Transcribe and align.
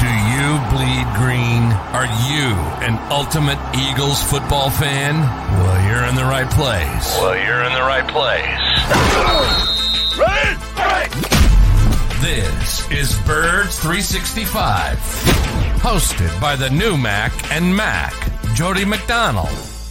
Do 0.00 0.06
you 0.06 0.60
bleed 0.70 1.06
green? 1.16 1.72
Are 1.96 2.06
you 2.28 2.52
an 2.86 2.98
ultimate 3.10 3.58
Eagles 3.74 4.22
football 4.22 4.70
fan? 4.70 5.20
Well, 5.20 5.88
you're 5.88 6.04
in 6.04 6.14
the 6.14 6.24
right 6.24 6.50
place. 6.50 7.16
Well, 7.20 7.36
you're 7.36 7.62
in 7.64 7.72
the 7.72 7.82
right 7.82 8.06
place. 8.08 8.66
This 12.20 12.90
is 12.90 13.18
Birds 13.26 13.78
365, 13.78 14.98
hosted 15.80 16.40
by 16.40 16.56
the 16.56 16.70
new 16.70 16.96
Mac 16.96 17.32
and 17.52 17.76
Mac, 17.76 18.14
Jody 18.54 18.84
McDonald 18.84 19.75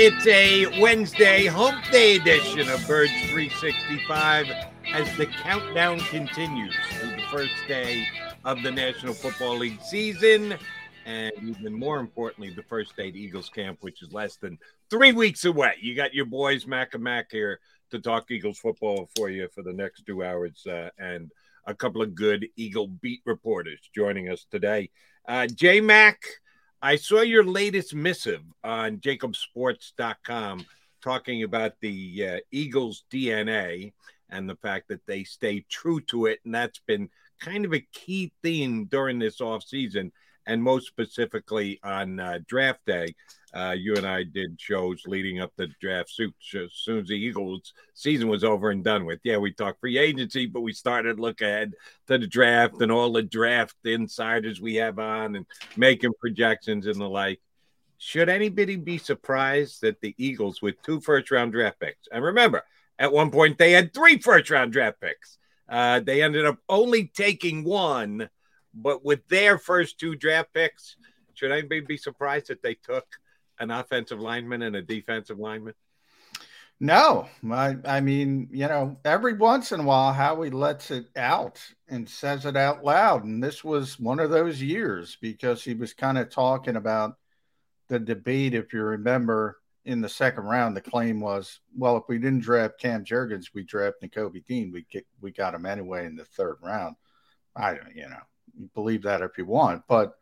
It's 0.00 0.28
a 0.28 0.80
Wednesday 0.80 1.46
hump 1.46 1.84
day 1.90 2.14
edition 2.14 2.68
of 2.68 2.86
Birds 2.86 3.10
365 3.30 4.46
as 4.92 5.16
the 5.16 5.26
countdown 5.26 5.98
continues 5.98 6.72
to 7.00 7.06
the 7.08 7.22
first 7.32 7.52
day 7.66 8.06
of 8.44 8.62
the 8.62 8.70
National 8.70 9.12
Football 9.12 9.56
League 9.56 9.82
season. 9.82 10.54
And 11.04 11.32
even 11.42 11.74
more 11.74 11.98
importantly, 11.98 12.50
the 12.50 12.62
first 12.62 12.96
day 12.96 13.08
of 13.08 13.16
Eagles 13.16 13.48
camp, 13.48 13.78
which 13.80 14.00
is 14.00 14.12
less 14.12 14.36
than 14.36 14.60
three 14.88 15.10
weeks 15.10 15.44
away. 15.44 15.74
You 15.80 15.96
got 15.96 16.14
your 16.14 16.26
boys, 16.26 16.64
Mac 16.64 16.94
and 16.94 17.02
Mac, 17.02 17.32
here 17.32 17.58
to 17.90 17.98
talk 17.98 18.30
Eagles 18.30 18.60
football 18.60 19.10
for 19.16 19.28
you 19.30 19.48
for 19.52 19.64
the 19.64 19.72
next 19.72 20.06
two 20.06 20.22
hours. 20.22 20.64
Uh, 20.64 20.90
and 20.96 21.32
a 21.66 21.74
couple 21.74 22.02
of 22.02 22.14
good 22.14 22.46
Eagle 22.54 22.86
beat 22.86 23.22
reporters 23.26 23.80
joining 23.92 24.28
us 24.28 24.46
today. 24.48 24.90
Uh, 25.26 25.48
J 25.48 25.80
Mac. 25.80 26.20
I 26.80 26.96
saw 26.96 27.22
your 27.22 27.44
latest 27.44 27.94
missive 27.94 28.42
on 28.62 28.98
jakibsports.com 28.98 30.66
talking 31.02 31.42
about 31.42 31.72
the 31.80 32.28
uh, 32.28 32.36
Eagles 32.52 33.04
DNA 33.10 33.92
and 34.30 34.48
the 34.48 34.56
fact 34.56 34.88
that 34.88 35.04
they 35.06 35.24
stay 35.24 35.64
true 35.68 36.00
to 36.02 36.26
it. 36.26 36.38
And 36.44 36.54
that's 36.54 36.80
been 36.86 37.08
kind 37.40 37.64
of 37.64 37.74
a 37.74 37.86
key 37.92 38.32
theme 38.42 38.84
during 38.86 39.18
this 39.18 39.40
offseason, 39.40 40.12
and 40.46 40.62
most 40.62 40.86
specifically 40.86 41.80
on 41.82 42.20
uh, 42.20 42.38
draft 42.46 42.84
day. 42.86 43.14
Uh, 43.54 43.74
you 43.76 43.96
and 43.96 44.06
I 44.06 44.24
did 44.24 44.60
shows 44.60 45.02
leading 45.06 45.40
up 45.40 45.52
the 45.56 45.68
draft 45.80 46.10
suit 46.10 46.34
as 46.54 46.72
soon 46.74 47.00
as 47.00 47.08
the 47.08 47.14
Eagles 47.14 47.72
season 47.94 48.28
was 48.28 48.44
over 48.44 48.70
and 48.70 48.84
done 48.84 49.06
with. 49.06 49.20
Yeah, 49.24 49.38
we 49.38 49.52
talked 49.52 49.80
free 49.80 49.96
agency, 49.96 50.46
but 50.46 50.60
we 50.60 50.72
started 50.72 51.18
look 51.18 51.40
ahead 51.40 51.72
to 52.08 52.18
the 52.18 52.26
draft 52.26 52.82
and 52.82 52.92
all 52.92 53.12
the 53.12 53.22
draft 53.22 53.74
insiders 53.84 54.60
we 54.60 54.74
have 54.76 54.98
on 54.98 55.36
and 55.36 55.46
making 55.76 56.12
projections 56.20 56.86
and 56.86 57.00
the 57.00 57.08
like. 57.08 57.40
Should 57.96 58.28
anybody 58.28 58.76
be 58.76 58.98
surprised 58.98 59.80
that 59.80 60.00
the 60.00 60.14
Eagles, 60.18 60.62
with 60.62 60.80
two 60.82 61.00
first 61.00 61.30
round 61.30 61.52
draft 61.52 61.80
picks, 61.80 62.06
and 62.12 62.22
remember, 62.22 62.62
at 62.98 63.12
one 63.12 63.30
point 63.30 63.58
they 63.58 63.72
had 63.72 63.94
three 63.94 64.18
first 64.18 64.50
round 64.50 64.72
draft 64.72 65.00
picks, 65.00 65.38
uh, 65.68 66.00
they 66.00 66.22
ended 66.22 66.44
up 66.44 66.58
only 66.68 67.06
taking 67.06 67.64
one, 67.64 68.28
but 68.74 69.04
with 69.04 69.26
their 69.28 69.58
first 69.58 69.98
two 69.98 70.14
draft 70.14 70.52
picks, 70.52 70.96
should 71.34 71.50
anybody 71.50 71.80
be 71.80 71.96
surprised 71.96 72.48
that 72.48 72.62
they 72.62 72.74
took 72.74 73.06
an 73.60 73.70
offensive 73.70 74.20
lineman 74.20 74.62
and 74.62 74.76
a 74.76 74.82
defensive 74.82 75.38
lineman? 75.38 75.74
No, 76.80 77.28
I, 77.50 77.76
I 77.84 78.00
mean, 78.00 78.48
you 78.52 78.68
know, 78.68 78.98
every 79.04 79.32
once 79.32 79.72
in 79.72 79.80
a 79.80 79.82
while, 79.82 80.12
Howie 80.12 80.50
lets 80.50 80.92
it 80.92 81.06
out 81.16 81.60
and 81.88 82.08
says 82.08 82.46
it 82.46 82.56
out 82.56 82.84
loud. 82.84 83.24
And 83.24 83.42
this 83.42 83.64
was 83.64 83.98
one 83.98 84.20
of 84.20 84.30
those 84.30 84.62
years 84.62 85.18
because 85.20 85.64
he 85.64 85.74
was 85.74 85.92
kind 85.92 86.18
of 86.18 86.30
talking 86.30 86.76
about 86.76 87.16
the 87.88 87.98
debate. 87.98 88.54
If 88.54 88.72
you 88.72 88.82
remember 88.82 89.58
in 89.84 90.00
the 90.00 90.08
second 90.08 90.44
round, 90.44 90.76
the 90.76 90.80
claim 90.80 91.18
was, 91.18 91.58
well, 91.76 91.96
if 91.96 92.04
we 92.08 92.18
didn't 92.18 92.42
draft 92.42 92.78
Cam 92.78 93.04
Jurgens, 93.04 93.46
we 93.52 93.64
draft 93.64 93.96
Nakobe 94.00 94.44
Dean. 94.46 94.70
We 94.70 94.86
get, 94.88 95.04
we 95.20 95.32
got 95.32 95.54
him 95.54 95.66
anyway 95.66 96.06
in 96.06 96.14
the 96.14 96.26
third 96.26 96.58
round. 96.62 96.94
I 97.56 97.74
don't, 97.74 97.96
you 97.96 98.08
know, 98.08 98.68
believe 98.74 99.02
that 99.02 99.22
if 99.22 99.36
you 99.36 99.46
want, 99.46 99.82
but 99.88 100.14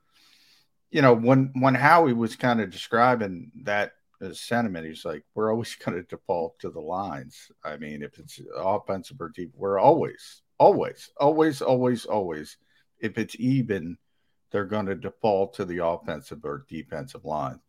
you 0.91 1.03
know, 1.03 1.15
when 1.15 1.53
when 1.59 1.75
Howie 1.75 2.13
was 2.13 2.37
kind 2.37 2.61
of 2.61 2.71
describing 2.71 3.51
that 3.63 3.93
sentiment, 4.33 4.87
he's 4.87 5.05
like, 5.05 5.25
we're 5.35 5.53
always 5.53 5.75
going 5.85 5.97
to 5.97 6.03
default 6.03 6.59
to 6.61 6.71
the 6.71 6.81
lines. 6.81 7.51
I 7.65 7.77
mean, 7.77 8.03
if 8.03 8.19
it's 8.19 8.41
offensive 8.57 9.21
or 9.21 9.31
deep, 9.31 9.53
we're 9.55 9.79
always, 9.79 10.43
always, 10.59 11.11
always, 11.19 11.63
always, 11.63 12.05
always. 12.05 12.57
If 12.99 13.19
it's 13.19 13.37
even, 13.39 13.99
they're 14.51 14.65
going 14.65 14.87
to 14.87 14.95
default 14.95 15.55
to 15.55 15.65
the 15.65 15.85
offensive 15.85 16.45
or 16.45 16.65
defensive 16.69 17.25
line." 17.25 17.61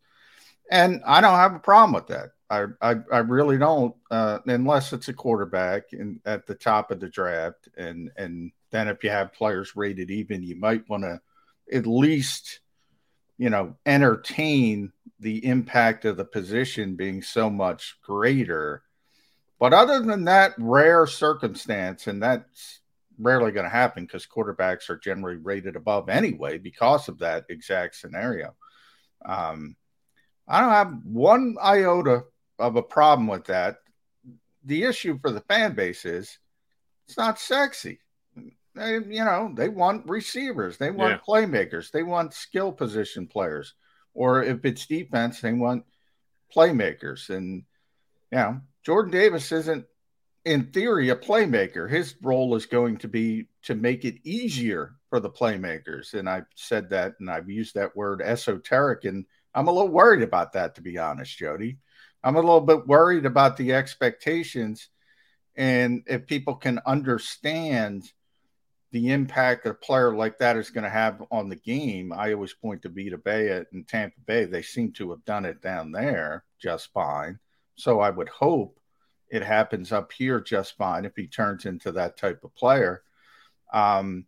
And 0.70 1.02
I 1.06 1.20
don't 1.20 1.34
have 1.34 1.54
a 1.54 1.60
problem 1.60 1.92
with 1.94 2.08
that. 2.08 2.30
I 2.50 2.66
I, 2.80 2.96
I 3.12 3.18
really 3.18 3.58
don't, 3.58 3.94
uh, 4.10 4.38
unless 4.46 4.92
it's 4.92 5.08
a 5.08 5.12
quarterback 5.12 5.92
in, 5.92 6.20
at 6.24 6.46
the 6.46 6.54
top 6.54 6.90
of 6.90 7.00
the 7.00 7.08
draft, 7.08 7.68
and 7.76 8.10
and 8.16 8.52
then 8.70 8.88
if 8.88 9.02
you 9.02 9.10
have 9.10 9.32
players 9.32 9.76
rated 9.76 10.10
even, 10.10 10.42
you 10.42 10.56
might 10.56 10.88
want 10.88 11.04
to 11.04 11.20
at 11.72 11.86
least 11.86 12.60
you 13.38 13.50
know, 13.50 13.76
entertain 13.86 14.92
the 15.20 15.44
impact 15.46 16.04
of 16.04 16.16
the 16.16 16.24
position 16.24 16.96
being 16.96 17.22
so 17.22 17.48
much 17.48 17.96
greater. 18.02 18.82
But 19.58 19.72
other 19.72 20.00
than 20.00 20.24
that 20.24 20.54
rare 20.58 21.06
circumstance, 21.06 22.06
and 22.06 22.22
that's 22.22 22.80
rarely 23.18 23.50
going 23.52 23.64
to 23.64 23.70
happen 23.70 24.04
because 24.04 24.26
quarterbacks 24.26 24.90
are 24.90 24.98
generally 24.98 25.36
rated 25.36 25.76
above 25.76 26.08
anyway 26.08 26.58
because 26.58 27.08
of 27.08 27.18
that 27.18 27.46
exact 27.48 27.96
scenario. 27.96 28.54
Um, 29.24 29.76
I 30.46 30.60
don't 30.60 30.70
have 30.70 31.00
one 31.04 31.56
iota 31.60 32.24
of 32.58 32.76
a 32.76 32.82
problem 32.82 33.26
with 33.26 33.46
that. 33.46 33.78
The 34.64 34.84
issue 34.84 35.18
for 35.20 35.30
the 35.30 35.40
fan 35.42 35.74
base 35.74 36.04
is 36.04 36.38
it's 37.06 37.16
not 37.16 37.38
sexy. 37.38 38.00
They, 38.78 38.94
you 38.94 39.24
know, 39.24 39.52
they 39.54 39.68
want 39.68 40.08
receivers, 40.08 40.78
they 40.78 40.90
want 40.90 41.20
Yeah. 41.20 41.20
playmakers, 41.28 41.90
they 41.90 42.02
want 42.02 42.34
skill 42.34 42.72
position 42.72 43.26
players, 43.26 43.74
or 44.14 44.42
if 44.44 44.64
it's 44.64 44.86
defense, 44.86 45.40
they 45.40 45.52
want 45.52 45.84
playmakers. 46.54 47.30
And 47.30 47.64
you 48.32 48.38
know, 48.38 48.60
Jordan 48.84 49.12
Davis 49.12 49.52
isn't, 49.52 49.86
in 50.44 50.72
theory, 50.72 51.10
a 51.10 51.16
playmaker. 51.16 51.90
His 51.90 52.14
role 52.22 52.54
is 52.56 52.66
going 52.66 52.98
to 52.98 53.08
be 53.08 53.48
to 53.64 53.74
make 53.74 54.04
it 54.04 54.16
easier 54.24 54.94
for 55.10 55.20
the 55.20 55.30
playmakers. 55.30 56.14
And 56.14 56.28
I've 56.28 56.46
said 56.54 56.90
that, 56.90 57.14
and 57.20 57.30
I've 57.30 57.50
used 57.50 57.74
that 57.74 57.96
word 57.96 58.22
esoteric, 58.22 59.04
and 59.04 59.26
I'm 59.54 59.68
a 59.68 59.72
little 59.72 59.88
worried 59.88 60.22
about 60.22 60.52
that, 60.54 60.74
to 60.76 60.82
be 60.82 60.98
honest, 60.98 61.36
Jody. 61.38 61.78
I'm 62.24 62.36
a 62.36 62.40
little 62.40 62.60
bit 62.60 62.86
worried 62.86 63.26
about 63.26 63.56
the 63.56 63.74
expectations 63.74 64.88
And 65.56 66.04
if 66.06 66.26
people 66.26 66.54
can 66.56 66.80
understand 66.86 68.12
the 68.90 69.10
impact 69.10 69.66
a 69.66 69.74
player 69.74 70.16
like 70.16 70.38
that 70.38 70.56
is 70.56 70.70
going 70.70 70.84
to 70.84 70.90
have 70.90 71.22
on 71.30 71.48
the 71.48 71.56
game, 71.56 72.12
I 72.12 72.32
always 72.32 72.54
point 72.54 72.82
to 72.82 72.88
Vita 72.88 73.18
Vea 73.18 73.64
in 73.72 73.84
Tampa 73.84 74.20
Bay. 74.24 74.44
They 74.44 74.62
seem 74.62 74.92
to 74.92 75.10
have 75.10 75.24
done 75.24 75.44
it 75.44 75.60
down 75.60 75.92
there 75.92 76.44
just 76.58 76.92
fine. 76.92 77.38
So 77.74 78.00
I 78.00 78.10
would 78.10 78.28
hope 78.28 78.80
it 79.30 79.42
happens 79.42 79.92
up 79.92 80.10
here 80.12 80.40
just 80.40 80.76
fine 80.76 81.04
if 81.04 81.14
he 81.16 81.26
turns 81.26 81.66
into 81.66 81.92
that 81.92 82.16
type 82.16 82.42
of 82.44 82.54
player. 82.54 83.02
Um, 83.72 84.24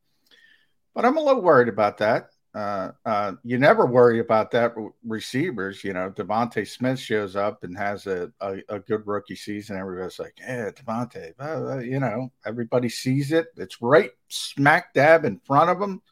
but 0.95 1.05
I'm 1.05 1.17
a 1.17 1.23
little 1.23 1.43
worried 1.43 1.69
about 1.69 1.99
that. 1.99 2.31
Uh, 2.53 2.91
uh, 3.07 3.33
you 3.45 3.59
never 3.59 3.87
worry 3.87 4.19
about 4.19 4.51
that 4.51 4.75
receivers. 5.07 5.85
You 5.85 5.93
know, 5.93 6.11
DeVonta 6.11 6.67
Smith 6.67 6.99
shows 6.99 7.37
up 7.37 7.63
and 7.63 7.79
has 7.79 8.07
a, 8.07 8.33
a, 8.41 8.57
a 8.69 8.79
good 8.81 9.07
rookie 9.07 9.37
season. 9.37 9.77
Everybody's 9.77 10.19
like, 10.19 10.35
yeah, 10.41 10.71
DeVonta, 10.71 11.33
uh, 11.41 11.79
you 11.79 12.01
know, 12.01 12.33
everybody 12.45 12.89
sees 12.89 13.31
it. 13.31 13.47
It's 13.57 13.81
right 13.81 14.11
smack 14.29 14.93
dab 14.95 15.25
in 15.25 15.39
front 15.39 15.71
of 15.71 15.79
them. 15.79 16.03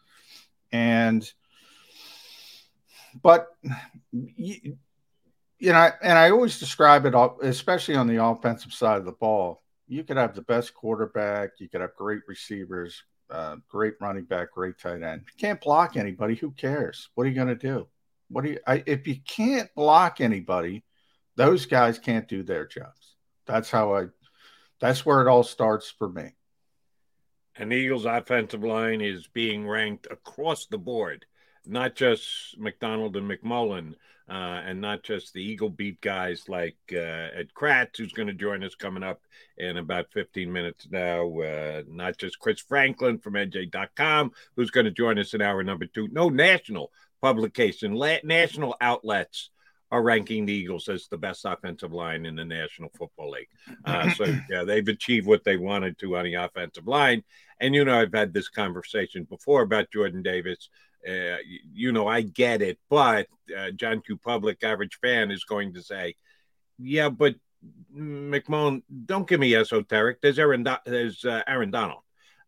And, 0.70 1.28
but, 3.20 3.48
you, 4.12 4.76
you 5.58 5.72
know, 5.72 5.90
and 6.02 6.16
I 6.16 6.30
always 6.30 6.60
describe 6.60 7.04
it, 7.04 7.16
all, 7.16 7.38
especially 7.42 7.96
on 7.96 8.06
the 8.06 8.22
offensive 8.22 8.72
side 8.72 8.98
of 8.98 9.06
the 9.06 9.12
ball. 9.12 9.62
You 9.88 10.04
could 10.04 10.18
have 10.18 10.34
the 10.34 10.42
best 10.42 10.74
quarterback, 10.74 11.52
you 11.58 11.68
could 11.68 11.80
have 11.80 11.96
great 11.96 12.20
receivers, 12.28 13.02
uh, 13.30 13.56
great 13.68 13.94
running 14.00 14.24
back, 14.24 14.52
great 14.52 14.78
tight 14.78 15.02
end. 15.02 15.22
You 15.26 15.38
can't 15.38 15.60
block 15.60 15.96
anybody, 15.96 16.34
who 16.34 16.50
cares? 16.52 17.08
What 17.14 17.24
are 17.24 17.28
you 17.28 17.34
going 17.34 17.48
to 17.48 17.54
do? 17.54 17.88
What 18.30 18.44
do 18.44 18.50
you? 18.50 18.58
I, 18.66 18.82
if 18.86 19.06
you 19.06 19.16
can't 19.26 19.72
block 19.74 20.20
anybody, 20.20 20.84
those 21.36 21.66
guys 21.66 21.98
can't 21.98 22.28
do 22.28 22.42
their 22.42 22.66
jobs. 22.66 23.16
That's 23.46 23.70
how 23.70 23.94
I. 23.94 24.06
That's 24.80 25.04
where 25.04 25.20
it 25.20 25.28
all 25.28 25.42
starts 25.42 25.90
for 25.90 26.08
me. 26.08 26.34
And 27.56 27.72
Eagles' 27.72 28.04
offensive 28.04 28.62
line 28.62 29.00
is 29.00 29.26
being 29.26 29.66
ranked 29.66 30.06
across 30.10 30.66
the 30.66 30.78
board, 30.78 31.26
not 31.66 31.94
just 31.94 32.58
McDonald 32.58 33.16
and 33.16 33.30
McMullen, 33.30 33.94
uh, 34.28 34.60
and 34.66 34.80
not 34.80 35.02
just 35.02 35.32
the 35.32 35.42
Eagle 35.42 35.70
beat 35.70 36.00
guys 36.02 36.48
like 36.48 36.76
uh, 36.92 36.96
Ed 37.34 37.48
Kracz, 37.54 37.96
who's 37.96 38.12
going 38.12 38.28
to 38.28 38.34
join 38.34 38.62
us 38.62 38.74
coming 38.74 39.02
up 39.02 39.22
in 39.56 39.78
about 39.78 40.12
15 40.12 40.52
minutes 40.52 40.86
now. 40.90 41.40
Uh, 41.40 41.82
not 41.88 42.18
just 42.18 42.38
Chris 42.38 42.60
Franklin 42.60 43.18
from 43.18 43.34
NJ.com, 43.34 44.32
who's 44.54 44.70
going 44.70 44.84
to 44.84 44.90
join 44.90 45.18
us 45.18 45.32
in 45.32 45.40
hour 45.40 45.62
number 45.62 45.86
two. 45.86 46.08
No 46.08 46.28
national 46.28 46.92
publication, 47.22 47.94
la- 47.94 48.18
national 48.22 48.76
outlets 48.80 49.50
are 49.90 50.02
ranking 50.02 50.44
the 50.44 50.52
Eagles 50.52 50.88
as 50.88 51.08
the 51.08 51.16
best 51.16 51.44
offensive 51.46 51.92
line 51.92 52.26
in 52.26 52.36
the 52.36 52.44
National 52.44 52.90
Football 52.90 53.30
League. 53.30 53.48
Uh, 53.84 54.10
so 54.14 54.24
yeah, 54.50 54.64
they've 54.64 54.86
achieved 54.86 55.26
what 55.26 55.44
they 55.44 55.56
wanted 55.56 55.98
to 55.98 56.16
on 56.16 56.24
the 56.24 56.34
offensive 56.34 56.86
line. 56.86 57.24
And 57.60 57.74
you 57.74 57.84
know, 57.84 57.98
I've 57.98 58.12
had 58.12 58.32
this 58.32 58.48
conversation 58.48 59.24
before 59.24 59.62
about 59.62 59.90
Jordan 59.90 60.22
Davis. 60.22 60.68
Uh, 61.08 61.38
you 61.72 61.92
know, 61.92 62.06
I 62.06 62.22
get 62.22 62.60
it, 62.60 62.78
but 62.90 63.28
uh, 63.56 63.70
John 63.70 64.02
Q. 64.04 64.18
Public, 64.18 64.62
average 64.62 64.98
fan, 65.00 65.30
is 65.30 65.44
going 65.44 65.74
to 65.74 65.82
say, 65.82 66.16
"Yeah, 66.78 67.08
but 67.08 67.36
McMullen, 67.94 68.82
don't 69.06 69.28
give 69.28 69.40
me 69.40 69.54
esoteric. 69.54 70.20
There's 70.20 70.38
Aaron, 70.38 70.64
Do- 70.64 70.76
there's 70.84 71.24
uh, 71.24 71.42
Aaron 71.46 71.70
Donald. 71.70 72.02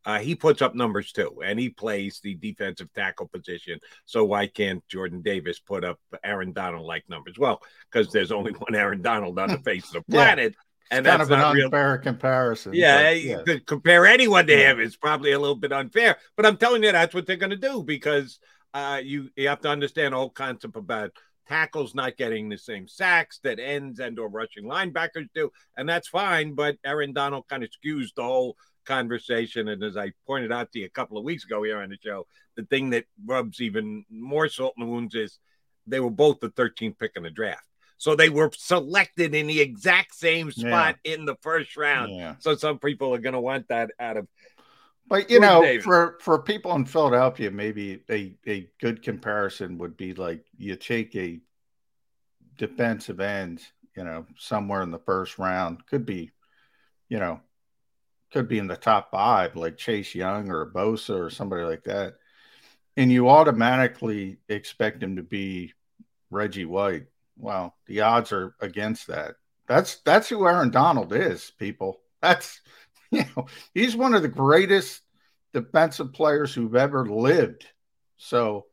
Uh, 0.04 0.18
he 0.18 0.34
puts 0.34 0.62
up 0.62 0.74
numbers 0.74 1.12
too, 1.12 1.42
and 1.44 1.58
he 1.58 1.68
plays 1.68 2.20
the 2.22 2.34
defensive 2.34 2.88
tackle 2.94 3.28
position. 3.28 3.78
So 4.06 4.24
why 4.24 4.46
can't 4.46 4.86
Jordan 4.88 5.20
Davis 5.20 5.58
put 5.58 5.84
up 5.84 5.98
Aaron 6.24 6.52
Donald 6.52 6.86
like 6.86 7.04
numbers? 7.08 7.38
Well, 7.38 7.60
because 7.90 8.10
there's 8.10 8.32
only 8.32 8.52
one 8.58 8.74
Aaron 8.74 9.02
Donald 9.02 9.38
on 9.38 9.50
the 9.50 9.58
face 9.64 9.86
of 9.94 10.04
the 10.06 10.12
planet." 10.12 10.54
And 10.90 11.06
kind 11.06 11.22
of 11.22 11.30
an 11.30 11.40
unfair 11.40 11.92
real... 11.92 11.98
comparison. 11.98 12.72
Yeah, 12.74 13.02
but, 13.02 13.22
yeah. 13.22 13.42
to 13.42 13.60
compare 13.60 14.06
anyone 14.06 14.46
to 14.46 14.56
him 14.56 14.80
is 14.80 14.96
probably 14.96 15.32
a 15.32 15.38
little 15.38 15.56
bit 15.56 15.72
unfair. 15.72 16.16
But 16.36 16.46
I'm 16.46 16.56
telling 16.56 16.82
you, 16.82 16.92
that's 16.92 17.14
what 17.14 17.26
they're 17.26 17.36
going 17.36 17.50
to 17.50 17.56
do 17.56 17.82
because 17.82 18.38
uh, 18.74 19.00
you 19.02 19.30
you 19.36 19.48
have 19.48 19.60
to 19.60 19.68
understand 19.68 20.12
the 20.12 20.18
whole 20.18 20.30
concept 20.30 20.76
about 20.76 21.12
tackles 21.48 21.94
not 21.94 22.16
getting 22.16 22.48
the 22.48 22.58
same 22.58 22.86
sacks 22.86 23.40
that 23.42 23.58
ends 23.58 23.98
and 23.98 24.18
or 24.18 24.28
rushing 24.28 24.64
linebackers 24.64 25.28
do, 25.34 25.50
and 25.76 25.88
that's 25.88 26.08
fine. 26.08 26.54
But 26.54 26.76
Aaron 26.84 27.12
Donald 27.12 27.48
kind 27.48 27.62
of 27.62 27.70
skews 27.70 28.14
the 28.14 28.22
whole 28.22 28.56
conversation. 28.84 29.68
And 29.68 29.82
as 29.82 29.96
I 29.96 30.12
pointed 30.26 30.52
out 30.52 30.72
to 30.72 30.80
you 30.80 30.86
a 30.86 30.90
couple 30.90 31.18
of 31.18 31.24
weeks 31.24 31.44
ago 31.44 31.62
here 31.62 31.80
on 31.80 31.90
the 31.90 31.98
show, 32.02 32.26
the 32.56 32.64
thing 32.64 32.90
that 32.90 33.04
rubs 33.24 33.60
even 33.60 34.04
more 34.10 34.48
salt 34.48 34.74
in 34.76 34.84
the 34.84 34.90
wounds 34.90 35.14
is 35.14 35.38
they 35.86 36.00
were 36.00 36.10
both 36.10 36.40
the 36.40 36.50
13th 36.50 36.98
pick 36.98 37.12
in 37.16 37.22
the 37.22 37.30
draft. 37.30 37.64
So 38.00 38.16
they 38.16 38.30
were 38.30 38.50
selected 38.56 39.34
in 39.34 39.46
the 39.46 39.60
exact 39.60 40.14
same 40.14 40.50
spot 40.50 40.96
yeah. 41.04 41.12
in 41.12 41.26
the 41.26 41.36
first 41.42 41.76
round. 41.76 42.14
Yeah. 42.16 42.36
So 42.38 42.56
some 42.56 42.78
people 42.78 43.14
are 43.14 43.18
going 43.18 43.34
to 43.34 43.40
want 43.40 43.68
that 43.68 43.90
out 44.00 44.16
of. 44.16 44.26
But 45.06 45.28
you 45.28 45.38
know, 45.38 45.60
Davis. 45.60 45.84
for 45.84 46.16
for 46.22 46.40
people 46.40 46.74
in 46.76 46.86
Philadelphia, 46.86 47.50
maybe 47.50 48.00
a 48.08 48.34
a 48.46 48.70
good 48.80 49.02
comparison 49.02 49.76
would 49.78 49.98
be 49.98 50.14
like 50.14 50.46
you 50.56 50.76
take 50.76 51.14
a 51.14 51.40
defensive 52.56 53.20
end, 53.20 53.60
you 53.94 54.04
know, 54.04 54.24
somewhere 54.38 54.80
in 54.80 54.92
the 54.92 54.98
first 55.00 55.38
round, 55.38 55.84
could 55.84 56.06
be, 56.06 56.30
you 57.10 57.18
know, 57.18 57.40
could 58.32 58.48
be 58.48 58.56
in 58.56 58.66
the 58.66 58.76
top 58.76 59.10
five, 59.10 59.56
like 59.56 59.76
Chase 59.76 60.14
Young 60.14 60.50
or 60.50 60.64
Bosa 60.64 61.20
or 61.20 61.28
somebody 61.28 61.64
like 61.64 61.84
that, 61.84 62.14
and 62.96 63.12
you 63.12 63.28
automatically 63.28 64.38
expect 64.48 65.02
him 65.02 65.16
to 65.16 65.22
be 65.22 65.74
Reggie 66.30 66.64
White 66.64 67.09
well, 67.40 67.74
the 67.86 68.02
odds 68.02 68.32
are 68.32 68.54
against 68.60 69.06
that. 69.08 69.36
That's 69.66 69.96
that's 70.04 70.28
who 70.28 70.46
Aaron 70.46 70.70
Donald 70.70 71.12
is, 71.12 71.52
people. 71.58 72.00
That's 72.20 72.60
you 73.10 73.24
know, 73.36 73.46
he's 73.74 73.96
one 73.96 74.14
of 74.14 74.22
the 74.22 74.28
greatest 74.28 75.02
defensive 75.52 76.12
players 76.12 76.54
who've 76.54 76.76
ever 76.76 77.06
lived. 77.06 77.66
So 78.16 78.66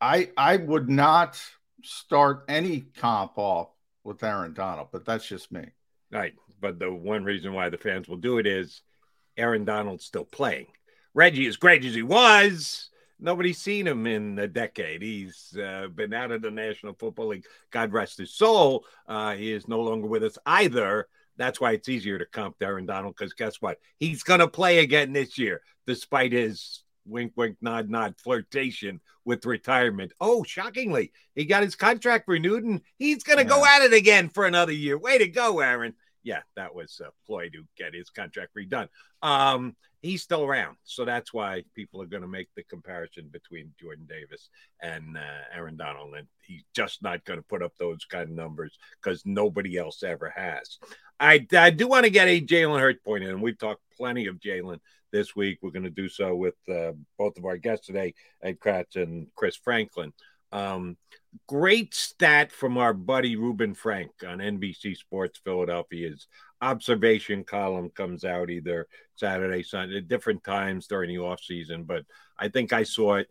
I 0.00 0.30
I 0.36 0.56
would 0.56 0.88
not 0.88 1.40
start 1.82 2.44
any 2.48 2.80
comp 2.80 3.32
off 3.36 3.68
with 4.04 4.22
Aaron 4.22 4.54
Donald, 4.54 4.88
but 4.92 5.04
that's 5.04 5.26
just 5.26 5.52
me. 5.52 5.66
Right. 6.10 6.34
But 6.60 6.78
the 6.78 6.92
one 6.92 7.24
reason 7.24 7.52
why 7.52 7.68
the 7.68 7.78
fans 7.78 8.08
will 8.08 8.16
do 8.16 8.38
it 8.38 8.46
is 8.46 8.82
Aaron 9.36 9.64
Donald's 9.64 10.04
still 10.04 10.24
playing. 10.24 10.66
Reggie, 11.14 11.46
as 11.46 11.56
great 11.56 11.84
as 11.84 11.94
he 11.94 12.02
was, 12.02 12.90
nobody's 13.18 13.58
seen 13.58 13.86
him 13.86 14.06
in 14.06 14.38
a 14.38 14.48
decade. 14.48 15.02
He's 15.02 15.56
uh, 15.56 15.88
been 15.94 16.12
out 16.12 16.32
of 16.32 16.42
the 16.42 16.50
National 16.50 16.94
Football 16.94 17.28
League. 17.28 17.46
God 17.70 17.92
rest 17.92 18.18
his 18.18 18.34
soul. 18.34 18.84
Uh, 19.06 19.34
he 19.34 19.52
is 19.52 19.68
no 19.68 19.80
longer 19.80 20.06
with 20.06 20.24
us 20.24 20.38
either. 20.46 21.08
That's 21.36 21.60
why 21.60 21.72
it's 21.72 21.88
easier 21.88 22.18
to 22.18 22.26
comp 22.26 22.56
Aaron 22.62 22.86
Donald 22.86 23.14
because 23.16 23.34
guess 23.34 23.60
what? 23.60 23.78
He's 23.98 24.22
going 24.22 24.40
to 24.40 24.48
play 24.48 24.78
again 24.78 25.12
this 25.12 25.38
year, 25.38 25.60
despite 25.86 26.32
his 26.32 26.82
wink, 27.04 27.32
wink, 27.36 27.58
nod, 27.60 27.90
nod 27.90 28.14
flirtation 28.18 29.00
with 29.24 29.44
retirement. 29.44 30.12
Oh, 30.20 30.44
shockingly, 30.44 31.12
he 31.34 31.44
got 31.44 31.62
his 31.62 31.76
contract 31.76 32.28
renewed 32.28 32.64
and 32.64 32.80
he's 32.98 33.22
going 33.22 33.38
to 33.38 33.44
yeah. 33.44 33.50
go 33.50 33.64
at 33.66 33.82
it 33.82 33.92
again 33.92 34.28
for 34.28 34.46
another 34.46 34.72
year. 34.72 34.96
Way 34.96 35.18
to 35.18 35.28
go, 35.28 35.60
Aaron. 35.60 35.94
Yeah, 36.26 36.40
that 36.56 36.74
was 36.74 37.00
uh, 37.00 37.10
Floyd 37.24 37.52
to 37.52 37.64
get 37.78 37.94
his 37.94 38.10
contract 38.10 38.50
redone. 38.58 38.88
Um, 39.22 39.76
he's 40.02 40.24
still 40.24 40.42
around. 40.42 40.76
So 40.82 41.04
that's 41.04 41.32
why 41.32 41.62
people 41.76 42.02
are 42.02 42.06
going 42.06 42.22
to 42.22 42.28
make 42.28 42.48
the 42.56 42.64
comparison 42.64 43.28
between 43.30 43.72
Jordan 43.80 44.08
Davis 44.08 44.48
and 44.82 45.16
uh, 45.16 45.20
Aaron 45.54 45.76
Donald. 45.76 46.16
And 46.16 46.26
he's 46.44 46.64
just 46.74 47.00
not 47.00 47.24
going 47.24 47.38
to 47.38 47.46
put 47.46 47.62
up 47.62 47.74
those 47.78 48.04
kind 48.06 48.28
of 48.28 48.34
numbers 48.34 48.76
because 49.00 49.22
nobody 49.24 49.78
else 49.78 50.02
ever 50.02 50.34
has. 50.34 50.78
I, 51.20 51.46
I 51.56 51.70
do 51.70 51.86
want 51.86 52.06
to 52.06 52.10
get 52.10 52.26
a 52.26 52.40
Jalen 52.40 52.80
Hurts 52.80 53.04
point 53.04 53.22
in, 53.22 53.30
and 53.30 53.40
we've 53.40 53.56
talked 53.56 53.82
plenty 53.96 54.26
of 54.26 54.40
Jalen 54.40 54.80
this 55.12 55.36
week. 55.36 55.60
We're 55.62 55.70
going 55.70 55.84
to 55.84 55.90
do 55.90 56.08
so 56.08 56.34
with 56.34 56.56
uh, 56.68 56.90
both 57.18 57.38
of 57.38 57.44
our 57.44 57.56
guests 57.56 57.86
today, 57.86 58.14
Ed 58.42 58.58
Kracz 58.58 58.96
and 58.96 59.28
Chris 59.36 59.54
Franklin. 59.54 60.12
Um, 60.52 60.96
great 61.46 61.94
stat 61.94 62.52
from 62.52 62.78
our 62.78 62.94
buddy 62.94 63.36
Reuben 63.36 63.74
Frank 63.74 64.10
on 64.26 64.38
NBC 64.38 64.96
Sports 64.96 65.40
Philadelphia's 65.44 66.26
observation 66.60 67.44
column 67.44 67.90
comes 67.90 68.24
out 68.24 68.50
either 68.50 68.86
Saturday, 69.16 69.62
Sunday, 69.62 69.98
at 69.98 70.08
different 70.08 70.42
times 70.44 70.86
during 70.86 71.10
the 71.10 71.22
off 71.22 71.40
season. 71.40 71.84
But 71.84 72.04
I 72.38 72.48
think 72.48 72.72
I 72.72 72.82
saw 72.82 73.16
it. 73.16 73.28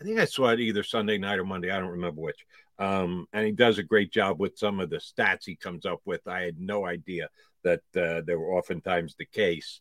I 0.00 0.04
think 0.04 0.18
I 0.18 0.24
saw 0.24 0.48
it 0.48 0.60
either 0.60 0.82
Sunday 0.82 1.18
night 1.18 1.38
or 1.38 1.44
Monday. 1.44 1.70
I 1.70 1.78
don't 1.78 1.90
remember 1.90 2.20
which. 2.20 2.44
Um, 2.78 3.26
and 3.32 3.46
he 3.46 3.52
does 3.52 3.78
a 3.78 3.84
great 3.84 4.12
job 4.12 4.40
with 4.40 4.58
some 4.58 4.80
of 4.80 4.90
the 4.90 4.96
stats 4.96 5.44
he 5.44 5.54
comes 5.54 5.86
up 5.86 6.00
with. 6.04 6.26
I 6.26 6.40
had 6.40 6.58
no 6.58 6.86
idea 6.86 7.28
that 7.62 7.82
uh, 7.96 8.22
they 8.26 8.34
were 8.34 8.54
oftentimes 8.54 9.14
the 9.14 9.26
case. 9.26 9.80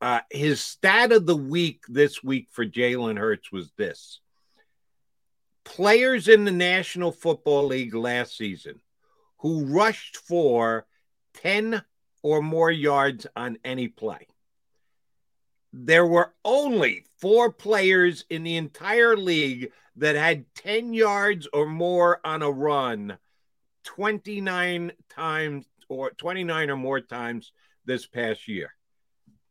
Uh, 0.00 0.20
his 0.30 0.60
stat 0.60 1.10
of 1.10 1.26
the 1.26 1.36
week 1.36 1.82
this 1.88 2.22
week 2.22 2.48
for 2.52 2.66
Jalen 2.66 3.18
Hurts 3.18 3.50
was 3.50 3.72
this 3.76 4.20
players 5.66 6.28
in 6.28 6.44
the 6.44 6.52
National 6.52 7.10
Football 7.10 7.66
League 7.66 7.94
last 7.94 8.38
season 8.38 8.80
who 9.38 9.66
rushed 9.66 10.16
for 10.16 10.86
10 11.34 11.82
or 12.22 12.40
more 12.40 12.70
yards 12.70 13.26
on 13.36 13.58
any 13.64 13.88
play. 13.88 14.28
There 15.72 16.06
were 16.06 16.32
only 16.44 17.04
four 17.18 17.52
players 17.52 18.24
in 18.30 18.44
the 18.44 18.56
entire 18.56 19.16
league 19.16 19.72
that 19.96 20.14
had 20.14 20.46
10 20.54 20.94
yards 20.94 21.48
or 21.52 21.66
more 21.66 22.20
on 22.24 22.42
a 22.42 22.50
run 22.50 23.18
29 23.84 24.92
times 25.10 25.66
or 25.88 26.10
29 26.10 26.70
or 26.70 26.76
more 26.76 27.00
times 27.00 27.52
this 27.84 28.06
past 28.06 28.48
year. 28.48 28.72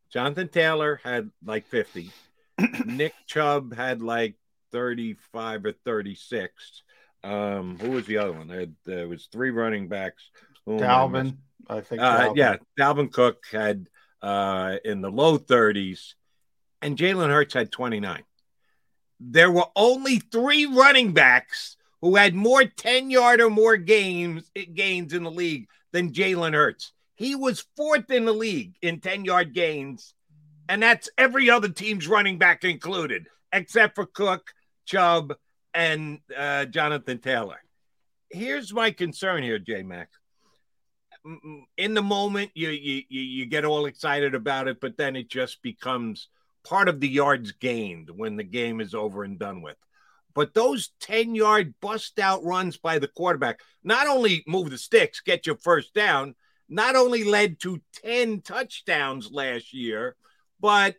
Jonathan 0.09 0.47
Taylor 0.47 0.99
had 1.03 1.29
like 1.43 1.67
50. 1.67 2.09
Nick 2.85 3.13
Chubb 3.27 3.75
had 3.75 4.01
like 4.01 4.35
35 4.75 5.65
or 5.65 5.71
36. 5.71 6.83
Um, 7.23 7.79
who 7.79 7.91
was 7.91 8.05
the 8.05 8.17
other 8.17 8.33
one? 8.33 8.49
There, 8.49 8.67
there 8.85 9.07
was 9.07 9.29
three 9.31 9.49
running 9.49 9.87
backs. 9.87 10.29
Dalvin, 10.67 11.37
I, 11.67 11.77
I 11.77 11.81
think. 11.81 12.01
Uh, 12.01 12.19
Dalvin. 12.19 12.35
Yeah, 12.35 12.57
Dalvin 12.77 13.11
Cook 13.11 13.45
had 13.49 13.87
uh, 14.21 14.75
in 14.83 14.99
the 14.99 15.09
low 15.09 15.37
30s, 15.37 16.15
and 16.81 16.97
Jalen 16.97 17.29
Hurts 17.29 17.53
had 17.53 17.71
29. 17.71 18.23
There 19.21 19.49
were 19.49 19.67
only 19.77 20.19
three 20.19 20.65
running 20.65 21.13
backs 21.13 21.77
who 22.01 22.15
had 22.15 22.35
more 22.35 22.65
10 22.65 23.09
yard 23.09 23.39
or 23.39 23.49
more 23.49 23.77
games 23.77 24.51
gains 24.73 25.13
in 25.13 25.23
the 25.23 25.31
league 25.31 25.69
than 25.93 26.11
Jalen 26.11 26.53
Hurts. 26.53 26.91
He 27.15 27.33
was 27.33 27.65
fourth 27.77 28.11
in 28.11 28.25
the 28.25 28.33
league 28.33 28.75
in 28.81 28.99
10 28.99 29.23
yard 29.23 29.53
gains, 29.53 30.13
and 30.67 30.83
that's 30.83 31.09
every 31.17 31.49
other 31.49 31.69
team's 31.69 32.09
running 32.09 32.37
back 32.37 32.65
included, 32.65 33.27
except 33.53 33.95
for 33.95 34.05
Cook, 34.05 34.51
Chubb, 34.85 35.33
and 35.73 36.19
uh, 36.35 36.65
Jonathan 36.65 37.19
Taylor. 37.19 37.61
Here's 38.29 38.73
my 38.73 38.91
concern 38.91 39.43
here, 39.43 39.59
J 39.59 39.83
Mac. 39.83 40.09
In 41.77 41.93
the 41.93 42.01
moment, 42.01 42.51
you, 42.53 42.69
you 42.69 43.03
you 43.09 43.45
get 43.47 43.65
all 43.65 43.87
excited 43.87 44.35
about 44.35 44.67
it, 44.67 44.79
but 44.79 44.95
then 44.95 45.15
it 45.15 45.29
just 45.29 45.61
becomes 45.61 46.29
part 46.63 46.87
of 46.87 46.99
the 46.99 47.07
yards 47.07 47.51
gained 47.51 48.09
when 48.09 48.35
the 48.35 48.43
game 48.43 48.79
is 48.79 48.93
over 48.93 49.23
and 49.23 49.39
done 49.39 49.61
with. 49.61 49.77
But 50.33 50.53
those 50.53 50.91
10 50.99 51.33
yard 51.33 51.73
bust 51.81 52.19
out 52.19 52.43
runs 52.43 52.77
by 52.77 52.99
the 52.99 53.07
quarterback 53.07 53.61
not 53.83 54.07
only 54.07 54.43
move 54.45 54.69
the 54.69 54.77
sticks, 54.77 55.21
get 55.21 55.45
your 55.47 55.55
first 55.55 55.93
down, 55.93 56.35
not 56.67 56.95
only 56.95 57.23
led 57.23 57.59
to 57.61 57.81
10 58.03 58.41
touchdowns 58.41 59.31
last 59.31 59.73
year, 59.73 60.15
but 60.59 60.95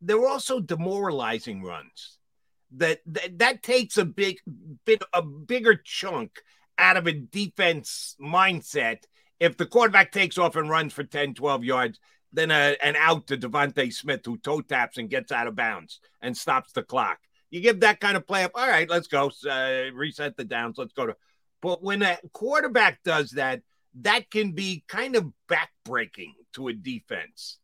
they 0.00 0.14
were 0.14 0.28
also 0.28 0.60
demoralizing 0.60 1.62
runs. 1.62 2.18
That, 2.76 3.00
that 3.06 3.38
that 3.38 3.62
takes 3.62 3.96
a 3.96 4.04
big 4.04 4.38
bit 4.84 5.02
a 5.12 5.22
bigger 5.22 5.74
chunk 5.74 6.40
out 6.78 6.96
of 6.96 7.08
a 7.08 7.12
defense 7.12 8.14
mindset 8.22 8.98
if 9.40 9.56
the 9.56 9.66
quarterback 9.66 10.12
takes 10.12 10.38
off 10.38 10.54
and 10.54 10.70
runs 10.70 10.92
for 10.92 11.02
10 11.02 11.34
12 11.34 11.64
yards 11.64 11.98
then 12.32 12.50
a, 12.50 12.76
an 12.82 12.96
out 12.96 13.26
to 13.26 13.36
DeVonta 13.36 13.92
Smith 13.92 14.20
who 14.24 14.38
toe 14.38 14.60
taps 14.60 14.98
and 14.98 15.10
gets 15.10 15.32
out 15.32 15.46
of 15.46 15.56
bounds 15.56 16.00
and 16.20 16.36
stops 16.36 16.72
the 16.72 16.82
clock. 16.82 17.18
You 17.50 17.60
give 17.60 17.80
that 17.80 18.00
kind 18.00 18.16
of 18.16 18.26
play 18.26 18.44
up. 18.44 18.52
All 18.54 18.68
right, 18.68 18.88
let's 18.88 19.08
go. 19.08 19.30
Uh, 19.48 19.92
reset 19.92 20.36
the 20.36 20.44
downs. 20.44 20.78
Let's 20.78 20.92
go 20.92 21.06
to. 21.06 21.16
But 21.60 21.82
when 21.82 22.02
a 22.02 22.18
quarterback 22.32 23.02
does 23.04 23.32
that, 23.32 23.62
that 24.02 24.30
can 24.30 24.52
be 24.52 24.84
kind 24.86 25.16
of 25.16 25.32
backbreaking 25.48 26.34
to 26.54 26.68
a 26.68 26.72
defense. 26.72 27.58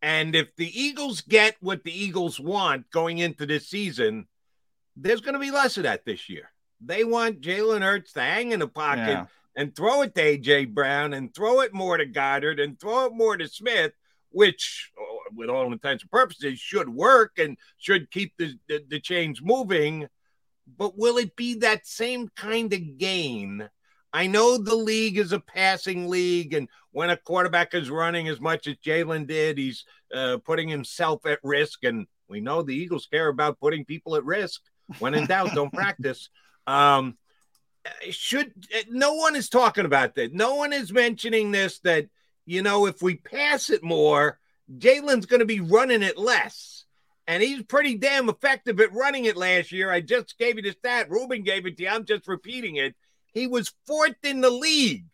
And 0.00 0.34
if 0.34 0.54
the 0.56 0.80
Eagles 0.80 1.20
get 1.20 1.56
what 1.60 1.84
the 1.84 1.92
Eagles 1.92 2.40
want 2.40 2.90
going 2.90 3.18
into 3.18 3.44
this 3.44 3.68
season, 3.68 4.26
there's 5.00 5.20
going 5.20 5.34
to 5.34 5.40
be 5.40 5.50
less 5.50 5.76
of 5.76 5.84
that 5.84 6.04
this 6.04 6.28
year. 6.28 6.50
They 6.80 7.04
want 7.04 7.40
Jalen 7.40 7.82
Hurts 7.82 8.12
to 8.12 8.20
hang 8.20 8.52
in 8.52 8.60
the 8.60 8.68
pocket 8.68 9.08
yeah. 9.08 9.26
and 9.56 9.74
throw 9.74 10.02
it 10.02 10.14
to 10.14 10.38
AJ 10.38 10.74
Brown 10.74 11.12
and 11.12 11.34
throw 11.34 11.60
it 11.60 11.74
more 11.74 11.96
to 11.96 12.06
Goedert 12.06 12.60
and 12.62 12.78
throw 12.78 13.06
it 13.06 13.14
more 13.14 13.36
to 13.36 13.48
Smith, 13.48 13.92
which, 14.30 14.90
oh, 14.98 15.18
with 15.34 15.48
all 15.48 15.72
intents 15.72 16.04
and 16.04 16.10
purposes, 16.10 16.58
should 16.58 16.88
work 16.88 17.32
and 17.38 17.56
should 17.78 18.10
keep 18.10 18.34
the, 18.38 18.54
the, 18.68 18.84
the 18.88 19.00
chains 19.00 19.40
moving. 19.42 20.06
But 20.76 20.98
will 20.98 21.16
it 21.16 21.34
be 21.34 21.54
that 21.54 21.86
same 21.86 22.28
kind 22.36 22.72
of 22.72 22.98
gain 22.98 23.68
I 24.12 24.26
know 24.26 24.56
the 24.56 24.74
league 24.74 25.18
is 25.18 25.32
a 25.32 25.40
passing 25.40 26.08
league, 26.08 26.54
and 26.54 26.68
when 26.92 27.10
a 27.10 27.16
quarterback 27.16 27.74
is 27.74 27.90
running 27.90 28.28
as 28.28 28.40
much 28.40 28.66
as 28.66 28.76
Jalen 28.76 29.26
did, 29.26 29.58
he's 29.58 29.84
uh, 30.14 30.38
putting 30.44 30.68
himself 30.68 31.26
at 31.26 31.40
risk. 31.42 31.84
And 31.84 32.06
we 32.28 32.40
know 32.40 32.62
the 32.62 32.74
Eagles 32.74 33.06
care 33.06 33.28
about 33.28 33.60
putting 33.60 33.84
people 33.84 34.16
at 34.16 34.24
risk. 34.24 34.62
When 34.98 35.14
in 35.14 35.26
doubt, 35.26 35.54
don't 35.54 35.72
practice. 35.72 36.28
Um, 36.66 37.16
should 38.10 38.52
no 38.88 39.14
one 39.14 39.36
is 39.36 39.48
talking 39.48 39.84
about 39.84 40.14
that? 40.16 40.32
No 40.32 40.56
one 40.56 40.72
is 40.72 40.92
mentioning 40.92 41.50
this. 41.50 41.78
That 41.80 42.06
you 42.46 42.62
know, 42.62 42.86
if 42.86 43.02
we 43.02 43.16
pass 43.16 43.70
it 43.70 43.82
more, 43.82 44.38
Jalen's 44.76 45.26
going 45.26 45.40
to 45.40 45.46
be 45.46 45.60
running 45.60 46.02
it 46.02 46.18
less. 46.18 46.84
And 47.26 47.42
he's 47.42 47.62
pretty 47.62 47.96
damn 47.96 48.30
effective 48.30 48.80
at 48.80 48.94
running 48.94 49.26
it 49.26 49.36
last 49.36 49.70
year. 49.70 49.90
I 49.90 50.00
just 50.00 50.38
gave 50.38 50.56
you 50.56 50.62
the 50.62 50.72
stat. 50.72 51.10
Reuben 51.10 51.42
gave 51.42 51.66
it 51.66 51.76
to 51.76 51.82
you. 51.82 51.88
I'm 51.90 52.06
just 52.06 52.26
repeating 52.26 52.76
it. 52.76 52.94
He 53.34 53.46
was 53.46 53.74
fourth 53.86 54.16
in 54.24 54.40
the 54.40 54.50
league 54.50 55.04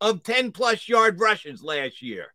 of 0.00 0.22
10 0.22 0.52
plus 0.52 0.88
yard 0.88 1.18
rushes 1.18 1.64
last 1.64 2.00
year. 2.00 2.32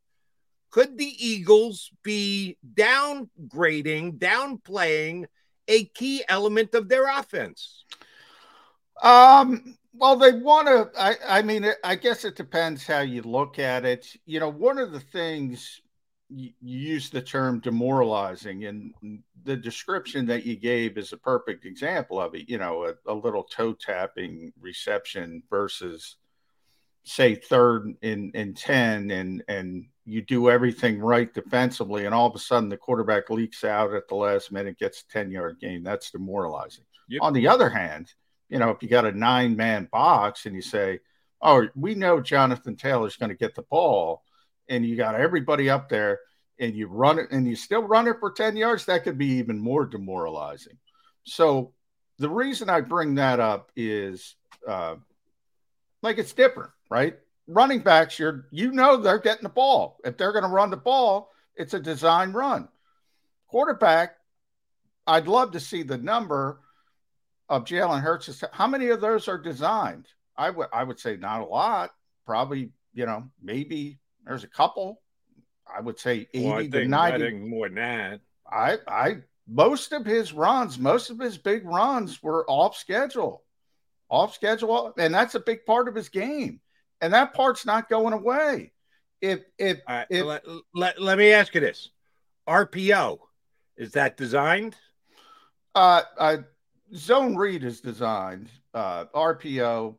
Could 0.71 0.97
the 0.97 1.25
Eagles 1.25 1.89
be 2.03 2.57
downgrading, 2.75 4.19
downplaying 4.19 5.25
a 5.69 5.85
key 5.85 6.23
element 6.27 6.73
of 6.73 6.89
their 6.89 7.07
offense? 7.07 7.85
Um, 9.01 9.77
well, 9.93 10.17
they 10.17 10.33
want 10.33 10.67
to. 10.67 10.89
I, 10.99 11.15
I 11.39 11.41
mean, 11.41 11.65
I 11.83 11.95
guess 11.95 12.25
it 12.25 12.35
depends 12.35 12.85
how 12.85 12.99
you 12.99 13.21
look 13.21 13.59
at 13.59 13.85
it. 13.85 14.07
You 14.25 14.39
know, 14.39 14.49
one 14.49 14.77
of 14.77 14.91
the 14.91 14.99
things 14.99 15.81
you, 16.29 16.51
use 16.61 17.09
the 17.09 17.21
term 17.21 17.59
demoralizing, 17.59 18.65
and 18.65 18.93
the 19.43 19.55
description 19.55 20.25
that 20.27 20.45
you 20.45 20.55
gave 20.55 20.97
is 20.97 21.13
a 21.13 21.17
perfect 21.17 21.65
example 21.65 22.19
of 22.19 22.35
it. 22.35 22.49
You 22.49 22.57
know, 22.57 22.85
a, 22.85 23.11
a 23.11 23.13
little 23.13 23.43
toe 23.43 23.73
tapping 23.73 24.51
reception 24.59 25.43
versus 25.49 26.17
say 27.03 27.35
third 27.35 27.95
in 28.01 28.31
in 28.33 28.53
10 28.53 29.11
and 29.11 29.43
and 29.47 29.85
you 30.09 30.21
do 30.21 30.49
everything 30.49 30.99
right 30.99 31.33
defensively 31.33 32.05
and 32.05 32.13
all 32.13 32.27
of 32.27 32.35
a 32.35 32.39
sudden 32.39 32.69
the 32.69 32.77
quarterback 32.77 33.29
leaks 33.29 33.63
out 33.63 33.93
at 33.93 34.07
the 34.07 34.15
last 34.15 34.51
minute 34.51 34.77
gets 34.77 35.01
a 35.01 35.13
10 35.13 35.31
yard 35.31 35.57
gain 35.59 35.83
that's 35.83 36.11
demoralizing 36.11 36.85
yep. 37.07 37.21
on 37.21 37.33
the 37.33 37.47
other 37.47 37.69
hand 37.69 38.13
you 38.49 38.59
know 38.59 38.69
if 38.69 38.81
you 38.81 38.89
got 38.89 39.05
a 39.05 39.11
nine 39.11 39.55
man 39.55 39.87
box 39.91 40.45
and 40.45 40.55
you 40.55 40.61
say 40.61 40.99
oh 41.41 41.67
we 41.75 41.95
know 41.95 42.19
jonathan 42.19 42.75
taylor's 42.75 43.17
going 43.17 43.29
to 43.29 43.35
get 43.35 43.55
the 43.55 43.63
ball 43.63 44.23
and 44.69 44.85
you 44.85 44.95
got 44.95 45.15
everybody 45.15 45.69
up 45.69 45.89
there 45.89 46.19
and 46.59 46.75
you 46.75 46.87
run 46.87 47.19
it 47.19 47.31
and 47.31 47.47
you 47.47 47.55
still 47.55 47.81
run 47.81 48.07
it 48.07 48.17
for 48.19 48.31
10 48.31 48.55
yards, 48.55 48.85
that 48.85 49.03
could 49.03 49.17
be 49.17 49.37
even 49.37 49.57
more 49.57 49.85
demoralizing. 49.85 50.77
So 51.23 51.73
the 52.17 52.29
reason 52.29 52.69
I 52.69 52.81
bring 52.81 53.15
that 53.15 53.39
up 53.39 53.71
is 53.75 54.35
uh, 54.67 54.95
like 56.03 56.17
it's 56.17 56.33
different, 56.33 56.71
right? 56.89 57.17
Running 57.51 57.79
backs, 57.79 58.19
you're 58.19 58.45
you 58.51 58.71
know 58.71 58.97
they're 58.97 59.17
getting 59.17 59.43
the 59.43 59.49
ball. 59.49 59.97
If 60.05 60.17
they're 60.17 60.31
going 60.31 60.43
to 60.43 60.49
run 60.49 60.69
the 60.69 60.77
ball, 60.77 61.31
it's 61.55 61.73
a 61.73 61.79
design 61.79 62.31
run. 62.31 62.69
Quarterback, 63.47 64.15
I'd 65.07 65.27
love 65.27 65.51
to 65.53 65.59
see 65.59 65.81
the 65.81 65.97
number 65.97 66.59
of 67.49 67.65
Jalen 67.65 68.01
Hurts. 68.01 68.43
How 68.51 68.67
many 68.67 68.89
of 68.89 69.01
those 69.01 69.27
are 69.27 69.39
designed? 69.39 70.05
I 70.37 70.51
would 70.51 70.67
I 70.71 70.83
would 70.83 70.99
say 70.99 71.17
not 71.17 71.41
a 71.41 71.45
lot. 71.45 71.89
Probably, 72.25 72.69
you 72.93 73.07
know, 73.07 73.23
maybe 73.41 73.99
there's 74.25 74.43
a 74.43 74.47
couple, 74.47 75.01
I 75.67 75.81
would 75.81 75.99
say 75.99 76.27
80 76.33 76.45
well, 76.45 76.69
to 76.69 76.87
90. 76.87 77.31
more 77.31 77.67
than 77.67 77.75
that. 77.75 78.21
I, 78.51 78.77
I, 78.87 79.17
most 79.47 79.91
of 79.91 80.05
his 80.05 80.33
runs, 80.33 80.77
most 80.77 81.09
of 81.09 81.19
his 81.19 81.37
big 81.37 81.65
runs 81.65 82.21
were 82.21 82.45
off 82.47 82.77
schedule, 82.77 83.43
off 84.09 84.35
schedule. 84.35 84.93
And 84.97 85.13
that's 85.13 85.35
a 85.35 85.39
big 85.39 85.65
part 85.65 85.87
of 85.87 85.95
his 85.95 86.09
game. 86.09 86.61
And 87.01 87.13
that 87.13 87.33
part's 87.33 87.65
not 87.65 87.89
going 87.89 88.13
away. 88.13 88.71
If, 89.21 89.41
if, 89.57 89.79
right, 89.87 90.07
if 90.09 90.25
let, 90.25 90.43
let, 90.73 91.01
let 91.01 91.17
me 91.17 91.31
ask 91.31 91.53
you 91.53 91.61
this 91.61 91.89
RPO, 92.47 93.19
is 93.77 93.93
that 93.93 94.17
designed? 94.17 94.75
Uh, 95.75 96.03
uh, 96.17 96.37
zone 96.95 97.35
read 97.35 97.63
is 97.63 97.81
designed. 97.81 98.49
Uh, 98.73 99.05
RPO, 99.15 99.95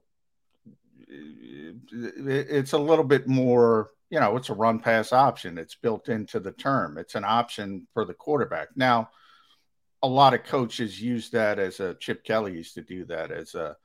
it's 1.09 2.73
a 2.73 2.79
little 2.79 3.05
bit 3.05 3.27
more 3.27 3.91
you 4.11 4.19
know, 4.19 4.37
it's 4.37 4.49
a 4.49 4.55
run 4.55 4.81
pass 4.81 5.13
option. 5.13 5.57
It's 5.57 5.77
built 5.77 6.09
into 6.09 6.41
the 6.41 6.51
term. 6.51 6.99
It's 6.99 7.15
an 7.15 7.25
option 7.25 7.87
for 7.95 8.05
the 8.05 8.13
quarterback. 8.13 8.69
Now, 8.75 9.11
a 10.03 10.09
lot 10.09 10.35
of 10.35 10.45
coaches 10.45 11.01
use 11.01 11.31
that 11.31 11.59
as 11.59 11.79
a 11.79 11.95
Chip 11.95 12.25
Kelly 12.25 12.55
used 12.55 12.75
to 12.75 12.83
do 12.83 13.05
that 13.05 13.31
as 13.31 13.55
a 13.55 13.77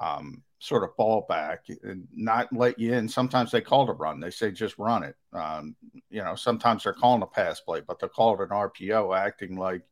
um, 0.00 0.42
sort 0.60 0.84
of 0.84 0.94
fall 0.94 1.26
back 1.28 1.64
and 1.82 2.06
not 2.14 2.52
let 2.52 2.78
you 2.78 2.92
in. 2.92 3.08
Sometimes 3.08 3.50
they 3.50 3.60
call 3.60 3.84
it 3.84 3.90
a 3.90 3.94
run. 3.94 4.20
They 4.20 4.30
say 4.30 4.52
just 4.52 4.78
run 4.78 5.02
it. 5.02 5.16
Um, 5.32 5.74
you 6.10 6.22
know, 6.22 6.34
sometimes 6.36 6.84
they're 6.84 6.92
calling 6.92 7.22
a 7.22 7.26
pass 7.26 7.60
play, 7.60 7.80
but 7.80 7.98
they'll 7.98 8.10
call 8.10 8.34
it 8.34 8.42
an 8.42 8.48
RPO, 8.50 9.18
acting 9.18 9.56
like 9.56 9.82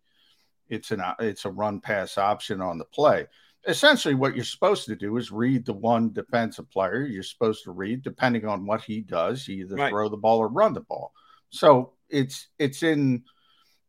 it's 0.68 0.90
an 0.90 1.02
it's 1.18 1.46
a 1.46 1.50
run 1.50 1.80
pass 1.80 2.18
option 2.18 2.60
on 2.60 2.78
the 2.78 2.84
play 2.84 3.26
essentially 3.66 4.14
what 4.14 4.36
you're 4.36 4.44
supposed 4.44 4.86
to 4.86 4.94
do 4.94 5.16
is 5.16 5.32
read 5.32 5.64
the 5.64 5.72
one 5.72 6.12
defensive 6.12 6.70
player 6.70 7.02
you're 7.02 7.22
supposed 7.22 7.64
to 7.64 7.70
read 7.70 8.02
depending 8.02 8.46
on 8.46 8.64
what 8.64 8.82
he 8.82 9.00
does 9.00 9.48
you 9.48 9.64
either 9.64 9.76
right. 9.76 9.90
throw 9.90 10.08
the 10.08 10.16
ball 10.16 10.38
or 10.38 10.48
run 10.48 10.72
the 10.72 10.80
ball 10.80 11.12
so 11.50 11.92
it's 12.08 12.48
it's 12.58 12.82
in 12.82 13.22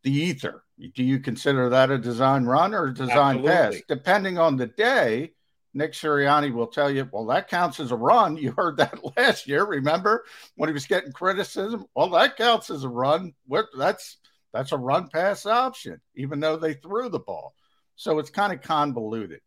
the 0.04 0.12
ether 0.12 0.64
do 0.96 1.04
you 1.04 1.20
consider 1.20 1.70
that 1.70 1.92
a 1.92 1.98
design 1.98 2.46
run 2.46 2.74
or 2.74 2.86
a 2.86 2.94
design 2.94 3.38
Absolutely. 3.38 3.52
pass 3.52 3.82
depending 3.88 4.38
on 4.38 4.56
the 4.56 4.68
day 4.68 5.32
Nick 5.80 5.94
Sirianni 5.94 6.54
will 6.54 6.68
tell 6.68 6.92
you, 6.92 7.08
well, 7.12 7.26
that 7.28 7.48
counts 7.48 7.80
as 7.80 7.92
a 7.92 7.96
run. 7.96 8.38
You 8.50 8.54
heard 8.56 8.78
that 8.78 9.00
last 9.18 9.48
year, 9.48 9.66
remember 9.66 10.26
when 10.56 10.68
he 10.70 10.74
was 10.74 10.86
getting 10.86 11.14
criticism? 11.14 11.86
Well, 11.96 12.10
that 12.10 12.36
counts 12.36 12.70
as 12.70 12.84
a 12.84 12.90
run. 12.90 13.34
That's 13.78 14.18
that's 14.54 14.74
a 14.74 14.78
run 14.78 15.08
pass 15.08 15.46
option, 15.46 16.02
even 16.16 16.40
though 16.40 16.58
they 16.58 16.74
threw 16.74 17.10
the 17.10 17.20
ball. 17.20 17.54
So 17.96 18.20
it's 18.20 18.30
kind 18.30 18.52
of 18.52 18.62
convoluted. 18.62 19.42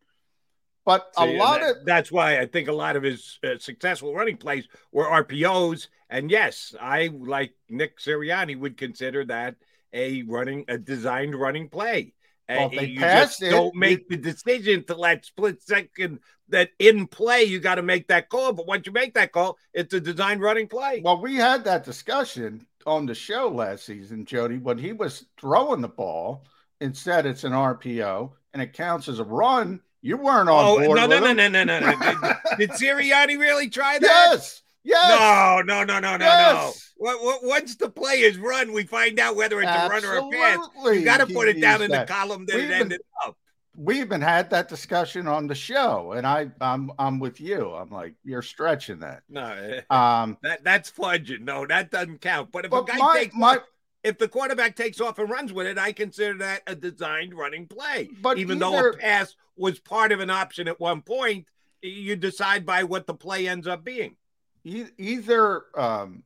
But 0.85 1.07
See, 1.17 1.37
a 1.37 1.39
lot 1.39 1.61
that, 1.61 1.77
of 1.77 1.85
that's 1.85 2.11
why 2.11 2.41
I 2.41 2.47
think 2.47 2.69
a 2.69 2.73
lot 2.73 2.97
of 2.97 3.03
his 3.03 3.39
uh, 3.45 3.59
successful 3.59 4.15
running 4.15 4.37
plays 4.37 4.67
were 4.91 5.05
RPOs. 5.05 5.89
And 6.09 6.31
yes, 6.31 6.75
I 6.81 7.11
like 7.13 7.53
Nick 7.69 7.99
Sirianni 7.99 8.59
would 8.59 8.77
consider 8.77 9.25
that 9.27 9.57
a 9.93 10.23
running 10.23 10.65
a 10.69 10.79
designed 10.79 11.35
running 11.35 11.69
play. 11.69 12.15
Well, 12.59 12.71
they 12.71 12.87
you 12.87 13.01
just 13.01 13.43
it, 13.43 13.51
don't 13.51 13.75
make 13.75 14.09
the 14.09 14.17
decision 14.17 14.85
to 14.85 14.95
let 14.95 15.25
split 15.25 15.63
second 15.63 16.21
that 16.49 16.71
in 16.79 17.07
play. 17.07 17.45
You 17.45 17.61
got 17.61 17.77
to 17.77 17.83
make 17.83 18.09
that 18.09 18.29
call, 18.29 18.53
but 18.53 18.67
once 18.67 18.87
you 18.87 18.93
make 18.93 19.15
that 19.15 19.33
call, 19.33 19.59
it's 19.73 19.95
a 19.95 20.01
design 20.01 20.39
running 20.39 20.69
play. 20.69 21.03
Well, 21.05 21.21
we 21.21 21.37
had 21.37 21.65
that 21.65 21.85
discussion 21.85 22.67
on 22.87 23.07
the 23.07 23.15
show 23.15 23.49
last 23.49 23.85
season, 23.85 24.25
Jody, 24.25 24.59
when 24.59 24.79
he 24.79 24.93
was 24.93 25.27
throwing 25.39 25.81
the 25.81 25.89
ball. 25.89 26.47
Instead, 26.81 27.27
it's 27.27 27.45
an 27.45 27.53
RPO 27.53 28.33
and 28.53 28.63
it 28.63 28.73
counts 28.73 29.09
as 29.09 29.21
a 29.21 29.25
run. 29.25 29.81
You 30.01 30.17
weren't 30.17 30.49
on 30.49 30.65
oh, 30.65 30.85
board. 30.85 30.99
No, 30.99 31.07
no, 31.07 31.21
no, 31.21 31.33
no, 31.33 31.49
no, 31.49 31.65
no, 31.65 31.79
no, 31.79 32.35
did 32.59 32.71
Sirianni 32.73 33.39
really 33.39 33.69
try 33.69 34.01
that? 34.01 34.29
Yes. 34.33 34.62
Yes. 34.85 35.09
No, 35.09 35.63
no, 35.65 35.85
no, 35.85 36.01
no, 36.01 36.17
no, 36.17 36.25
yes. 36.25 36.55
no. 36.55 36.73
What, 36.97 37.23
what, 37.23 37.45
once 37.45 37.77
the 37.77 37.89
play 37.89 38.21
is 38.21 38.39
run, 38.39 38.73
we 38.73 38.85
find 38.85 39.19
out 39.19 39.37
whether 39.37 39.61
it's 39.61 39.71
Absolutely. 39.71 40.09
a 40.09 40.41
run 40.41 40.57
or 40.57 40.57
a 40.57 40.59
pass. 40.85 40.95
You 40.97 41.05
got 41.05 41.27
to 41.27 41.33
put 41.33 41.49
it 41.49 41.61
down 41.61 41.83
in 41.83 41.91
that. 41.91 42.07
the 42.07 42.13
column 42.13 42.47
that 42.47 42.57
We've 42.57 42.65
it 42.65 42.73
ended 42.73 42.89
been, 42.89 43.29
up. 43.29 43.37
We 43.77 44.01
even 44.01 44.21
had 44.21 44.51
that 44.51 44.69
discussion 44.69 45.27
on 45.27 45.47
the 45.47 45.55
show, 45.55 46.13
and 46.13 46.27
I, 46.27 46.51
I'm, 46.61 46.93
I'm 46.99 47.19
with 47.19 47.41
you. 47.41 47.71
I'm 47.71 47.91
like, 47.91 48.15
you're 48.23 48.43
stretching 48.43 48.99
that. 49.01 49.23
No, 49.31 49.47
eh, 49.47 49.55
eh, 49.55 49.81
eh. 49.91 49.95
um, 49.97 50.37
that 50.43 50.63
that's 50.63 50.91
fudging. 50.91 51.41
No, 51.41 51.67
that 51.67 51.91
doesn't 51.91 52.21
count. 52.21 52.53
But 52.53 52.67
if 52.67 52.71
but 52.71 52.83
a 52.83 52.93
guy 52.93 52.99
my, 52.99 53.15
takes 53.15 53.35
my, 53.35 53.59
if 54.05 54.19
the 54.19 54.29
quarterback 54.29 54.77
takes 54.77 55.01
off 55.01 55.19
and 55.19 55.31
runs 55.31 55.53
with 55.55 55.67
it, 55.67 55.79
I 55.79 55.93
consider 55.93 56.39
that 56.39 56.63
a 56.67 56.75
designed 56.75 57.35
running 57.35 57.67
play. 57.67 58.11
But 58.21 58.39
even 58.39 58.63
either, 58.63 58.83
though 58.83 58.89
a 58.91 58.97
pass 58.97 59.35
was 59.57 59.79
part 59.79 60.13
of 60.13 60.21
an 60.21 60.29
option 60.29 60.69
at 60.69 60.79
one 60.79 61.01
point, 61.01 61.47
you 61.81 62.15
decide 62.15 62.67
by 62.67 62.85
what 62.85 63.07
the 63.07 63.15
play 63.15 63.49
ends 63.49 63.67
up 63.67 63.85
being 63.85 64.17
either 64.65 65.65
um, 65.77 66.23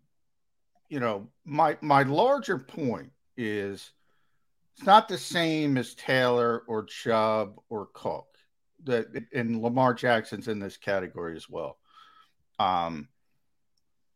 you 0.88 1.00
know 1.00 1.28
my 1.44 1.76
my 1.80 2.02
larger 2.02 2.58
point 2.58 3.12
is 3.36 3.92
it's 4.76 4.86
not 4.86 5.08
the 5.08 5.18
same 5.18 5.78
as 5.78 5.94
Taylor 5.94 6.62
or 6.66 6.84
Chubb 6.84 7.58
or 7.68 7.88
Cook. 7.92 8.26
That 8.84 9.06
and 9.34 9.62
Lamar 9.62 9.94
Jackson's 9.94 10.48
in 10.48 10.58
this 10.58 10.76
category 10.76 11.34
as 11.36 11.48
well. 11.48 11.78
Um, 12.58 13.08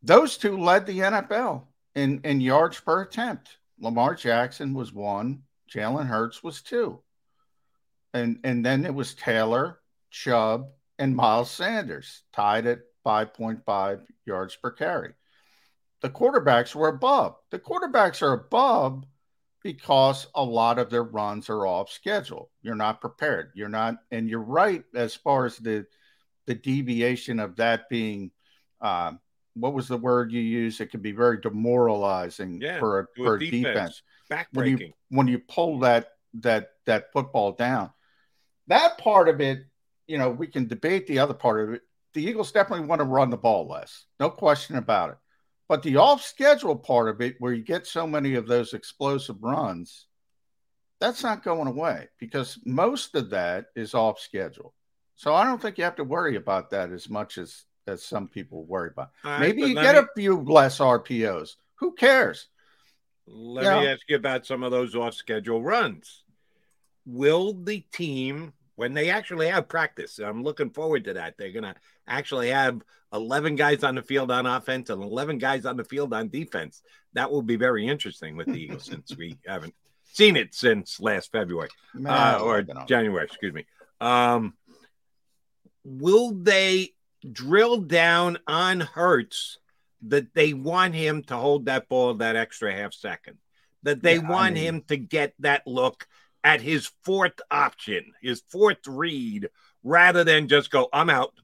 those 0.02 0.36
two 0.36 0.58
led 0.58 0.86
the 0.86 0.98
NFL 0.98 1.64
in 1.94 2.20
in 2.24 2.40
yards 2.40 2.78
per 2.80 3.02
attempt. 3.02 3.56
Lamar 3.80 4.14
Jackson 4.14 4.74
was 4.74 4.92
one, 4.92 5.42
Jalen 5.72 6.06
Hurts 6.06 6.42
was 6.42 6.62
two, 6.62 7.00
and 8.12 8.38
and 8.44 8.64
then 8.64 8.84
it 8.84 8.94
was 8.94 9.14
Taylor, 9.14 9.80
Chubb, 10.10 10.68
and 10.98 11.16
Miles 11.16 11.50
Sanders 11.50 12.22
tied 12.32 12.66
at 12.66 12.80
5.5 13.04 14.00
yards 14.26 14.56
per 14.56 14.70
carry. 14.70 15.12
The 16.02 16.10
quarterbacks 16.10 16.74
were 16.74 16.88
above. 16.88 17.36
The 17.50 17.58
quarterbacks 17.58 18.22
are 18.22 18.32
above 18.32 19.04
because 19.62 20.26
a 20.34 20.42
lot 20.42 20.78
of 20.78 20.90
their 20.90 21.02
runs 21.04 21.50
are 21.50 21.66
off 21.66 21.90
schedule. 21.90 22.50
You're 22.62 22.74
not 22.74 23.00
prepared. 23.00 23.52
You're 23.54 23.68
not, 23.68 23.96
and 24.10 24.28
you're 24.28 24.40
right 24.40 24.84
as 24.94 25.14
far 25.14 25.46
as 25.46 25.58
the 25.58 25.86
the 26.46 26.54
deviation 26.54 27.38
of 27.38 27.56
that 27.56 27.88
being. 27.88 28.30
Uh, 28.80 29.12
what 29.54 29.74
was 29.74 29.88
the 29.88 29.96
word 29.96 30.32
you 30.32 30.40
use? 30.40 30.80
It 30.80 30.90
can 30.90 31.00
be 31.00 31.12
very 31.12 31.38
demoralizing 31.40 32.60
yeah, 32.60 32.78
for 32.78 33.00
a, 33.00 33.06
for 33.16 33.34
a 33.34 33.38
defense. 33.38 34.02
defense. 34.28 34.48
When 34.52 34.66
you 34.66 34.92
when 35.10 35.28
you 35.28 35.38
pull 35.38 35.80
that 35.80 36.12
that 36.34 36.70
that 36.86 37.12
football 37.12 37.52
down, 37.52 37.90
that 38.68 38.96
part 38.96 39.28
of 39.28 39.40
it, 39.40 39.66
you 40.06 40.16
know, 40.16 40.30
we 40.30 40.46
can 40.46 40.66
debate 40.66 41.06
the 41.06 41.18
other 41.18 41.34
part 41.34 41.68
of 41.68 41.74
it 41.74 41.82
the 42.14 42.22
Eagles 42.22 42.52
definitely 42.52 42.86
want 42.86 43.00
to 43.00 43.04
run 43.04 43.30
the 43.30 43.36
ball 43.36 43.68
less. 43.68 44.04
No 44.18 44.30
question 44.30 44.76
about 44.76 45.10
it. 45.10 45.16
But 45.68 45.82
the 45.82 45.96
off 45.96 46.22
schedule 46.22 46.76
part 46.76 47.08
of 47.08 47.20
it, 47.20 47.36
where 47.38 47.52
you 47.52 47.62
get 47.62 47.86
so 47.86 48.06
many 48.06 48.34
of 48.34 48.48
those 48.48 48.74
explosive 48.74 49.42
runs, 49.42 50.06
that's 51.00 51.22
not 51.22 51.44
going 51.44 51.68
away 51.68 52.08
because 52.18 52.58
most 52.64 53.14
of 53.14 53.30
that 53.30 53.66
is 53.76 53.94
off 53.94 54.18
schedule. 54.18 54.74
So 55.14 55.34
I 55.34 55.44
don't 55.44 55.60
think 55.60 55.78
you 55.78 55.84
have 55.84 55.96
to 55.96 56.04
worry 56.04 56.36
about 56.36 56.70
that 56.70 56.92
as 56.92 57.08
much 57.08 57.38
as 57.38 57.64
as 57.86 58.02
some 58.02 58.28
people 58.28 58.64
worry 58.64 58.90
about. 58.90 59.10
Right, 59.24 59.40
Maybe 59.40 59.62
you 59.62 59.74
get 59.74 59.94
me, 59.94 60.00
a 60.00 60.06
few 60.16 60.40
less 60.40 60.78
RPOs. 60.78 61.56
Who 61.76 61.92
cares? 61.92 62.48
Let 63.26 63.64
you 63.64 63.70
me 63.70 63.84
know? 63.84 63.92
ask 63.92 64.02
you 64.08 64.16
about 64.16 64.46
some 64.46 64.62
of 64.62 64.70
those 64.70 64.94
off 64.94 65.14
schedule 65.14 65.62
runs. 65.62 66.24
Will 67.06 67.54
the 67.54 67.80
team 67.92 68.52
when 68.80 68.94
they 68.94 69.10
actually 69.10 69.48
have 69.48 69.68
practice. 69.68 70.18
I'm 70.18 70.42
looking 70.42 70.70
forward 70.70 71.04
to 71.04 71.12
that. 71.12 71.34
They're 71.36 71.52
going 71.52 71.64
to 71.64 71.74
actually 72.08 72.48
have 72.48 72.80
11 73.12 73.56
guys 73.56 73.84
on 73.84 73.94
the 73.94 74.00
field 74.00 74.30
on 74.30 74.46
offense 74.46 74.88
and 74.88 75.02
11 75.02 75.36
guys 75.36 75.66
on 75.66 75.76
the 75.76 75.84
field 75.84 76.14
on 76.14 76.30
defense. 76.30 76.80
That 77.12 77.30
will 77.30 77.42
be 77.42 77.56
very 77.56 77.86
interesting 77.86 78.38
with 78.38 78.46
the 78.46 78.54
Eagles 78.54 78.86
since 78.90 79.14
we 79.14 79.36
haven't 79.46 79.74
seen 80.04 80.34
it 80.34 80.54
since 80.54 80.98
last 80.98 81.30
February 81.30 81.68
uh, 82.06 82.38
or 82.42 82.64
January, 82.86 83.26
excuse 83.26 83.52
me. 83.52 83.66
Um, 84.00 84.54
will 85.84 86.32
they 86.32 86.94
drill 87.30 87.82
down 87.82 88.38
on 88.46 88.80
Hurts 88.80 89.58
that 90.06 90.32
they 90.32 90.54
want 90.54 90.94
him 90.94 91.22
to 91.24 91.36
hold 91.36 91.66
that 91.66 91.86
ball 91.90 92.14
that 92.14 92.34
extra 92.34 92.72
half 92.72 92.94
second? 92.94 93.36
That 93.82 94.02
they 94.02 94.16
yeah, 94.16 94.30
want 94.30 94.52
I 94.52 94.54
mean, 94.54 94.64
him 94.64 94.82
to 94.88 94.96
get 94.96 95.34
that 95.40 95.66
look 95.66 96.06
at 96.42 96.60
his 96.60 96.90
fourth 97.04 97.40
option, 97.50 98.12
his 98.22 98.42
fourth 98.48 98.86
read, 98.86 99.48
rather 99.82 100.24
than 100.24 100.48
just 100.48 100.70
go, 100.70 100.88
I'm 100.92 101.10
out. 101.10 101.34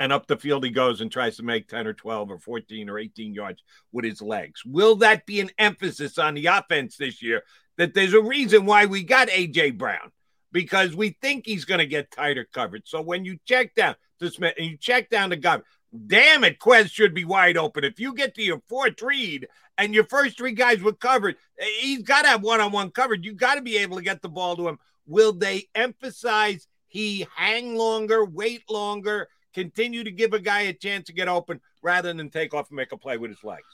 And 0.00 0.12
up 0.12 0.28
the 0.28 0.36
field 0.36 0.64
he 0.64 0.70
goes 0.70 1.00
and 1.00 1.10
tries 1.10 1.36
to 1.38 1.42
make 1.42 1.66
10 1.66 1.88
or 1.88 1.92
12 1.92 2.30
or 2.30 2.38
14 2.38 2.88
or 2.88 2.98
18 2.98 3.34
yards 3.34 3.62
with 3.90 4.04
his 4.04 4.22
legs. 4.22 4.64
Will 4.64 4.94
that 4.96 5.26
be 5.26 5.40
an 5.40 5.50
emphasis 5.58 6.18
on 6.18 6.34
the 6.34 6.46
offense 6.46 6.96
this 6.96 7.20
year? 7.20 7.42
That 7.78 7.94
there's 7.94 8.14
a 8.14 8.22
reason 8.22 8.64
why 8.64 8.86
we 8.86 9.02
got 9.02 9.28
A.J. 9.28 9.72
Brown 9.72 10.12
because 10.52 10.94
we 10.94 11.16
think 11.20 11.46
he's 11.46 11.64
going 11.64 11.78
to 11.78 11.86
get 11.86 12.10
tighter 12.10 12.46
coverage. 12.52 12.84
So 12.86 13.02
when 13.02 13.24
you 13.24 13.38
check 13.44 13.74
down 13.74 13.96
to 14.20 14.30
Smith 14.30 14.54
and 14.56 14.66
you 14.66 14.76
check 14.76 15.10
down 15.10 15.30
to 15.30 15.36
Goedert, 15.36 15.64
damn 16.06 16.44
it, 16.44 16.58
Quez 16.58 16.90
should 16.90 17.14
be 17.14 17.24
wide 17.24 17.56
open. 17.56 17.84
If 17.84 17.98
you 17.98 18.14
get 18.14 18.34
to 18.34 18.42
your 18.42 18.60
fourth 18.68 19.00
read 19.02 19.48
and 19.76 19.94
your 19.94 20.04
first 20.04 20.36
three 20.36 20.52
guys 20.52 20.82
were 20.82 20.92
covered, 20.92 21.36
he's 21.80 22.02
got 22.02 22.22
to 22.22 22.28
have 22.28 22.42
one 22.42 22.60
on 22.60 22.72
one 22.72 22.90
covered. 22.90 23.24
You 23.24 23.34
got 23.34 23.54
to 23.54 23.62
be 23.62 23.78
able 23.78 23.96
to 23.96 24.02
get 24.02 24.22
the 24.22 24.28
ball 24.28 24.56
to 24.56 24.68
him. 24.68 24.78
Will 25.06 25.32
they 25.32 25.68
emphasize 25.74 26.66
he 26.86 27.26
hang 27.34 27.76
longer, 27.76 28.24
wait 28.24 28.68
longer, 28.70 29.28
continue 29.54 30.04
to 30.04 30.10
give 30.10 30.32
a 30.32 30.38
guy 30.38 30.62
a 30.62 30.72
chance 30.72 31.06
to 31.06 31.12
get 31.12 31.28
open 31.28 31.60
rather 31.82 32.12
than 32.12 32.30
take 32.30 32.54
off 32.54 32.68
and 32.68 32.76
make 32.76 32.92
a 32.92 32.96
play 32.96 33.16
with 33.16 33.30
his 33.30 33.44
legs? 33.44 33.66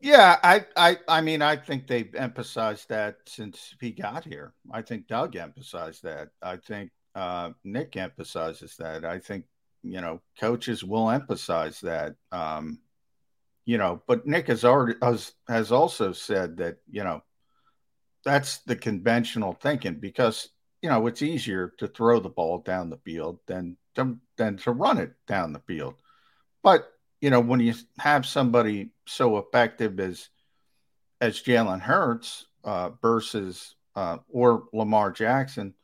Yeah, 0.00 0.38
I, 0.42 0.64
I, 0.76 0.98
I 1.08 1.20
mean, 1.20 1.42
I 1.42 1.56
think 1.56 1.86
they've 1.86 2.14
emphasized 2.14 2.88
that 2.88 3.16
since 3.26 3.74
he 3.80 3.90
got 3.90 4.24
here. 4.24 4.54
I 4.72 4.82
think 4.82 5.06
Doug 5.06 5.36
emphasized 5.36 6.02
that. 6.04 6.28
I 6.42 6.56
think 6.56 6.90
uh, 7.14 7.50
Nick 7.64 7.96
emphasizes 7.96 8.76
that. 8.76 9.04
I 9.04 9.18
think 9.18 9.44
you 9.82 10.00
know, 10.00 10.20
coaches 10.38 10.84
will 10.84 11.10
emphasize 11.10 11.80
that. 11.80 12.16
Um, 12.32 12.80
you 13.64 13.78
know, 13.78 14.02
but 14.06 14.26
Nick 14.26 14.48
has 14.48 14.64
already 14.64 14.98
has, 15.02 15.32
has 15.48 15.70
also 15.72 16.12
said 16.12 16.56
that 16.58 16.78
you 16.90 17.04
know 17.04 17.22
that's 18.24 18.58
the 18.58 18.76
conventional 18.76 19.52
thinking 19.52 19.94
because 19.94 20.48
you 20.82 20.88
know 20.88 21.06
it's 21.06 21.22
easier 21.22 21.72
to 21.78 21.86
throw 21.86 22.20
the 22.20 22.28
ball 22.28 22.58
down 22.58 22.90
the 22.90 22.98
field 22.98 23.38
than 23.46 23.76
to, 23.94 24.18
than 24.36 24.56
to 24.58 24.72
run 24.72 24.98
it 24.98 25.12
down 25.26 25.52
the 25.52 25.60
field. 25.60 25.94
But 26.62 26.90
you 27.20 27.30
know, 27.30 27.40
when 27.40 27.60
you 27.60 27.74
have 27.98 28.26
somebody 28.26 28.90
so 29.06 29.38
effective 29.38 30.00
as 30.00 30.28
as 31.20 31.42
Jalen 31.42 31.80
Hurts 31.80 32.46
uh, 32.64 32.90
versus 33.02 33.74
uh, 33.94 34.18
or 34.28 34.64
Lamar 34.72 35.10
Jackson, 35.10 35.74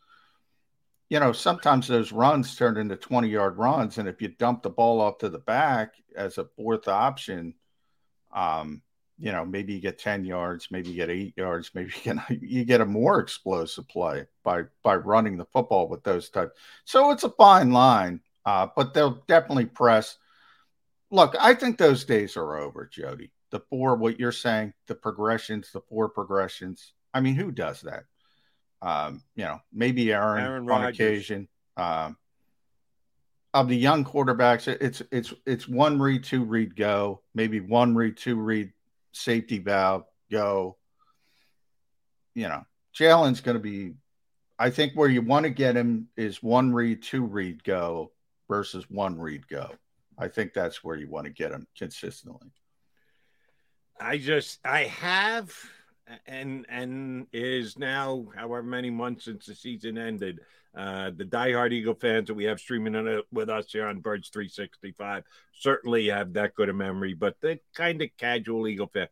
you 1.09 1.21
know, 1.21 1.33
sometimes 1.33 1.87
those 1.87 2.13
runs 2.13 2.57
turn 2.57 2.77
into 2.77 2.97
20 2.97 3.29
yard 3.29 3.57
runs. 3.59 3.99
And 3.99 4.09
if 4.09 4.21
you 4.21 4.29
dump 4.29 4.63
the 4.63 4.71
ball 4.71 5.01
off 5.01 5.19
to 5.19 5.29
the 5.29 5.39
back 5.39 5.95
as 6.17 6.39
a 6.39 6.49
fourth 6.57 6.89
option, 6.89 7.55
um, 8.33 8.83
you 9.19 9.33
know, 9.33 9.45
maybe 9.45 9.73
you 9.73 9.81
get 9.81 9.99
10 9.99 10.25
yards, 10.25 10.69
maybe 10.71 10.91
you 10.91 10.97
get 10.97 11.11
eight 11.11 11.35
yards, 11.37 11.71
maybe 11.75 11.93
you 11.97 12.15
get, 12.15 12.31
you 12.43 12.65
get 12.65 12.81
a 12.81 12.87
more 12.87 13.21
explosive 13.21 13.89
play 13.89 14.27
by, 14.43 14.63
by 14.83 14.97
running 14.97 15.37
the 15.37 15.47
football 15.47 15.89
with 15.89 16.03
those 16.03 16.29
types. 16.29 16.59
So 16.85 17.11
it's 17.11 17.25
a 17.25 17.31
fine 17.31 17.71
line, 17.71 18.21
uh, 18.45 18.69
but 18.75 18.93
they'll 18.93 19.23
definitely 19.29 19.67
press. 19.67 20.19
Look, 21.11 21.37
I 21.39 21.55
think 21.55 21.79
those 21.79 22.05
days 22.05 22.37
are 22.37 22.57
over, 22.57 22.85
Jody. 22.85 23.31
The 23.51 23.61
four, 23.71 23.95
what 23.95 24.19
you're 24.19 24.33
saying, 24.33 24.75
the 24.89 24.97
progressions, 24.97 25.71
the 25.73 25.81
four 25.81 26.09
progressions. 26.09 26.93
I 27.15 27.21
mean, 27.21 27.37
who 27.37 27.53
does 27.53 27.83
that? 27.83 28.05
Um, 28.83 29.23
you 29.35 29.45
know, 29.45 29.61
maybe 29.73 30.13
Aaron, 30.13 30.45
Aaron 30.45 30.71
on 30.71 30.85
occasion. 30.85 31.49
Um, 31.77 32.17
of 33.55 33.69
the 33.69 33.77
young 33.77 34.05
quarterbacks, 34.05 34.69
it's 34.69 35.03
it's 35.11 35.33
it's 35.47 35.67
one 35.67 35.99
read, 35.99 36.25
two 36.25 36.45
read, 36.45 36.77
go. 36.77 37.23
Maybe 37.35 37.61
one 37.61 37.95
read, 37.95 38.17
two 38.17 38.37
read, 38.37 38.73
safety 39.13 39.59
valve, 39.59 40.05
go. 40.31 40.77
You 42.35 42.49
know, 42.49 42.67
Jalen's 42.95 43.41
going 43.41 43.57
to 43.57 43.63
be. 43.63 43.95
I 44.59 44.71
think 44.71 44.93
where 44.95 45.09
you 45.09 45.23
want 45.23 45.45
to 45.45 45.51
get 45.51 45.77
him 45.77 46.09
is 46.17 46.43
one 46.43 46.73
read, 46.73 47.03
two 47.03 47.25
read, 47.25 47.65
go 47.65 48.13
versus 48.49 48.89
one 48.91 49.19
read, 49.19 49.49
go. 49.49 49.71
I 50.19 50.29
think 50.29 50.53
that's 50.53 50.83
where 50.85 50.97
you 50.97 51.09
want 51.09 51.27
to 51.27 51.33
get 51.33 51.53
him 51.53 51.67
consistently. 51.77 52.51
I 53.99 54.19
just 54.19 54.61
I 54.65 54.85
have 54.85 55.55
and 56.27 56.67
and 56.69 57.27
is 57.33 57.79
now 57.79 58.27
however 58.35 58.63
many 58.63 58.91
months 58.91 59.25
since 59.25 59.47
the 59.47 59.55
season 59.55 59.99
ended. 59.99 60.41
Uh, 60.77 61.11
the 61.17 61.25
diehard 61.25 61.73
Eagle 61.73 61.95
fans 61.95 62.27
that 62.27 62.35
we 62.35 62.45
have 62.45 62.61
streaming 62.61 63.23
with 63.33 63.49
us 63.49 63.73
here 63.73 63.87
on 63.87 64.01
Birds 64.01 64.29
365 64.29 65.25
certainly 65.55 66.09
have 66.09 66.35
that 66.35 66.55
good 66.55 66.69
a 66.69 66.73
memory, 66.73 67.15
but 67.15 67.41
the 67.41 67.59
kind 67.75 68.03
of 68.03 68.11
casual 68.19 68.69
Eagle 68.69 68.91
fan 68.93 69.09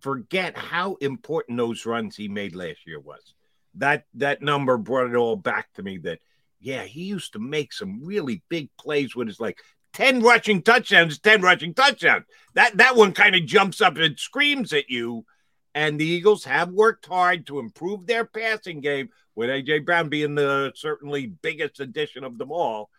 forget 0.00 0.56
how 0.56 0.94
important 0.96 1.58
those 1.58 1.84
runs 1.84 2.16
he 2.16 2.28
made 2.28 2.54
last 2.54 2.86
year 2.86 3.00
was. 3.00 3.34
That 3.74 4.06
that 4.14 4.40
number 4.40 4.78
brought 4.78 5.10
it 5.10 5.16
all 5.16 5.36
back 5.36 5.72
to 5.74 5.82
me 5.82 5.98
that 5.98 6.20
yeah, 6.60 6.84
he 6.84 7.02
used 7.02 7.34
to 7.34 7.38
make 7.38 7.74
some 7.74 8.00
really 8.02 8.42
big 8.48 8.70
plays 8.78 9.14
with 9.14 9.28
his 9.28 9.40
like 9.40 9.58
10 9.92 10.22
rushing 10.22 10.62
touchdowns, 10.62 11.18
10 11.18 11.42
rushing 11.42 11.74
touchdowns. 11.74 12.24
That 12.54 12.78
that 12.78 12.96
one 12.96 13.12
kind 13.12 13.34
of 13.34 13.44
jumps 13.44 13.80
up 13.80 13.96
and 13.98 14.18
screams 14.18 14.72
at 14.72 14.88
you 14.88 15.26
and 15.74 15.98
the 15.98 16.06
Eagles 16.06 16.44
have 16.44 16.70
worked 16.70 17.06
hard 17.06 17.46
to 17.46 17.58
improve 17.58 18.06
their 18.06 18.24
passing 18.24 18.80
game, 18.80 19.10
with 19.34 19.50
AJ 19.50 19.84
Brown 19.84 20.08
being 20.08 20.34
the 20.34 20.72
certainly 20.74 21.26
biggest 21.26 21.80
addition 21.80 22.24
of 22.24 22.38
them 22.38 22.52
all. 22.52 22.90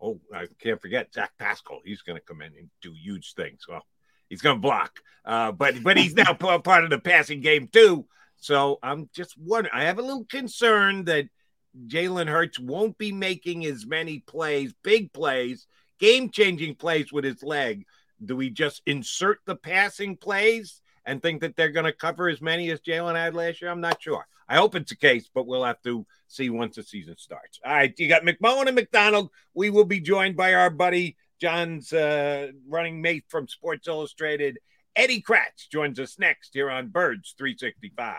Oh, 0.00 0.20
I 0.34 0.46
can't 0.60 0.80
forget 0.80 1.12
Zach 1.12 1.32
Pascal. 1.38 1.80
He's 1.84 2.02
going 2.02 2.18
to 2.18 2.24
come 2.24 2.40
in 2.40 2.52
and 2.56 2.70
do 2.80 2.94
huge 2.94 3.34
things. 3.34 3.66
Well, 3.68 3.84
he's 4.28 4.40
going 4.40 4.56
to 4.56 4.60
block, 4.60 5.00
uh, 5.24 5.52
but 5.52 5.82
but 5.82 5.96
he's 5.96 6.14
now 6.14 6.32
part 6.34 6.84
of 6.84 6.90
the 6.90 6.98
passing 6.98 7.40
game 7.40 7.68
too. 7.68 8.06
So 8.36 8.78
I'm 8.82 9.10
just 9.14 9.36
wondering. 9.36 9.74
I 9.74 9.84
have 9.84 9.98
a 9.98 10.02
little 10.02 10.24
concern 10.24 11.04
that 11.04 11.26
Jalen 11.86 12.28
Hurts 12.28 12.58
won't 12.58 12.96
be 12.96 13.12
making 13.12 13.66
as 13.66 13.86
many 13.86 14.20
plays, 14.20 14.72
big 14.82 15.12
plays, 15.12 15.66
game 15.98 16.30
changing 16.30 16.76
plays 16.76 17.12
with 17.12 17.24
his 17.24 17.42
leg. 17.42 17.84
Do 18.24 18.36
we 18.36 18.50
just 18.50 18.82
insert 18.86 19.40
the 19.44 19.56
passing 19.56 20.16
plays? 20.16 20.80
And 21.10 21.20
think 21.20 21.40
that 21.40 21.56
they're 21.56 21.70
going 21.70 21.86
to 21.86 21.92
cover 21.92 22.28
as 22.28 22.40
many 22.40 22.70
as 22.70 22.78
Jalen 22.78 23.16
had 23.16 23.34
last 23.34 23.60
year? 23.60 23.68
I'm 23.68 23.80
not 23.80 24.00
sure. 24.00 24.24
I 24.48 24.54
hope 24.54 24.76
it's 24.76 24.90
the 24.90 24.96
case, 24.96 25.28
but 25.34 25.44
we'll 25.44 25.64
have 25.64 25.82
to 25.82 26.06
see 26.28 26.50
once 26.50 26.76
the 26.76 26.84
season 26.84 27.16
starts. 27.18 27.58
All 27.66 27.72
right, 27.72 27.92
you 27.98 28.08
got 28.08 28.22
McMullen 28.22 28.68
and 28.68 28.76
McDonald. 28.76 29.30
We 29.52 29.70
will 29.70 29.84
be 29.84 29.98
joined 29.98 30.36
by 30.36 30.54
our 30.54 30.70
buddy 30.70 31.16
John's 31.40 31.92
uh, 31.92 32.52
running 32.68 33.02
mate 33.02 33.24
from 33.26 33.48
Sports 33.48 33.88
Illustrated, 33.88 34.60
Eddie 34.94 35.20
Kracz, 35.20 35.68
joins 35.68 35.98
us 35.98 36.16
next 36.16 36.50
here 36.52 36.70
on 36.70 36.88
Birds 36.88 37.34
365. 37.36 38.16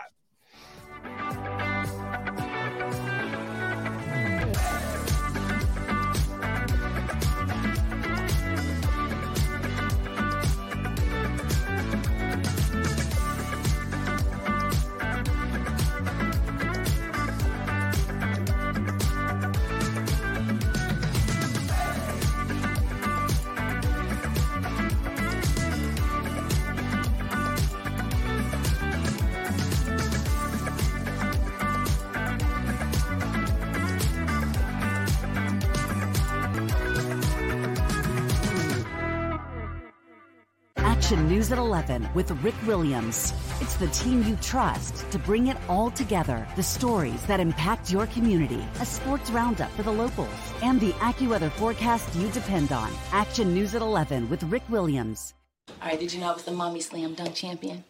Action 41.12 41.28
News 41.28 41.52
at 41.52 41.58
11 41.58 42.08
with 42.14 42.30
Rick 42.42 42.54
Williams. 42.66 43.34
It's 43.60 43.74
the 43.74 43.88
team 43.88 44.22
you 44.22 44.34
trust 44.36 45.10
to 45.10 45.18
bring 45.18 45.48
it 45.48 45.58
all 45.68 45.90
together. 45.90 46.48
The 46.56 46.62
stories 46.62 47.22
that 47.26 47.38
impact 47.38 47.92
your 47.92 48.06
community, 48.06 48.64
a 48.80 48.86
sports 48.86 49.30
roundup 49.30 49.70
for 49.72 49.82
the 49.82 49.92
locals, 49.92 50.30
and 50.62 50.80
the 50.80 50.92
AccuWeather 50.92 51.50
forecast 51.52 52.16
you 52.16 52.30
depend 52.30 52.72
on. 52.72 52.90
Action 53.12 53.52
News 53.52 53.74
at 53.74 53.82
11 53.82 54.30
with 54.30 54.42
Rick 54.44 54.62
Williams. 54.70 55.34
All 55.82 55.88
right, 55.88 56.00
did 56.00 56.14
you 56.14 56.20
know 56.20 56.30
I 56.30 56.32
was 56.32 56.44
the 56.44 56.52
mommy 56.52 56.80
slam 56.80 57.12
dunk 57.12 57.34
champion? 57.34 57.84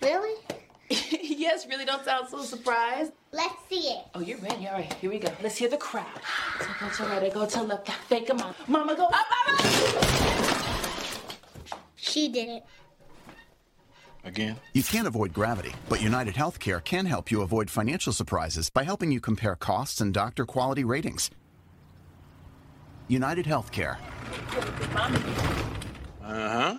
Really? 0.00 0.40
yes, 0.88 1.66
really 1.66 1.84
don't 1.84 2.06
sound 2.06 2.30
so 2.30 2.40
surprised. 2.40 3.12
Let's 3.32 3.54
see 3.68 3.90
it. 3.90 4.06
Oh, 4.14 4.20
you're 4.20 4.38
ready. 4.38 4.66
All 4.66 4.76
right, 4.76 4.90
here 4.94 5.10
we 5.10 5.18
go. 5.18 5.28
Let's 5.42 5.58
hear 5.58 5.68
the 5.68 5.76
crowd. 5.76 6.06
So 6.58 6.68
go 6.80 6.88
to 6.88 7.02
right, 7.20 7.34
go 7.34 7.44
to 7.44 7.62
left, 7.64 7.90
fake 8.08 8.30
a 8.30 8.34
mom. 8.34 8.54
Mama, 8.66 8.96
go 8.96 9.08
up, 9.08 9.26
mama! 9.46 10.72
She 12.06 12.28
did 12.28 12.48
it. 12.48 12.64
Again? 14.24 14.56
You 14.72 14.82
can't 14.82 15.06
avoid 15.06 15.32
gravity, 15.32 15.72
but 15.88 16.02
United 16.02 16.34
Healthcare 16.34 16.82
can 16.82 17.06
help 17.06 17.30
you 17.30 17.42
avoid 17.42 17.70
financial 17.70 18.12
surprises 18.12 18.70
by 18.70 18.82
helping 18.82 19.12
you 19.12 19.20
compare 19.20 19.54
costs 19.54 20.00
and 20.00 20.12
doctor 20.12 20.44
quality 20.44 20.84
ratings. 20.84 21.30
United 23.08 23.46
Healthcare. 23.46 23.98
Uh 26.22 26.48
huh. 26.48 26.78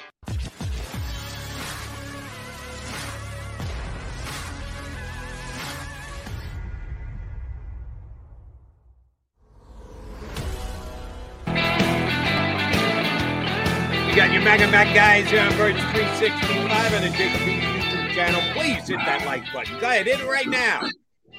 Got 14.51 14.59
your 14.59 14.69
guys 14.69 15.29
here 15.29 15.39
on 15.39 15.55
Birds 15.55 15.79
365 15.79 16.93
on 16.93 17.01
the 17.03 17.09
Beat 17.11 17.61
YouTube 17.61 18.13
channel. 18.13 18.41
Please 18.51 18.85
hit 18.85 18.97
that 18.97 19.25
like 19.25 19.45
button. 19.53 19.79
Go 19.79 19.87
ahead, 19.87 20.07
hit 20.07 20.19
it 20.19 20.27
right 20.27 20.45
now. 20.45 20.81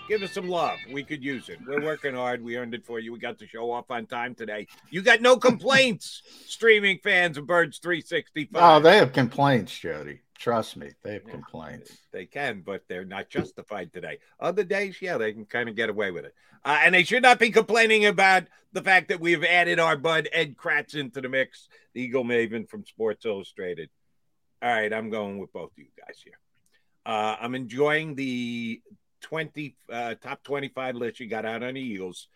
Give 0.08 0.22
us 0.22 0.32
some 0.32 0.48
love. 0.48 0.78
We 0.90 1.04
could 1.04 1.22
use 1.22 1.50
it. 1.50 1.58
We're 1.66 1.84
working 1.84 2.14
hard. 2.14 2.42
We 2.42 2.56
earned 2.56 2.72
it 2.72 2.86
for 2.86 3.00
you. 3.00 3.12
We 3.12 3.18
got 3.18 3.38
the 3.38 3.46
show 3.46 3.70
off 3.70 3.90
on 3.90 4.06
time 4.06 4.34
today. 4.34 4.66
You 4.88 5.02
got 5.02 5.20
no 5.20 5.36
complaints, 5.36 6.22
streaming 6.46 7.00
fans 7.04 7.36
of 7.36 7.46
Birds 7.46 7.76
365. 7.80 8.62
Oh, 8.62 8.80
they 8.80 8.96
have 8.96 9.12
complaints, 9.12 9.78
Jody. 9.78 10.20
Trust 10.38 10.78
me, 10.78 10.92
they 11.04 11.12
have 11.12 11.26
complaints. 11.26 11.98
They 12.12 12.24
can, 12.24 12.62
but 12.64 12.84
they're 12.88 13.04
not 13.04 13.28
justified 13.28 13.92
today. 13.92 14.20
Other 14.40 14.64
days, 14.64 14.96
yeah, 15.02 15.18
they 15.18 15.34
can 15.34 15.44
kind 15.44 15.68
of 15.68 15.76
get 15.76 15.90
away 15.90 16.12
with 16.12 16.24
it. 16.24 16.34
Uh, 16.64 16.80
and 16.82 16.94
they 16.94 17.02
should 17.02 17.22
not 17.22 17.38
be 17.38 17.50
complaining 17.50 18.06
about 18.06 18.44
the 18.72 18.82
fact 18.82 19.08
that 19.08 19.20
we've 19.20 19.44
added 19.44 19.78
our 19.78 19.96
bud 19.96 20.28
Ed 20.32 20.56
Kracz 20.56 20.94
into 20.94 21.20
the 21.20 21.28
mix, 21.28 21.68
Eagle 21.94 22.24
Maven 22.24 22.68
from 22.68 22.84
Sports 22.84 23.24
Illustrated. 23.26 23.90
All 24.62 24.70
right, 24.70 24.92
I'm 24.92 25.10
going 25.10 25.38
with 25.38 25.52
both 25.52 25.72
of 25.72 25.78
you 25.78 25.88
guys 25.98 26.20
here. 26.22 26.38
Uh, 27.04 27.36
I'm 27.40 27.54
enjoying 27.54 28.14
the 28.14 28.80
20 29.22 29.76
uh, 29.90 30.14
top 30.16 30.42
25 30.42 30.96
list 30.96 31.20
you 31.20 31.26
got 31.26 31.44
out 31.44 31.62
on 31.62 31.74
the 31.74 31.80
Eagles. 31.80 32.28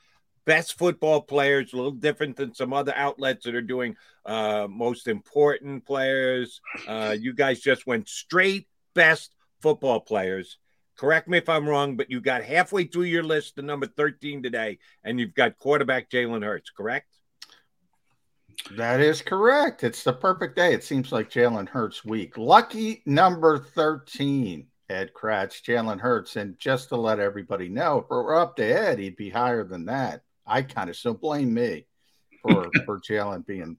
Best 0.44 0.78
football 0.78 1.20
players, 1.22 1.72
a 1.72 1.76
little 1.76 1.90
different 1.90 2.36
than 2.36 2.54
some 2.54 2.72
other 2.72 2.94
outlets 2.94 3.44
that 3.44 3.54
are 3.54 3.62
doing 3.62 3.96
uh, 4.24 4.66
most 4.70 5.08
important 5.08 5.84
players. 5.84 6.60
Uh, 6.86 7.16
you 7.18 7.34
guys 7.34 7.60
just 7.60 7.86
went 7.86 8.08
straight 8.08 8.68
best 8.94 9.34
football 9.60 10.00
players. 10.00 10.58
Correct 10.96 11.28
me 11.28 11.38
if 11.38 11.48
I'm 11.48 11.68
wrong, 11.68 11.96
but 11.96 12.10
you 12.10 12.20
got 12.20 12.42
halfway 12.42 12.84
through 12.84 13.02
your 13.04 13.22
list 13.22 13.56
to 13.56 13.62
number 13.62 13.86
13 13.86 14.42
today, 14.42 14.78
and 15.04 15.20
you've 15.20 15.34
got 15.34 15.58
quarterback 15.58 16.08
Jalen 16.10 16.44
Hurts, 16.44 16.70
correct? 16.70 17.15
That 18.76 19.00
is 19.00 19.22
correct. 19.22 19.84
It's 19.84 20.02
the 20.02 20.12
perfect 20.12 20.56
day. 20.56 20.72
It 20.74 20.82
seems 20.84 21.12
like 21.12 21.30
Jalen 21.30 21.68
Hurts 21.68 22.04
week. 22.04 22.36
Lucky 22.36 23.02
number 23.06 23.58
13, 23.58 24.66
Ed 24.88 25.12
Kracz, 25.14 25.62
Jalen 25.62 26.00
Hurts. 26.00 26.36
And 26.36 26.58
just 26.58 26.88
to 26.88 26.96
let 26.96 27.20
everybody 27.20 27.68
know, 27.68 27.98
if 27.98 28.06
we're 28.10 28.34
up 28.36 28.56
to 28.56 28.64
Ed, 28.64 28.98
he'd 28.98 29.16
be 29.16 29.30
higher 29.30 29.62
than 29.64 29.84
that. 29.86 30.22
I 30.46 30.62
kind 30.62 30.90
of 30.90 30.96
so 30.96 31.14
blame 31.14 31.54
me 31.54 31.86
for 32.42 32.70
for 32.84 33.00
Jalen 33.00 33.46
being 33.46 33.76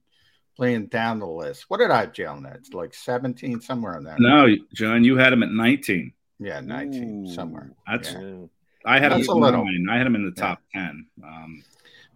playing 0.56 0.86
down 0.86 1.18
the 1.20 1.26
list. 1.26 1.66
What 1.68 1.78
did 1.78 1.90
I 1.90 2.00
have 2.00 2.12
Jalen 2.12 2.50
at? 2.50 2.56
It's 2.56 2.72
like 2.72 2.92
17, 2.94 3.60
somewhere 3.60 3.96
in 3.96 4.04
there. 4.04 4.16
No, 4.18 4.48
John, 4.74 5.04
you 5.04 5.16
had 5.16 5.32
him 5.32 5.42
at 5.42 5.50
19. 5.50 6.12
Yeah, 6.40 6.60
19, 6.60 7.26
Ooh, 7.26 7.32
somewhere. 7.34 7.72
That's 7.86 8.12
Yeah. 8.12 8.46
I 8.84 8.98
had 9.00 9.12
him 9.12 9.18
That's 9.18 9.28
at 9.28 9.34
a 9.34 9.38
little. 9.38 9.64
nine. 9.64 9.86
I 9.90 9.98
had 9.98 10.06
him 10.06 10.14
in 10.14 10.24
the 10.24 10.30
top 10.30 10.60
ten. 10.72 11.06
Um, 11.22 11.62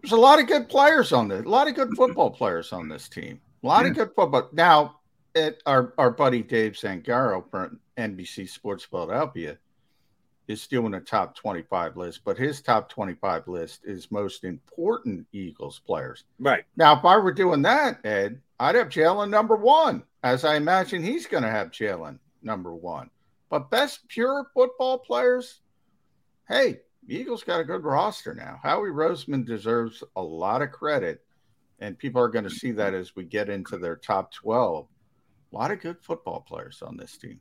There's 0.03 0.11
a 0.11 0.17
lot 0.17 0.39
of 0.39 0.47
good 0.47 0.67
players 0.67 1.13
on 1.13 1.29
this, 1.29 1.45
a 1.45 1.49
lot 1.49 1.69
of 1.69 1.75
good 1.75 1.89
football 1.95 2.29
players 2.29 2.73
on 2.73 2.89
this 2.89 3.07
team. 3.07 3.39
A 3.63 3.67
lot 3.67 3.85
of 3.85 3.95
good 3.95 4.11
football. 4.13 4.49
Now, 4.51 4.99
it, 5.33 5.63
our 5.65 5.93
our 5.97 6.11
buddy 6.11 6.43
Dave 6.43 6.73
Zangaro 6.73 7.49
from 7.49 7.79
NBC 7.97 8.49
Sports 8.49 8.83
Philadelphia 8.83 9.57
is 10.49 10.67
doing 10.67 10.93
a 10.95 10.99
top 10.99 11.35
25 11.35 11.95
list, 11.95 12.21
but 12.25 12.37
his 12.37 12.61
top 12.61 12.89
25 12.89 13.47
list 13.47 13.85
is 13.85 14.11
most 14.11 14.43
important 14.43 15.25
Eagles 15.31 15.79
players. 15.79 16.25
Right. 16.37 16.65
Now, 16.75 16.97
if 16.97 17.05
I 17.05 17.17
were 17.17 17.31
doing 17.31 17.61
that, 17.61 18.05
Ed, 18.05 18.41
I'd 18.59 18.75
have 18.75 18.89
Jalen 18.89 19.29
number 19.29 19.55
one, 19.55 20.03
as 20.23 20.43
I 20.43 20.55
imagine 20.55 21.01
he's 21.01 21.27
going 21.27 21.43
to 21.43 21.49
have 21.49 21.71
Jalen 21.71 22.19
number 22.41 22.73
one. 22.75 23.09
But 23.49 23.71
best 23.71 24.05
pure 24.09 24.47
football 24.53 24.97
players, 24.97 25.61
hey, 26.49 26.81
Eagles 27.07 27.43
got 27.43 27.59
a 27.59 27.63
good 27.63 27.83
roster 27.83 28.33
now. 28.33 28.59
Howie 28.63 28.89
Roseman 28.89 29.45
deserves 29.45 30.03
a 30.15 30.21
lot 30.21 30.61
of 30.61 30.71
credit, 30.71 31.23
and 31.79 31.97
people 31.97 32.21
are 32.21 32.29
going 32.29 32.45
to 32.45 32.49
see 32.49 32.71
that 32.71 32.93
as 32.93 33.15
we 33.15 33.23
get 33.25 33.49
into 33.49 33.77
their 33.77 33.95
top 33.95 34.31
12. 34.33 34.87
A 35.51 35.55
lot 35.55 35.71
of 35.71 35.81
good 35.81 35.97
football 36.01 36.41
players 36.41 36.81
on 36.81 36.97
this 36.97 37.17
team. 37.17 37.39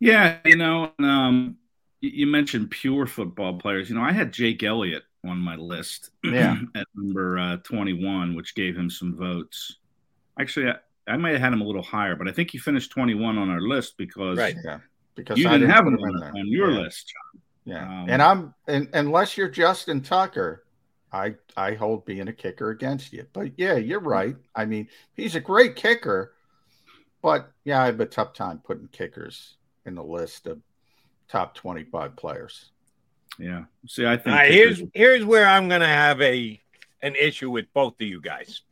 yeah, 0.00 0.38
you 0.44 0.56
know, 0.56 0.92
um, 1.00 1.56
you, 2.00 2.26
mentioned 2.26 2.70
pure 2.70 3.06
football 3.06 3.58
players. 3.58 3.88
You 3.88 3.96
know, 3.96 4.02
I 4.02 4.12
had 4.12 4.32
Jake 4.32 4.62
Elliott 4.62 5.02
on 5.26 5.38
my 5.38 5.56
list. 5.56 6.10
Yeah. 6.24 6.56
at 6.74 6.86
number 6.94 7.38
uh, 7.38 7.56
twenty-one, 7.58 8.34
which 8.34 8.54
gave 8.54 8.76
him 8.76 8.88
some 8.90 9.14
votes. 9.16 9.76
Actually, 10.40 10.70
I, 10.70 11.12
I 11.12 11.16
might 11.18 11.32
have 11.32 11.40
had 11.42 11.52
him 11.52 11.60
a 11.60 11.64
little 11.64 11.82
higher, 11.82 12.16
but 12.16 12.28
I 12.28 12.32
think 12.32 12.50
he 12.50 12.58
finished 12.58 12.90
twenty-one 12.92 13.36
on 13.38 13.50
our 13.50 13.60
list 13.60 13.96
because 13.98 14.38
Right. 14.38 14.56
Yeah. 14.64 14.78
Because 15.14 15.38
you 15.38 15.46
I 15.48 15.52
didn't 15.52 15.68
didn't 15.68 15.74
have 15.76 15.86
him 15.86 15.94
him 15.98 16.04
on, 16.04 16.22
on 16.38 16.46
your 16.48 16.70
Yeah. 16.72 16.80
list, 16.80 17.12
John. 17.12 17.42
Yeah, 17.64 17.82
Um, 18.02 18.06
and 18.10 18.22
I'm 18.22 18.54
and, 18.66 18.88
unless 18.92 19.36
you're 19.36 19.48
Justin 19.48 20.02
Tucker, 20.02 20.64
I 21.12 21.34
I 21.56 21.74
hold 21.74 22.04
being 22.04 22.28
a 22.28 22.32
kicker 22.32 22.70
against 22.70 23.12
you. 23.12 23.26
But 23.32 23.52
yeah, 23.56 23.76
you're 23.76 24.00
right. 24.00 24.36
I 24.54 24.64
mean, 24.66 24.88
he's 25.14 25.34
a 25.34 25.40
great 25.40 25.76
kicker, 25.76 26.34
but 27.22 27.50
yeah, 27.64 27.82
I 27.82 27.86
have 27.86 28.00
a 28.00 28.06
tough 28.06 28.34
time 28.34 28.60
putting 28.64 28.88
kickers 28.88 29.56
in 29.86 29.94
the 29.94 30.04
list 30.04 30.46
of 30.46 30.60
top 31.28 31.54
25 31.54 32.16
players. 32.16 32.70
Yeah. 33.38 33.64
See, 33.86 34.06
I 34.06 34.16
think 34.16 34.28
All 34.28 34.32
right, 34.42 34.50
kickers- 34.50 34.78
here's 34.78 34.90
here's 34.94 35.24
where 35.24 35.46
I'm 35.46 35.68
going 35.68 35.80
to 35.80 35.86
have 35.86 36.20
a 36.20 36.60
an 37.02 37.14
issue 37.16 37.50
with 37.50 37.66
both 37.72 37.94
of 38.00 38.06
you 38.06 38.20
guys. 38.20 38.62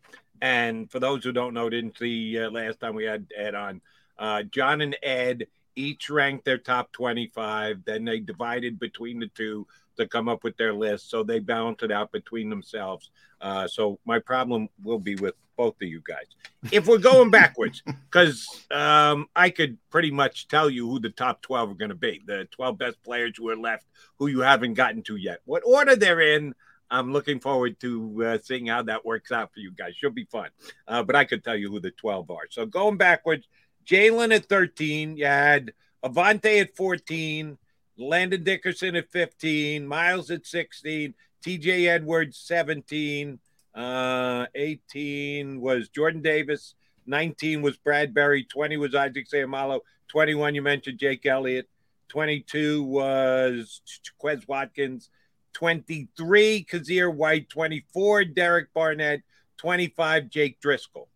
And 0.40 0.90
for 0.90 0.98
those 0.98 1.22
who 1.22 1.32
don't 1.32 1.54
know, 1.54 1.70
didn't 1.70 1.96
see 1.96 2.38
uh, 2.38 2.50
last 2.50 2.80
time 2.80 2.94
we 2.96 3.04
had 3.04 3.26
Ed 3.36 3.54
on, 3.54 3.80
uh, 4.18 4.42
John 4.42 4.80
and 4.80 4.96
Ed 5.02 5.46
each 5.76 6.10
ranked 6.10 6.44
their 6.44 6.58
top 6.58 6.92
25. 6.92 7.84
Then 7.84 8.04
they 8.04 8.20
divided 8.20 8.78
between 8.78 9.18
the 9.18 9.28
two 9.28 9.66
to 9.96 10.06
come 10.06 10.28
up 10.28 10.44
with 10.44 10.56
their 10.56 10.72
list. 10.72 11.10
So 11.10 11.22
they 11.22 11.38
balanced 11.38 11.82
it 11.82 11.92
out 11.92 12.12
between 12.12 12.48
themselves. 12.50 13.10
Uh, 13.40 13.66
so 13.66 13.98
my 14.04 14.18
problem 14.18 14.68
will 14.82 14.98
be 14.98 15.16
with 15.16 15.34
both 15.56 15.74
of 15.82 15.88
you 15.88 16.02
guys. 16.06 16.26
If 16.70 16.86
we're 16.86 16.98
going 16.98 17.30
backwards, 17.42 17.82
because 18.10 18.46
um, 18.70 19.26
I 19.36 19.50
could 19.50 19.78
pretty 19.90 20.10
much 20.10 20.48
tell 20.48 20.70
you 20.70 20.88
who 20.88 20.98
the 20.98 21.10
top 21.10 21.42
12 21.42 21.70
are 21.70 21.74
going 21.74 21.90
to 21.90 21.94
be, 21.94 22.22
the 22.24 22.46
12 22.52 22.78
best 22.78 23.02
players 23.02 23.34
who 23.36 23.50
are 23.50 23.56
left, 23.56 23.86
who 24.18 24.28
you 24.28 24.40
haven't 24.40 24.74
gotten 24.74 25.02
to 25.04 25.16
yet. 25.16 25.40
What 25.44 25.62
order 25.66 25.96
they're 25.96 26.20
in, 26.20 26.54
I'm 26.90 27.12
looking 27.12 27.40
forward 27.40 27.80
to 27.80 28.24
uh, 28.24 28.38
seeing 28.42 28.66
how 28.66 28.82
that 28.82 29.04
works 29.04 29.32
out 29.32 29.52
for 29.52 29.60
you 29.60 29.72
guys. 29.72 29.94
Should 29.96 30.14
be 30.14 30.26
fun. 30.26 30.50
Uh, 30.86 31.02
but 31.02 31.16
I 31.16 31.24
could 31.24 31.42
tell 31.42 31.56
you 31.56 31.70
who 31.70 31.80
the 31.80 31.90
12 31.90 32.30
are. 32.30 32.46
So 32.50 32.66
going 32.66 32.98
backwards, 32.98 33.48
Jalen 33.86 34.34
at 34.34 34.46
13. 34.46 35.16
You 35.16 35.26
had 35.26 35.72
Avonte 36.04 36.60
at 36.60 36.76
14, 36.76 37.56
Landon 37.96 38.42
Dickerson 38.42 38.96
at 38.96 39.10
15, 39.10 39.86
Miles 39.86 40.30
at 40.30 40.46
16, 40.46 41.14
TJ 41.44 41.86
Edwards 41.88 42.38
17, 42.38 43.38
uh, 43.74 44.46
18 44.54 45.60
was 45.60 45.88
Jordan 45.88 46.22
Davis, 46.22 46.74
19 47.06 47.62
was 47.62 47.76
Bradberry, 47.78 48.48
20 48.48 48.76
was 48.76 48.94
Isaac 48.94 49.28
Seumalo, 49.28 49.80
21 50.08 50.54
you 50.54 50.62
mentioned 50.62 50.98
Jake 50.98 51.24
Elliott, 51.24 51.68
22 52.08 52.82
was 52.82 53.80
Quez 54.22 54.46
Watkins, 54.46 55.08
23 55.54 56.64
Kyzir 56.64 57.14
White, 57.14 57.48
24 57.48 58.24
Derek 58.26 58.72
Barnett, 58.74 59.22
25 59.58 60.28
Jack 60.28 60.60
Driscoll. 60.60 61.08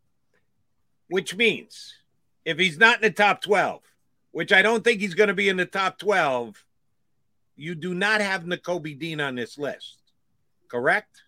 Which 1.08 1.36
means 1.36 1.94
if 2.46 2.58
he's 2.58 2.78
not 2.78 2.96
in 2.96 3.02
the 3.02 3.10
top 3.10 3.42
12, 3.42 3.82
which 4.30 4.52
I 4.52 4.62
don't 4.62 4.82
think 4.82 5.00
he's 5.00 5.14
going 5.14 5.28
to 5.28 5.34
be 5.34 5.48
in 5.48 5.56
the 5.56 5.66
top 5.66 5.98
12, 5.98 6.64
you 7.56 7.74
do 7.74 7.92
not 7.92 8.20
have 8.20 8.44
Nakobe 8.44 8.98
Dean 8.98 9.20
on 9.20 9.34
this 9.34 9.58
list. 9.58 9.98
Correct? 10.68 11.22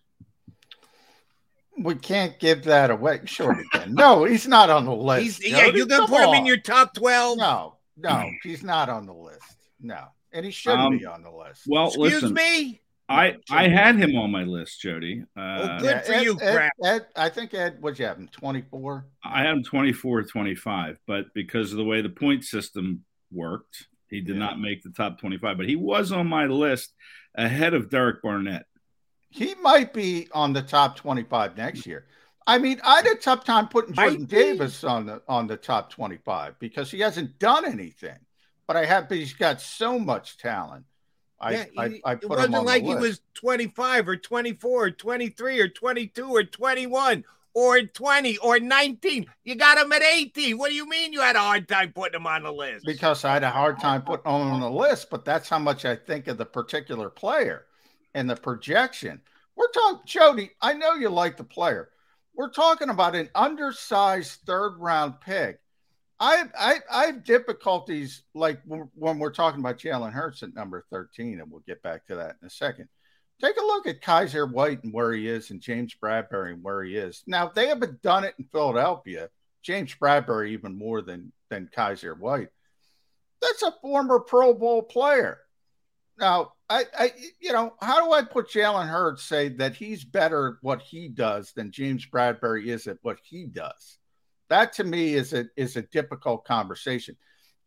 We 1.77 1.95
can't 1.95 2.39
give 2.39 2.63
that 2.63 2.89
away. 2.89 3.21
Sure, 3.25 3.53
we 3.53 3.67
can. 3.71 3.93
No, 3.93 4.23
he's 4.23 4.47
not 4.47 4.69
on 4.69 4.85
the 4.85 4.95
list. 4.95 5.41
He's, 5.41 5.51
yeah, 5.51 5.65
you're 5.65 5.85
going 5.85 5.89
to 5.89 6.07
Come 6.07 6.09
put 6.09 6.29
him 6.29 6.33
in 6.35 6.45
your 6.45 6.57
top 6.57 6.93
12? 6.93 7.37
No, 7.37 7.75
no, 7.97 8.29
he's 8.41 8.63
not 8.63 8.89
on 8.89 9.05
the 9.05 9.13
list. 9.13 9.43
No, 9.81 10.05
and 10.31 10.45
he 10.45 10.51
shouldn't 10.51 10.81
Um, 10.81 10.97
be 10.97 11.05
on 11.05 11.21
the 11.21 11.31
list. 11.31 11.63
Well, 11.67 11.87
Excuse 11.87 12.13
listen, 12.23 12.33
me? 12.33 12.81
I 13.09 13.37
I 13.49 13.67
had 13.67 13.95
him 13.95 14.15
on 14.15 14.31
my 14.31 14.43
list, 14.43 14.79
Jody. 14.81 15.23
Uh, 15.35 15.79
good 15.79 16.05
for 16.05 16.13
Ed, 16.13 16.23
you, 16.23 16.39
Ed. 16.39 16.69
Ed, 16.83 17.07
I 17.15 17.29
think 17.29 17.53
Ed, 17.53 17.77
what'd 17.81 17.97
you 17.97 18.05
have 18.05 18.17
him? 18.17 18.29
24? 18.31 19.05
I 19.25 19.39
had 19.39 19.47
him 19.47 19.63
24 19.63 20.23
25, 20.23 20.99
but 21.07 21.33
because 21.33 21.71
of 21.71 21.77
the 21.77 21.83
way 21.83 22.01
the 22.01 22.09
point 22.09 22.43
system 22.43 23.03
worked, 23.31 23.87
he 24.09 24.21
did 24.21 24.37
not 24.37 24.59
make 24.59 24.83
the 24.83 24.91
top 24.91 25.19
25, 25.19 25.57
but 25.57 25.67
he 25.67 25.75
was 25.75 26.11
on 26.11 26.27
my 26.27 26.45
list 26.45 26.93
ahead 27.35 27.73
of 27.73 27.89
Derek 27.89 28.21
Barnett. 28.21 28.65
He 29.29 29.55
might 29.55 29.93
be 29.93 30.27
on 30.31 30.53
the 30.53 30.61
top 30.61 30.95
25 30.95 31.57
next 31.57 31.85
year. 31.85 32.05
I 32.45 32.57
mean, 32.57 32.79
I 32.83 32.97
had 32.97 33.05
a 33.07 33.15
tough 33.15 33.43
time 33.43 33.67
putting 33.67 33.93
Jordan. 33.93 34.25
Davis 34.25 34.83
on 34.83 35.05
the 35.05 35.21
on 35.27 35.45
the 35.45 35.57
top 35.57 35.91
25 35.91 36.57
because 36.59 36.89
he 36.89 36.99
hasn't 36.99 37.37
done 37.37 37.65
anything. 37.65 38.17
But 38.65 38.75
I 38.75 38.85
have 38.85 39.09
he's 39.09 39.33
got 39.33 39.61
so 39.61 39.99
much 39.99 40.37
talent. 40.37 40.85
I 41.41 41.51
Yeah, 41.51 41.65
I, 41.77 42.01
I 42.03 42.11
it 42.13 42.29
wasn't 42.29 42.65
like 42.65 42.83
he 42.83 42.95
was 42.95 43.21
25 43.35 44.07
or 44.07 44.17
24 44.17 44.83
or 44.85 44.91
23 44.91 45.59
or 45.59 45.67
22 45.69 46.29
or 46.29 46.43
21 46.43 47.23
or 47.53 47.81
20 47.81 48.37
or 48.37 48.59
19. 48.59 49.25
You 49.43 49.55
got 49.55 49.77
him 49.77 49.91
at 49.91 50.01
18. 50.01 50.57
What 50.57 50.69
do 50.69 50.75
you 50.75 50.87
mean 50.87 51.13
you 51.13 51.21
had 51.21 51.35
a 51.35 51.39
hard 51.39 51.67
time 51.67 51.91
putting 51.93 52.19
him 52.19 52.27
on 52.27 52.43
the 52.43 52.51
list? 52.51 52.85
because 52.85 53.25
I 53.25 53.33
had 53.33 53.43
a 53.43 53.49
hard 53.49 53.79
time 53.79 54.01
putting 54.01 54.31
him 54.31 54.51
on 54.51 54.61
the 54.61 54.69
list, 54.69 55.09
but 55.09 55.25
that's 55.25 55.49
how 55.49 55.59
much 55.59 55.85
I 55.85 55.95
think 55.95 56.27
of 56.27 56.37
the 56.37 56.45
particular 56.45 57.09
player 57.09 57.65
and 58.13 58.29
the 58.29 58.35
projection. 58.35 59.21
We're 59.55 59.71
talking, 59.71 60.01
Jody. 60.05 60.51
I 60.61 60.73
know 60.73 60.93
you 60.95 61.09
like 61.09 61.37
the 61.37 61.43
player. 61.43 61.89
We're 62.33 62.51
talking 62.51 62.89
about 62.89 63.15
an 63.15 63.29
undersized 63.35 64.41
third 64.45 64.77
round 64.77 65.19
pick. 65.19 65.59
I 66.19 66.43
I, 66.57 66.75
I 66.91 67.05
have 67.07 67.23
difficulties 67.23 68.23
like 68.33 68.61
when, 68.65 68.89
we're 69.19 69.31
talking 69.31 69.59
about 69.59 69.79
Jalen 69.79 70.11
Hurts 70.11 70.43
at 70.43 70.53
number 70.53 70.85
thirteen, 70.89 71.39
and 71.39 71.49
we'll 71.51 71.63
get 71.67 71.81
back 71.81 72.05
to 72.07 72.15
that 72.15 72.35
in 72.41 72.47
a 72.47 72.49
second. 72.49 72.89
Take 73.41 73.57
a 73.57 73.65
look 73.65 73.87
at 73.87 74.01
Kyzir 74.01 74.51
White 74.51 74.83
and 74.83 74.93
where 74.93 75.13
he 75.13 75.27
is, 75.27 75.49
and 75.49 75.61
James 75.61 75.95
Bradberry 76.01 76.53
and 76.53 76.63
where 76.63 76.83
he 76.83 76.97
is. 76.97 77.23
Now 77.25 77.47
they 77.47 77.67
haven't 77.67 78.01
done 78.01 78.25
it 78.25 78.35
in 78.37 78.45
Philadelphia. 78.51 79.29
James 79.63 79.95
Bradberry 79.95 80.49
even 80.49 80.77
more 80.77 81.01
than 81.01 81.31
than 81.49 81.69
Kyzir 81.75 82.19
White. 82.19 82.49
That's 83.41 83.63
a 83.63 83.75
former 83.81 84.19
Pro 84.19 84.53
Bowl 84.53 84.83
player. 84.83 85.39
Now, 86.17 86.51
I, 86.69 86.83
I, 86.97 87.13
you 87.39 87.53
know, 87.53 87.73
how 87.79 88.05
do 88.05 88.11
I 88.11 88.23
put 88.23 88.49
Jalen 88.49 88.89
Hurts 88.89 89.23
say 89.23 89.47
that 89.47 89.73
he's 89.73 90.03
better 90.03 90.49
at 90.49 90.53
what 90.61 90.81
he 90.81 91.07
does 91.07 91.53
than 91.53 91.71
James 91.71 92.05
Bradberry 92.05 92.65
is 92.65 92.87
at 92.87 92.97
what 93.03 93.19
he 93.23 93.45
does? 93.45 93.98
That 94.49 94.73
to 94.73 94.83
me 94.83 95.13
is 95.13 95.33
a 95.33 95.45
is 95.55 95.75
a 95.75 95.83
difficult 95.83 96.45
conversation. 96.45 97.15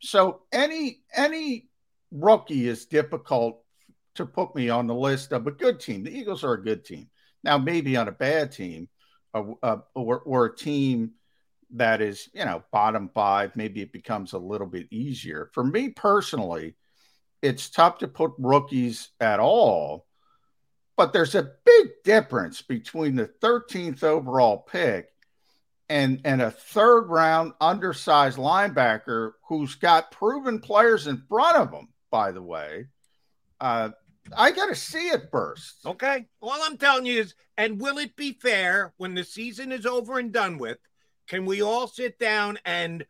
So 0.01 0.43
any 0.53 1.03
any 1.15 1.69
rookie 2.11 2.69
is 2.69 2.87
difficult 2.87 3.63
to 4.15 4.27
put 4.27 4.55
me 4.55 4.69
on 4.69 4.87
the 4.87 4.95
list 4.95 5.33
of 5.33 5.47
a 5.47 5.53
good 5.53 5.81
team. 5.81 6.05
The 6.05 6.17
Eagles 6.17 6.45
are 6.45 6.53
a 6.53 6.63
good 6.63 6.85
team. 6.85 7.09
Now, 7.45 7.59
maybe 7.59 7.97
on 7.97 8.09
a 8.09 8.13
bad 8.13 8.53
team, 8.53 8.89
or, 9.33 9.57
or, 9.95 10.21
or 10.21 10.45
a 10.47 10.57
team 10.57 11.13
that 11.75 12.03
is, 12.03 12.29
you 12.35 12.45
know, 12.45 12.63
bottom 12.71 13.11
five, 13.15 13.57
maybe 13.57 13.81
it 13.81 13.93
becomes 13.93 14.35
a 14.35 14.39
little 14.39 14.67
bit 14.67 14.89
easier. 14.91 15.51
For 15.55 15.65
me 15.65 15.89
personally, 15.89 16.77
it's 17.41 17.71
tough 17.71 17.99
to 17.99 18.09
put 18.09 18.33
rookies 18.39 19.09
at 19.21 19.41
all, 19.41 20.07
but 20.97 21.13
there's 21.13 21.35
a 21.35 21.51
big 21.65 21.89
difference 22.05 22.61
between 22.61 23.17
the 23.17 23.31
13th 23.43 24.05
overall 24.05 24.59
pick 24.59 25.12
and, 25.93 26.23
and 26.25 26.41
a 26.41 26.51
third 26.51 27.03
round 27.11 27.53
undersized 27.61 28.39
linebacker 28.39 29.33
who's 29.47 29.75
got 29.75 30.11
proven 30.11 30.59
players 30.59 31.07
in 31.07 31.23
front 31.29 31.59
of 31.59 31.71
him, 31.71 31.89
by 32.11 32.33
the 32.33 32.41
way. 32.41 32.87
Uh, 33.61 33.91
I 34.35 34.53
got 34.53 34.71
to 34.71 34.75
see 34.75 35.09
it 35.09 35.29
first. 35.31 35.85
Okay. 35.85 36.27
All 36.41 36.59
I'm 36.63 36.79
telling 36.79 37.05
you 37.05 37.21
is, 37.21 37.35
and 37.59 37.79
will 37.79 37.99
it 37.99 38.17
be 38.17 38.33
fair 38.33 38.95
when 38.97 39.15
the 39.15 39.23
season 39.23 39.71
is 39.71 39.85
over 39.85 40.19
and 40.19 40.33
done 40.33 40.57
with? 40.57 40.79
Can 41.29 41.45
we 41.45 41.61
all 41.61 41.87
sit 41.87 42.19
down 42.19 42.59
and 42.65 43.05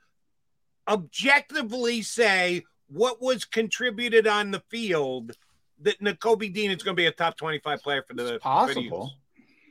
objectively 0.89 2.03
say 2.03 2.65
what 2.89 3.23
was 3.23 3.45
contributed 3.45 4.27
on 4.27 4.51
the 4.51 4.63
field 4.71 5.37
that 5.83 6.01
Nakobe 6.01 6.53
Dean 6.53 6.73
is 6.73 6.83
going 6.83 6.97
to 6.97 7.01
be 7.01 7.07
a 7.07 7.13
top 7.13 7.37
25 7.37 7.81
player 7.81 8.03
for 8.03 8.15
the 8.15 8.35
it's 8.35 8.43
possible 8.43 9.07
for 9.07 9.22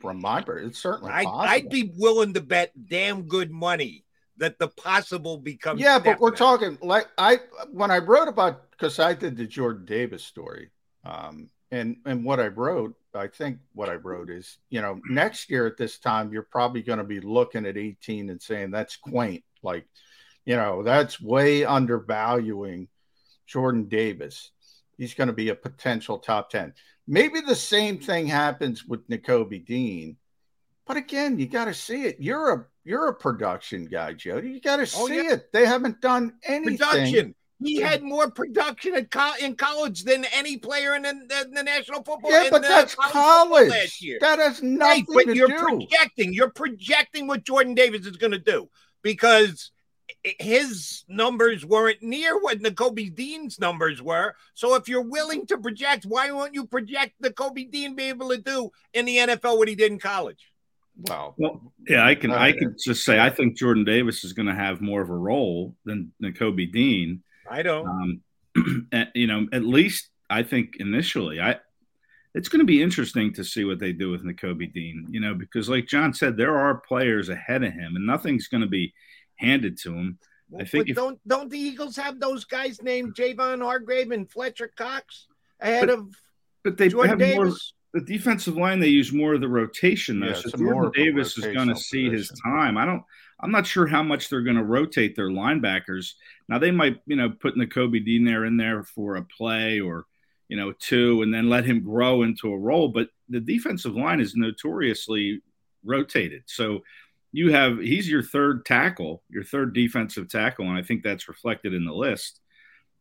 from 0.01 0.19
my 0.19 0.41
part. 0.41 0.63
It's 0.65 0.79
certainly 0.79 1.11
I'd, 1.11 1.25
possible. 1.25 1.49
I'd 1.49 1.69
be 1.69 1.91
willing 1.97 2.33
to 2.33 2.41
bet 2.41 2.71
damn 2.87 3.23
good 3.23 3.51
money 3.51 4.03
that 4.37 4.57
the 4.57 4.67
possible 4.67 5.37
becomes 5.37 5.79
yeah, 5.79 5.99
but 5.99 6.19
we're 6.19 6.31
talking 6.31 6.77
like 6.81 7.07
I 7.17 7.39
when 7.71 7.91
I 7.91 7.99
wrote 7.99 8.27
about 8.27 8.71
because 8.71 8.99
I 8.99 9.13
did 9.13 9.37
the 9.37 9.45
Jordan 9.45 9.85
Davis 9.85 10.23
story, 10.23 10.71
um, 11.05 11.49
and 11.69 11.97
and 12.05 12.25
what 12.25 12.39
I 12.39 12.47
wrote, 12.47 12.95
I 13.13 13.27
think 13.27 13.59
what 13.73 13.87
I 13.87 13.95
wrote 13.95 14.31
is 14.31 14.57
you 14.69 14.81
know 14.81 14.99
next 15.07 15.49
year 15.51 15.67
at 15.67 15.77
this 15.77 15.99
time 15.99 16.33
you're 16.33 16.41
probably 16.41 16.81
going 16.81 16.97
to 16.97 17.05
be 17.05 17.19
looking 17.19 17.67
at 17.67 17.77
18 17.77 18.31
and 18.31 18.41
saying 18.41 18.71
that's 18.71 18.97
quaint, 18.97 19.43
like 19.61 19.85
you 20.43 20.55
know 20.55 20.81
that's 20.81 21.21
way 21.21 21.63
undervaluing 21.63 22.87
Jordan 23.45 23.85
Davis. 23.85 24.51
He's 24.97 25.13
going 25.13 25.27
to 25.27 25.33
be 25.33 25.49
a 25.49 25.55
potential 25.55 26.17
top 26.17 26.49
10. 26.49 26.73
Maybe 27.11 27.41
the 27.41 27.55
same 27.55 27.99
thing 27.99 28.25
happens 28.25 28.85
with 28.85 29.05
Nakobe 29.09 29.65
Dean. 29.65 30.15
But 30.87 30.95
again, 30.95 31.37
you 31.37 31.45
got 31.45 31.65
to 31.65 31.73
see 31.73 32.03
it. 32.03 32.15
You're 32.19 32.53
a 32.53 32.65
you're 32.85 33.09
a 33.09 33.13
production 33.13 33.85
guy, 33.85 34.13
Jody. 34.13 34.49
You 34.51 34.61
got 34.61 34.77
to 34.77 34.83
Oh, 34.95 35.07
see 35.07 35.17
yeah. 35.17 35.33
it. 35.33 35.51
They 35.51 35.65
haven't 35.65 35.99
done 35.99 36.33
anything. 36.45 36.77
production. 36.77 37.35
He 37.63 37.79
had 37.81 38.01
more 38.01 38.31
production 38.31 38.95
in, 38.97 39.05
co- 39.05 39.35
in 39.39 39.55
college 39.55 40.03
than 40.03 40.25
any 40.33 40.57
player 40.57 40.95
in 40.95 41.03
the, 41.03 41.13
the, 41.27 41.49
the 41.53 41.63
National 41.63 42.01
Football. 42.01 42.31
Yeah, 42.31 42.47
but 42.49 42.61
that's 42.63 42.95
college 42.95 43.11
college. 43.13 43.69
last 43.69 44.01
year. 44.01 44.17
That 44.21 44.39
has 44.39 44.61
Right, 44.61 44.71
nothing 44.71 45.05
but 45.13 45.25
to 45.25 45.35
you're 45.35 45.47
do. 45.49 45.57
projecting. 45.59 46.33
You're 46.33 46.49
projecting 46.49 47.27
what 47.27 47.43
Jordan 47.43 47.75
Davis 47.75 48.07
is 48.07 48.17
going 48.17 48.31
to 48.31 48.39
do 48.39 48.67
because 49.03 49.69
his 50.23 51.03
numbers 51.07 51.65
weren't 51.65 52.01
near 52.01 52.39
what 52.39 52.59
Nakobe 52.59 53.13
Dean's 53.15 53.59
numbers 53.59 54.01
were. 54.01 54.35
So 54.53 54.75
if 54.75 54.87
you're 54.87 55.01
willing 55.01 55.45
to 55.47 55.57
project, 55.57 56.05
why 56.05 56.31
won't 56.31 56.53
you 56.53 56.65
project 56.65 57.21
Nakobe 57.21 57.71
Dean 57.71 57.95
be 57.95 58.09
able 58.09 58.29
to 58.29 58.37
do 58.37 58.71
in 58.93 59.05
the 59.05 59.17
NFL 59.17 59.57
what 59.57 59.67
he 59.67 59.75
did 59.75 59.91
in 59.91 59.99
college? 59.99 60.51
Well, 61.07 61.35
Well, 61.37 61.73
yeah, 61.87 62.05
I 62.05 62.15
can 62.15 62.31
Uh, 62.31 62.35
I 62.35 62.51
can 62.51 62.75
just 62.83 63.03
say 63.05 63.19
I 63.19 63.29
think 63.29 63.57
Jordan 63.57 63.85
Davis 63.85 64.23
is 64.23 64.33
going 64.33 64.47
to 64.47 64.55
have 64.55 64.81
more 64.81 65.01
of 65.01 65.09
a 65.09 65.15
role 65.15 65.75
than 65.85 66.11
Nakobe 66.21 66.71
Dean. 66.71 67.23
I 67.49 67.63
don't. 67.63 67.87
Um, 67.87 68.21
and, 68.91 69.09
you 69.15 69.27
know, 69.27 69.47
at 69.53 69.63
least 69.63 70.09
I 70.29 70.43
think 70.43 70.75
initially, 70.79 71.39
I 71.39 71.57
it's 72.33 72.47
going 72.47 72.59
to 72.59 72.65
be 72.65 72.81
interesting 72.81 73.33
to 73.33 73.43
see 73.43 73.65
what 73.65 73.79
they 73.79 73.91
do 73.91 74.09
with 74.09 74.23
Nakobe 74.23 74.73
Dean. 74.73 75.07
You 75.09 75.19
know, 75.19 75.33
because 75.33 75.69
like 75.69 75.87
John 75.87 76.13
said, 76.13 76.37
there 76.37 76.57
are 76.57 76.75
players 76.75 77.29
ahead 77.29 77.63
of 77.63 77.73
him, 77.73 77.95
and 77.95 78.05
nothing's 78.05 78.47
going 78.47 78.61
to 78.61 78.67
be 78.67 78.93
handed 79.41 79.77
to 79.79 79.93
him. 79.93 80.19
I 80.53 80.65
think 80.65 80.85
but 80.85 80.89
if, 80.89 80.95
don't 80.95 81.19
don't 81.27 81.49
the 81.49 81.59
Eagles 81.59 81.95
have 81.95 82.19
those 82.19 82.45
guys 82.45 82.81
named 82.81 83.15
Javon 83.15 83.61
Hargrave 83.61 84.11
and 84.11 84.29
Fletcher 84.29 84.71
Cox 84.75 85.27
ahead 85.59 85.87
But- 85.87 85.97
of 85.97 86.15
but 86.63 86.77
they 86.77 86.89
Jordan 86.89 87.19
have 87.19 87.35
more. 87.35 87.51
The 87.93 88.01
defensive 88.01 88.55
line 88.55 88.79
they 88.79 88.87
use 88.87 89.11
more 89.11 89.33
of 89.33 89.41
the 89.41 89.49
rotation 89.49 90.19
though. 90.19 90.27
Yeah, 90.27 90.33
so 90.33 90.41
it's 90.45 90.51
Jordan 90.51 90.73
more 90.73 90.91
Davis 90.91 91.37
is 91.37 91.43
going 91.45 91.67
to 91.67 91.73
rotational 91.73 91.77
see 91.77 92.09
his 92.09 92.31
time. 92.43 92.77
I 92.77 92.85
don't. 92.85 93.03
I'm 93.41 93.51
not 93.51 93.65
sure 93.65 93.87
how 93.87 94.03
much 94.03 94.29
they're 94.29 94.43
going 94.43 94.55
to 94.55 94.63
rotate 94.63 95.15
their 95.15 95.29
linebackers. 95.29 96.13
Now 96.47 96.59
they 96.59 96.71
might, 96.71 97.01
you 97.07 97.15
know, 97.15 97.31
put 97.31 97.55
Nakobe 97.55 98.05
Dean 98.05 98.23
there 98.23 98.45
in 98.45 98.55
there 98.55 98.83
for 98.83 99.15
a 99.15 99.23
play 99.23 99.79
or, 99.81 100.05
you 100.47 100.55
know, 100.55 100.73
two, 100.73 101.23
and 101.23 101.33
then 101.33 101.49
let 101.49 101.65
him 101.65 101.81
grow 101.83 102.21
into 102.21 102.53
a 102.53 102.57
role. 102.57 102.89
But 102.89 103.09
the 103.29 103.39
defensive 103.39 103.95
line 103.95 104.21
is 104.21 104.35
notoriously 104.35 105.41
rotated. 105.83 106.43
So 106.45 106.83
you 107.31 107.51
have 107.51 107.79
he's 107.79 108.09
your 108.09 108.23
third 108.23 108.65
tackle, 108.65 109.23
your 109.29 109.43
third 109.43 109.73
defensive 109.73 110.29
tackle, 110.29 110.67
and 110.67 110.77
I 110.77 110.83
think 110.83 111.03
that's 111.03 111.29
reflected 111.29 111.73
in 111.73 111.85
the 111.85 111.93
list 111.93 112.39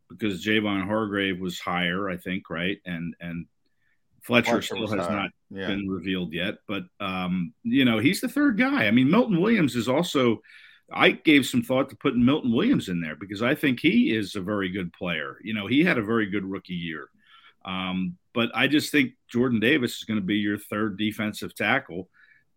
because 0.09 0.45
Javon 0.45 0.87
Hargrave 0.87 1.41
was 1.41 1.59
higher, 1.59 2.09
I 2.09 2.17
think, 2.17 2.49
right? 2.49 2.79
And 2.85 3.15
and 3.21 3.47
Fletcher, 4.23 4.63
Fletcher 4.63 4.63
still 4.63 4.87
has 4.87 5.09
not 5.09 5.31
yeah. 5.51 5.67
been 5.67 5.89
revealed 5.89 6.33
yet, 6.33 6.57
but 6.69 6.85
um, 7.01 7.53
you 7.65 7.85
know 7.85 7.99
he's 7.99 8.21
the 8.21 8.29
third 8.29 8.59
guy. 8.59 8.87
I 8.87 8.91
mean, 8.91 9.11
Milton 9.11 9.41
Williams 9.41 9.77
is 9.77 9.89
also. 9.89 10.41
I 10.93 11.13
gave 11.13 11.47
some 11.47 11.63
thought 11.63 11.89
to 11.91 11.97
putting 11.97 12.25
Milton 12.25 12.53
Williams 12.53 12.89
in 12.89 13.01
there 13.01 13.15
because 13.15 13.43
I 13.43 13.55
think 13.55 13.79
he 13.79 14.13
is 14.13 14.35
a 14.35 14.41
very 14.41 14.69
good 14.71 14.93
player. 14.93 15.37
You 15.41 15.55
know, 15.55 15.69
he 15.69 15.85
had 15.85 15.99
a 15.99 16.03
very 16.03 16.27
good 16.27 16.45
rookie 16.45 16.75
year, 16.75 17.09
um, 17.65 18.19
but 18.35 18.51
I 18.57 18.67
just 18.67 18.91
think 18.91 19.13
Jordan 19.29 19.61
Davis 19.61 19.99
is 19.99 20.05
going 20.05 20.19
to 20.19 20.27
be 20.27 20.39
your 20.39 20.59
third 20.59 20.99
defensive 20.99 21.55
tackle 21.55 22.09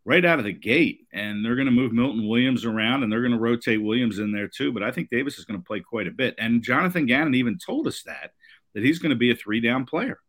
right 0.05 0.25
out 0.25 0.39
of 0.39 0.45
the 0.45 0.53
gate, 0.53 1.07
and 1.13 1.43
they're 1.43 1.55
going 1.55 1.65
to 1.65 1.71
move 1.71 1.93
Milton 1.93 2.27
Williams 2.27 2.65
around 2.65 3.03
and 3.03 3.11
they're 3.11 3.21
going 3.21 3.31
to 3.31 3.39
rotate 3.39 3.81
Williams 3.81 4.19
in 4.19 4.31
there 4.31 4.47
too. 4.47 4.71
But 4.71 4.83
I 4.83 4.91
think 4.91 5.09
Davis 5.09 5.37
is 5.37 5.45
going 5.45 5.59
to 5.59 5.65
play 5.65 5.79
quite 5.79 6.07
a 6.07 6.11
bit, 6.11 6.35
and 6.37 6.63
Jonathan 6.63 7.05
Gannon 7.05 7.35
even 7.35 7.57
told 7.57 7.87
us 7.87 8.03
that 8.03 8.31
that 8.73 8.83
he's 8.83 8.99
going 8.99 9.11
to 9.11 9.15
be 9.15 9.31
a 9.31 9.35
three 9.35 9.59
down 9.59 9.85
player. 9.85 10.19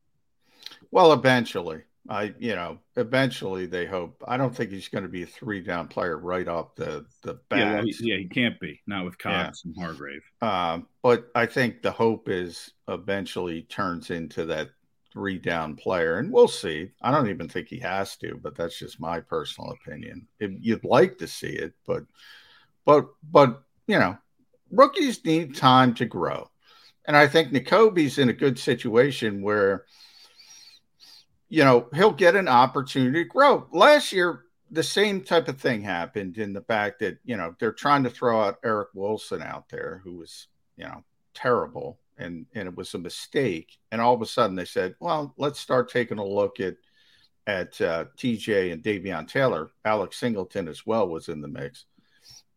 Well, 0.90 1.12
eventually, 1.12 1.82
I 2.08 2.34
you 2.38 2.54
know, 2.54 2.78
eventually 2.96 3.66
they 3.66 3.87
hope. 3.87 4.22
I 4.26 4.37
don't 4.37 4.54
think 4.54 4.70
he's 4.70 4.88
going 4.88 5.04
to 5.04 5.10
be 5.10 5.22
a 5.22 5.26
three 5.26 5.60
down 5.60 5.88
player 5.88 6.16
right 6.16 6.46
off 6.46 6.74
the 6.76 7.06
the 7.22 7.34
bat. 7.48 7.58
Yeah, 7.58 7.74
well, 7.74 7.84
he, 7.84 7.96
yeah, 8.00 8.16
he 8.16 8.28
can't 8.28 8.60
be 8.60 8.80
not 8.87 9.04
with 9.04 9.18
Cox 9.18 9.64
and 9.64 9.74
Hargrave. 9.76 10.22
Um, 10.40 10.87
but 11.02 11.30
I 11.34 11.46
think 11.46 11.82
the 11.82 11.90
hope 11.90 12.28
is 12.28 12.72
eventually 12.88 13.62
turns 13.62 14.10
into 14.10 14.44
that 14.46 14.70
three 15.14 15.38
down 15.38 15.77
player, 15.77 16.18
and 16.18 16.31
we'll 16.31 16.48
see. 16.48 16.90
I 17.00 17.11
don't 17.11 17.31
even 17.31 17.48
think 17.48 17.68
he 17.68 17.79
has 17.79 18.16
to, 18.16 18.38
but 18.42 18.57
that's 18.57 18.79
just 18.79 19.00
my 19.00 19.20
personal 19.20 19.70
opinion. 19.70 20.27
If 20.40 20.50
you'd 20.61 20.85
like 20.85 21.16
to 21.18 21.29
see 21.29 21.46
it, 21.46 21.72
but 21.87 22.03
but 22.85 23.07
but 23.22 23.62
you 23.87 23.98
know, 23.98 24.18
rookies 24.70 25.24
need 25.24 25.57
time 25.57 25.94
to 25.94 26.05
grow, 26.05 26.50
and 27.07 27.16
I 27.16 27.29
think 27.29 27.53
Nakobe's 27.53 28.18
in 28.18 28.29
a 28.29 28.35
good 28.35 28.59
situation 28.59 29.40
where 29.40 29.85
you 31.48 31.64
know 31.64 31.88
he'll 31.94 32.12
get 32.12 32.37
an 32.37 32.48
opportunity 32.48 33.22
to 33.22 33.29
grow. 33.29 33.68
Last 33.72 34.12
year, 34.12 34.42
the 34.70 34.83
same 34.83 35.22
type 35.22 35.46
of 35.46 35.61
thing 35.61 35.83
happened 35.83 36.38
in 36.38 36.53
the 36.53 36.62
fact 36.62 36.98
that 36.98 37.18
you 37.24 37.37
know 37.37 37.55
they're 37.61 37.72
trying 37.72 38.03
to 38.03 38.11
throw 38.11 38.42
out 38.42 38.59
Eric 38.64 38.88
Wilson 38.94 39.42
out 39.42 39.68
there, 39.68 40.00
who 40.03 40.16
was 40.16 40.48
you 40.77 40.85
know 40.85 41.05
terrible, 41.35 42.00
and 42.18 42.46
and 42.55 42.68
it 42.68 42.77
was 42.77 42.94
a 42.94 42.98
mistake. 42.98 43.79
And 43.90 44.00
all 44.00 44.14
of 44.14 44.22
a 44.22 44.27
sudden 44.27 44.57
they 44.57 44.64
said, 44.64 44.94
well, 45.00 45.35
let's 45.37 45.61
start 45.61 45.90
taking 45.90 46.18
a 46.18 46.24
look 46.24 46.61
at 46.61 46.77
at 47.46 47.81
uh, 47.81 48.07
TJ 48.16 48.72
and 48.72 48.83
Davion 48.83 49.29
Taylor. 49.29 49.70
Alex 49.85 50.18
Singleton 50.18 50.68
as 50.68 50.87
well 50.87 51.09
was 51.09 51.29
in 51.29 51.40
the 51.40 51.48
mix, 51.48 51.85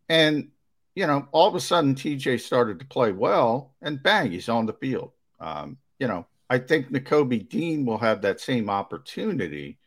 and 0.10 0.50
you 0.96 1.08
know 1.08 1.28
all 1.32 1.48
of 1.48 1.56
a 1.56 1.60
sudden 1.60 1.96
TJ 1.96 2.40
started 2.40 2.80
to 2.80 2.86
play 2.86 3.12
well, 3.12 3.74
and 3.82 4.02
bang, 4.02 4.32
he's 4.32 4.50
on 4.50 4.66
the 4.66 4.74
field. 4.74 5.12
Um, 5.40 5.78
you 6.00 6.08
know, 6.08 6.26
I 6.50 6.60
think 6.60 6.90
Nakobe 6.90 7.50
Dean 7.50 7.86
will 7.86 7.98
have 7.98 8.22
that 8.22 8.40
same 8.40 8.70
opportunity. 8.70 9.78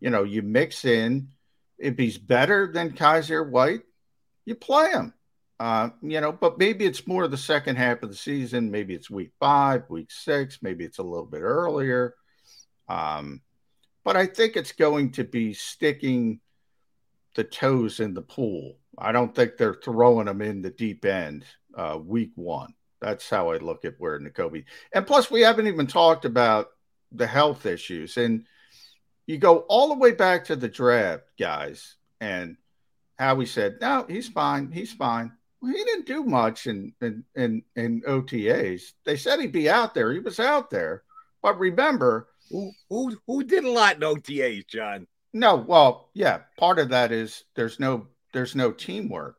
You 0.00 0.10
know, 0.10 0.24
you 0.24 0.42
mix 0.42 0.84
in 0.84 1.28
if 1.78 1.98
he's 1.98 2.18
better 2.18 2.70
than 2.72 2.92
Kyzir 2.92 3.48
White, 3.48 3.82
you 4.44 4.54
play 4.54 4.90
him. 4.90 5.12
Uh, 5.60 5.90
you 6.02 6.20
know, 6.20 6.32
but 6.32 6.58
maybe 6.58 6.84
it's 6.84 7.06
more 7.06 7.28
the 7.28 7.36
second 7.36 7.76
half 7.76 8.02
of 8.02 8.10
the 8.10 8.16
season. 8.16 8.70
Maybe 8.70 8.94
it's 8.94 9.08
week 9.08 9.30
five, 9.38 9.84
week 9.88 10.10
six. 10.10 10.58
Maybe 10.62 10.84
it's 10.84 10.98
a 10.98 11.02
little 11.02 11.26
bit 11.26 11.42
earlier. 11.42 12.14
Um, 12.88 13.40
but 14.04 14.16
I 14.16 14.26
think 14.26 14.56
it's 14.56 14.72
going 14.72 15.12
to 15.12 15.24
be 15.24 15.54
sticking 15.54 16.40
the 17.34 17.44
toes 17.44 18.00
in 18.00 18.14
the 18.14 18.22
pool. 18.22 18.76
I 18.98 19.12
don't 19.12 19.34
think 19.34 19.56
they're 19.56 19.74
throwing 19.74 20.26
them 20.26 20.42
in 20.42 20.62
the 20.62 20.70
deep 20.70 21.04
end 21.04 21.44
uh, 21.76 21.98
week 22.04 22.32
one. 22.34 22.74
That's 23.00 23.28
how 23.28 23.50
I 23.50 23.58
look 23.58 23.84
at 23.84 23.94
where 23.98 24.18
Nakobe. 24.18 24.64
And 24.92 25.06
plus, 25.06 25.30
we 25.30 25.40
haven't 25.40 25.66
even 25.66 25.86
talked 25.86 26.24
about 26.24 26.68
the 27.12 27.26
health 27.26 27.66
issues. 27.66 28.16
And 28.16 28.44
you 29.26 29.38
go 29.38 29.58
all 29.68 29.88
the 29.88 29.98
way 29.98 30.12
back 30.12 30.44
to 30.46 30.56
the 30.56 30.68
draft, 30.68 31.24
guys, 31.38 31.96
and 32.20 32.56
how 33.18 33.34
we 33.34 33.46
said, 33.46 33.76
no, 33.80 34.04
he's 34.08 34.28
fine. 34.28 34.70
He's 34.70 34.92
fine. 34.92 35.32
Well, 35.64 35.72
he 35.72 35.82
didn't 35.82 36.04
do 36.04 36.24
much 36.24 36.66
in, 36.66 36.92
in, 37.00 37.24
in, 37.34 37.62
in 37.74 38.02
OTAs. 38.02 38.92
They 39.06 39.16
said 39.16 39.40
he'd 39.40 39.50
be 39.50 39.70
out 39.70 39.94
there. 39.94 40.12
He 40.12 40.18
was 40.18 40.38
out 40.38 40.68
there. 40.68 41.04
But 41.40 41.58
remember, 41.58 42.28
who, 42.50 42.70
who, 42.90 43.16
who 43.26 43.44
did 43.44 43.64
a 43.64 43.70
lot 43.70 43.96
in 43.96 44.02
OTAs, 44.02 44.66
John? 44.66 45.06
No, 45.32 45.56
well, 45.56 46.10
yeah, 46.12 46.40
part 46.58 46.78
of 46.78 46.90
that 46.90 47.12
is 47.12 47.44
there's 47.56 47.80
no 47.80 48.08
there's 48.34 48.54
no 48.54 48.72
teamwork. 48.72 49.38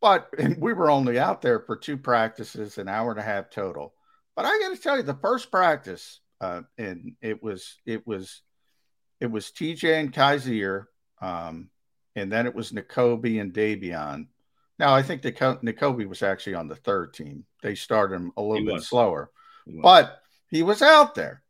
But 0.00 0.28
and 0.38 0.62
we 0.62 0.74
were 0.74 0.92
only 0.92 1.18
out 1.18 1.42
there 1.42 1.58
for 1.58 1.76
two 1.76 1.96
practices, 1.96 2.78
an 2.78 2.88
hour 2.88 3.10
and 3.10 3.18
a 3.18 3.24
half 3.24 3.50
total. 3.50 3.94
But 4.36 4.44
I 4.44 4.60
got 4.60 4.76
to 4.76 4.80
tell 4.80 4.96
you, 4.96 5.02
the 5.02 5.14
first 5.14 5.50
practice, 5.50 6.20
uh, 6.40 6.62
and 6.78 7.16
it 7.20 7.42
was 7.42 7.78
it 7.84 8.06
was 8.06 8.42
it 9.20 9.28
was 9.28 9.46
TJ 9.46 9.98
and 9.98 10.12
Kyzir, 10.12 10.84
um, 11.20 11.68
and 12.14 12.30
then 12.30 12.46
it 12.46 12.54
was 12.54 12.70
Nakobe 12.70 13.40
and 13.40 13.52
Davion. 13.52 14.28
Now 14.78 14.94
I 14.94 15.02
think 15.02 15.22
the 15.22 15.32
Nakobe 15.32 16.08
was 16.08 16.22
actually 16.22 16.54
on 16.54 16.68
the 16.68 16.76
third 16.76 17.12
team. 17.12 17.44
They 17.62 17.74
started 17.74 18.16
him 18.16 18.32
a 18.36 18.42
little 18.42 18.58
he 18.58 18.64
bit 18.64 18.74
was. 18.74 18.88
slower, 18.88 19.30
he 19.66 19.80
but 19.80 20.20
he 20.48 20.62
was 20.62 20.82
out 20.82 21.14
there. 21.14 21.42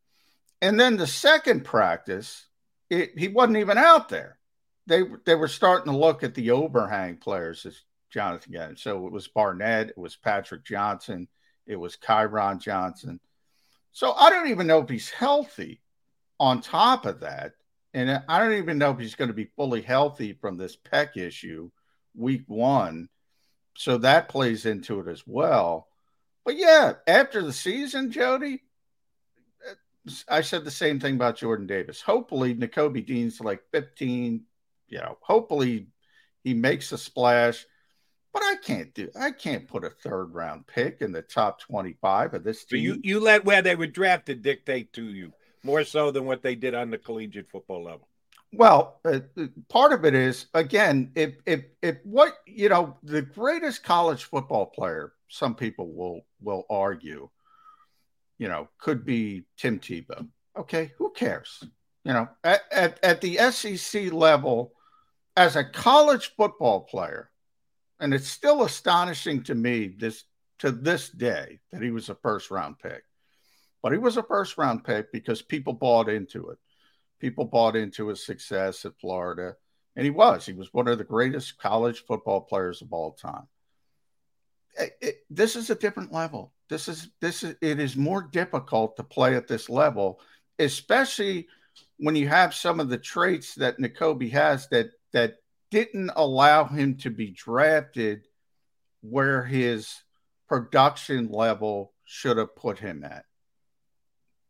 And 0.60 0.78
then 0.78 0.96
the 0.96 1.06
second 1.06 1.64
practice, 1.64 2.46
it, 2.90 3.12
he 3.16 3.28
wasn't 3.28 3.58
even 3.58 3.78
out 3.78 4.08
there. 4.08 4.38
They 4.86 5.02
they 5.24 5.34
were 5.34 5.48
starting 5.48 5.92
to 5.92 5.98
look 5.98 6.22
at 6.22 6.34
the 6.34 6.50
overhang 6.52 7.18
players, 7.18 7.66
as 7.66 7.82
Jonathan 8.10 8.52
got. 8.52 8.78
So 8.78 9.06
it 9.06 9.12
was 9.12 9.28
Barnett, 9.28 9.90
it 9.90 9.98
was 9.98 10.16
Patrick 10.16 10.64
Johnson, 10.64 11.28
it 11.66 11.76
was 11.76 11.96
Kyron 11.96 12.60
Johnson. 12.60 13.20
So 13.92 14.12
I 14.12 14.30
don't 14.30 14.48
even 14.48 14.66
know 14.66 14.80
if 14.80 14.88
he's 14.88 15.10
healthy. 15.10 15.80
On 16.40 16.60
top 16.60 17.04
of 17.04 17.18
that, 17.20 17.54
and 17.94 18.22
I 18.28 18.38
don't 18.38 18.58
even 18.58 18.78
know 18.78 18.92
if 18.92 18.98
he's 19.00 19.16
going 19.16 19.26
to 19.26 19.34
be 19.34 19.50
fully 19.56 19.82
healthy 19.82 20.34
from 20.34 20.56
this 20.56 20.76
pec 20.76 21.16
issue 21.16 21.68
week 22.14 22.44
one. 22.46 23.08
So 23.78 23.96
that 23.98 24.28
plays 24.28 24.66
into 24.66 24.98
it 24.98 25.06
as 25.06 25.22
well. 25.24 25.86
But 26.44 26.56
yeah, 26.56 26.94
after 27.06 27.42
the 27.42 27.52
season, 27.52 28.10
Jody, 28.10 28.64
uh, 29.70 30.10
I 30.28 30.40
said 30.40 30.64
the 30.64 30.70
same 30.72 30.98
thing 30.98 31.14
about 31.14 31.36
Jordan 31.36 31.68
Davis. 31.68 32.02
Hopefully, 32.02 32.56
Nakobe 32.56 33.06
Dean's 33.06 33.40
like 33.40 33.62
15. 33.70 34.42
You 34.88 34.98
know, 34.98 35.16
hopefully 35.20 35.86
he 36.42 36.54
makes 36.54 36.90
a 36.90 36.98
splash. 36.98 37.64
But 38.32 38.42
I 38.42 38.56
can't 38.56 38.92
do. 38.94 39.10
I 39.18 39.30
can't 39.30 39.68
put 39.68 39.84
a 39.84 39.90
third 39.90 40.34
round 40.34 40.66
pick 40.66 41.00
in 41.00 41.12
the 41.12 41.22
top 41.22 41.60
25 41.60 42.34
of 42.34 42.42
this 42.42 42.64
team. 42.64 42.80
So 42.80 42.82
you 42.82 43.00
you 43.04 43.20
let 43.20 43.44
where 43.44 43.62
they 43.62 43.76
were 43.76 43.86
drafted 43.86 44.42
dictate 44.42 44.92
to 44.94 45.04
you 45.04 45.32
more 45.62 45.84
so 45.84 46.10
than 46.10 46.24
what 46.24 46.42
they 46.42 46.56
did 46.56 46.74
on 46.74 46.90
the 46.90 46.98
collegiate 46.98 47.48
football 47.48 47.84
level. 47.84 48.08
Well, 48.52 49.00
uh, 49.04 49.20
part 49.68 49.92
of 49.92 50.04
it 50.04 50.14
is 50.14 50.46
again, 50.54 51.12
if 51.14 51.34
if 51.44 51.64
if 51.82 51.96
what 52.04 52.38
you 52.46 52.68
know, 52.68 52.96
the 53.02 53.22
greatest 53.22 53.84
college 53.84 54.24
football 54.24 54.66
player, 54.66 55.12
some 55.28 55.54
people 55.54 55.92
will 55.92 56.22
will 56.40 56.64
argue, 56.70 57.28
you 58.38 58.48
know, 58.48 58.68
could 58.78 59.04
be 59.04 59.44
Tim 59.58 59.78
Tebow. 59.78 60.26
Okay, 60.56 60.92
who 60.96 61.10
cares? 61.10 61.62
You 62.04 62.14
know, 62.14 62.28
at, 62.42 62.62
at, 62.72 63.04
at 63.04 63.20
the 63.20 63.36
SEC 63.50 64.12
level, 64.12 64.72
as 65.36 65.56
a 65.56 65.64
college 65.64 66.32
football 66.36 66.80
player, 66.80 67.30
and 68.00 68.14
it's 68.14 68.28
still 68.28 68.64
astonishing 68.64 69.42
to 69.44 69.54
me 69.54 69.88
this 69.88 70.24
to 70.60 70.72
this 70.72 71.10
day 71.10 71.60
that 71.70 71.82
he 71.82 71.90
was 71.90 72.08
a 72.08 72.14
first 72.14 72.50
round 72.50 72.78
pick. 72.78 73.02
But 73.82 73.92
he 73.92 73.98
was 73.98 74.16
a 74.16 74.22
first 74.22 74.56
round 74.56 74.84
pick 74.84 75.12
because 75.12 75.42
people 75.42 75.74
bought 75.74 76.08
into 76.08 76.48
it. 76.48 76.58
People 77.20 77.44
bought 77.44 77.76
into 77.76 78.08
his 78.08 78.24
success 78.24 78.84
at 78.84 78.98
Florida. 79.00 79.56
And 79.96 80.04
he 80.04 80.10
was. 80.10 80.46
He 80.46 80.52
was 80.52 80.72
one 80.72 80.86
of 80.86 80.98
the 80.98 81.04
greatest 81.04 81.58
college 81.58 82.04
football 82.06 82.40
players 82.40 82.82
of 82.82 82.92
all 82.92 83.12
time. 83.12 83.48
It, 84.78 84.96
it, 85.00 85.16
this 85.28 85.56
is 85.56 85.70
a 85.70 85.74
different 85.74 86.12
level. 86.12 86.52
This 86.68 86.86
is 86.86 87.08
this 87.20 87.42
is 87.42 87.56
it 87.60 87.80
is 87.80 87.96
more 87.96 88.22
difficult 88.22 88.96
to 88.96 89.02
play 89.02 89.34
at 89.34 89.48
this 89.48 89.68
level, 89.68 90.20
especially 90.58 91.48
when 91.96 92.14
you 92.14 92.28
have 92.28 92.54
some 92.54 92.78
of 92.78 92.88
the 92.88 92.98
traits 92.98 93.56
that 93.56 93.78
Nakobe 93.78 94.30
has 94.30 94.68
that 94.68 94.90
that 95.12 95.38
didn't 95.72 96.12
allow 96.14 96.64
him 96.64 96.96
to 96.98 97.10
be 97.10 97.32
drafted 97.32 98.28
where 99.00 99.42
his 99.42 100.02
production 100.48 101.28
level 101.28 101.92
should 102.04 102.36
have 102.36 102.54
put 102.54 102.78
him 102.78 103.02
at 103.02 103.24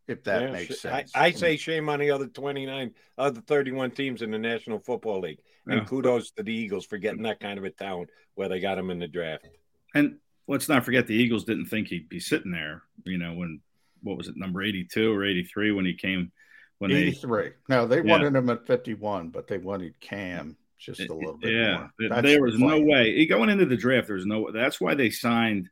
if 0.09 0.25
that 0.25 0.43
yeah, 0.43 0.51
makes 0.51 0.81
sense. 0.81 1.13
I, 1.15 1.27
I, 1.27 1.31
say 1.31 1.57
shame 1.57 1.89
on 1.89 2.01
the 2.01 2.11
other 2.11 2.27
29, 2.27 2.93
other 3.19 3.41
31 3.43 3.91
teams 3.93 4.23
in 4.23 4.31
the 4.31 4.39
National 4.39 4.81
Football 4.81 5.21
League. 5.21 5.41
And 5.67 5.81
yeah. 5.81 5.85
kudos 5.85 6.31
to 6.33 6.43
the 6.43 6.53
Eagles 6.53 6.87
for 6.87 6.97
getting 6.97 7.23
that 7.23 7.41
kind 7.41 7.59
of 7.59 7.65
a 7.65 7.71
talent 7.71 8.09
where 8.35 8.49
they 8.49 8.59
got 8.59 8.79
him 8.79 8.91
in 8.91 8.99
the 8.99 9.07
draft. 9.07 9.47
And 9.95 10.17
let's 10.47 10.69
not 10.69 10.85
forget 10.85 11.07
the 11.07 11.15
Eagles 11.15 11.45
didn't 11.45 11.67
think 11.67 11.89
he'd 11.89 12.09
be 12.09 12.21
sitting 12.21 12.51
there, 12.51 12.83
you 13.05 13.19
know, 13.19 13.35
when 13.35 13.61
what 14.03 14.17
was 14.17 14.29
it, 14.29 14.37
number 14.37 14.63
82 14.63 15.13
or 15.13 15.25
83 15.25 15.73
when 15.73 15.85
he 15.85 15.93
came 15.93 16.33
when 16.79 16.91
83. 16.91 17.43
They, 17.43 17.53
no, 17.69 17.87
they 17.87 17.97
yeah. 17.97 18.03
wanted 18.03 18.35
him 18.35 18.49
at 18.49 18.67
51, 18.67 19.29
but 19.29 19.47
they 19.47 19.59
wanted 19.59 20.01
Cam 20.01 20.57
just 20.79 21.01
a 21.01 21.13
little 21.13 21.37
bit 21.37 21.53
yeah, 21.53 21.89
more. 21.99 22.23
there 22.23 22.41
was 22.41 22.59
no 22.59 22.81
way. 22.81 23.27
Going 23.27 23.51
into 23.51 23.67
the 23.67 23.77
draft, 23.77 24.07
there's 24.07 24.27
no 24.27 24.51
that's 24.53 24.81
why 24.81 24.95
they 24.95 25.11
signed 25.11 25.69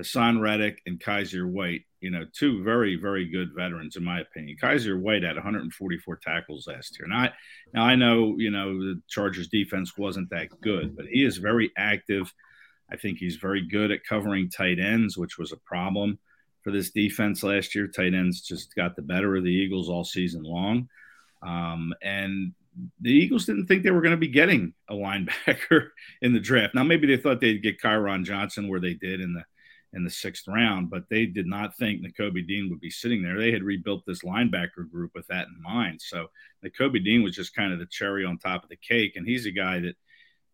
Haason 0.00 0.40
Reddick 0.40 0.82
and 0.86 0.98
Kyzir 0.98 1.48
White 1.48 1.84
you 2.00 2.10
know, 2.10 2.24
two 2.32 2.62
very, 2.62 2.96
very 2.96 3.26
good 3.26 3.50
veterans, 3.54 3.96
in 3.96 4.04
my 4.04 4.20
opinion. 4.20 4.56
Kyzir 4.60 4.98
White 4.98 5.22
had 5.22 5.36
144 5.36 6.16
tackles 6.16 6.66
last 6.66 6.98
year. 6.98 7.06
Now 7.06 7.18
I, 7.18 7.32
now, 7.74 7.82
I 7.84 7.94
know, 7.94 8.36
you 8.38 8.50
know, 8.50 8.78
the 8.78 9.00
Chargers 9.08 9.48
defense 9.48 9.96
wasn't 9.98 10.30
that 10.30 10.48
good, 10.60 10.96
but 10.96 11.06
he 11.06 11.24
is 11.24 11.36
very 11.36 11.70
active. 11.76 12.32
I 12.90 12.96
think 12.96 13.18
he's 13.18 13.36
very 13.36 13.66
good 13.66 13.90
at 13.90 14.04
covering 14.04 14.48
tight 14.48 14.78
ends, 14.78 15.16
which 15.16 15.38
was 15.38 15.52
a 15.52 15.58
problem 15.58 16.18
for 16.62 16.70
this 16.72 16.90
defense 16.90 17.42
last 17.42 17.74
year. 17.74 17.86
Tight 17.86 18.14
ends 18.14 18.40
just 18.40 18.74
got 18.74 18.96
the 18.96 19.02
better 19.02 19.36
of 19.36 19.44
the 19.44 19.50
Eagles 19.50 19.90
all 19.90 20.04
season 20.04 20.42
long. 20.42 20.88
Um, 21.42 21.94
and 22.02 22.52
the 23.00 23.12
Eagles 23.12 23.44
didn't 23.44 23.66
think 23.66 23.82
they 23.82 23.90
were 23.90 24.00
going 24.00 24.12
to 24.12 24.16
be 24.16 24.28
getting 24.28 24.72
a 24.88 24.94
linebacker 24.94 25.88
in 26.22 26.32
the 26.32 26.40
draft. 26.40 26.74
Now, 26.74 26.84
maybe 26.84 27.06
they 27.06 27.20
thought 27.20 27.40
they'd 27.40 27.62
get 27.62 27.80
Kyron 27.80 28.24
Johnson 28.24 28.68
where 28.68 28.80
they 28.80 28.94
did 28.94 29.20
in 29.20 29.34
the 29.34 29.44
in 29.92 30.04
the 30.04 30.10
sixth 30.10 30.46
round, 30.46 30.88
but 30.88 31.08
they 31.10 31.26
did 31.26 31.46
not 31.46 31.76
think 31.76 32.00
Nakobe 32.00 32.46
Dean 32.46 32.70
would 32.70 32.80
be 32.80 32.90
sitting 32.90 33.22
there. 33.22 33.38
They 33.38 33.50
had 33.50 33.64
rebuilt 33.64 34.04
this 34.06 34.22
linebacker 34.22 34.88
group 34.90 35.12
with 35.14 35.26
that 35.26 35.48
in 35.48 35.60
mind. 35.62 36.00
So 36.00 36.28
Nakobe 36.64 37.04
Dean 37.04 37.22
was 37.22 37.34
just 37.34 37.54
kind 37.54 37.72
of 37.72 37.78
the 37.78 37.86
cherry 37.86 38.24
on 38.24 38.38
top 38.38 38.62
of 38.62 38.68
the 38.68 38.76
cake. 38.76 39.16
And 39.16 39.26
he's 39.26 39.46
a 39.46 39.50
guy 39.50 39.80
that, 39.80 39.96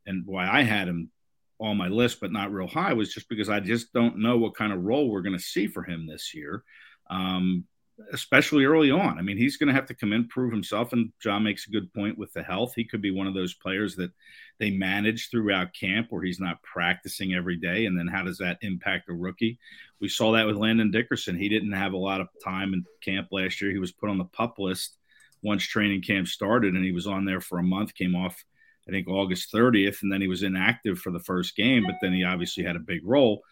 and 0.07 0.25
why 0.25 0.49
I 0.49 0.63
had 0.63 0.89
him 0.89 1.11
on 1.59 1.77
my 1.77 1.89
list, 1.89 2.21
but 2.21 2.33
not 2.33 2.53
real 2.53 2.67
high, 2.67 2.95
was 2.95 3.13
just 3.13 3.29
because 3.29 3.49
I 3.49 3.61
just 3.61 3.93
don't 3.93 4.19
know 4.19 4.39
what 4.39 4.57
kind 4.57 4.73
of 4.73 4.85
role 4.85 5.11
we're 5.11 5.23
going 5.23 5.37
to 5.37 5.43
see 5.43 5.67
for 5.67 5.83
him 5.83 6.07
this 6.07 6.35
year. 6.35 6.65
Um, 7.11 7.65
especially 8.13 8.65
early 8.65 8.91
on. 8.91 9.19
I 9.19 9.23
mean, 9.23 9.37
he's 9.37 9.57
going 9.57 9.69
to 9.69 9.75
have 9.75 9.87
to 9.87 9.95
come 9.95 10.13
in, 10.13 10.29
prove 10.29 10.53
himself. 10.53 10.93
And 10.93 11.13
John 11.21 11.43
makes 11.43 11.67
a 11.67 11.71
good 11.71 11.93
point 11.95 12.19
with 12.19 12.33
the 12.33 12.43
health. 12.43 12.75
He 12.75 12.85
could 12.85 13.01
be 13.01 13.11
one 13.11 13.27
of 13.27 13.35
those 13.35 13.55
players 13.55 13.97
that 13.97 14.11
they 14.59 14.71
manage 14.71 15.31
throughout 15.31 15.75
camp 15.75 16.09
where 16.11 16.23
he's 16.23 16.41
not 16.41 16.63
practicing 16.63 17.35
every 17.35 17.57
day. 17.57 17.87
And 17.87 17.99
then 17.99 18.07
how 18.07 18.23
does 18.23 18.39
that 18.39 18.59
impact 18.63 19.09
a 19.09 19.15
rookie? 19.15 19.59
We 20.01 20.09
saw 20.09 20.33
that 20.33 20.47
with 20.47 20.57
Landon 20.57 20.91
Dickerson. 20.91 21.39
He 21.39 21.49
didn't 21.49 21.73
have 21.73 21.95
a 21.95 21.99
lot 21.99 22.21
of 22.21 22.29
time 22.45 22.75
in 22.75 22.85
camp 23.01 23.29
last 23.31 23.61
year. 23.61 23.71
He 23.71 23.79
was 23.79 23.93
put 23.93 24.11
on 24.11 24.19
the 24.19 24.25
pup 24.25 24.59
list 24.59 24.99
once 25.43 25.65
training 25.65 26.03
camp 26.03 26.29
started, 26.29 26.75
and 26.75 26.85
he 26.85 26.93
was 26.93 27.07
on 27.07 27.25
there 27.25 27.41
for 27.41 27.59
a 27.59 27.63
month, 27.63 27.95
came 27.95 28.15
off. 28.15 28.45
I 28.89 28.93
think 28.93 29.09
August 29.09 29.53
30th, 29.53 30.03
and 30.03 30.13
then 30.13 30.21
he 30.21 30.29
was 30.29 30.45
inactive 30.45 30.99
for 30.99 31.11
the 31.11 31.21
first 31.21 31.57
game, 31.57 31.85
but 31.87 31.97
then 32.01 32.13
he 32.13 32.25
obviously 32.25 32.63
had 32.63 32.77
a 32.77 32.81
big 32.81 33.01
role 33.05 33.43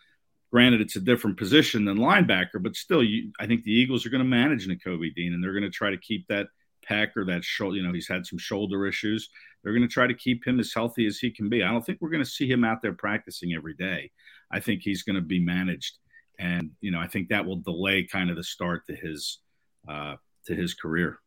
Granted, 0.55 0.81
it's 0.81 0.95
a 0.95 1.01
different 1.01 1.37
position 1.37 1.85
than 1.85 1.99
linebacker, 1.99 2.63
but 2.63 2.77
still, 2.77 3.03
you, 3.03 3.33
I 3.41 3.47
think 3.49 3.65
the 3.65 3.73
Eagles 3.73 4.07
are 4.07 4.09
going 4.09 4.23
to 4.23 4.25
manage 4.25 4.69
Nakobe 4.69 5.13
Dean, 5.13 5.35
and 5.35 5.43
they're 5.43 5.51
going 5.51 5.65
to 5.65 5.69
try 5.69 5.91
to 5.91 5.99
keep 5.99 6.29
that 6.29 6.47
pec 6.89 7.09
or 7.17 7.25
that 7.25 7.43
shoulder. 7.43 7.77
You 7.77 7.83
know, 7.83 7.93
he's 7.93 8.07
had 8.07 8.25
some 8.25 8.39
shoulder 8.39 8.87
issues. 8.87 9.31
They're 9.65 9.73
going 9.73 9.83
to 9.83 9.93
try 9.93 10.07
to 10.07 10.15
keep 10.15 10.47
him 10.47 10.61
as 10.61 10.73
healthy 10.73 11.07
as 11.07 11.19
he 11.19 11.33
can 11.33 11.49
be. 11.49 11.65
I 11.65 11.73
don't 11.73 11.85
think 11.85 11.99
we're 12.01 12.11
going 12.11 12.23
to 12.23 12.31
see 12.31 12.49
him 12.49 12.63
out 12.63 12.83
there 12.83 12.93
practicing 12.93 13.53
every 13.53 13.75
day. 13.75 14.13
I 14.49 14.61
think 14.61 14.83
he's 14.83 15.03
going 15.03 15.17
to 15.17 15.23
be 15.23 15.41
managed, 15.41 15.99
and 16.39 16.71
you 16.81 16.93
know, 16.93 17.01
I 17.01 17.09
think 17.09 17.31
that 17.31 17.45
will 17.45 17.57
delay 17.57 18.05
kind 18.05 18.31
of 18.31 18.37
the 18.37 18.45
start 18.45 18.87
to 18.87 18.95
his 18.95 19.41
uh, 19.89 20.15
to 20.47 20.55
his 20.55 20.75
career. 20.75 21.19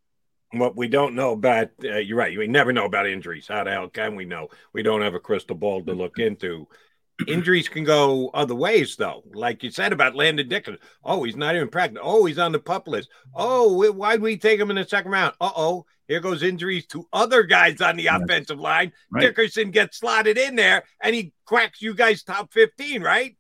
What 0.52 0.78
we 0.78 0.88
don't 0.88 1.16
know 1.16 1.34
about, 1.34 1.72
uh, 1.84 1.98
you're 1.98 2.18
right. 2.18 2.38
we 2.38 2.48
never 2.48 2.72
know 2.72 2.86
about 2.86 3.08
injuries. 3.08 3.50
How 3.50 3.66
the 3.66 3.72
hell 3.72 3.90
can 3.90 4.16
we 4.16 4.24
know? 4.24 4.48
We 4.72 4.84
don't 4.84 5.02
have 5.02 5.16
a 5.16 5.20
crystal 5.20 5.58
ball 5.58 5.84
to 5.84 5.92
look 5.92 6.18
into 6.18 6.66
injuries 7.26 7.68
can 7.68 7.84
go 7.84 8.30
other 8.34 8.56
ways, 8.56 8.96
though. 8.96 9.24
Like 9.34 9.64
you 9.64 9.72
said 9.72 9.94
about 9.94 10.16
Landon 10.16 10.48
Dickerson. 10.48 10.80
Oh, 11.04 11.24
he's 11.24 11.36
not 11.36 11.56
even 11.56 11.70
practicing. 11.70 12.04
Oh, 12.04 12.26
he's 12.26 12.38
on 12.38 12.52
the 12.52 12.60
pup 12.60 12.88
list. 12.88 13.10
Oh, 13.36 13.92
why'd 13.92 14.22
we 14.22 14.38
take 14.38 14.60
him 14.60 14.70
in 14.70 14.76
the 14.76 14.88
second 14.88 15.12
round? 15.12 15.34
Uh 15.42 15.52
oh, 15.56 15.86
here 16.08 16.20
goes 16.20 16.44
injuries 16.44 16.86
to 16.88 17.08
other 17.12 17.44
guys 17.44 17.82
on 17.82 17.98
the 17.98 18.04
yes. 18.04 18.22
offensive 18.22 18.60
line. 18.60 18.94
Right. 19.12 19.22
Dickerson 19.22 19.72
gets 19.72 19.98
slotted 20.00 20.38
in 20.38 20.56
there 20.56 20.84
and 21.02 21.16
he 21.16 21.34
cracks 21.46 21.82
you 21.82 21.94
guys 21.94 22.24
top 22.24 22.54
15, 22.54 23.02
right? 23.02 23.36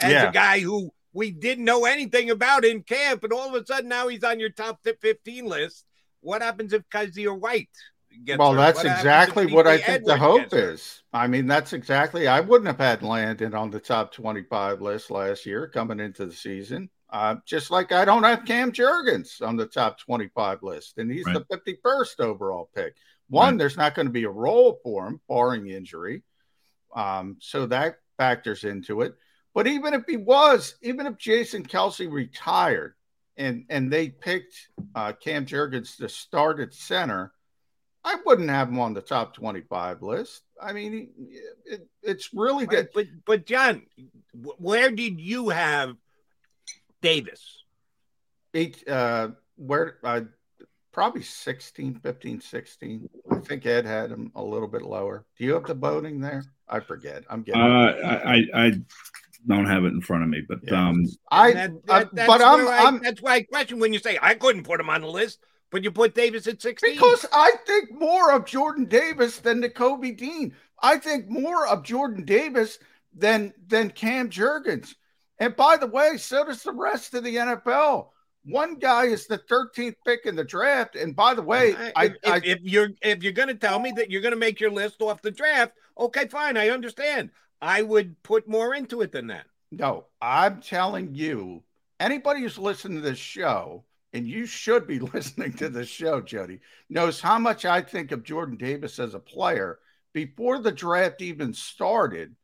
As 0.00 0.12
yeah. 0.12 0.28
a 0.28 0.32
guy 0.32 0.60
who 0.60 0.90
we 1.12 1.30
didn't 1.30 1.64
know 1.64 1.84
anything 1.84 2.30
about 2.30 2.64
in 2.64 2.82
camp, 2.82 3.24
and 3.24 3.32
all 3.32 3.54
of 3.54 3.60
a 3.60 3.66
sudden 3.66 3.88
now 3.88 4.08
he's 4.08 4.24
on 4.24 4.38
your 4.38 4.50
top 4.50 4.80
15 4.84 5.44
list. 5.44 5.84
What 6.20 6.42
happens 6.42 6.72
if 6.72 6.82
Kyzir 6.90 7.38
White 7.38 7.70
gets 8.24 8.38
well, 8.38 8.54
hurt? 8.54 8.74
that's 8.74 8.84
What 8.84 8.86
exactly 8.86 9.46
what 9.46 9.66
I 9.66 9.78
DJ 9.78 9.84
think 9.86 10.04
the 10.04 10.16
hope 10.16 10.52
is. 10.52 11.02
I 11.12 11.26
mean, 11.26 11.46
that's 11.46 11.72
exactly. 11.72 12.28
I 12.28 12.40
wouldn't 12.40 12.68
have 12.68 12.78
had 12.78 13.02
Landon 13.02 13.54
on 13.54 13.70
the 13.70 13.80
top 13.80 14.12
25 14.12 14.80
list 14.80 15.10
last 15.10 15.46
year 15.46 15.68
coming 15.68 16.00
into 16.00 16.26
the 16.26 16.32
season. 16.34 16.90
Uh, 17.10 17.36
just 17.44 17.70
like 17.70 17.90
I 17.92 18.04
don't 18.04 18.22
have 18.22 18.44
Cam 18.44 18.70
Jurgens 18.72 19.42
on 19.42 19.56
the 19.56 19.66
top 19.66 19.98
25 19.98 20.62
list, 20.62 20.98
and 20.98 21.10
he's 21.10 21.24
the 21.24 21.44
51st 21.50 22.20
overall 22.20 22.70
pick. 22.74 22.94
One, 23.28 23.54
Right. 23.54 23.58
there's 23.58 23.76
not 23.76 23.94
going 23.94 24.06
to 24.06 24.12
be 24.12 24.24
a 24.24 24.30
role 24.30 24.78
for 24.84 25.06
him, 25.08 25.20
barring 25.28 25.68
injury. 25.68 26.22
Um, 26.94 27.36
so 27.40 27.66
that 27.66 27.96
factors 28.18 28.64
into 28.64 29.02
it. 29.02 29.14
But 29.54 29.66
even 29.66 29.94
if 29.94 30.04
he 30.06 30.16
was, 30.16 30.76
even 30.82 31.06
if 31.06 31.16
Jason 31.18 31.64
Kelce 31.66 32.10
retired 32.10 32.94
and 33.36 33.64
and 33.68 33.92
they 33.92 34.08
picked 34.10 34.54
uh, 34.94 35.12
Cam 35.14 35.46
Jurgens 35.46 35.96
to 35.96 36.08
start 36.08 36.60
at 36.60 36.74
center, 36.74 37.32
I 38.04 38.16
wouldn't 38.24 38.48
have 38.50 38.68
him 38.68 38.78
on 38.78 38.94
the 38.94 39.02
top 39.02 39.34
25 39.34 40.02
list. 40.02 40.42
I 40.60 40.72
mean, 40.72 41.10
it, 41.66 41.86
it's 42.02 42.30
really 42.32 42.66
good. 42.66 42.88
but 42.94 43.06
but 43.26 43.46
John, 43.46 43.82
where 44.32 44.90
did 44.90 45.20
you 45.20 45.50
have 45.50 45.96
Davis? 47.02 47.64
Eight, 48.54 48.82
uh, 48.88 49.28
where 49.56 49.98
uh, 50.02 50.22
probably 50.92 51.22
16, 51.22 52.00
15, 52.02 52.40
16. 52.40 53.08
I 53.30 53.34
think 53.40 53.66
Ed 53.66 53.84
had 53.86 54.10
him 54.10 54.32
a 54.34 54.42
little 54.42 54.66
bit 54.68 54.82
lower. 54.82 55.24
Do 55.38 55.44
you 55.44 55.54
have 55.54 55.64
the 55.66 55.74
voting 55.74 56.20
there? 56.20 56.42
I 56.68 56.80
forget. 56.80 57.24
I'm 57.30 57.40
Uh, 57.40 57.42
getting. 57.44 57.60
I, 57.62 58.14
I 58.54 58.66
I 58.66 58.72
don't 59.46 59.66
have 59.66 59.84
it 59.84 59.88
in 59.92 60.00
front 60.00 60.22
of 60.22 60.28
me, 60.28 60.42
but 60.46 60.58
Yeah. 60.64 60.88
um, 60.88 61.04
I, 61.30 61.52
That- 61.52 61.70
uh, 61.70 61.74
that- 62.00 62.14
that's 62.14 62.26
but 62.26 62.42
I'm, 62.42 62.66
I, 62.66 62.78
I'm 62.78 62.98
that's 63.02 63.22
why 63.22 63.34
I 63.36 63.42
question 63.42 63.78
when 63.78 63.92
you 63.92 63.98
say 63.98 64.18
I 64.20 64.34
couldn't 64.34 64.64
put 64.64 64.80
him 64.80 64.90
on 64.90 65.02
the 65.02 65.06
list, 65.06 65.38
but 65.70 65.84
you 65.84 65.90
put 65.90 66.14
Davis 66.14 66.46
at 66.46 66.60
16. 66.60 66.94
Because 66.94 67.26
I 67.32 67.52
think 67.66 67.92
more 67.92 68.32
of 68.32 68.44
Jordan 68.44 68.86
Davis 68.86 69.38
than 69.38 69.62
Nakobe 69.62 70.16
Dean. 70.16 70.54
I 70.82 70.96
think 70.98 71.28
more 71.28 71.66
of 71.66 71.82
Jordan 71.82 72.24
Davis 72.24 72.78
than 73.14 73.52
than 73.66 73.90
Cam 73.90 74.30
Jurgens. 74.30 74.94
And 75.38 75.56
by 75.56 75.76
the 75.76 75.86
way, 75.86 76.16
so 76.18 76.44
does 76.44 76.62
the 76.62 76.72
rest 76.72 77.14
of 77.14 77.24
the 77.24 77.36
NFL. 77.36 78.08
One 78.44 78.76
guy 78.76 79.04
is 79.04 79.26
the 79.26 79.38
13th 79.38 79.96
pick 80.06 80.20
in 80.24 80.34
the 80.34 80.44
draft. 80.44 80.96
And 80.96 81.14
by 81.14 81.34
the 81.34 81.42
way, 81.42 81.74
I, 81.94 82.06
if, 82.06 82.12
I, 82.24 82.40
if, 82.42 82.58
you're 82.62 82.90
if 83.02 83.22
you're 83.22 83.32
going 83.32 83.48
to 83.48 83.54
tell 83.54 83.78
me 83.78 83.92
that 83.96 84.10
you're 84.10 84.22
going 84.22 84.32
to 84.32 84.38
make 84.38 84.60
your 84.60 84.70
list 84.70 85.02
off 85.02 85.22
the 85.22 85.30
draft, 85.30 85.72
okay, 85.98 86.26
fine, 86.28 86.56
I 86.56 86.70
understand. 86.70 87.30
I 87.60 87.82
would 87.82 88.22
put 88.22 88.48
more 88.48 88.74
into 88.74 89.02
it 89.02 89.12
than 89.12 89.26
that. 89.28 89.44
no, 89.70 90.06
I'm 90.20 90.62
telling 90.62 91.14
you, 91.14 91.62
anybody 91.98 92.40
who's 92.40 92.58
listening 92.58 93.02
to 93.02 93.08
this 93.08 93.18
show, 93.18 93.84
and 94.12 94.26
you 94.26 94.46
should 94.46 94.86
be 94.86 94.98
listening 95.14 95.52
to 95.54 95.68
this 95.68 95.88
show, 95.88 96.20
Jody, 96.20 96.60
knows 96.88 97.20
how 97.20 97.38
much 97.38 97.64
I 97.64 97.80
think 97.82 98.12
of 98.12 98.24
Jordan 98.24 98.56
Davis 98.56 98.98
as 98.98 99.14
a 99.14 99.20
player 99.20 99.78
before 100.12 100.58
the 100.58 100.72
draft 100.72 101.22
even 101.22 101.54
started. 101.54 102.34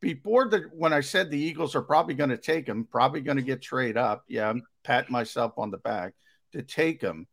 Before 0.00 0.48
the 0.48 0.68
when 0.72 0.92
I 0.92 1.00
said 1.00 1.30
the 1.30 1.40
Eagles 1.40 1.74
are 1.74 1.82
probably 1.82 2.14
going 2.14 2.30
to 2.30 2.36
take 2.36 2.68
him, 2.68 2.86
probably 2.90 3.22
going 3.22 3.38
to 3.38 3.42
get 3.42 3.62
trade 3.62 3.96
up. 3.96 4.24
Yeah, 4.28 4.48
I'm 4.48 4.62
patting 4.84 5.12
myself 5.12 5.54
on 5.56 5.70
the 5.70 5.78
back 5.78 6.12
to 6.52 6.62
take 6.62 7.00
him. 7.00 7.26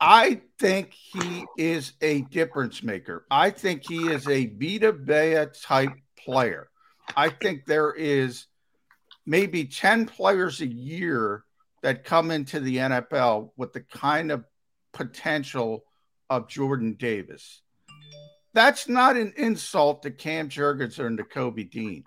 I 0.00 0.42
think 0.58 0.92
he 0.92 1.44
is 1.56 1.92
a 2.02 2.22
difference 2.22 2.82
maker. 2.82 3.24
I 3.30 3.50
think 3.50 3.84
he 3.88 4.08
is 4.08 4.28
a 4.28 4.46
Vita 4.46 4.92
Vea 4.92 5.46
type 5.62 5.92
player. 6.18 6.68
I 7.16 7.30
think 7.30 7.64
there 7.64 7.92
is 7.92 8.46
maybe 9.26 9.64
10 9.64 10.06
players 10.06 10.60
a 10.60 10.66
year 10.66 11.44
that 11.82 12.04
come 12.04 12.30
into 12.30 12.60
the 12.60 12.76
NFL 12.76 13.50
with 13.56 13.72
the 13.72 13.80
kind 13.80 14.30
of 14.30 14.44
potential 14.92 15.84
of 16.30 16.48
Jordan 16.48 16.94
Davis. 16.94 17.62
That's 18.54 18.88
not 18.88 19.16
an 19.16 19.32
insult 19.36 20.02
to 20.02 20.10
Cam 20.10 20.48
Jurgens 20.48 20.98
or 20.98 21.14
to 21.14 21.24
Kobe 21.24 21.64
Dean. 21.64 22.04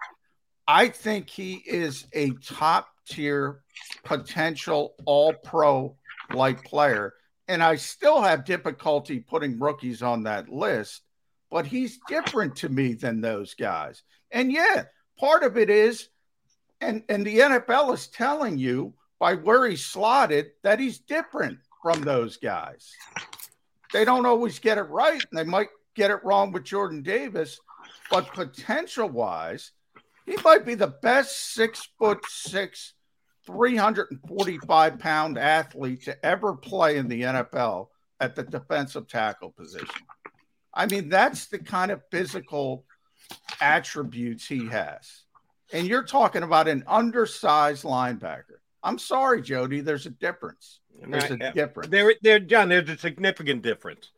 I 0.67 0.89
think 0.89 1.29
he 1.29 1.55
is 1.65 2.05
a 2.13 2.31
top 2.31 2.87
tier 3.07 3.61
potential 4.03 4.95
all 5.05 5.33
pro 5.33 5.95
like 6.33 6.63
player. 6.63 7.13
And 7.47 7.61
I 7.61 7.75
still 7.75 8.21
have 8.21 8.45
difficulty 8.45 9.19
putting 9.19 9.59
rookies 9.59 10.01
on 10.01 10.23
that 10.23 10.49
list, 10.49 11.01
but 11.49 11.65
he's 11.65 11.99
different 12.07 12.55
to 12.57 12.69
me 12.69 12.93
than 12.93 13.19
those 13.19 13.53
guys. 13.53 14.03
And 14.31 14.51
yeah, 14.51 14.83
part 15.19 15.43
of 15.43 15.57
it 15.57 15.69
is, 15.69 16.07
and, 16.79 17.03
and 17.09 17.25
the 17.25 17.39
NFL 17.39 17.93
is 17.93 18.07
telling 18.07 18.57
you 18.57 18.93
by 19.21 19.35
where 19.35 19.67
he's 19.67 19.85
slotted 19.85 20.49
that 20.63 20.79
he's 20.79 20.97
different 20.97 21.59
from 21.83 22.01
those 22.01 22.37
guys. 22.37 22.91
They 23.93 24.03
don't 24.03 24.25
always 24.25 24.57
get 24.57 24.79
it 24.79 24.89
right, 24.89 25.23
and 25.29 25.37
they 25.37 25.43
might 25.43 25.67
get 25.95 26.09
it 26.09 26.23
wrong 26.23 26.51
with 26.51 26.63
Jordan 26.63 27.03
Davis, 27.03 27.59
but 28.09 28.33
potential 28.33 29.07
wise, 29.07 29.73
he 30.25 30.37
might 30.43 30.65
be 30.65 30.73
the 30.73 30.95
best 31.03 31.53
six 31.53 31.87
foot 31.99 32.19
six, 32.27 32.95
345 33.45 34.97
pound 34.97 35.37
athlete 35.37 36.03
to 36.05 36.25
ever 36.25 36.55
play 36.55 36.97
in 36.97 37.07
the 37.07 37.21
NFL 37.21 37.89
at 38.19 38.35
the 38.35 38.43
defensive 38.43 39.07
tackle 39.07 39.51
position. 39.51 39.87
I 40.73 40.87
mean, 40.87 41.09
that's 41.09 41.45
the 41.45 41.59
kind 41.59 41.91
of 41.91 42.01
physical 42.09 42.85
attributes 43.59 44.47
he 44.47 44.67
has. 44.69 45.25
And 45.71 45.85
you're 45.85 46.05
talking 46.05 46.41
about 46.41 46.67
an 46.67 46.83
undersized 46.87 47.83
linebacker. 47.83 48.60
I'm 48.83 48.97
sorry, 48.97 49.41
Jody, 49.41 49.81
there's 49.81 50.05
a 50.05 50.11
difference. 50.11 50.79
There's 51.07 51.31
a 51.31 51.49
uh, 51.49 51.51
difference. 51.51 51.89
There, 51.89 52.13
there, 52.21 52.39
John. 52.39 52.69
There's 52.69 52.89
a 52.89 52.97
significant 52.97 53.61
difference. 53.61 54.11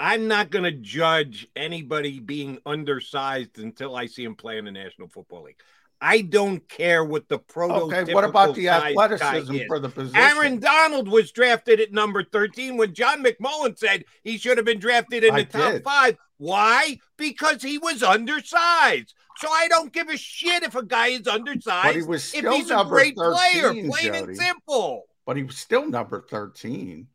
I'm 0.00 0.28
not 0.28 0.50
going 0.50 0.64
to 0.64 0.72
judge 0.72 1.48
anybody 1.56 2.20
being 2.20 2.58
undersized 2.64 3.58
until 3.58 3.96
I 3.96 4.06
see 4.06 4.24
him 4.24 4.36
play 4.36 4.58
in 4.58 4.64
the 4.64 4.70
National 4.70 5.08
Football 5.08 5.44
League. 5.44 5.60
I 6.00 6.20
don't 6.20 6.66
care 6.68 7.04
what 7.04 7.28
the 7.28 7.40
prototypical. 7.40 8.02
Okay, 8.02 8.14
what 8.14 8.24
about 8.24 8.54
the 8.54 8.68
athleticism 8.68 9.58
for 9.66 9.80
the 9.80 9.88
position? 9.88 10.16
Aaron 10.16 10.60
Donald 10.60 11.08
was 11.08 11.32
drafted 11.32 11.80
at 11.80 11.92
number 11.92 12.22
13 12.22 12.76
when 12.76 12.94
John 12.94 13.24
McMullen 13.24 13.76
said 13.76 14.04
he 14.22 14.38
should 14.38 14.58
have 14.58 14.66
been 14.66 14.78
drafted 14.78 15.24
in 15.24 15.34
I 15.34 15.42
the 15.42 15.44
top 15.46 15.72
did. 15.72 15.84
five. 15.84 16.16
Why? 16.36 17.00
Because 17.16 17.62
he 17.62 17.78
was 17.78 18.04
undersized. 18.04 19.14
So 19.38 19.48
I 19.48 19.68
don't 19.68 19.92
give 19.92 20.08
a 20.08 20.16
shit 20.16 20.64
if 20.64 20.74
a 20.74 20.84
guy 20.84 21.08
is 21.08 21.28
undersized. 21.28 21.86
But 21.86 21.94
he 21.94 22.02
was 22.02 22.24
if 22.34 22.40
still 22.40 22.52
he's 22.54 22.72
a 22.72 22.84
great 22.84 23.14
player, 23.14 23.68
13, 23.68 23.88
plain 23.88 24.04
Jody. 24.04 24.18
and 24.18 24.36
simple. 24.36 25.04
but 25.24 25.36
he 25.36 25.44
was 25.44 25.56
still 25.56 25.88
number 25.88 26.26
13, 26.28 27.06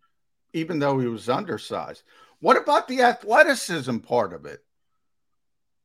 even 0.53 0.79
though 0.79 0.99
he 0.99 1.07
was 1.07 1.27
undersized. 1.27 2.03
What 2.39 2.55
about 2.55 2.87
the 2.87 3.01
athleticism 3.01 3.97
part 3.97 4.31
of 4.31 4.45
it? 4.45 4.63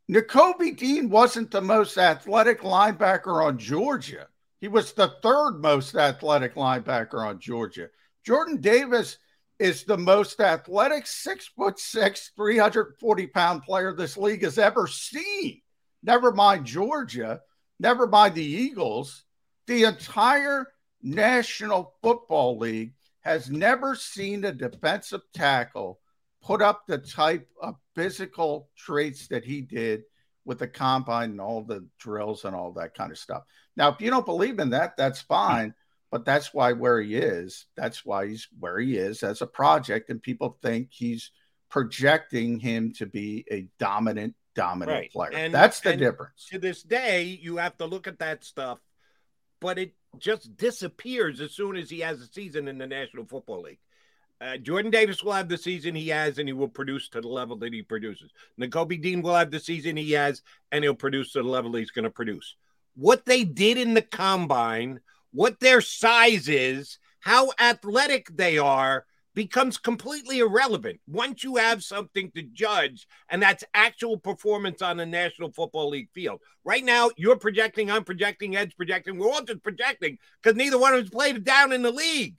Nakobe 0.09 0.77
Dean 0.77 1.11
wasn't 1.11 1.51
the 1.51 1.61
most 1.61 1.99
athletic 1.99 2.61
linebacker 2.61 3.45
on 3.45 3.59
Georgia. 3.59 4.29
He 4.61 4.69
was 4.69 4.93
the 4.93 5.15
third 5.23 5.59
most 5.61 5.97
athletic 5.97 6.55
linebacker 6.55 7.27
on 7.27 7.41
Georgia. 7.41 7.89
Jordan 8.25 8.61
Davis 8.61 9.19
is 9.59 9.83
the 9.83 9.99
most 9.99 10.41
athletic 10.41 11.09
six 11.09 11.49
foot 11.49 11.81
six, 11.81 12.31
340 12.37 13.27
pound 13.27 13.63
player 13.65 13.93
this 13.93 14.17
league 14.17 14.45
has 14.45 14.57
ever 14.57 14.87
seen. 14.87 15.63
Never 16.03 16.33
mind 16.33 16.65
Georgia, 16.67 17.41
never 17.79 18.07
mind 18.07 18.35
the 18.35 18.45
Eagles. 18.45 19.25
The 19.67 19.85
entire 19.85 20.69
National 21.03 21.95
Football 22.03 22.59
League 22.59 22.95
has 23.21 23.51
never 23.51 23.95
seen 23.95 24.45
a 24.45 24.53
defensive 24.53 25.21
tackle 25.35 26.01
put 26.43 26.63
up 26.63 26.87
the 26.87 26.99
type 26.99 27.49
of 27.61 27.77
physical 27.95 28.71
traits 28.77 29.29
that 29.29 29.45
he 29.45 29.61
did 29.61 30.03
with 30.45 30.61
the 30.61 30.69
combine 30.69 31.33
and 31.33 31.41
all 31.41 31.63
the 31.63 31.87
drills 31.99 32.45
and 32.45 32.57
all 32.57 32.73
that 32.73 32.95
kind 32.95 33.13
of 33.13 33.19
stuff. 33.19 33.43
Now, 33.77 33.91
if 33.91 34.01
you 34.01 34.11
don't 34.11 34.25
believe 34.25 34.59
in 34.59 34.71
that, 34.71 34.97
that's 34.97 35.21
fine. 35.21 35.75
But 36.11 36.25
that's 36.25 36.55
why 36.55 36.73
where 36.73 37.03
he 37.03 37.17
is, 37.17 37.67
that's 37.77 38.05
why 38.05 38.29
he's 38.29 38.49
where 38.59 38.79
he 38.79 38.97
is 38.97 39.23
as 39.23 39.43
a 39.43 39.47
project. 39.47 40.09
And 40.09 40.23
people 40.23 40.59
think 40.63 40.89
he's 40.91 41.33
projecting 41.71 42.59
him 42.59 42.95
to 42.95 43.05
be 43.05 43.45
a 43.51 43.69
dominant, 43.79 44.35
dominant 44.59 44.97
Right. 44.97 45.13
player. 45.13 45.35
And- 45.35 45.55
that's 45.55 45.81
the 45.81 45.97
difference. 45.97 46.47
To 46.51 46.59
this 46.59 46.83
day, 46.83 47.23
you 47.23 47.57
have 47.59 47.77
to 47.79 47.87
look 47.87 48.07
at 48.09 48.19
that 48.19 48.45
stuff, 48.45 48.81
but 49.61 49.79
it 49.79 49.95
just 50.19 50.57
disappears 50.57 51.41
as 51.41 51.53
soon 51.53 51.77
as 51.77 51.89
he 51.89 52.01
has 52.01 52.21
a 52.21 52.27
season 52.27 52.67
in 52.67 52.77
the 52.77 52.87
National 52.87 53.25
Football 53.25 53.63
League. 53.63 53.79
Uh, 54.41 54.57
Jordan 54.57 54.91
Davis 54.91 55.23
will 55.23 55.33
have 55.33 55.49
the 55.49 55.59
season 55.59 55.95
he 55.95 56.09
has, 56.09 56.39
and 56.39 56.49
he 56.49 56.53
will 56.53 56.69
produce 56.69 57.09
to 57.11 57.21
the 57.21 57.29
level 57.29 57.57
that 57.57 57.73
he 57.73 57.83
produces. 57.83 58.31
Nakobe 58.61 59.01
Dean 59.01 59.23
will 59.23 59.35
have 59.35 59.51
the 59.51 59.61
season 59.61 59.97
he 59.97 60.13
has, 60.13 60.43
and 60.73 60.85
he'll 60.85 60.95
produce 60.95 61.33
to 61.33 61.43
the 61.43 61.49
level 61.49 61.75
he's 61.75 61.91
going 61.91 62.05
to 62.05 62.11
produce. 62.11 62.57
What 62.95 63.27
they 63.27 63.45
did 63.45 63.79
in 63.79 63.95
the 63.95 64.03
combine, 64.03 65.01
what 65.33 65.61
their 65.61 65.81
size 65.81 66.49
is, 66.49 66.99
how 67.21 67.53
athletic 67.61 68.29
they 68.37 68.59
are, 68.59 69.07
becomes 69.39 69.79
completely 69.79 70.41
irrelevant 70.41 70.99
once 71.07 71.45
you 71.45 71.55
have 71.55 71.85
something 71.85 72.29
to 72.33 72.43
judge, 72.43 73.07
and 73.29 73.41
that's 73.41 73.63
actual 73.73 74.19
performance 74.19 74.83
on 74.83 74.97
the 74.97 75.07
National 75.07 75.53
Football 75.53 75.91
League 75.91 76.09
field. 76.13 76.41
Right 76.65 76.85
now, 76.85 77.11
you're 77.17 77.37
projecting, 77.37 77.89
I'm 77.89 78.03
projecting, 78.03 78.57
Ed's 78.57 78.75
projecting, 78.75 79.17
we're 79.17 79.31
all 79.31 79.45
just 79.45 79.63
projecting 79.63 80.19
because 80.43 80.57
neither 80.57 80.77
one 80.77 80.93
of 80.93 81.05
us 81.05 81.11
played 81.11 81.45
down 81.45 81.73
in 81.73 81.83
the 81.83 81.93
league. 81.93 82.35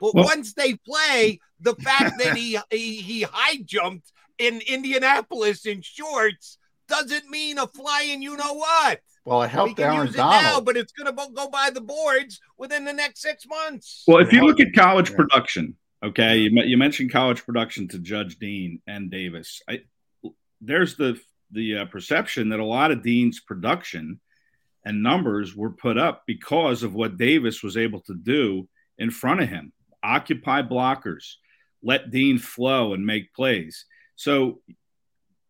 But 0.00 0.16
well, 0.16 0.24
once 0.24 0.54
they 0.54 0.74
play, 0.74 1.38
the 1.60 1.76
fact 1.76 2.18
that 2.18 2.36
he 2.36 2.58
he, 2.70 2.96
he 2.96 3.22
high 3.22 3.62
jumped 3.64 4.10
in 4.38 4.60
Indianapolis 4.66 5.66
in 5.66 5.82
shorts 5.82 6.58
doesn't 6.88 7.30
mean 7.30 7.58
a 7.58 7.68
flying 7.68 8.22
you 8.22 8.36
know 8.36 8.54
what. 8.54 8.98
Well, 9.24 9.42
it 9.42 9.50
helped 9.50 9.78
we 9.78 9.84
Aaron 9.84 10.10
Donald. 10.10 10.42
Now, 10.42 10.60
but 10.60 10.76
it's 10.76 10.90
going 10.90 11.14
to 11.14 11.32
go 11.32 11.48
by 11.48 11.70
the 11.70 11.80
boards 11.80 12.40
within 12.58 12.84
the 12.84 12.92
next 12.92 13.22
six 13.22 13.46
months. 13.46 14.02
Well, 14.08 14.18
if 14.18 14.32
you 14.32 14.44
look 14.44 14.58
at 14.58 14.72
college 14.74 15.14
production, 15.14 15.76
okay, 16.02 16.38
you, 16.38 16.50
you 16.64 16.76
mentioned 16.76 17.12
college 17.12 17.44
production 17.44 17.88
to 17.88 17.98
Judge 17.98 18.38
Dean 18.38 18.80
and 18.86 19.10
Davis. 19.10 19.62
I, 19.68 19.80
there's 20.60 20.96
the 20.96 21.20
the 21.52 21.78
uh, 21.78 21.84
perception 21.86 22.50
that 22.50 22.60
a 22.60 22.64
lot 22.64 22.92
of 22.92 23.02
Dean's 23.02 23.40
production 23.40 24.20
and 24.84 25.02
numbers 25.02 25.54
were 25.54 25.70
put 25.70 25.98
up 25.98 26.22
because 26.26 26.82
of 26.82 26.94
what 26.94 27.18
Davis 27.18 27.62
was 27.62 27.76
able 27.76 28.00
to 28.02 28.14
do 28.14 28.68
in 28.98 29.10
front 29.10 29.42
of 29.42 29.48
him, 29.48 29.72
occupy 30.02 30.62
blockers, 30.62 31.34
let 31.82 32.10
Dean 32.10 32.38
flow 32.38 32.94
and 32.94 33.04
make 33.04 33.34
plays. 33.34 33.84
So 34.16 34.60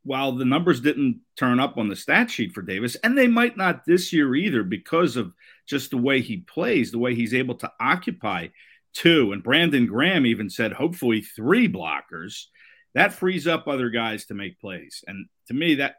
while 0.03 0.32
the 0.32 0.44
numbers 0.44 0.80
didn't 0.80 1.20
turn 1.36 1.61
up 1.61 1.76
on 1.76 1.88
the 1.88 1.96
stat 1.96 2.30
sheet 2.30 2.53
for 2.53 2.62
Davis, 2.62 2.96
and 2.96 3.16
they 3.16 3.26
might 3.28 3.57
not 3.57 3.84
this 3.86 4.12
year 4.12 4.34
either 4.34 4.62
because 4.62 5.16
of 5.16 5.32
just 5.66 5.90
the 5.90 5.98
way 5.98 6.20
he 6.20 6.38
plays, 6.38 6.90
the 6.90 6.98
way 6.98 7.14
he's 7.14 7.34
able 7.34 7.57
to 7.57 7.70
occupy 7.78 8.48
two. 8.95 9.32
And 9.32 9.43
Brandon 9.43 9.86
Graham 9.86 10.26
even 10.26 10.51
said, 10.51 10.72
hopefully, 10.72 11.22
three 11.22 11.68
blockers. 11.68 12.45
That 12.95 13.12
frees 13.12 13.47
up 13.47 13.68
other 13.68 13.91
guys 13.91 14.26
to 14.26 14.34
make 14.34 14.61
plays. 14.61 15.05
And 15.07 15.26
to 15.49 15.55
me, 15.55 15.76
that 15.76 15.97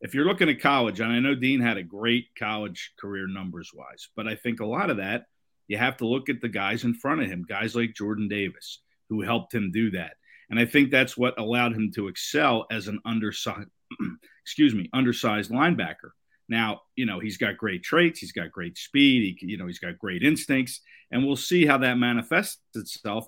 if 0.00 0.14
you're 0.14 0.26
looking 0.26 0.48
at 0.48 0.60
college, 0.60 1.00
and 1.00 1.12
I 1.12 1.18
know 1.18 1.34
Dean 1.34 1.60
had 1.60 1.76
a 1.76 1.82
great 1.82 2.26
college 2.38 2.92
career 3.00 3.26
numbers 3.26 3.72
wise, 3.74 4.08
but 4.14 4.28
I 4.28 4.36
think 4.36 4.60
a 4.60 4.66
lot 4.66 4.90
of 4.90 4.98
that 4.98 5.24
you 5.68 5.76
have 5.76 5.98
to 5.98 6.06
look 6.06 6.28
at 6.28 6.40
the 6.40 6.48
guys 6.48 6.84
in 6.84 6.94
front 6.94 7.22
of 7.22 7.28
him, 7.28 7.44
guys 7.46 7.76
like 7.76 7.94
Jordan 7.94 8.26
Davis, 8.26 8.80
who 9.10 9.20
helped 9.20 9.54
him 9.54 9.70
do 9.70 9.90
that. 9.92 10.14
And 10.50 10.58
I 10.58 10.64
think 10.64 10.90
that's 10.90 11.16
what 11.16 11.38
allowed 11.38 11.74
him 11.74 11.92
to 11.94 12.08
excel 12.08 12.66
as 12.70 12.88
an 12.88 13.00
undersized, 13.04 13.68
excuse 14.42 14.74
me, 14.74 14.88
undersized 14.94 15.50
linebacker. 15.50 16.12
Now, 16.48 16.82
you 16.96 17.06
know, 17.06 17.20
he's 17.20 17.36
got 17.36 17.58
great 17.58 17.82
traits, 17.82 18.20
he's 18.20 18.32
got 18.32 18.50
great 18.50 18.78
speed, 18.78 19.36
he, 19.38 19.46
you 19.46 19.58
know, 19.58 19.66
he's 19.66 19.78
got 19.78 19.98
great 19.98 20.22
instincts, 20.22 20.80
and 21.10 21.26
we'll 21.26 21.36
see 21.36 21.66
how 21.66 21.78
that 21.78 21.98
manifests 21.98 22.60
itself 22.74 23.26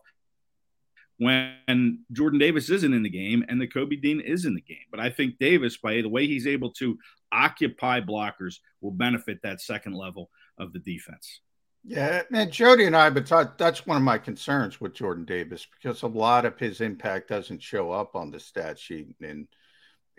when 1.18 1.98
Jordan 2.12 2.38
Davis 2.38 2.70
isn't 2.70 2.94
in 2.94 3.02
the 3.02 3.10
game 3.10 3.44
and 3.46 3.60
Nakobe 3.60 4.00
Dean 4.00 4.20
is 4.20 4.46
in 4.46 4.54
the 4.54 4.60
game. 4.62 4.78
But 4.90 5.00
I 5.00 5.10
think 5.10 5.38
Davis, 5.38 5.76
by 5.76 6.00
the 6.00 6.08
way 6.08 6.26
he's 6.26 6.46
able 6.46 6.70
to 6.72 6.98
occupy 7.30 8.00
blockers, 8.00 8.56
will 8.80 8.90
benefit 8.90 9.40
that 9.42 9.60
second 9.60 9.92
level 9.92 10.30
of 10.56 10.72
the 10.72 10.78
defense. 10.78 11.40
Yeah, 11.84 12.22
and 12.32 12.50
Jody 12.50 12.86
and 12.86 12.96
I, 12.96 13.10
but 13.10 13.58
that's 13.58 13.86
one 13.86 13.98
of 13.98 14.02
my 14.02 14.18
concerns 14.18 14.80
with 14.80 14.94
Jordan 14.94 15.26
Davis 15.26 15.66
because 15.66 16.02
a 16.02 16.06
lot 16.06 16.44
of 16.44 16.58
his 16.58 16.80
impact 16.80 17.28
doesn't 17.28 17.62
show 17.62 17.90
up 17.90 18.14
on 18.14 18.30
the 18.30 18.40
stat 18.40 18.78
sheet, 18.78 19.14
and 19.22 19.46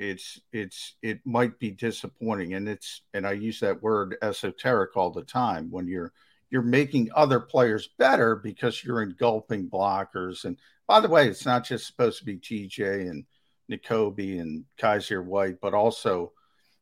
it's 0.02 0.42
it's 0.52 0.96
it 1.04 1.20
might 1.26 1.60
be 1.60 1.72
disappointing. 1.72 2.56
And 2.56 2.68
it's 2.68 3.04
and 3.14 3.26
I 3.26 3.34
use 3.34 3.60
that 3.60 3.82
word 3.84 4.18
esoteric 4.22 4.98
all 4.98 5.12
the 5.12 5.24
time 5.24 5.70
when 5.70 5.88
you're 5.88 6.12
you're 6.50 6.64
making 6.64 7.10
other 7.16 7.40
players 7.40 7.90
better 8.00 8.36
because 8.36 8.84
you're 8.84 9.04
engulfing 9.04 9.70
blockers. 9.70 10.44
And 10.46 10.58
by 10.88 11.00
the 11.00 11.08
way, 11.08 11.28
it's 11.28 11.46
not 11.46 11.64
just 11.64 11.88
supposed 11.88 12.20
to 12.20 12.26
be 12.26 12.38
TJ 12.38 13.10
and 13.10 13.26
Nakobe 13.72 14.42
and 14.42 14.66
Kyzir 14.78 15.24
White, 15.24 15.62
but 15.62 15.74
also 15.74 16.34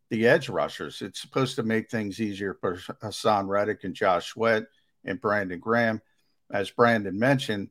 the 0.09 0.25
edge 0.25 0.49
rushers. 0.49 1.01
It's 1.01 1.21
supposed 1.21 1.57
to 1.57 1.63
make 1.63 1.91
things 1.91 2.19
easier 2.21 2.55
for 2.55 2.77
Haason 3.03 3.47
Reddick 3.47 3.83
and 3.83 3.93
Josh 3.93 4.29
Sweat 4.29 4.63
and 5.05 5.21
Brandon 5.21 5.59
Graham, 5.59 6.01
as 6.51 6.71
Brandon 6.71 7.19
mentioned. 7.19 7.69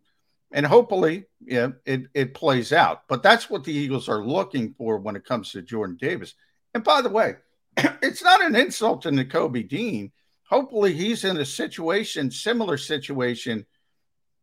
And 0.51 0.64
hopefully, 0.64 1.24
yeah, 1.44 1.68
it, 1.84 2.07
it 2.14 2.34
plays 2.34 2.72
out. 2.72 3.03
But 3.09 3.22
that's 3.22 3.51
what 3.51 3.64
the 3.64 3.72
Eagles 3.72 4.09
are 4.09 4.24
looking 4.24 4.74
for 4.78 4.99
when 4.99 5.16
it 5.16 5.24
comes 5.24 5.53
to 5.53 5.62
Jordan 5.62 5.96
Davis. 6.01 6.34
And 6.74 6.82
by 6.82 7.03
the 7.03 7.11
way, 7.11 7.36
it's 7.76 8.22
not 8.22 8.42
an 8.42 8.57
insult 8.57 9.03
to 9.03 9.11
Nakobe 9.11 9.68
Dean. 9.68 10.11
Hopefully, 10.49 10.94
he's 10.94 11.24
in 11.24 11.36
a 11.36 11.44
situation, 11.44 12.30
similar 12.30 12.78
situation 12.78 13.66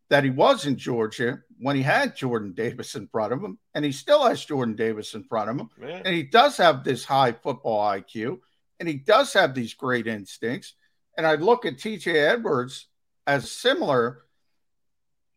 that 0.10 0.24
he 0.24 0.30
was 0.30 0.68
in 0.68 0.78
Georgia 0.78 1.39
when 1.60 1.76
he 1.76 1.82
had 1.82 2.16
Jordan 2.16 2.53
Davis 2.53 2.95
in 2.95 3.08
front 3.08 3.34
of 3.34 3.43
him, 3.43 3.58
and 3.74 3.84
he 3.84 3.91
still 3.91 4.28
has 4.28 4.45
Jordan 4.45 4.76
Davis 4.76 5.16
in 5.16 5.24
front 5.24 5.49
of 5.49 5.58
him, 5.58 5.70
Man. 5.80 6.03
and 6.06 6.16
he 6.16 6.24
does 6.24 6.58
have 6.58 6.84
this 6.84 7.03
high 7.03 7.32
football 7.32 7.84
IQ, 7.89 8.39
and 8.80 8.88
he 8.88 8.95
does 8.95 9.34
have 9.34 9.56
these 9.56 9.74
great 9.74 10.06
instincts. 10.06 10.74
And 11.18 11.26
I 11.26 11.36
look 11.36 11.66
at 11.66 11.78
TJ 11.78 12.14
Edwards 12.14 12.88
as 13.26 13.49
similar 13.51 14.24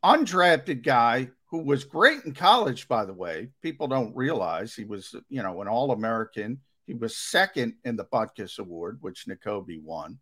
undrafted 0.05 0.83
guy 0.83 1.31
who 1.47 1.59
was 1.59 1.85
great 1.85 2.25
in 2.25 2.35
college, 2.35 2.89
by 2.89 3.05
the 3.05 3.13
way. 3.13 3.49
People 3.63 3.89
don't 3.89 4.15
realize 4.15 4.75
he 4.75 4.85
was, 4.85 5.15
you 5.29 5.43
know, 5.43 5.61
an 5.63 5.69
All 5.69 5.93
American. 5.93 6.61
He 6.87 6.95
was 6.95 7.17
second 7.17 7.75
in 7.85 7.97
the 7.97 8.05
Butkus 8.05 8.59
Award, 8.59 8.99
which 9.01 9.27
Nakobe 9.27 9.83
won 9.83 10.19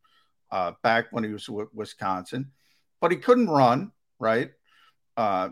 uh, 0.51 0.73
back 0.83 1.07
when 1.11 1.25
he 1.25 1.31
was 1.31 1.49
with 1.49 1.69
Wisconsin, 1.75 2.53
but 3.01 3.11
he 3.11 3.17
couldn't 3.17 3.49
run, 3.49 3.93
right? 4.19 4.51
Uh, 5.17 5.51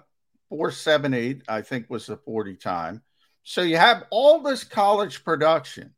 four 0.48 0.70
seven 0.70 1.14
eight, 1.14 1.42
I 1.48 1.62
think 1.62 1.86
was 1.88 2.06
the 2.06 2.16
40 2.16 2.56
time. 2.56 3.02
So 3.42 3.62
you 3.62 3.76
have 3.76 4.04
all 4.10 4.40
this 4.40 4.64
college 4.64 5.24
production, 5.24 5.94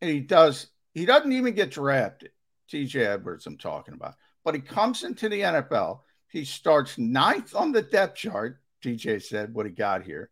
and 0.00 0.10
he 0.10 0.20
does 0.20 0.66
he 0.92 1.06
doesn't 1.06 1.32
even 1.32 1.54
get 1.54 1.70
drafted. 1.70 2.30
TJ 2.70 3.06
Edwards, 3.06 3.46
I'm 3.46 3.58
talking 3.58 3.94
about. 3.94 4.14
But 4.44 4.54
he 4.54 4.60
comes 4.60 5.04
into 5.04 5.28
the 5.28 5.40
NFL. 5.40 6.00
He 6.34 6.44
starts 6.44 6.98
ninth 6.98 7.54
on 7.54 7.70
the 7.70 7.80
depth 7.80 8.16
chart. 8.16 8.58
TJ 8.82 9.22
said 9.22 9.54
what 9.54 9.66
he 9.66 9.72
got 9.72 10.02
here. 10.02 10.30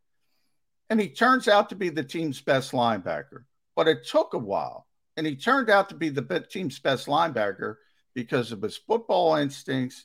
And 0.91 1.01
he 1.01 1.09
turns 1.09 1.47
out 1.47 1.69
to 1.69 1.77
be 1.77 1.91
the 1.91 2.03
team's 2.03 2.41
best 2.41 2.73
linebacker. 2.73 3.45
But 3.77 3.87
it 3.87 4.05
took 4.05 4.35
a 4.35 4.39
while. 4.39 4.89
And 5.17 5.25
he 5.25 5.37
turned 5.37 5.71
out 5.71 5.91
to 5.91 5.95
be 5.95 6.09
the 6.09 6.45
team's 6.51 6.81
best 6.81 7.07
linebacker 7.07 7.77
because 8.17 8.51
of 8.51 8.61
his 8.61 8.77
football 8.77 9.37
instincts, 9.37 10.05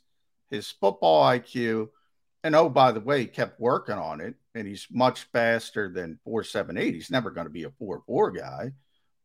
his 0.52 0.70
football 0.70 1.26
IQ, 1.26 1.90
and 2.44 2.56
oh, 2.56 2.70
by 2.70 2.92
the 2.92 3.00
way, 3.00 3.22
he 3.22 3.26
kept 3.26 3.60
working 3.60 3.98
on 3.98 4.22
it, 4.22 4.36
and 4.54 4.68
he's 4.68 4.86
much 4.92 5.24
faster 5.34 5.90
than 5.90 6.20
478. 6.24 6.94
He's 6.94 7.10
never 7.10 7.32
going 7.32 7.48
to 7.48 7.52
be 7.52 7.64
a 7.64 7.72
4 7.72 8.04
4 8.06 8.32
guy. 8.32 8.72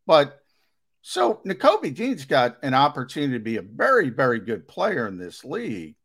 But 0.06 0.40
so 1.02 1.42
Nakobe 1.46 1.94
Dean's 1.94 2.24
got 2.24 2.56
an 2.62 2.72
opportunity 2.72 3.34
to 3.34 3.44
be 3.44 3.58
a 3.58 3.62
very, 3.62 4.08
very 4.08 4.40
good 4.40 4.66
player 4.66 5.06
in 5.06 5.18
this 5.18 5.44
league. 5.44 5.96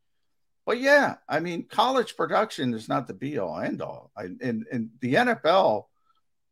But 0.67 0.81
yeah, 0.81 1.15
I 1.29 1.39
mean, 1.39 1.63
college 1.63 2.17
production 2.17 2.73
is 2.73 2.89
not 2.89 3.07
the 3.07 3.13
be 3.13 3.39
all 3.39 3.57
end 3.57 3.81
all. 3.81 4.11
I, 4.17 4.23
and, 4.41 4.65
and 4.69 4.89
the 4.99 5.13
NFL 5.13 5.85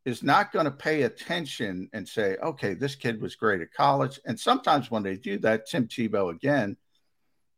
is 0.06 0.22
not 0.22 0.52
going 0.52 0.64
to 0.64 0.70
pay 0.70 1.02
attention 1.02 1.90
and 1.92 2.08
say, 2.08 2.38
okay, 2.42 2.72
this 2.72 2.94
kid 2.94 3.20
was 3.20 3.36
great 3.36 3.60
at 3.60 3.74
college. 3.74 4.18
And 4.24 4.40
sometimes 4.40 4.90
when 4.90 5.02
they 5.02 5.16
do 5.16 5.38
that, 5.40 5.66
Tim 5.66 5.86
Tebow 5.86 6.30
again, 6.30 6.78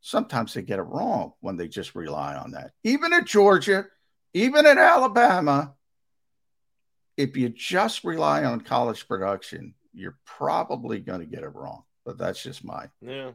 sometimes 0.01 0.53
they 0.53 0.63
get 0.63 0.81
it 0.81 0.83
wrong 0.83 1.33
when 1.39 1.57
they 1.57 1.69
just 1.69 1.95
rely 1.95 2.35
on 2.35 2.51
that. 2.51 2.73
Even 2.83 3.13
at 3.13 3.25
Georgia, 3.25 3.87
even 4.35 4.67
at 4.67 4.79
Alabama, 4.79 5.75
if 7.17 7.37
you 7.37 7.51
just 7.51 8.03
rely 8.03 8.43
on 8.43 8.63
college 8.63 9.07
production, 9.07 9.75
you're 9.93 10.19
probably 10.25 10.99
going 10.99 11.21
to 11.21 11.27
get 11.27 11.45
it 11.45 11.55
wrong. 11.55 11.85
But 12.05 12.19
that's 12.19 12.43
just 12.43 12.65
my 12.65 12.89
Yeah. 13.01 13.31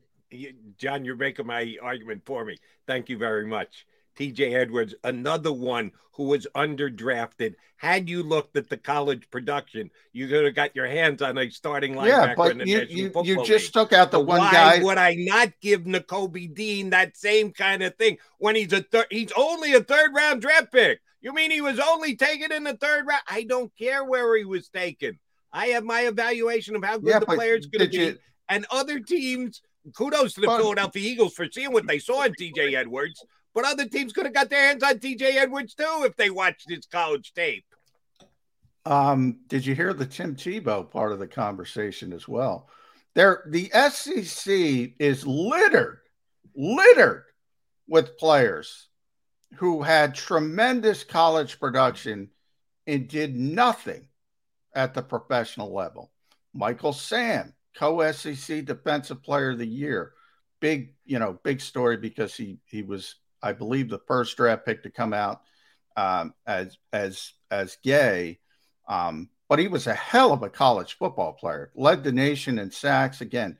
John, 0.77 1.05
you're 1.05 1.15
making 1.15 1.47
my 1.47 1.75
argument 1.81 2.23
for 2.25 2.45
me. 2.45 2.57
Thank 2.87 3.09
you 3.09 3.17
very 3.17 3.45
much. 3.45 3.85
TJ 4.17 4.53
Edwards, 4.53 4.93
another 5.03 5.51
one 5.51 5.91
who 6.13 6.25
was 6.25 6.45
underdrafted. 6.55 7.55
Had 7.77 8.07
you 8.09 8.21
looked 8.23 8.55
at 8.55 8.69
the 8.69 8.77
college 8.77 9.29
production, 9.31 9.89
you 10.11 10.27
could 10.27 10.45
have 10.45 10.55
got 10.55 10.75
your 10.75 10.85
hands 10.87 11.21
on 11.21 11.37
a 11.37 11.49
starting 11.49 11.95
linebacker 11.95 12.07
yeah, 12.07 12.33
but 12.35 12.51
in 12.51 12.57
the 12.59 12.67
you, 12.67 12.79
you, 12.89 13.11
you 13.23 13.37
League. 13.37 13.45
just 13.45 13.73
took 13.73 13.91
out 13.91 14.11
the 14.11 14.17
So 14.19 14.23
one 14.23 14.39
why 14.39 14.51
guy. 14.51 14.77
Why 14.77 14.83
would 14.83 14.97
I 14.99 15.15
not 15.17 15.51
give 15.61 15.81
Nakobe 15.81 16.53
Dean 16.53 16.91
that 16.91 17.17
same 17.17 17.51
kind 17.51 17.81
of 17.81 17.95
thing 17.95 18.17
when 18.37 18.55
he's 18.55 18.71
a 18.71 18.81
third? 18.81 19.07
He's 19.09 19.31
only 19.35 19.73
a 19.73 19.81
third 19.81 20.13
round 20.13 20.41
draft 20.41 20.71
pick. 20.71 21.01
You 21.21 21.33
mean 21.33 21.49
he 21.51 21.61
was 21.61 21.79
only 21.79 22.15
taken 22.15 22.51
in 22.51 22.63
the 22.63 22.77
third 22.77 23.07
round? 23.07 23.23
I 23.27 23.43
don't 23.43 23.75
care 23.77 24.03
where 24.03 24.37
he 24.37 24.45
was 24.45 24.69
taken. 24.69 25.19
I 25.51 25.67
have 25.67 25.83
my 25.83 26.01
evaluation 26.01 26.75
of 26.75 26.83
how 26.83 26.97
good 26.97 27.09
Yeah, 27.09 27.19
the 27.19 27.25
player's 27.25 27.65
going 27.65 27.89
to 27.89 27.97
be, 27.97 28.03
you- 28.05 28.17
and 28.49 28.65
other 28.71 28.99
teams. 28.99 29.61
Kudos 29.95 30.33
to 30.33 30.41
the 30.41 30.47
But- 30.47 30.61
Philadelphia 30.61 31.11
Eagles 31.11 31.33
for 31.33 31.47
seeing 31.51 31.73
what 31.73 31.87
they 31.87 31.99
saw 31.99 32.23
in 32.23 32.33
TJ 32.33 32.75
Edwards. 32.75 33.23
But 33.53 33.65
other 33.65 33.85
teams 33.87 34.13
could 34.13 34.25
have 34.25 34.33
got 34.33 34.49
their 34.49 34.67
hands 34.67 34.81
on 34.83 34.99
TJ 34.99 35.35
Edwards 35.35 35.75
too 35.75 36.03
if 36.05 36.15
they 36.15 36.29
watched 36.29 36.69
his 36.69 36.85
college 36.85 37.33
tape. 37.33 37.65
Um, 38.85 39.39
did 39.47 39.65
you 39.65 39.75
hear 39.75 39.93
the 39.93 40.05
Tim 40.05 40.35
Tebow 40.35 40.89
part 40.89 41.11
of 41.11 41.19
the 41.19 41.27
conversation 41.27 42.11
as 42.13 42.27
well? 42.27 42.69
There, 43.13 43.43
the 43.47 43.69
SEC 43.69 44.95
is 44.99 45.25
littered, 45.25 45.99
littered 46.55 47.25
with 47.87 48.17
players 48.17 48.87
who 49.55 49.83
had 49.83 50.15
tremendous 50.15 51.03
college 51.03 51.59
production 51.59 52.31
and 52.87 53.07
did 53.07 53.35
nothing 53.35 54.07
at 54.73 54.93
the 54.93 55.03
professional 55.03 55.71
level. 55.73 56.11
Michael 56.53 56.93
Sam, 56.93 57.53
co 57.77 58.11
SEC 58.11 58.65
Defensive 58.65 59.23
Player 59.23 59.51
of 59.51 59.59
the 59.59 59.67
Year. 59.67 60.13
Big, 60.59 60.93
you 61.05 61.19
know, 61.19 61.39
big 61.43 61.61
story 61.61 61.97
because 61.97 62.35
he 62.35 62.59
he 62.65 62.83
was, 62.83 63.15
I 63.41 63.53
believe, 63.53 63.89
the 63.89 64.01
first 64.07 64.37
draft 64.37 64.65
pick 64.65 64.83
to 64.83 64.89
come 64.89 65.13
out 65.13 65.41
um, 65.97 66.33
as 66.45 66.77
as 66.91 67.33
as 67.51 67.77
gay. 67.83 68.39
Um, 68.87 69.29
but 69.49 69.59
he 69.59 69.67
was 69.67 69.87
a 69.87 69.93
hell 69.93 70.31
of 70.31 70.43
a 70.43 70.49
college 70.49 70.97
football 70.97 71.33
player. 71.33 71.71
Led 71.75 72.03
the 72.03 72.11
nation 72.11 72.59
in 72.59 72.71
sacks 72.71 73.21
again. 73.21 73.57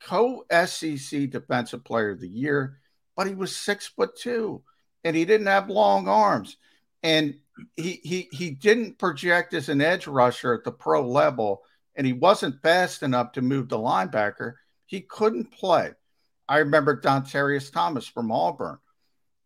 Co 0.00 0.44
SEC 0.50 1.30
Defensive 1.30 1.84
Player 1.84 2.10
of 2.10 2.20
the 2.20 2.28
Year, 2.28 2.78
but 3.16 3.26
he 3.26 3.34
was 3.34 3.56
six 3.56 3.86
foot 3.86 4.16
two, 4.16 4.62
and 5.04 5.16
he 5.16 5.24
didn't 5.24 5.46
have 5.46 5.70
long 5.70 6.08
arms, 6.08 6.56
and 7.02 7.34
he 7.76 8.00
he 8.02 8.28
he 8.32 8.50
didn't 8.50 8.98
project 8.98 9.54
as 9.54 9.68
an 9.68 9.80
edge 9.80 10.06
rusher 10.06 10.54
at 10.54 10.64
the 10.64 10.72
pro 10.72 11.06
level 11.06 11.62
and 11.96 12.06
he 12.06 12.12
wasn't 12.12 12.62
fast 12.62 13.02
enough 13.02 13.32
to 13.32 13.42
move 13.42 13.68
the 13.68 13.78
linebacker, 13.78 14.54
he 14.86 15.00
couldn't 15.00 15.52
play. 15.52 15.90
I 16.48 16.58
remember 16.58 17.00
Dontarius 17.00 17.70
Thomas 17.70 18.06
from 18.06 18.30
Auburn. 18.30 18.78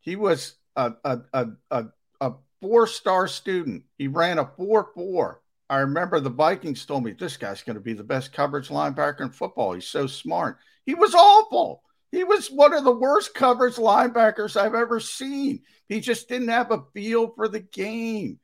He 0.00 0.16
was 0.16 0.56
a, 0.76 0.92
a, 1.04 1.18
a, 1.32 1.46
a, 1.70 1.84
a 2.20 2.32
four 2.60 2.86
star 2.86 3.28
student. 3.28 3.84
He 3.98 4.08
ran 4.08 4.38
a 4.38 4.50
4 4.56 4.90
4. 4.94 5.40
I 5.68 5.78
remember 5.78 6.20
the 6.20 6.30
Vikings 6.30 6.86
told 6.86 7.04
me 7.04 7.12
this 7.12 7.36
guy's 7.36 7.62
going 7.62 7.74
to 7.74 7.80
be 7.80 7.92
the 7.92 8.04
best 8.04 8.32
coverage 8.32 8.68
linebacker 8.68 9.22
in 9.22 9.30
football. 9.30 9.72
He's 9.72 9.88
so 9.88 10.06
smart. 10.06 10.58
He 10.84 10.94
was 10.94 11.14
awful. 11.14 11.82
He 12.12 12.22
was 12.24 12.48
one 12.50 12.72
of 12.72 12.84
the 12.84 12.94
worst 12.94 13.34
coverage 13.34 13.74
linebackers 13.74 14.56
I've 14.56 14.74
ever 14.74 15.00
seen. 15.00 15.62
He 15.88 16.00
just 16.00 16.28
didn't 16.28 16.48
have 16.48 16.70
a 16.70 16.84
feel 16.94 17.32
for 17.34 17.48
the 17.48 17.60
game. 17.60 18.38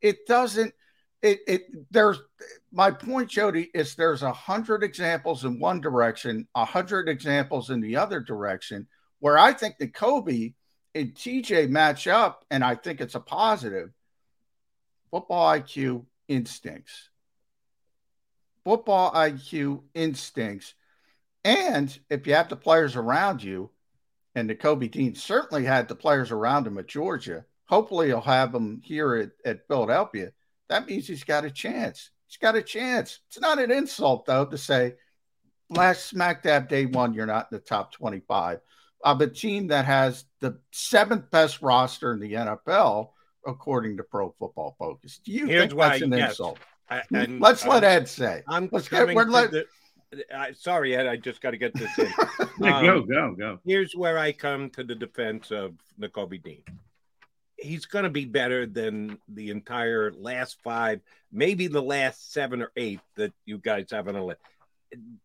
It 0.00 0.26
doesn't 0.26 0.72
it, 1.22 1.40
it 1.46 1.90
there's 1.90 2.20
my 2.70 2.90
point, 2.90 3.30
Jody, 3.30 3.70
is 3.74 3.94
there's 3.94 4.22
a 4.22 4.32
hundred 4.32 4.82
examples 4.82 5.44
in 5.44 5.58
one 5.58 5.80
direction, 5.80 6.46
a 6.54 6.64
hundred 6.64 7.08
examples 7.08 7.70
in 7.70 7.80
the 7.80 7.96
other 7.96 8.20
direction, 8.20 8.86
where 9.18 9.38
I 9.38 9.52
think 9.52 9.78
Nakobe 9.78 10.54
and 10.94 11.14
TJ 11.14 11.70
match 11.70 12.06
up, 12.06 12.44
and 12.50 12.64
I 12.64 12.74
think 12.74 13.00
it's 13.00 13.14
a 13.14 13.20
positive. 13.20 13.90
Football 15.10 15.58
IQ 15.58 16.04
instincts. 16.28 17.08
Football 18.64 19.12
IQ 19.12 19.82
instincts. 19.94 20.74
And 21.44 21.98
if 22.10 22.26
you 22.26 22.34
have 22.34 22.50
the 22.50 22.56
players 22.56 22.94
around 22.94 23.42
you, 23.42 23.70
and 24.34 24.50
Nakobe 24.50 24.90
Dean 24.90 25.14
certainly 25.14 25.64
had 25.64 25.88
the 25.88 25.94
players 25.94 26.30
around 26.30 26.66
him 26.66 26.76
at 26.76 26.86
Georgia, 26.86 27.46
hopefully 27.64 28.08
he'll 28.08 28.20
have 28.20 28.52
them 28.52 28.82
here 28.84 29.14
at, 29.16 29.30
at 29.44 29.66
Philadelphia 29.66 30.32
that 30.68 30.86
means 30.86 31.06
he's 31.06 31.24
got 31.24 31.44
a 31.44 31.50
chance. 31.50 32.10
He's 32.26 32.36
got 32.36 32.56
a 32.56 32.62
chance. 32.62 33.20
It's 33.28 33.40
not 33.40 33.58
an 33.58 33.70
insult, 33.70 34.26
though, 34.26 34.44
to 34.46 34.58
say 34.58 34.94
last 35.70 36.06
smack 36.06 36.42
dab 36.42 36.68
day 36.68 36.86
one, 36.86 37.14
you're 37.14 37.26
not 37.26 37.48
in 37.50 37.56
the 37.56 37.62
top 37.62 37.92
25 37.92 38.60
of 39.04 39.20
a 39.20 39.26
team 39.26 39.68
that 39.68 39.84
has 39.84 40.24
the 40.40 40.58
seventh 40.72 41.30
best 41.30 41.62
roster 41.62 42.12
in 42.12 42.20
the 42.20 42.32
NFL, 42.32 43.10
according 43.46 43.96
to 43.98 44.02
Pro 44.02 44.34
Football 44.38 44.74
Focus. 44.78 45.20
Do 45.24 45.32
you 45.32 45.46
Here's 45.46 45.68
think 45.68 45.80
that's 45.80 46.02
an 46.02 46.12
yes. 46.12 46.30
insult? 46.30 46.58
I, 46.90 47.02
hmm? 47.08 47.16
and 47.16 47.40
Let's 47.40 47.66
let 47.66 47.84
Ed 47.84 48.08
say. 48.08 48.42
I'm 48.48 48.68
Let's 48.72 48.88
coming 48.88 49.14
we're 49.14 49.24
to 49.24 49.30
let- 49.30 49.50
the, 49.50 49.66
I 50.34 50.52
sorry, 50.52 50.96
Ed. 50.96 51.06
I 51.06 51.16
just 51.16 51.42
got 51.42 51.50
to 51.50 51.58
get 51.58 51.74
this 51.74 51.98
in. 51.98 52.10
Yeah, 52.60 52.82
go, 52.82 52.98
um, 52.98 53.06
go, 53.06 53.34
go. 53.34 53.58
Here's 53.66 53.94
where 53.94 54.18
I 54.18 54.32
come 54.32 54.70
to 54.70 54.82
the 54.82 54.94
defense 54.94 55.50
of 55.50 55.74
Nakobe 56.00 56.42
Dean. 56.42 56.62
He's 57.58 57.86
going 57.86 58.04
to 58.04 58.10
be 58.10 58.24
better 58.24 58.66
than 58.66 59.18
the 59.28 59.50
entire 59.50 60.12
last 60.12 60.58
five, 60.62 61.00
maybe 61.32 61.66
the 61.66 61.82
last 61.82 62.32
seven 62.32 62.62
or 62.62 62.70
eight 62.76 63.00
that 63.16 63.32
you 63.44 63.58
guys 63.58 63.90
have 63.90 64.08
on 64.08 64.14
the 64.14 64.22
list. 64.22 64.40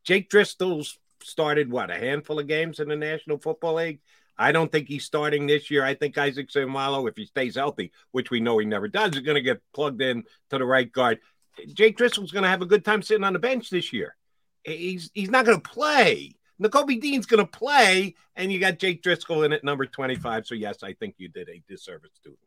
Jake 0.03 0.29
Driscoll's 0.29 0.97
started 1.21 1.71
what 1.71 1.91
a 1.91 1.95
handful 1.95 2.39
of 2.39 2.47
games 2.47 2.79
in 2.79 2.89
the 2.89 2.95
National 2.95 3.38
Football 3.38 3.75
League. 3.75 3.99
I 4.38 4.51
don't 4.51 4.71
think 4.71 4.88
he's 4.88 5.05
starting 5.05 5.45
this 5.45 5.69
year. 5.69 5.86
I 5.86 5.93
think 5.93 6.17
Isaac 6.17 6.49
Seumalo, 6.49 7.07
if 7.07 7.15
he 7.15 7.25
stays 7.25 7.55
healthy, 7.55 7.91
which 8.11 8.31
we 8.31 8.39
know 8.39 8.57
he 8.57 8.65
never 8.65 8.88
does, 8.88 9.15
is 9.15 9.21
going 9.21 9.36
to 9.36 9.41
get 9.41 9.61
plugged 9.73 10.01
in 10.01 10.23
to 10.49 10.57
the 10.57 10.65
right 10.65 10.91
guard. 10.91 11.19
Jake 11.73 11.97
Driscoll's 11.97 12.31
going 12.31 12.43
to 12.43 12.49
have 12.49 12.63
a 12.63 12.67
good 12.67 12.84
time 12.84 13.03
sitting 13.03 13.23
on 13.23 13.34
the 13.34 13.39
bench 13.39 13.69
this 13.69 13.93
year. 13.93 14.15
He's 14.63 15.11
he's 15.13 15.29
not 15.29 15.45
going 15.45 15.61
to 15.61 15.69
play. 15.69 16.36
Nakobe 16.64 17.01
Dean's 17.01 17.26
going 17.26 17.45
to 17.45 17.51
play, 17.51 18.16
and 18.36 18.51
you 18.51 18.59
got 18.59 18.80
Jake 18.80 19.03
Driscoll 19.03 19.43
in 19.43 19.53
at 19.53 19.64
number 19.64 19.86
25. 19.86 20.47
So, 20.47 20.55
yes, 20.55 20.84
I 20.84 20.93
think 20.93 21.16
you 21.18 21.28
did 21.28 21.49
a 21.49 21.61
disservice 21.68 22.20
to 22.24 22.30
him. 22.30 22.38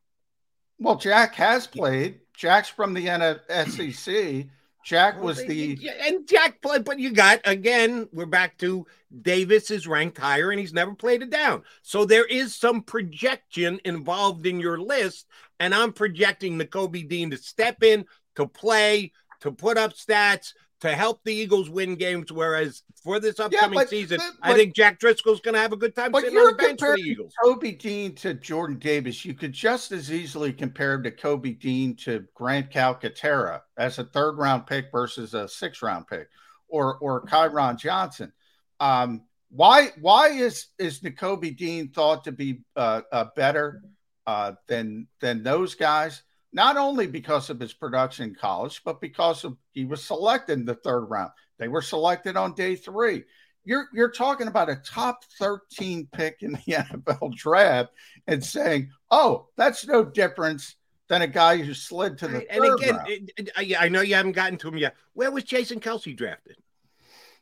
Well, 0.78 0.96
Jack 0.96 1.34
has 1.36 1.66
played. 1.66 2.20
Jack's 2.34 2.68
from 2.68 2.94
the 2.94 3.06
NSEC. 3.06 4.50
Jack 4.86 5.20
was 5.20 5.44
the 5.44 5.90
and 6.06 6.28
Jack 6.28 6.62
played, 6.62 6.84
but 6.84 7.00
you 7.00 7.10
got 7.10 7.40
again, 7.44 8.08
we're 8.12 8.24
back 8.24 8.56
to 8.58 8.86
Davis 9.22 9.72
is 9.72 9.88
ranked 9.88 10.16
higher 10.16 10.52
and 10.52 10.60
he's 10.60 10.72
never 10.72 10.94
played 10.94 11.22
it 11.22 11.30
down. 11.30 11.64
So 11.82 12.04
there 12.04 12.24
is 12.24 12.54
some 12.54 12.82
projection 12.82 13.80
involved 13.84 14.46
in 14.46 14.60
your 14.60 14.78
list, 14.78 15.26
and 15.58 15.74
I'm 15.74 15.92
projecting 15.92 16.56
Nakobe 16.56 17.08
Dean 17.08 17.30
to 17.30 17.36
step 17.36 17.82
in, 17.82 18.04
to 18.36 18.46
play, 18.46 19.10
to 19.40 19.50
put 19.50 19.76
up 19.76 19.94
stats, 19.94 20.52
to 20.80 20.94
help 20.94 21.22
the 21.24 21.32
Eagles 21.32 21.70
win 21.70 21.94
games. 21.94 22.30
Whereas 22.30 22.82
for 23.02 23.18
this 23.20 23.40
upcoming 23.40 23.78
but- 23.78 23.88
season, 23.88 24.18
but- 24.18 24.34
I 24.42 24.54
think 24.54 24.74
Jack 24.74 24.98
Driscoll's 24.98 25.40
going 25.40 25.54
to 25.54 25.60
have 25.60 25.72
a 25.72 25.76
good 25.76 25.94
time 25.94 26.12
But 26.12 26.22
sitting 26.22 26.38
on 26.38 26.42
you're 26.44 26.52
the 26.52 26.58
bench 26.58 26.80
for 26.80 26.88
the 26.88 26.94
comparing 26.96 27.12
Eagles. 27.12 27.32
Kobe 27.42 27.72
Dean 27.72 28.14
to 28.16 28.34
Jordan 28.34 28.78
Davis. 28.78 29.24
You 29.24 29.34
could 29.34 29.52
just 29.52 29.92
as 29.92 30.12
easily 30.12 30.52
compare 30.52 30.94
him 30.94 31.02
to 31.04 31.10
Kobe 31.10 31.52
Dean 31.52 31.96
to 31.96 32.26
Grant 32.34 32.70
Calcaterra 32.70 33.62
as 33.76 33.98
a 33.98 34.04
third 34.04 34.38
round 34.38 34.66
pick 34.66 34.86
versus 34.92 35.34
a 35.34 35.48
six 35.48 35.82
round 35.82 36.06
pick, 36.06 36.28
or 36.68 36.98
or 36.98 37.24
Kyron 37.26 37.78
Johnson. 37.78 38.32
Um, 38.80 39.22
why 39.50 39.92
why 40.00 40.28
is 40.28 40.66
is 40.78 41.00
Nakobe 41.00 41.56
Dean 41.56 41.88
thought 41.88 42.24
to 42.24 42.32
be 42.32 42.60
uh, 42.74 43.02
uh, 43.12 43.26
better 43.36 43.82
uh, 44.26 44.52
than 44.66 45.06
than 45.20 45.42
those 45.42 45.74
guys? 45.74 46.22
Not 46.56 46.76
only 46.76 47.06
because 47.06 47.50
of 47.50 47.60
his 47.60 47.72
production 47.72 48.30
in 48.30 48.34
college, 48.34 48.82
but 48.84 49.00
because 49.00 49.44
of 49.44 49.56
he 49.72 49.84
was 49.84 50.02
selected 50.02 50.54
in 50.58 50.64
the 50.64 50.74
third 50.74 51.04
round. 51.04 51.30
They 51.58 51.68
were 51.68 51.82
selected 51.82 52.36
on 52.36 52.54
day 52.54 52.74
three 52.74 53.24
you're 53.66 53.88
you're 53.92 54.10
talking 54.10 54.46
about 54.46 54.70
a 54.70 54.76
top 54.76 55.24
13 55.38 56.08
pick 56.12 56.36
in 56.40 56.52
the 56.52 56.58
NFL 56.72 57.34
draft 57.34 57.90
and 58.26 58.42
saying, 58.42 58.90
"Oh, 59.10 59.48
that's 59.56 59.86
no 59.86 60.04
difference 60.04 60.76
than 61.08 61.22
a 61.22 61.26
guy 61.26 61.58
who 61.58 61.74
slid 61.74 62.16
to 62.18 62.28
the 62.28 62.50
And 62.50 62.62
third 62.64 62.80
again, 62.80 62.96
round, 62.96 63.08
it- 63.08 63.30
it- 63.36 63.50
I 63.56 63.86
I 63.86 63.88
know 63.88 64.00
you 64.00 64.14
haven't 64.14 64.32
gotten 64.32 64.56
to 64.58 64.68
him 64.68 64.78
yet. 64.78 64.94
Where 65.12 65.30
was 65.30 65.44
Jason 65.44 65.80
Kelce 65.80 66.16
drafted? 66.16 66.56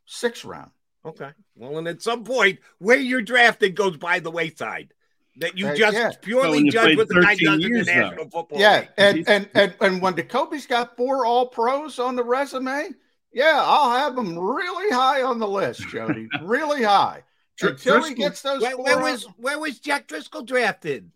sixth 0.07 0.45
round." 0.45 0.71
Okay. 1.07 1.31
Well, 1.55 1.77
and 1.77 1.87
at 1.87 2.01
some 2.01 2.25
point, 2.25 2.59
where 2.79 2.97
you're 2.99 3.21
drafted 3.21 3.77
goes 3.77 3.99
by 3.99 4.19
the 4.21 4.31
wayside. 4.31 4.95
That 5.39 5.59
you 5.59 5.67
Uh, 5.69 5.75
just 5.75 5.97
yeah. 5.97 6.13
Purely 6.21 6.51
when 6.59 6.67
you 6.67 6.73
judge 6.73 6.85
played 6.85 6.97
what 6.99 7.09
the 7.09 7.15
guy 7.21 7.35
13 7.35 7.47
does 7.47 7.55
in 7.55 7.61
the 7.61 7.69
years, 7.69 7.87
though. 7.87 7.93
National 7.95 8.31
Football 8.31 8.61
Yeah, 8.61 8.79
League. 8.81 8.89
and 8.99 9.29
and 9.29 9.49
and 9.55 9.75
and 9.81 10.01
when 10.03 10.15
Jacoby's 10.17 10.67
got 10.67 10.97
four 10.97 11.27
All 11.27 11.47
Pros 11.49 11.99
on 11.99 12.15
the 12.15 12.23
resume, 12.23 12.91
yeah, 13.33 13.61
I'll 13.65 13.91
have 13.99 14.17
him 14.17 14.39
really 14.39 14.91
high 14.95 15.23
on 15.23 15.39
the 15.41 15.49
list, 15.49 15.89
Jody, 15.89 16.29
really 16.43 16.85
high. 16.85 17.25
Dr- 17.59 17.73
Until 17.73 18.05
he 18.05 18.15
gets 18.15 18.43
those 18.43 18.63
Where, 18.63 18.73
four 18.77 18.85
where 18.85 18.99
was 19.01 19.25
where 19.37 19.59
was 19.59 19.79
Jack 19.81 20.07
Driscoll 20.07 20.43
drafted? 20.43 21.11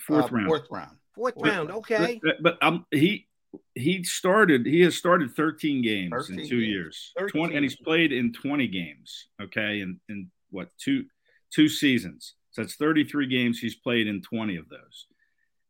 Fourth 0.00 0.26
uh, 0.32 0.36
round. 0.36 0.46
fourth 0.48 0.66
round. 0.70 0.96
Fourth 1.14 1.34
But- 1.36 1.44
round. 1.48 1.70
Okay. 1.70 2.20
But, 2.22 2.42
but 2.42 2.58
um, 2.62 2.84
he 2.90 3.26
he 3.74 4.02
started. 4.04 4.64
He 4.66 4.80
has 4.82 4.96
started 4.96 5.34
13 5.34 5.82
games 5.82 6.10
13 6.12 6.40
in 6.40 6.48
two 6.48 6.60
games. 6.60 6.68
years. 6.70 7.12
13. 7.18 7.40
20, 7.40 7.54
and 7.56 7.62
he's 7.64 7.76
played 7.76 8.12
in 8.12 8.32
20 8.34 8.66
games. 8.68 9.28
Okay, 9.40 9.80
in 9.80 9.98
in 10.10 10.30
what 10.50 10.68
two 10.78 11.04
two 11.50 11.68
seasons? 11.70 12.34
So 12.52 12.62
that's 12.62 12.76
33 12.76 13.26
games. 13.26 13.58
He's 13.58 13.74
played 13.74 14.06
in 14.06 14.22
20 14.22 14.56
of 14.56 14.68
those, 14.68 15.06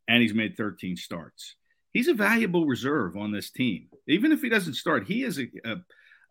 and 0.09 0.21
he's 0.21 0.35
made 0.35 0.57
13 0.57 0.97
starts. 0.97 1.57
He's 1.93 2.09
a 2.09 2.15
valuable 2.15 2.67
reserve 2.67 3.17
on 3.17 3.33
this 3.33 3.51
team. 3.51 3.89
Even 4.09 4.33
if 4.33 4.43
he 4.43 4.49
doesn't 4.49 4.75
start, 4.75 5.07
he 5.07 5.25
is 5.25 5.39
a, 5.39 5.47
a, 5.65 5.77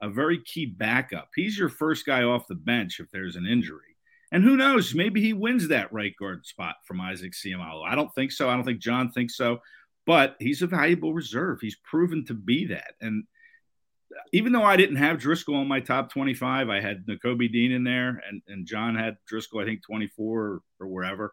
a 0.02 0.10
very 0.10 0.42
key 0.44 0.66
backup. 0.66 1.30
He's 1.36 1.58
your 1.58 1.70
first 1.70 2.06
guy 2.06 2.24
off 2.24 2.48
the 2.48 2.56
bench 2.56 3.00
if 3.00 3.10
there's 3.12 3.36
an 3.36 3.46
injury. 3.46 3.96
And 4.32 4.44
who 4.44 4.56
knows? 4.56 4.96
Maybe 4.96 5.22
he 5.22 5.34
wins 5.34 5.68
that 5.68 5.92
right 5.92 6.16
guard 6.18 6.46
spot 6.46 6.76
from 6.86 7.02
Isaac 7.02 7.34
Seumalo. 7.34 7.86
I 7.86 7.96
don't 7.96 8.14
think 8.16 8.32
so. 8.32 8.50
I 8.50 8.56
don't 8.56 8.64
think 8.64 8.80
John 8.80 9.12
thinks 9.12 9.36
so. 9.36 9.60
But 10.06 10.36
he's 10.40 10.62
a 10.62 10.68
valuable 10.68 11.14
reserve. 11.14 11.60
He's 11.62 11.78
proven 11.84 12.26
to 12.26 12.34
be 12.34 12.66
that. 12.68 12.96
And 13.02 13.26
even 14.34 14.52
though 14.52 14.64
I 14.64 14.78
didn't 14.78 14.98
have 14.98 15.20
Driscoll 15.20 15.56
on 15.56 15.68
my 15.68 15.80
top 15.80 16.12
25, 16.12 16.70
I 16.70 16.80
had 16.82 17.06
Nakobe 17.06 17.52
Dean 17.52 17.72
in 17.72 17.84
there, 17.84 18.22
and, 18.28 18.42
and 18.48 18.66
John 18.66 18.96
had 18.96 19.18
Driscoll, 19.28 19.62
I 19.62 19.66
think, 19.66 19.82
24 19.84 20.40
or, 20.40 20.62
or 20.80 20.88
wherever. 20.88 21.32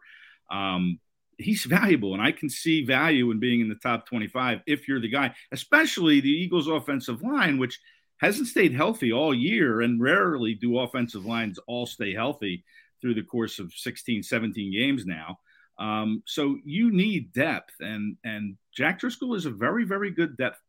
Um, 0.51 0.99
he's 1.37 1.63
valuable, 1.63 2.13
and 2.13 2.21
I 2.21 2.31
can 2.31 2.49
see 2.49 2.85
value 2.85 3.31
in 3.31 3.39
being 3.39 3.61
in 3.61 3.69
the 3.69 3.75
top 3.75 4.05
25 4.07 4.59
if 4.67 4.87
you're 4.87 5.01
the 5.01 5.09
guy, 5.09 5.33
especially 5.51 6.19
the 6.19 6.29
Eagles' 6.29 6.67
offensive 6.67 7.21
line, 7.21 7.57
which 7.57 7.79
hasn't 8.17 8.47
stayed 8.47 8.73
healthy 8.73 9.11
all 9.11 9.33
year, 9.33 9.81
and 9.81 10.01
rarely 10.01 10.53
do 10.53 10.79
offensive 10.79 11.25
lines 11.25 11.59
all 11.67 11.85
stay 11.85 12.13
healthy 12.13 12.63
through 13.01 13.13
the 13.13 13.23
course 13.23 13.59
of 13.59 13.73
16, 13.73 14.23
17 14.23 14.73
games 14.73 15.05
now. 15.05 15.39
Um, 15.79 16.23
so 16.25 16.57
you 16.65 16.91
need 16.91 17.31
depth, 17.31 17.73
and 17.79 18.17
and 18.25 18.57
Jack 18.75 18.99
Driscoll 18.99 19.33
is 19.35 19.45
a 19.45 19.49
very 19.49 19.85
very 19.85 20.11
good 20.11 20.35
depth 20.35 20.59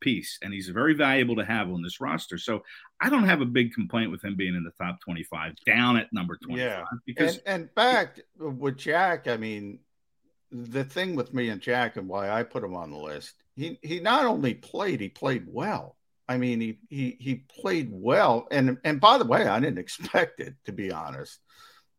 piece, 0.00 0.38
and 0.42 0.52
he's 0.52 0.68
very 0.68 0.94
valuable 0.94 1.36
to 1.36 1.44
have 1.44 1.70
on 1.70 1.82
this 1.82 2.00
roster. 2.00 2.36
So 2.36 2.62
I 3.00 3.08
don't 3.08 3.24
have 3.24 3.40
a 3.40 3.46
big 3.46 3.72
complaint 3.72 4.10
with 4.10 4.22
him 4.22 4.36
being 4.36 4.54
in 4.54 4.64
the 4.64 4.84
top 4.84 5.00
twenty 5.00 5.24
five, 5.24 5.54
down 5.64 5.96
at 5.96 6.12
number 6.12 6.36
twenty 6.36 6.60
five. 6.60 6.70
Yeah, 6.70 6.84
because 7.06 7.38
and, 7.38 7.62
and 7.62 7.74
back 7.74 8.20
with 8.38 8.76
Jack, 8.76 9.26
I 9.26 9.38
mean, 9.38 9.78
the 10.52 10.84
thing 10.84 11.16
with 11.16 11.32
me 11.32 11.48
and 11.48 11.62
Jack 11.62 11.96
and 11.96 12.06
why 12.06 12.28
I 12.28 12.42
put 12.42 12.62
him 12.62 12.76
on 12.76 12.90
the 12.90 12.98
list, 12.98 13.34
he 13.56 13.78
he 13.82 14.00
not 14.00 14.26
only 14.26 14.52
played, 14.52 15.00
he 15.00 15.08
played 15.08 15.46
well. 15.46 15.96
I 16.28 16.36
mean, 16.36 16.60
he 16.60 16.78
he 16.90 17.16
he 17.18 17.44
played 17.58 17.88
well, 17.90 18.46
and 18.50 18.76
and 18.84 19.00
by 19.00 19.16
the 19.16 19.24
way, 19.24 19.46
I 19.46 19.60
didn't 19.60 19.78
expect 19.86 20.40
it 20.40 20.56
to 20.66 20.72
be 20.72 20.92
honest. 20.92 21.38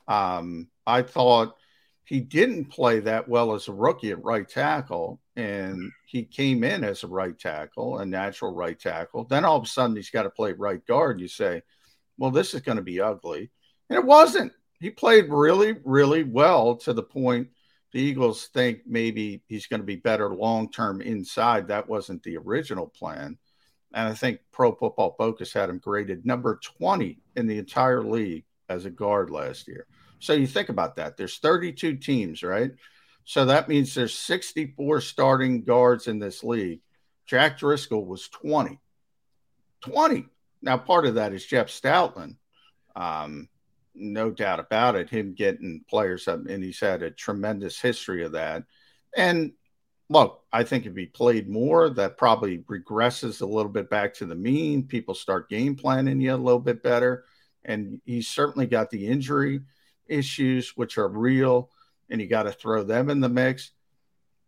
Um, 0.07 0.67
I 0.85 1.01
thought 1.01 1.55
he 2.09 2.19
didn't 2.19 2.65
play 2.65 2.99
that 3.01 3.29
well 3.29 3.53
as 3.53 3.67
a 3.67 3.71
rookie 3.71 4.09
at 4.09 4.23
right 4.23 4.49
tackle, 4.49 5.21
and 5.35 5.75
mm-hmm. 5.75 5.87
he 6.07 6.23
came 6.23 6.63
in 6.63 6.83
as 6.83 7.03
a 7.03 7.07
right 7.07 7.37
tackle, 7.37 7.99
a 7.99 8.05
natural 8.05 8.51
right 8.51 8.79
tackle. 8.79 9.25
Then 9.25 9.45
all 9.45 9.57
of 9.57 9.65
a 9.65 9.67
sudden 9.67 9.95
he's 9.95 10.09
got 10.09 10.23
to 10.23 10.31
play 10.31 10.53
right 10.53 10.83
guard. 10.87 11.21
You 11.21 11.27
say, 11.27 11.61
well, 12.17 12.31
this 12.31 12.55
is 12.55 12.61
going 12.61 12.77
to 12.77 12.83
be 12.83 12.99
ugly. 12.99 13.51
And 13.91 13.99
it 13.99 14.03
wasn't. 14.03 14.51
He 14.79 14.89
played 14.89 15.29
really, 15.29 15.75
really 15.85 16.23
well 16.23 16.77
to 16.77 16.93
the 16.93 17.03
point 17.03 17.49
the 17.91 18.01
Eagles 18.01 18.47
think 18.55 18.79
maybe 18.87 19.43
he's 19.47 19.67
going 19.67 19.81
to 19.81 19.85
be 19.85 19.95
better 19.95 20.33
long 20.33 20.71
term 20.71 21.01
inside. 21.01 21.67
That 21.67 21.87
wasn't 21.87 22.23
the 22.23 22.37
original 22.37 22.87
plan. 22.87 23.37
And 23.93 24.07
I 24.07 24.15
think 24.15 24.39
Pro 24.51 24.73
Football 24.73 25.13
Focus 25.15 25.53
had 25.53 25.69
him 25.69 25.77
graded 25.77 26.25
number 26.25 26.59
20 26.79 27.19
in 27.35 27.45
the 27.45 27.59
entire 27.59 28.01
league 28.03 28.45
as 28.67 28.85
a 28.85 28.89
guard 28.89 29.29
last 29.29 29.67
year. 29.67 29.85
So 30.19 30.33
you 30.33 30.47
think 30.47 30.69
about 30.69 30.97
that. 30.97 31.17
There's 31.17 31.37
32 31.37 31.95
teams, 31.97 32.43
right? 32.43 32.71
So 33.23 33.45
that 33.45 33.69
means 33.69 33.93
there's 33.93 34.17
64 34.17 35.01
starting 35.01 35.63
guards 35.63 36.07
in 36.07 36.19
this 36.19 36.43
league. 36.43 36.81
Jack 37.25 37.59
Driscoll 37.59 38.05
was 38.05 38.27
20. 38.29 38.79
20. 39.81 40.25
Now, 40.61 40.77
part 40.77 41.05
of 41.05 41.15
that 41.15 41.33
is 41.33 41.45
Jeff 41.45 41.67
Stoutland. 41.67 42.35
Um, 42.95 43.47
no 43.95 44.31
doubt 44.31 44.59
about 44.59 44.95
it. 44.95 45.09
Him 45.09 45.33
getting 45.33 45.83
players 45.89 46.27
up, 46.27 46.45
and 46.47 46.63
he's 46.63 46.79
had 46.79 47.03
a 47.03 47.11
tremendous 47.11 47.79
history 47.79 48.23
of 48.23 48.33
that. 48.33 48.63
And 49.15 49.53
look, 50.09 50.43
I 50.51 50.63
think 50.63 50.85
if 50.85 50.95
he 50.95 51.05
played 51.05 51.49
more, 51.49 51.89
that 51.91 52.17
probably 52.17 52.59
regresses 52.59 53.41
a 53.41 53.45
little 53.45 53.71
bit 53.71 53.89
back 53.89 54.13
to 54.15 54.25
the 54.25 54.35
mean. 54.35 54.83
People 54.83 55.13
start 55.13 55.49
game 55.49 55.75
planning 55.75 56.19
you 56.19 56.33
a 56.33 56.35
little 56.35 56.59
bit 56.59 56.81
better. 56.83 57.25
And 57.63 58.01
he's 58.05 58.27
certainly 58.27 58.65
got 58.65 58.89
the 58.89 59.05
injury 59.05 59.61
issues, 60.09 60.75
which 60.75 60.97
are 60.97 61.07
real, 61.07 61.69
and 62.09 62.19
you 62.19 62.27
got 62.27 62.43
to 62.43 62.51
throw 62.51 62.83
them 62.83 63.09
in 63.09 63.19
the 63.19 63.29
mix. 63.29 63.71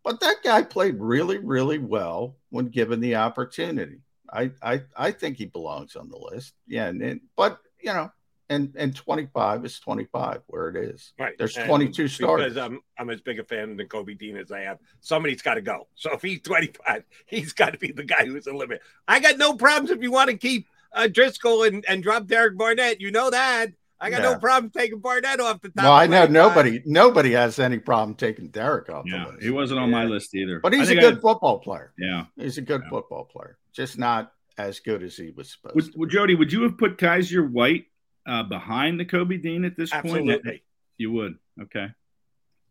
But 0.04 0.20
that 0.20 0.36
guy 0.42 0.62
played 0.62 0.96
really, 0.98 1.38
really 1.38 1.78
well 1.78 2.36
when 2.50 2.66
given 2.66 3.00
the 3.00 3.16
opportunity. 3.16 4.00
I, 4.32 4.50
I, 4.62 4.82
I 4.96 5.10
think 5.12 5.36
he 5.36 5.46
belongs 5.46 5.94
on 5.94 6.08
the 6.08 6.18
list. 6.18 6.54
Yeah, 6.66 6.86
and, 6.86 7.02
and 7.02 7.20
but 7.36 7.60
you 7.80 7.92
know, 7.92 8.10
and 8.52 8.74
and 8.76 8.94
25 8.94 9.64
is 9.64 9.80
25 9.80 10.42
where 10.46 10.68
it 10.68 10.76
is. 10.76 11.12
Right. 11.18 11.36
There's 11.38 11.54
22 11.54 12.08
starters. 12.08 12.54
Because 12.54 12.58
I'm 12.58 12.80
I'm 12.98 13.10
as 13.10 13.20
big 13.20 13.38
a 13.38 13.44
fan 13.44 13.78
of 13.78 13.88
Kobe 13.88 14.14
Dean 14.14 14.36
as 14.36 14.52
I 14.52 14.62
am. 14.62 14.78
Somebody's 15.00 15.42
got 15.42 15.54
to 15.54 15.62
go. 15.62 15.88
So 15.94 16.12
if 16.12 16.22
he's 16.22 16.42
25, 16.42 17.04
he's 17.26 17.52
got 17.52 17.72
to 17.72 17.78
be 17.78 17.92
the 17.92 18.04
guy 18.04 18.24
who's 18.26 18.46
a 18.46 18.52
limit. 18.52 18.82
I 19.08 19.20
got 19.20 19.38
no 19.38 19.54
problems 19.54 19.90
if 19.90 20.02
you 20.02 20.12
want 20.12 20.30
to 20.30 20.36
keep 20.36 20.66
uh, 20.92 21.08
Driscoll 21.08 21.64
and, 21.64 21.84
and 21.88 22.02
drop 22.02 22.26
Derek 22.26 22.56
Barnett. 22.58 23.00
You 23.00 23.10
know 23.10 23.30
that. 23.30 23.72
I 24.02 24.10
got 24.10 24.22
yeah. 24.22 24.32
no 24.32 24.38
problem 24.38 24.72
taking 24.76 24.98
Barnett 24.98 25.38
off 25.38 25.60
the 25.60 25.68
top. 25.68 25.84
Well, 25.84 25.92
I 25.92 26.08
know 26.08 26.26
nobody 26.26 26.82
nobody 26.84 27.30
has 27.32 27.60
any 27.60 27.78
problem 27.78 28.16
taking 28.16 28.48
Derek 28.48 28.90
off 28.90 29.04
yeah, 29.06 29.26
the 29.26 29.30
list. 29.30 29.42
He 29.44 29.50
wasn't 29.50 29.78
on 29.78 29.90
yeah. 29.90 29.96
my 29.96 30.04
list 30.04 30.34
either. 30.34 30.58
But 30.58 30.72
he's 30.72 30.90
a 30.90 30.96
good 30.96 31.20
football 31.20 31.60
player. 31.60 31.92
Yeah. 31.96 32.24
He's 32.36 32.58
a 32.58 32.62
good 32.62 32.82
football 32.90 33.24
player. 33.24 33.58
Just 33.72 33.98
not 33.98 34.32
as 34.58 34.80
good 34.80 35.04
as 35.04 35.16
he 35.16 35.30
was 35.30 35.52
supposed 35.52 35.76
would, 35.76 35.84
to. 35.84 35.92
Well, 35.98 36.08
Jody, 36.08 36.34
would 36.34 36.52
you 36.52 36.62
have 36.64 36.76
put 36.76 36.98
Kyzir 36.98 37.48
White 37.48 37.86
uh, 38.26 38.42
behind 38.42 39.00
Nakobe 39.00 39.40
Dean 39.40 39.64
at 39.64 39.76
this 39.76 39.92
Absolutely. 39.92 40.40
point? 40.42 40.62
You 40.98 41.12
would. 41.12 41.38
Okay. 41.62 41.86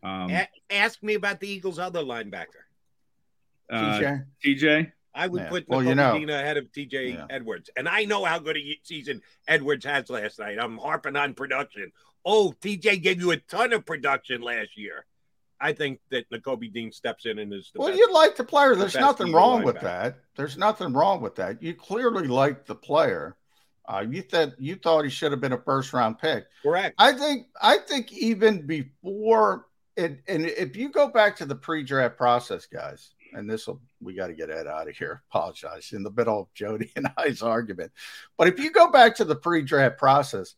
Um, 0.04 0.30
A- 0.32 0.50
ask 0.70 1.02
me 1.02 1.14
about 1.14 1.40
the 1.40 1.48
Eagles' 1.48 1.80
other 1.80 2.02
linebacker. 2.02 2.66
Uh, 3.72 4.00
TJ. 4.00 4.26
TJ. 4.46 4.92
I 5.14 5.28
would 5.28 5.42
yeah. 5.42 5.50
put 5.50 5.68
well, 5.68 5.84
you 5.84 5.96
know, 5.96 6.16
ahead 6.16 6.58
of 6.58 6.72
TJ 6.72 7.14
yeah. 7.14 7.26
Edwards. 7.30 7.70
And 7.76 7.88
I 7.88 8.06
know 8.06 8.24
how 8.24 8.40
good 8.40 8.58
a 8.58 8.80
season 8.84 9.22
Edwards 9.48 9.86
has 9.86 10.10
last 10.10 10.40
night. 10.40 10.58
I'm 10.60 10.78
harping 10.78 11.16
on 11.16 11.34
production. 11.34 11.92
Oh, 12.26 12.54
TJ 12.62 13.02
gave 13.02 13.20
you 13.20 13.32
a 13.32 13.38
ton 13.38 13.74
of 13.74 13.86
production 13.86 14.42
last 14.42 14.78
year. 14.78 15.06
I 15.60 15.74
think 15.74 16.00
that 16.10 16.30
Nakobe 16.32 16.74
Dean 16.74 16.92
steps 16.92 17.26
in 17.26 17.38
and 17.38 17.54
is 17.54 17.72
well. 17.76 17.90
Best, 17.90 18.00
you 18.00 18.12
like 18.12 18.36
the 18.36 18.44
player. 18.44 18.76
There's 18.76 18.94
the 18.94 19.00
nothing 19.00 19.32
wrong 19.32 19.64
with 19.64 19.80
that. 19.82 20.18
There's 20.36 20.58
nothing 20.58 20.94
wrong 20.94 21.22
with 21.22 21.36
that. 21.36 21.62
You 21.62 21.76
clearly 21.76 22.28
like 22.28 22.66
the 22.66 22.76
player. 22.76 23.38
Uh, 23.88 24.06
you 24.08 24.22
thought 24.24 24.60
you 24.60 24.76
thought 24.76 25.04
he 25.04 25.10
should 25.10 25.32
have 25.32 25.42
been 25.42 25.54
a 25.54 25.62
first 25.62 25.94
round 25.94 26.18
pick. 26.18 26.46
Correct. 26.64 26.96
I 26.98 27.14
think. 27.14 27.48
I 27.62 27.78
think 27.78 28.12
even 28.12 28.66
before 28.66 29.68
it, 29.96 30.22
and 30.28 30.46
if 30.46 30.76
you 30.76 30.90
go 30.90 31.10
back 31.10 31.36
to 31.38 31.46
the 31.46 31.56
pre 31.56 31.84
draft 31.84 32.18
process, 32.18 32.66
guys, 32.66 33.12
and 33.34 33.50
this 33.50 33.68
will 33.68 33.82
we 34.02 34.14
got 34.14 34.28
to 34.28 34.34
get 34.34 34.50
Ed 34.50 34.68
out 34.68 34.90
of 34.90 34.96
here. 34.96 35.24
Apologize 35.30 35.92
in 35.94 36.04
the 36.04 36.12
middle 36.12 36.42
of 36.42 36.54
Jody 36.54 36.92
and 36.96 37.08
I's 37.18 37.42
argument. 37.42 37.92
But 38.38 38.48
if 38.48 38.60
you 38.60 38.72
go 38.72 38.92
back 38.92 39.16
to 39.16 39.26
the 39.26 39.36
pre-draft 39.36 39.98
process, 39.98 40.56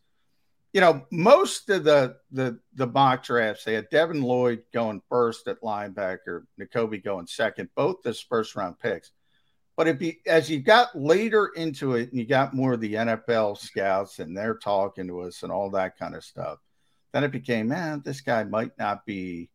you 0.72 0.80
know, 0.80 1.06
most 1.10 1.70
of 1.70 1.84
the 1.84 2.16
the 2.32 2.58
the 2.74 2.86
mock 2.86 3.22
drafts, 3.22 3.64
they 3.64 3.74
had 3.74 3.90
Devin 3.90 4.22
Lloyd 4.22 4.64
going 4.72 5.00
first 5.08 5.46
at 5.46 5.62
linebacker, 5.62 6.42
Nakobe 6.60 7.02
going 7.02 7.26
second, 7.26 7.68
both 7.76 8.04
as 8.06 8.20
first 8.20 8.56
round 8.56 8.78
picks. 8.80 9.12
But 9.76 9.88
if 9.88 10.02
you 10.02 10.14
as 10.26 10.50
you 10.50 10.60
got 10.60 10.96
later 10.96 11.46
into 11.54 11.94
it 11.94 12.10
and 12.10 12.18
you 12.18 12.26
got 12.26 12.54
more 12.54 12.74
of 12.74 12.80
the 12.80 12.94
NFL 12.94 13.58
scouts 13.58 14.18
and 14.18 14.36
they're 14.36 14.56
talking 14.56 15.06
to 15.08 15.20
us 15.20 15.42
and 15.42 15.52
all 15.52 15.70
that 15.70 15.96
kind 15.96 16.14
of 16.14 16.24
stuff, 16.24 16.58
then 17.12 17.22
it 17.22 17.32
became, 17.32 17.68
man, 17.68 18.02
this 18.04 18.20
guy 18.20 18.42
might 18.42 18.76
not 18.78 19.06
be 19.06 19.50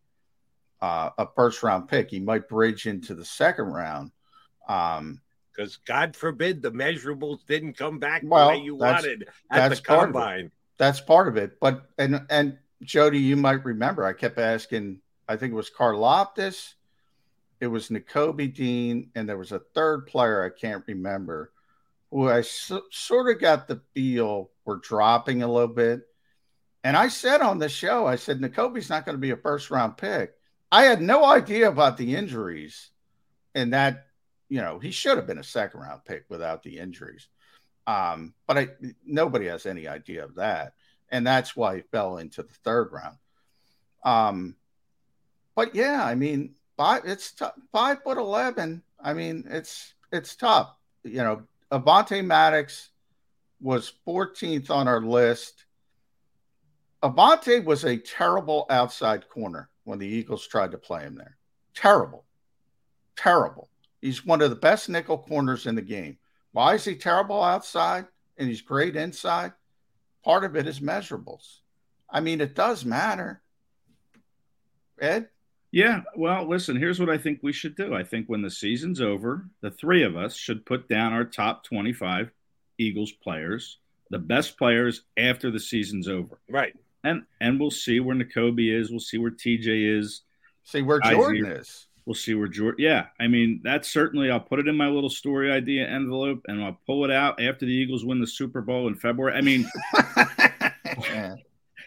uh, 0.81 1.09
a 1.17 1.27
first 1.35 1.63
round 1.63 1.87
pick. 1.87 2.09
He 2.09 2.19
might 2.19 2.47
bridge 2.47 2.85
into 2.85 3.15
the 3.15 3.25
second 3.25 3.65
round. 3.65 4.11
Um, 4.67 5.21
because 5.51 5.77
God 5.77 6.15
forbid 6.15 6.61
the 6.61 6.71
measurables 6.71 7.45
didn't 7.45 7.73
come 7.73 7.99
back 7.99 8.21
well, 8.23 8.47
the 8.47 8.57
way 8.57 8.63
you 8.63 8.75
wanted 8.75 9.27
at 9.51 9.69
the 9.69 9.75
combine. 9.81 10.51
That's 10.77 11.01
part 11.01 11.27
of 11.27 11.35
it. 11.35 11.59
But 11.59 11.89
and 11.97 12.21
and 12.29 12.57
Jody, 12.81 13.19
you 13.19 13.35
might 13.35 13.65
remember 13.65 14.05
I 14.05 14.13
kept 14.13 14.37
asking. 14.37 15.01
I 15.27 15.35
think 15.35 15.51
it 15.51 15.55
was 15.55 15.69
Karlaftis, 15.69 16.73
it 17.59 17.67
was 17.67 17.89
Nakobe 17.89 18.53
Dean, 18.53 19.11
and 19.15 19.27
there 19.27 19.37
was 19.37 19.51
a 19.51 19.59
third 19.59 20.07
player 20.07 20.43
I 20.43 20.49
can't 20.49 20.83
remember 20.87 21.51
who 22.11 22.29
I 22.29 22.41
so, 22.41 22.83
sort 22.91 23.33
of 23.33 23.41
got 23.41 23.67
the 23.67 23.81
feel 23.93 24.51
were 24.65 24.77
dropping 24.77 25.43
a 25.43 25.51
little 25.51 25.67
bit. 25.67 26.01
And 26.83 26.95
I 26.95 27.09
said 27.09 27.41
on 27.41 27.59
the 27.59 27.69
show, 27.69 28.07
I 28.07 28.15
said 28.15 28.39
Nakobe's 28.39 28.89
not 28.89 29.05
going 29.05 29.15
to 29.15 29.21
be 29.21 29.31
a 29.31 29.37
first 29.37 29.69
round 29.69 29.97
pick. 29.97 30.33
I 30.71 30.83
had 30.83 31.01
no 31.01 31.25
idea 31.25 31.69
about 31.69 31.97
the 31.97 32.15
injuries, 32.15 32.89
and 33.55 33.73
that 33.73 34.07
you 34.49 34.61
know 34.61 34.79
he 34.79 34.91
should 34.91 35.17
have 35.17 35.27
been 35.27 35.39
a 35.39 35.43
second 35.43 35.79
round 35.79 36.05
pick 36.05 36.25
without 36.29 36.63
the 36.63 36.77
injuries. 36.77 37.27
Um, 37.87 38.33
but 38.45 38.57
I 38.57 38.69
nobody 39.05 39.47
has 39.47 39.65
any 39.65 39.87
idea 39.87 40.23
of 40.23 40.35
that, 40.35 40.73
and 41.09 41.25
that's 41.25 41.55
why 41.55 41.77
he 41.77 41.81
fell 41.81 42.17
into 42.17 42.43
the 42.43 42.53
third 42.63 42.91
round. 42.91 43.17
Um, 44.03 44.55
but 45.55 45.73
yeah, 45.75 46.03
I 46.03 46.15
mean, 46.15 46.55
five 46.77 47.01
it's 47.05 47.31
t- 47.31 47.45
five 47.71 48.03
foot 48.03 48.17
eleven. 48.17 48.83
I 49.03 49.13
mean, 49.13 49.45
it's 49.49 49.93
it's 50.11 50.35
tough. 50.35 50.75
You 51.03 51.23
know, 51.23 51.43
Avonte 51.71 52.23
Maddox 52.23 52.89
was 53.61 53.93
14th 54.07 54.69
on 54.69 54.87
our 54.87 55.01
list. 55.01 55.65
Avonte 57.03 57.63
was 57.63 57.85
a 57.85 57.97
terrible 57.97 58.65
outside 58.69 59.29
corner 59.29 59.69
when 59.89 59.99
the 59.99 60.07
Eagles 60.07 60.47
tried 60.47 60.71
to 60.71 60.77
play 60.77 61.01
him 61.01 61.15
there. 61.15 61.35
Terrible. 61.73 62.23
Terrible. 63.17 63.69
He's 64.01 64.25
one 64.25 64.41
of 64.41 64.51
the 64.51 64.55
best 64.55 64.87
nickel 64.87 65.17
corners 65.17 65.65
in 65.65 65.75
the 65.75 65.81
game. 65.81 66.17
Why 66.51 66.75
is 66.75 66.85
he 66.85 66.95
terrible 66.95 67.43
outside 67.43 68.05
and 68.37 68.47
he's 68.47 68.61
great 68.61 68.95
inside? 68.95 69.51
Part 70.23 70.45
of 70.45 70.55
it 70.55 70.67
is 70.67 70.79
measurables. 70.79 71.59
I 72.09 72.21
mean, 72.21 72.39
it 72.39 72.55
does 72.55 72.85
matter. 72.85 73.41
Ed? 75.01 75.29
Yeah, 75.71 76.01
well, 76.15 76.47
listen, 76.47 76.75
here's 76.75 76.99
what 76.99 77.09
I 77.09 77.17
think 77.17 77.39
we 77.41 77.53
should 77.53 77.75
do. 77.75 77.93
I 77.93 78.03
think 78.03 78.27
when 78.27 78.41
the 78.41 78.49
season's 78.49 79.01
over, 79.01 79.45
the 79.61 79.71
three 79.71 80.03
of 80.03 80.15
us 80.15 80.35
should 80.35 80.65
put 80.65 80.87
down 80.87 81.13
our 81.13 81.25
top 81.25 81.63
25 81.63 82.31
Eagles 82.77 83.11
players, 83.11 83.79
the 84.09 84.19
best 84.19 84.57
players 84.57 85.03
after 85.17 85.51
the 85.51 85.59
season's 85.59 86.07
over. 86.07 86.39
Right 86.49 86.75
and 87.03 87.23
and 87.39 87.59
we'll 87.59 87.71
see 87.71 87.99
where 87.99 88.15
Nakobe 88.15 88.79
is. 88.79 88.91
We'll 88.91 88.99
see 88.99 89.17
where 89.17 89.31
TJ 89.31 89.99
is. 89.99 90.21
See 90.63 90.81
where 90.81 90.99
Jordan 90.99 91.45
is. 91.45 91.87
We'll 92.05 92.15
see 92.15 92.33
where 92.33 92.47
Jordan. 92.47 92.83
Yeah, 92.83 93.07
I 93.19 93.27
mean 93.27 93.61
that's 93.63 93.89
certainly. 93.89 94.31
I'll 94.31 94.39
put 94.39 94.59
it 94.59 94.67
in 94.67 94.75
my 94.75 94.87
little 94.87 95.09
story 95.09 95.51
idea 95.51 95.87
envelope, 95.87 96.41
and 96.47 96.63
I'll 96.63 96.79
pull 96.85 97.05
it 97.05 97.11
out 97.11 97.41
after 97.41 97.65
the 97.65 97.71
Eagles 97.71 98.05
win 98.05 98.19
the 98.19 98.27
Super 98.27 98.61
Bowl 98.61 98.87
in 98.87 98.95
February. 98.95 99.37
I 99.37 99.41
mean, 99.41 99.69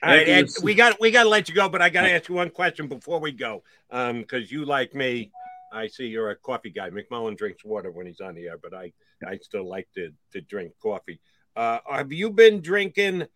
All 0.05 0.11
right, 0.11 0.29
Ed, 0.29 0.49
we 0.65 0.75
got 0.75 1.01
we 1.01 1.13
got 1.13 1.25
to 1.25 1.29
let 1.29 1.49
you 1.49 1.55
go, 1.55 1.69
but 1.69 1.81
I 1.81 1.89
got 1.89 2.03
to 2.03 2.11
ask 2.11 2.29
you 2.29 2.35
one 2.35 2.51
question 2.51 2.89
before 2.89 3.21
we 3.21 3.31
go, 3.31 3.63
um, 3.91 4.21
because 4.21 4.51
you 4.51 4.65
like 4.65 4.95
me, 4.95 5.31
I 5.73 5.87
see 5.87 6.07
you're 6.07 6.31
a 6.31 6.37
coffee 6.37 6.71
guy. 6.71 6.91
McMullen 6.91 7.37
drinks 7.37 7.65
water 7.65 7.93
when 7.93 8.07
he's 8.07 8.21
on 8.21 8.35
the 8.35 8.49
air, 8.49 8.59
but 8.59 8.75
I 8.75 8.93
I 9.25 9.39
still 9.39 9.69
like 9.69 9.89
to 9.95 10.13
to 10.33 10.41
drink 10.41 10.73
coffee. 10.83 11.21
Uh, 11.55 11.79
have 11.89 12.13
you 12.13 12.31
been 12.31 12.61
drinking 12.61 13.27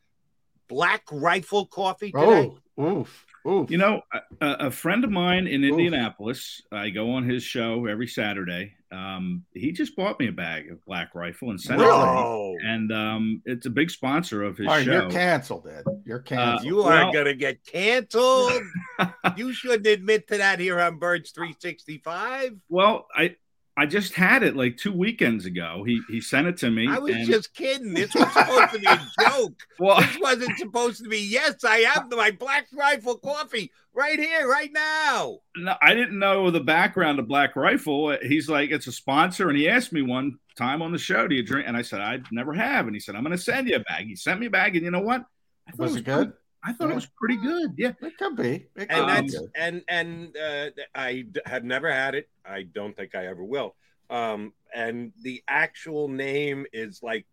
Black 0.69 1.03
Rifle 1.11 1.67
coffee 1.67 2.12
today? 2.12 2.53
Oh, 2.79 3.01
oof, 3.01 3.27
oof. 3.47 3.71
You 3.71 3.79
know, 3.79 4.03
a, 4.41 4.51
a 4.67 4.71
friend 4.71 5.05
of 5.05 5.11
mine 5.11 5.47
in 5.47 5.64
Indianapolis, 5.64 6.62
I 6.73 6.91
go 6.91 7.12
on 7.12 7.29
his 7.29 7.43
show 7.43 7.87
every 7.87 8.07
Saturday. 8.07 8.75
Um, 8.93 9.45
he 9.53 9.73
just 9.73 9.97
bought 9.97 10.19
me 10.21 10.29
a 10.29 10.33
bag 10.33 10.71
of 10.71 10.85
Black 10.85 11.14
Rifle 11.14 11.51
and 11.51 11.61
sent 11.61 11.81
it 11.81 11.85
to 11.85 11.91
me. 11.91 12.59
And 12.64 12.93
um, 12.93 13.43
it's 13.45 13.67
a 13.67 13.71
big 13.71 13.91
sponsor 13.91 14.43
of 14.45 14.57
his 14.59 14.67
All 14.69 14.75
right, 14.75 14.85
show. 14.85 14.93
you're 14.93 15.11
canceled, 15.11 15.67
Ed. 15.67 15.85
You're 16.05 16.21
canceled. 16.21 16.67
You 16.67 16.83
are 16.83 16.91
well- 17.05 17.12
gonna 17.12 17.35
get 17.35 17.64
canceled. 17.64 18.62
you 19.37 19.53
shouldn't 19.53 19.87
admit 19.87 20.29
to 20.29 20.39
that 20.39 20.61
here 20.61 20.81
on 20.81 20.99
Birds 20.99 21.31
365. 21.33 22.57
Well, 22.69 23.07
I 23.14 23.37
I 23.79 23.85
just 23.87 24.14
had 24.14 24.43
it 24.43 24.57
like 24.57 24.79
two 24.79 24.93
weekends 24.93 25.45
ago. 25.45 25.85
He 25.87 26.01
he 26.09 26.20
sent 26.20 26.47
it 26.47 26.57
to 26.59 26.70
me. 26.70 26.89
I 26.89 26.99
was 26.99 27.14
and- 27.14 27.27
just 27.27 27.53
kidding. 27.55 27.93
This 27.93 28.14
was 28.14 28.33
supposed 28.33 28.72
to 28.72 28.79
be 28.79 28.87
a 28.87 29.01
joke. 29.20 29.55
Well- 29.79 30.01
this 30.01 30.18
wasn't 30.20 30.59
supposed 30.59 31.03
to 31.05 31.09
be. 31.11 31.18
Yes, 31.18 31.62
I 31.64 31.79
have 31.81 32.11
my 32.11 32.31
Black 32.31 32.66
Rifle 32.72 33.18
coffee 33.18 33.70
right 33.95 34.18
here, 34.18 34.49
right 34.49 34.70
now. 34.72 35.39
No, 35.57 35.74
I 35.83 35.93
didn't 35.95 36.18
know 36.18 36.51
the 36.51 36.61
background 36.61 37.18
of 37.18 37.29
Black 37.29 37.55
Rifle. 37.57 38.16
He's 38.22 38.49
like, 38.49 38.70
it's 38.70 38.87
a 38.87 38.93
sponsor, 38.93 39.49
and 39.51 39.59
he 39.59 39.68
asked 39.68 39.93
me 39.93 40.01
one 40.03 40.39
time 40.57 40.81
on 40.81 40.91
the 40.93 40.99
show, 40.99 41.29
"Do 41.29 41.35
you 41.35 41.43
drink?" 41.45 41.68
And 41.68 41.77
I 41.77 41.83
said, 41.83 42.01
"I 42.01 42.20
never 42.33 42.55
have." 42.55 42.87
And 42.87 42.97
he 42.97 43.01
said, 43.01 43.14
"I'm 43.14 43.22
going 43.24 43.37
to 43.37 43.43
send 43.43 43.68
you 43.68 43.77
a 43.77 43.81
bag." 43.81 44.07
He 44.07 44.16
sent 44.16 44.41
me 44.41 44.47
a 44.47 44.51
bag, 44.51 44.74
and 44.77 44.85
you 44.85 44.91
know 44.91 45.01
what? 45.03 45.22
I 45.68 45.72
thought 45.72 45.79
Was 45.81 45.97
it 45.97 46.05
pretty- 46.07 46.24
good? 46.24 46.33
I 46.67 46.73
thought 46.73 46.91
it 46.91 46.95
was 46.95 47.07
pretty 47.07 47.37
good. 47.37 47.75
Yeah, 47.77 47.93
it 48.03 48.19
could 48.19 48.37
be. 48.37 48.67
It 48.75 48.89
could 48.89 48.91
and 48.91 49.09
that's 49.09 49.39
good. 49.39 49.51
and 49.57 49.83
and 49.89 50.37
uh, 50.37 50.71
I 50.95 51.21
d- 51.31 51.41
have 51.47 51.62
never 51.64 51.91
had 51.93 52.14
it. 52.17 52.29
I 52.45 52.64
don't 52.64 52.97
think 52.97 53.14
I 53.14 53.27
ever 53.27 53.45
will. 53.45 53.77
Um, 54.11 54.53
and 54.75 55.12
the 55.23 55.43
actual 55.47 56.09
name 56.09 56.67
is 56.73 57.03
like 57.03 57.27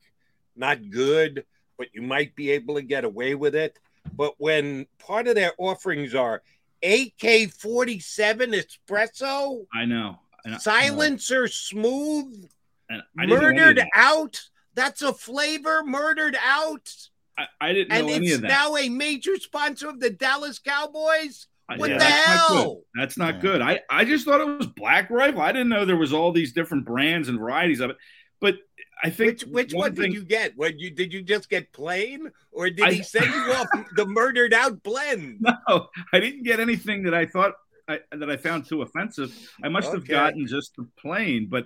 not 0.56 0.90
good, 0.92 1.46
but 1.78 1.88
you 1.94 2.04
might 2.04 2.36
be 2.36 2.52
able 2.52 2.76
to 2.76 2.84
get 2.84 3.06
away 3.06 3.34
with 3.34 3.56
it. 3.56 3.80
But 4.16 4.36
when 4.38 4.86
part 5.00 5.28
of 5.28 5.34
their 5.36 5.54
offerings 5.58 6.14
are 6.14 6.44
AK 6.84 7.52
forty 7.52 8.00
seven 8.00 8.52
espresso, 8.52 9.66
I 9.74 9.86
know. 9.86 10.20
And 10.46 10.56
I- 10.56 10.58
silencer 10.60 11.48
smooth, 11.48 12.48
and 12.90 13.02
I 13.18 13.26
know 13.26 13.36
any 13.38 13.46
of 13.48 13.54
murdered 13.56 13.86
out. 13.96 14.40
That's 14.76 15.02
a 15.02 15.14
flavor, 15.14 15.84
murdered 15.84 16.36
out. 16.44 16.92
I, 17.38 17.46
I 17.62 17.74
didn't 17.74 17.92
And 17.94 18.08
know 18.08 18.14
any 18.14 18.26
it's 18.28 18.36
of 18.36 18.42
that. 18.42 18.48
now 18.50 18.76
a 18.78 18.90
major 18.90 19.36
sponsor 19.38 19.90
of 19.90 20.00
the 20.00 20.10
Dallas 20.10 20.60
Cowboys. 20.60 21.48
What 21.78 21.90
yeah, 21.90 21.98
the 21.98 22.00
that's 22.00 22.28
not 22.28 22.48
good. 22.50 22.56
hell? 22.58 22.82
That's 22.96 23.18
not 23.18 23.42
good. 23.42 23.62
I, 23.62 23.80
I 23.90 24.06
just 24.06 24.26
thought 24.26 24.42
it 24.42 24.58
was 24.58 24.68
Black 24.68 25.10
Rifle. 25.10 25.42
I 25.42 25.52
didn't 25.52 25.70
know 25.70 25.86
there 25.86 25.96
was 25.98 26.14
all 26.14 26.32
these 26.32 26.52
different 26.54 26.86
brands 26.86 27.30
and 27.30 27.40
varieties 27.40 27.80
of 27.80 27.90
it. 27.92 27.98
But 28.42 28.56
I 29.02 29.10
think 29.10 29.42
Which 29.42 29.46
which 29.46 29.74
one, 29.74 29.96
thing, 29.96 30.12
did 30.12 30.14
you 30.14 30.26
get? 30.26 30.54
What 30.58 30.78
you 30.80 30.92
did 30.92 31.14
you 31.14 31.22
just 31.24 31.50
get 31.50 31.72
plain, 31.72 32.30
or 32.52 32.70
did 32.70 32.82
I- 32.86 32.94
he 32.94 33.04
send 33.04 33.26
you 33.34 33.54
off 33.54 33.68
the 33.96 34.06
murdered 34.06 34.54
out 34.54 34.84
blend? 34.84 35.38
No, 35.42 35.88
I 36.12 36.20
didn't 36.20 36.44
get 36.44 36.60
anything 36.60 37.04
that 37.04 37.14
I 37.14 37.26
thought 37.26 37.54
I, 37.88 38.00
that 38.12 38.30
I 38.30 38.36
found 38.38 38.66
too 38.68 38.82
offensive. 38.82 39.34
I 39.64 39.70
must 39.70 39.92
have 39.94 40.08
gotten 40.08 40.46
just 40.46 40.76
the 40.76 40.88
plain, 41.00 41.48
but 41.50 41.66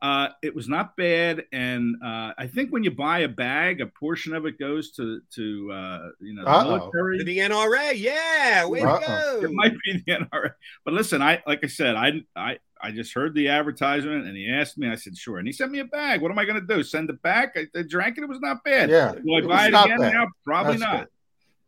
uh, 0.00 0.28
it 0.42 0.54
was 0.54 0.68
not 0.68 0.96
bad. 0.96 1.44
And 1.52 1.96
uh, 2.04 2.32
I 2.38 2.46
think 2.46 2.70
when 2.72 2.84
you 2.84 2.90
buy 2.90 3.20
a 3.20 3.28
bag, 3.28 3.80
a 3.80 3.86
portion 3.86 4.34
of 4.34 4.46
it 4.46 4.58
goes 4.58 4.92
to 4.92 5.20
to 5.34 5.72
uh, 5.72 6.08
you 6.20 6.34
know 6.34 6.44
the 6.44 6.50
Uh-oh. 6.50 6.76
military. 6.78 7.18
To 7.18 7.24
the 7.24 7.38
NRA, 7.38 7.92
yeah, 7.96 8.64
way 8.66 8.80
to 8.80 8.88
Uh-oh. 8.88 9.40
go. 9.40 9.46
It 9.46 9.52
might 9.52 9.74
be 9.84 10.02
the 10.06 10.12
NRA. 10.12 10.52
But 10.84 10.94
listen, 10.94 11.20
I 11.22 11.42
like 11.46 11.60
I 11.64 11.66
said, 11.68 11.96
I 11.96 12.22
I 12.36 12.58
I 12.80 12.92
just 12.92 13.12
heard 13.12 13.34
the 13.34 13.48
advertisement 13.48 14.26
and 14.26 14.36
he 14.36 14.48
asked 14.48 14.78
me. 14.78 14.88
I 14.88 14.94
said 14.94 15.16
sure, 15.16 15.38
and 15.38 15.48
he 15.48 15.52
sent 15.52 15.72
me 15.72 15.80
a 15.80 15.84
bag. 15.84 16.20
What 16.22 16.30
am 16.30 16.38
I 16.38 16.44
going 16.44 16.60
to 16.64 16.74
do? 16.74 16.82
Send 16.84 17.10
it 17.10 17.20
back? 17.22 17.56
I, 17.56 17.66
I 17.76 17.82
drank 17.82 18.18
it. 18.18 18.22
It 18.22 18.28
was 18.28 18.40
not 18.40 18.62
bad. 18.64 18.90
Yeah, 18.90 19.14
Do 19.14 19.34
I 19.34 19.40
buy 19.40 19.64
it 19.66 19.68
again 19.74 19.98
bad. 19.98 20.14
now? 20.14 20.26
Probably 20.44 20.76
That's 20.76 20.82
not. 20.92 20.98
good. 21.00 21.08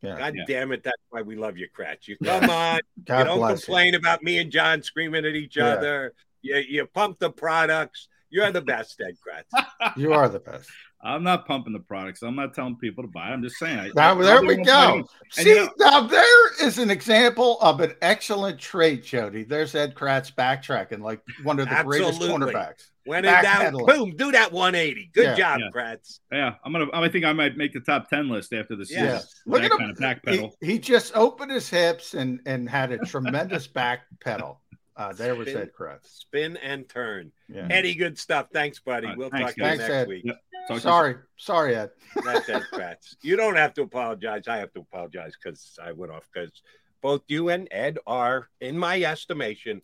Yeah. 0.03 0.19
God 0.19 0.35
Yeah. 0.37 0.45
damn 0.47 0.73
it, 0.73 0.83
that's 0.83 0.97
why 1.11 1.21
we 1.23 1.37
love 1.37 1.59
you, 1.59 1.67
Kracz. 1.77 2.07
You 2.09 2.17
come 2.25 2.49
on, 2.49 2.81
God 3.05 3.19
you 3.19 3.25
don't 3.25 3.39
bless 3.39 3.59
you. 3.61 3.65
complain 3.67 3.95
about 3.97 4.23
me 4.23 4.39
and 4.39 4.51
John 4.53 4.83
screaming 4.83 5.27
at 5.27 5.35
each 5.35 5.57
Yeah. 5.57 5.67
other. 5.67 6.15
You 6.43 6.57
you 6.57 6.87
pump 6.87 7.19
the 7.19 7.29
products. 7.31 8.09
You're 8.31 8.51
the 8.53 8.61
best, 8.63 9.01
Ed 9.01 9.17
Kracz. 9.21 9.97
You 9.97 10.13
are 10.13 10.29
the 10.29 10.41
best. 10.41 10.69
I'm 11.03 11.23
not 11.23 11.47
pumping 11.47 11.73
the 11.73 11.79
products. 11.81 12.23
I'm 12.23 12.37
not 12.37 12.53
telling 12.55 12.77
people 12.77 13.03
to 13.03 13.09
buy. 13.09 13.31
it. 13.31 13.33
I'm 13.33 13.43
just 13.43 13.57
saying. 13.57 13.79
I- 13.79 13.91
Now 13.97 14.19
I- 14.21 14.23
there 14.23 14.37
I 14.37 14.41
we 14.41 14.57
go. 14.57 14.65
buy 14.65 14.93
it. 14.93 14.97
And, 14.99 15.07
See, 15.31 15.49
you 15.49 15.55
know, 15.65 15.71
now 15.79 16.01
there 16.03 16.53
is 16.63 16.77
an 16.79 16.91
example 16.91 17.59
of 17.63 17.81
an 17.81 17.95
excellent 18.03 18.59
trait, 18.61 19.03
Jody. 19.05 19.45
There's 19.45 19.75
Ed 19.75 19.95
Kracz 19.95 20.31
backtracking 20.35 21.01
like 21.01 21.23
one 21.43 21.59
of 21.59 21.69
the 21.71 21.83
greatest 21.85 22.21
cornerbacks. 22.21 22.83
When 23.07 23.25
in 23.25 23.33
doubt, 23.33 23.73
boom, 23.87 24.15
do 24.15 24.31
that 24.33 24.53
180. 24.53 25.11
Good 25.15 25.25
Yeah. 25.25 25.35
job, 25.37 25.61
Yeah. 25.61 25.69
Kracz. 25.75 26.21
yeah, 26.31 26.55
I'm 26.63 26.71
gonna. 26.73 26.87
I 26.93 27.09
think 27.09 27.25
I 27.25 27.33
might 27.33 27.57
make 27.57 27.73
the 27.73 27.81
top 27.81 28.11
ten 28.11 28.29
list 28.29 28.53
after 28.53 28.77
this 28.77 28.93
Yeah. 28.93 29.05
Yeah. 29.05 29.19
season. 29.19 29.29
Look 29.47 29.63
that 29.63 29.73
at 29.73 29.79
kind 29.79 29.83
him. 29.85 29.91
of 29.91 29.97
back 29.99 30.21
He, 30.27 30.31
pedal. 30.37 30.57
he 30.61 30.79
just 30.79 31.17
opened 31.17 31.51
his 31.51 31.69
hips 31.71 32.13
and 32.13 32.41
and 32.45 32.69
had 32.69 32.93
a 32.93 32.99
tremendous 32.99 33.67
back 33.81 34.01
pedal. 34.23 34.61
Uh, 35.01 35.15
there 35.15 35.35
was 35.35 35.49
Spin. 35.49 35.63
Ed 35.63 35.73
Kracz. 35.73 36.07
Spin 36.07 36.57
and 36.59 36.87
turn. 36.87 37.33
Yeah. 37.49 37.67
Eddie, 37.71 37.95
good 37.95 38.19
stuff. 38.19 38.49
Thanks, 38.53 38.81
buddy. 38.81 39.07
All 39.07 39.13
right, 39.13 39.19
we'll 39.19 39.31
thanks, 39.31 39.55
talk 39.55 39.55
to 39.55 39.63
you 39.63 39.79
next 39.79 39.91
Ed. 39.91 40.09
week. 40.09 40.25
Yep. 40.27 40.41
Talk 40.69 40.77
to 40.77 40.83
Sorry, 40.83 41.15
sorry, 41.39 41.75
Ed. 41.75 41.91
That's 42.23 42.47
Ed 42.51 42.65
Kracz. 42.71 43.17
You 43.23 43.37
don't 43.37 43.57
have 43.57 43.73
to 43.75 43.83
apologize. 43.83 44.47
I 44.47 44.59
have 44.59 44.75
to 44.75 44.81
apologize 44.81 45.33
because 45.43 45.79
I 45.83 45.93
went 45.93 46.13
off 46.13 46.29
because 46.31 46.51
both 47.01 47.23
you 47.29 47.49
and 47.49 47.67
Ed 47.71 47.97
are, 48.07 48.51
in 48.61 48.77
my 48.77 49.01
estimation, 49.03 49.81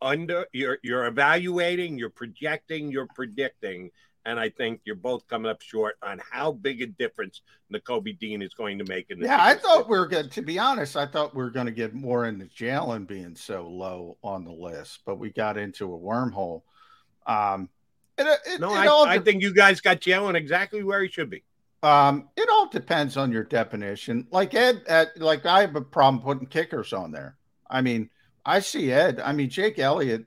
under 0.00 0.46
you're 0.52 0.78
you're 0.84 1.06
evaluating, 1.06 1.98
you're 1.98 2.10
projecting, 2.10 2.92
you're 2.92 3.08
predicting, 3.16 3.90
and 4.24 4.38
I 4.38 4.48
think 4.50 4.80
you're 4.84 4.94
both 4.94 5.26
coming 5.26 5.50
up 5.50 5.62
short 5.62 5.96
on 6.02 6.20
how 6.30 6.52
big 6.52 6.82
a 6.82 6.86
difference 6.86 7.42
Nakobe 7.72 8.18
Dean 8.18 8.42
is 8.42 8.54
going 8.54 8.78
to 8.78 8.84
make 8.84 9.10
in 9.10 9.20
the 9.20 9.26
Yeah, 9.26 9.42
I 9.42 9.54
thought 9.54 9.88
we 9.88 9.98
were 9.98 10.06
going. 10.06 10.28
To 10.30 10.42
be 10.42 10.58
honest, 10.58 10.96
I 10.96 11.06
thought 11.06 11.34
we 11.34 11.42
were 11.42 11.50
going 11.50 11.66
to 11.66 11.72
get 11.72 11.94
more 11.94 12.26
into 12.26 12.46
Jalen 12.46 13.06
being 13.06 13.34
so 13.34 13.66
low 13.68 14.16
on 14.22 14.44
the 14.44 14.52
list, 14.52 15.00
but 15.04 15.18
we 15.18 15.30
got 15.30 15.56
into 15.56 15.92
a 15.92 15.98
wormhole. 15.98 16.62
Um, 17.26 17.68
it, 18.18 18.40
it, 18.46 18.60
No, 18.60 18.74
it 18.74 18.78
I, 18.78 18.86
all 18.86 19.06
I 19.06 19.18
think 19.18 19.42
you 19.42 19.52
guys 19.52 19.80
got 19.80 20.00
Jalen 20.00 20.34
exactly 20.34 20.82
where 20.82 21.02
he 21.02 21.08
should 21.08 21.30
be. 21.30 21.42
Um, 21.82 22.28
it 22.36 22.48
all 22.48 22.68
depends 22.68 23.16
on 23.16 23.32
your 23.32 23.42
definition. 23.42 24.28
Like 24.30 24.54
Ed, 24.54 24.82
at, 24.86 25.18
like 25.20 25.46
I 25.46 25.62
have 25.62 25.74
a 25.74 25.80
problem 25.80 26.22
putting 26.22 26.46
kickers 26.46 26.92
on 26.92 27.10
there. 27.10 27.36
I 27.68 27.80
mean, 27.80 28.10
I 28.44 28.60
see 28.60 28.92
Ed. 28.92 29.20
I 29.20 29.32
mean, 29.32 29.50
Jake 29.50 29.78
Elliott. 29.78 30.26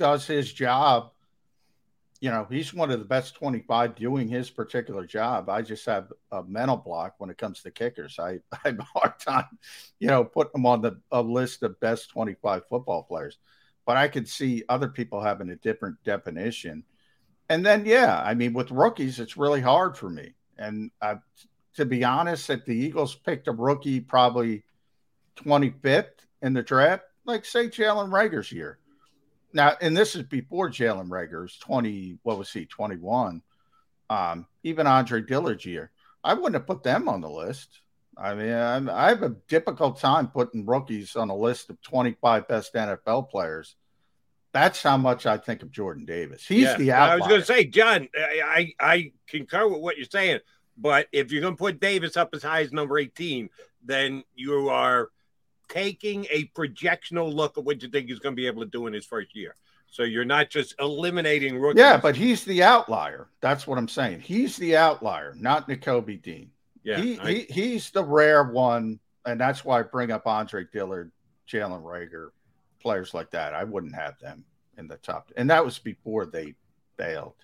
Does 0.00 0.26
his 0.26 0.50
job. 0.50 1.10
You 2.22 2.30
know, 2.30 2.46
he's 2.50 2.72
one 2.72 2.90
of 2.90 2.98
the 2.98 3.04
best 3.04 3.34
25 3.34 3.94
doing 3.94 4.28
his 4.28 4.48
particular 4.48 5.04
job. 5.04 5.50
I 5.50 5.60
just 5.60 5.84
have 5.84 6.10
a 6.32 6.42
mental 6.42 6.78
block 6.78 7.16
when 7.18 7.28
it 7.28 7.36
comes 7.36 7.62
to 7.62 7.70
kickers. 7.70 8.18
I, 8.18 8.38
I 8.52 8.58
have 8.64 8.78
a 8.78 8.82
hard 8.82 9.18
time, 9.18 9.58
you 9.98 10.08
know, 10.08 10.24
putting 10.24 10.52
them 10.52 10.64
on 10.64 10.80
the 10.80 10.98
a 11.12 11.20
list 11.20 11.62
of 11.62 11.78
best 11.80 12.08
25 12.08 12.62
football 12.66 13.02
players. 13.02 13.36
But 13.84 13.98
I 13.98 14.08
could 14.08 14.26
see 14.26 14.64
other 14.70 14.88
people 14.88 15.20
having 15.20 15.50
a 15.50 15.56
different 15.56 16.02
definition. 16.02 16.82
And 17.50 17.64
then, 17.64 17.84
yeah, 17.84 18.22
I 18.24 18.32
mean, 18.32 18.54
with 18.54 18.70
rookies, 18.70 19.20
it's 19.20 19.36
really 19.36 19.60
hard 19.60 19.98
for 19.98 20.08
me. 20.08 20.32
And 20.56 20.90
I, 21.02 21.16
to 21.74 21.84
be 21.84 22.04
honest, 22.04 22.48
if 22.48 22.64
the 22.64 22.74
Eagles 22.74 23.14
picked 23.14 23.48
a 23.48 23.52
rookie 23.52 24.00
probably 24.00 24.64
25th 25.36 26.24
in 26.40 26.54
the 26.54 26.62
draft, 26.62 27.02
like 27.26 27.44
say 27.44 27.68
Jalen 27.68 28.10
Reagor's 28.10 28.50
year. 28.50 28.78
Now, 29.52 29.76
and 29.80 29.96
this 29.96 30.14
is 30.14 30.22
before 30.22 30.70
Jalen 30.70 31.08
Reagor's 31.08 31.56
20, 31.58 32.18
what 32.22 32.38
was 32.38 32.52
he, 32.52 32.66
21? 32.66 33.42
Um, 34.08 34.46
even 34.62 34.86
Andre 34.86 35.20
Dillard's 35.20 35.64
year. 35.66 35.90
I 36.22 36.34
wouldn't 36.34 36.54
have 36.54 36.66
put 36.66 36.82
them 36.82 37.08
on 37.08 37.20
the 37.20 37.30
list. 37.30 37.80
I 38.16 38.34
mean, 38.34 38.52
I'm, 38.52 38.90
I 38.90 39.08
have 39.08 39.22
a 39.22 39.36
difficult 39.48 39.98
time 39.98 40.28
putting 40.28 40.66
rookies 40.66 41.16
on 41.16 41.30
a 41.30 41.34
list 41.36 41.70
of 41.70 41.80
25 41.82 42.46
best 42.48 42.74
NFL 42.74 43.30
players. 43.30 43.76
That's 44.52 44.82
how 44.82 44.96
much 44.96 45.26
I 45.26 45.38
think 45.38 45.62
of 45.62 45.70
Jordan 45.70 46.04
Davis. 46.04 46.46
He's 46.46 46.62
Yeah. 46.64 46.76
the 46.76 46.92
I 46.92 47.16
was 47.16 47.26
going 47.26 47.40
to 47.40 47.46
say, 47.46 47.64
John, 47.64 48.08
I, 48.14 48.42
I 48.80 48.94
I 48.94 49.12
concur 49.28 49.68
with 49.68 49.80
what 49.80 49.96
you're 49.96 50.06
saying, 50.06 50.40
but 50.76 51.06
if 51.12 51.30
you're 51.30 51.40
going 51.40 51.54
to 51.54 51.58
put 51.58 51.80
Davis 51.80 52.16
up 52.16 52.30
as 52.34 52.42
high 52.42 52.62
as 52.62 52.72
number 52.72 52.98
18, 52.98 53.48
then 53.84 54.24
you 54.34 54.68
are 54.68 55.10
taking 55.70 56.26
a 56.30 56.44
projectional 56.48 57.32
look 57.32 57.56
at 57.56 57.64
what 57.64 57.82
you 57.82 57.88
think 57.88 58.08
he's 58.08 58.18
going 58.18 58.34
to 58.34 58.36
be 58.36 58.46
able 58.46 58.62
to 58.62 58.68
do 58.68 58.86
in 58.86 58.92
his 58.92 59.06
first 59.06 59.34
year. 59.34 59.54
So 59.86 60.02
you're 60.02 60.24
not 60.26 60.50
just 60.50 60.74
eliminating 60.78 61.58
rookies. 61.58 61.80
Yeah, 61.80 61.96
but 61.96 62.14
he's 62.14 62.44
the 62.44 62.62
outlier. 62.62 63.28
That's 63.40 63.66
what 63.66 63.78
I'm 63.78 63.88
saying. 63.88 64.20
He's 64.20 64.56
the 64.56 64.76
outlier, 64.76 65.34
not 65.38 65.68
Nakobe 65.68 66.20
Dean. 66.22 66.50
Yeah, 66.84 67.00
he, 67.00 67.18
I- 67.18 67.32
he 67.32 67.46
he's 67.50 67.90
the 67.90 68.04
rare 68.04 68.44
one, 68.44 69.00
and 69.26 69.40
that's 69.40 69.64
why 69.64 69.80
I 69.80 69.82
bring 69.82 70.10
up 70.12 70.26
Andre 70.26 70.64
Dillard, 70.72 71.10
Jalen 71.48 71.82
Reagor, 71.82 72.28
players 72.80 73.14
like 73.14 73.30
that. 73.32 73.52
I 73.54 73.64
wouldn't 73.64 73.94
have 73.94 74.18
them 74.20 74.44
in 74.78 74.86
the 74.86 74.96
top, 74.98 75.30
and 75.36 75.50
that 75.50 75.64
was 75.64 75.78
before 75.78 76.24
they 76.26 76.54
failed. 76.96 77.34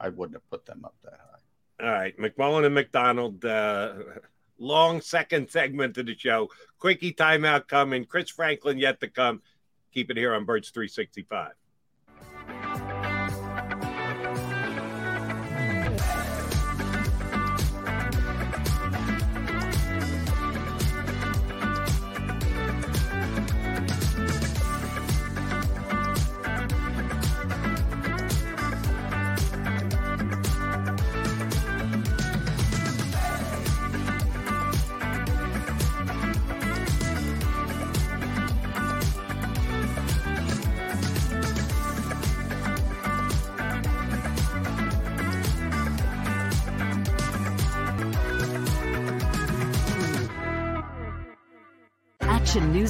I 0.00 0.08
wouldn't 0.10 0.36
have 0.36 0.48
put 0.50 0.64
them 0.64 0.84
up 0.84 0.94
that 1.04 1.18
high. 1.18 1.86
All 1.86 1.92
right, 1.92 2.16
McMullen 2.18 2.64
and 2.64 2.74
McDonald. 2.74 3.44
Uh, 3.44 3.94
long 4.58 5.00
second 5.00 5.50
segment 5.50 5.96
of 5.98 6.06
the 6.06 6.16
show. 6.16 6.48
Quickie 6.78 7.12
timeout 7.12 7.68
coming. 7.68 8.04
Chris 8.04 8.30
Franklin 8.30 8.78
yet 8.78 9.00
to 9.00 9.08
come. 9.08 9.42
Keep 9.92 10.10
it 10.10 10.16
here 10.16 10.34
on 10.34 10.44
Birds 10.44 10.70
365. 10.70 11.52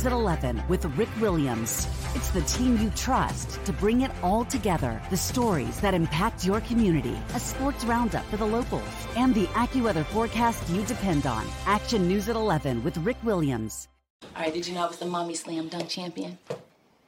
At 0.07 0.13
11 0.13 0.63
with 0.69 0.85
Rick 0.97 1.09
Williams. 1.21 1.87
It's 2.15 2.31
the 2.31 2.43
team 2.43 2.79
you 2.79 2.91
trust 2.91 3.63
to 3.65 3.73
bring 3.73 4.03
it 4.03 4.11
all 4.23 4.45
together. 4.45 5.03
The 5.11 5.17
stories 5.17 5.81
that 5.81 5.95
impact 5.95 6.47
your 6.47 6.61
community, 6.63 7.19
a 7.35 7.41
sports 7.41 7.85
roundup 7.85 8.25
for 8.27 8.37
the 8.37 8.47
locals, 8.47 8.83
and 9.17 9.35
the 9.35 9.47
AccuWeather 9.49 10.05
forecast 10.07 10.69
you 10.71 10.85
depend 10.85 11.27
on. 11.27 11.45
Action 11.67 12.07
News 12.07 12.29
at 12.29 12.37
11 12.37 12.85
with 12.85 12.97
Rick 12.99 13.17
Williams. 13.25 13.89
All 14.35 14.43
right, 14.43 14.55
did 14.55 14.67
you 14.67 14.75
know 14.75 14.85
I 14.85 14.87
was 14.87 14.99
the 14.99 15.07
mommy 15.07 15.35
slam 15.35 15.69
dunk 15.69 15.89
champion? 15.89 16.39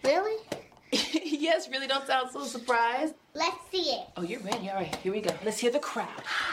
Really? 0.05 0.37
yes, 0.93 1.69
really 1.69 1.87
don't 1.87 2.07
sound 2.07 2.31
so 2.31 2.45
surprised. 2.45 3.15
Let's 3.35 3.57
see 3.71 3.91
it. 3.93 4.07
Oh, 4.17 4.23
you're 4.23 4.41
ready. 4.41 4.69
All 4.71 4.77
right, 4.77 4.95
here 4.97 5.13
we 5.13 5.21
go. 5.21 5.31
Let's 5.45 5.59
hear 5.59 5.71
the 5.71 5.79
crowd. 5.79 6.09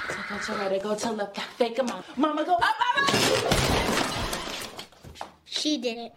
So 0.10 0.16
go 0.30 0.38
to 0.38 0.52
right, 0.54 0.84
go 0.84 0.96
to 0.96 1.12
left, 1.12 1.40
fake 1.58 1.80
'em 1.80 1.90
out. 1.90 2.06
Mama 2.18 2.46
go 2.46 2.56
up, 2.56 2.64
up, 2.64 3.10
up. 3.10 3.36
She 5.46 5.78
did 5.78 5.98
it. 5.98 6.14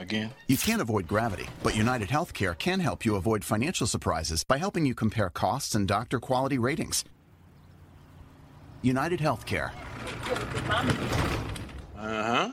Again? 0.00 0.30
You 0.48 0.56
can't 0.56 0.80
avoid 0.80 1.06
gravity, 1.06 1.46
but 1.62 1.76
United 1.76 2.08
Healthcare 2.08 2.58
can 2.58 2.80
help 2.80 3.04
you 3.04 3.16
avoid 3.16 3.44
financial 3.44 3.86
surprises 3.86 4.42
by 4.44 4.56
helping 4.56 4.86
you 4.86 4.94
compare 4.94 5.28
costs 5.28 5.74
and 5.74 5.86
doctor 5.86 6.18
quality 6.18 6.58
ratings. 6.58 7.04
United 8.82 9.20
Healthcare. 9.20 9.72
Uh 11.96 12.24
huh. 12.24 12.52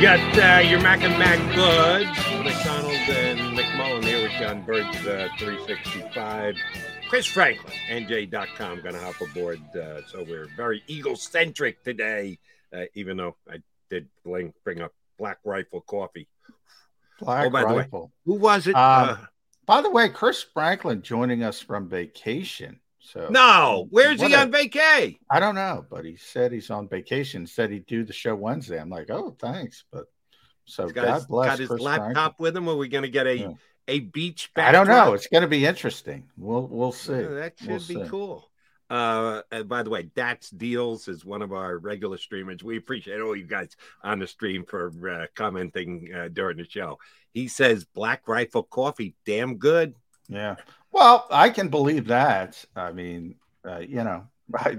Got 0.00 0.38
uh, 0.38 0.66
your 0.66 0.80
Mac 0.80 1.02
and 1.02 1.18
Mac 1.18 1.38
Buds, 1.54 2.08
McDonald 2.42 2.94
and 2.94 3.38
McMullen 3.58 4.02
here 4.02 4.22
with 4.22 4.32
John 4.32 4.62
Birds 4.62 4.96
uh, 5.06 5.28
365. 5.38 6.56
Chris 7.10 7.26
Franklin, 7.26 7.74
NJ.com, 7.90 8.80
going 8.80 8.94
to 8.94 9.00
hop 9.00 9.20
aboard. 9.20 9.60
Uh, 9.76 10.00
so 10.06 10.24
we're 10.26 10.48
very 10.56 10.82
Eagle 10.86 11.16
centric 11.16 11.84
today, 11.84 12.38
uh, 12.74 12.84
even 12.94 13.18
though 13.18 13.36
I 13.46 13.56
did 13.90 14.08
bring, 14.24 14.54
bring 14.64 14.80
up 14.80 14.92
Black 15.18 15.38
Rifle 15.44 15.82
Coffee. 15.82 16.26
Black 17.20 17.48
Oh, 17.48 17.50
by 17.50 17.60
the 17.60 17.68
way, 17.68 17.74
Rifle. 17.82 18.10
who 18.24 18.34
was 18.36 18.66
it? 18.66 18.74
Um, 18.74 19.08
Uh, 19.10 19.16
by 19.66 19.82
the 19.82 19.90
way, 19.90 20.08
Chris 20.08 20.42
Franklin 20.42 21.02
joining 21.02 21.42
us 21.42 21.60
from 21.60 21.88
vacation. 21.90 22.79
So 23.02 23.28
no, 23.30 23.86
where's 23.90 24.20
he 24.20 24.34
a- 24.34 24.40
on 24.40 24.52
vacay? 24.52 25.18
I 25.30 25.40
don't 25.40 25.54
know, 25.54 25.84
but 25.90 26.04
he 26.04 26.16
said 26.16 26.52
he's 26.52 26.70
on 26.70 26.86
vacation. 26.88 27.46
Said 27.46 27.70
he'd 27.70 27.86
do 27.86 28.04
the 28.04 28.12
show 28.12 28.34
Wednesday. 28.34 28.78
I'm 28.78 28.90
like, 28.90 29.10
oh, 29.10 29.34
thanks, 29.40 29.84
but 29.90 30.04
so 30.66 30.84
He's 30.84 30.92
got 30.92 31.06
God 31.06 31.14
his, 31.14 31.26
bless 31.26 31.46
got 31.48 31.58
his 31.58 31.68
Chris 31.68 31.80
laptop 31.80 32.12
Franklin. 32.14 32.34
with 32.38 32.56
him. 32.56 32.68
Are 32.68 32.76
we 32.76 32.88
going 32.88 33.02
to 33.02 33.08
get 33.08 33.26
a 33.26 33.36
Yeah. 33.38 33.48
a 33.88 34.00
beach 34.00 34.52
back? 34.54 34.68
I 34.68 34.72
don't 34.72 34.86
know. 34.86 35.14
It's 35.14 35.26
going 35.26 35.42
to 35.42 35.48
be 35.48 35.64
interesting. 35.66 36.28
We'll 36.36 36.66
we'll 36.68 36.92
see. 36.92 37.14
Yeah, 37.14 37.28
that 37.28 37.58
should 37.58 37.68
We'll 37.68 37.78
be 37.78 37.84
see. 37.84 38.04
cool. 38.08 38.50
Uh, 38.90 39.42
and 39.52 39.68
by 39.68 39.82
the 39.84 39.90
way, 39.90 40.02
Dax 40.02 40.50
Deals 40.50 41.06
is 41.08 41.24
one 41.24 41.42
of 41.42 41.52
our 41.52 41.78
regular 41.78 42.18
streamers. 42.18 42.62
We 42.62 42.76
appreciate 42.76 43.20
all 43.20 43.34
you 43.36 43.46
guys 43.46 43.76
on 44.02 44.18
the 44.18 44.26
stream 44.26 44.64
for 44.68 44.92
uh, 45.08 45.26
commenting 45.36 46.10
uh, 46.14 46.28
during 46.32 46.56
the 46.56 46.68
show. 46.68 46.98
He 47.32 47.46
says 47.48 47.84
Black 47.84 48.26
Rifle 48.28 48.64
Coffee, 48.64 49.14
damn 49.24 49.56
good. 49.58 49.94
Yeah. 50.28 50.56
Well, 50.92 51.26
I 51.30 51.50
can 51.50 51.68
believe 51.68 52.06
that. 52.08 52.64
I 52.74 52.92
mean, 52.92 53.36
uh, 53.66 53.78
you 53.78 54.02
know, 54.04 54.24
I, 54.54 54.78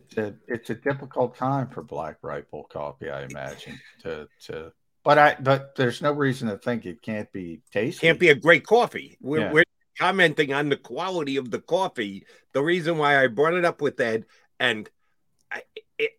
it's, 0.00 0.16
a, 0.18 0.34
it's 0.46 0.70
a 0.70 0.74
difficult 0.74 1.36
time 1.36 1.68
for 1.68 1.82
Black 1.82 2.18
Rifle 2.22 2.64
Coffee, 2.64 3.10
I 3.10 3.24
imagine. 3.24 3.80
To 4.02 4.28
to, 4.46 4.72
but 5.04 5.18
I 5.18 5.36
but 5.40 5.74
there's 5.76 6.02
no 6.02 6.12
reason 6.12 6.48
to 6.48 6.58
think 6.58 6.86
it 6.86 7.02
can't 7.02 7.30
be 7.32 7.60
tasty. 7.72 8.06
Can't 8.06 8.18
be 8.18 8.30
a 8.30 8.34
great 8.34 8.66
coffee. 8.66 9.18
We're, 9.20 9.40
Yeah. 9.40 9.52
we're 9.52 9.64
commenting 9.98 10.52
on 10.52 10.68
the 10.68 10.76
quality 10.76 11.36
of 11.36 11.50
the 11.50 11.60
coffee. 11.60 12.26
The 12.52 12.62
reason 12.62 12.98
why 12.98 13.22
I 13.22 13.28
brought 13.28 13.54
it 13.54 13.64
up 13.64 13.80
with 13.80 14.00
Ed, 14.00 14.26
and 14.58 14.88
I, 15.50 15.62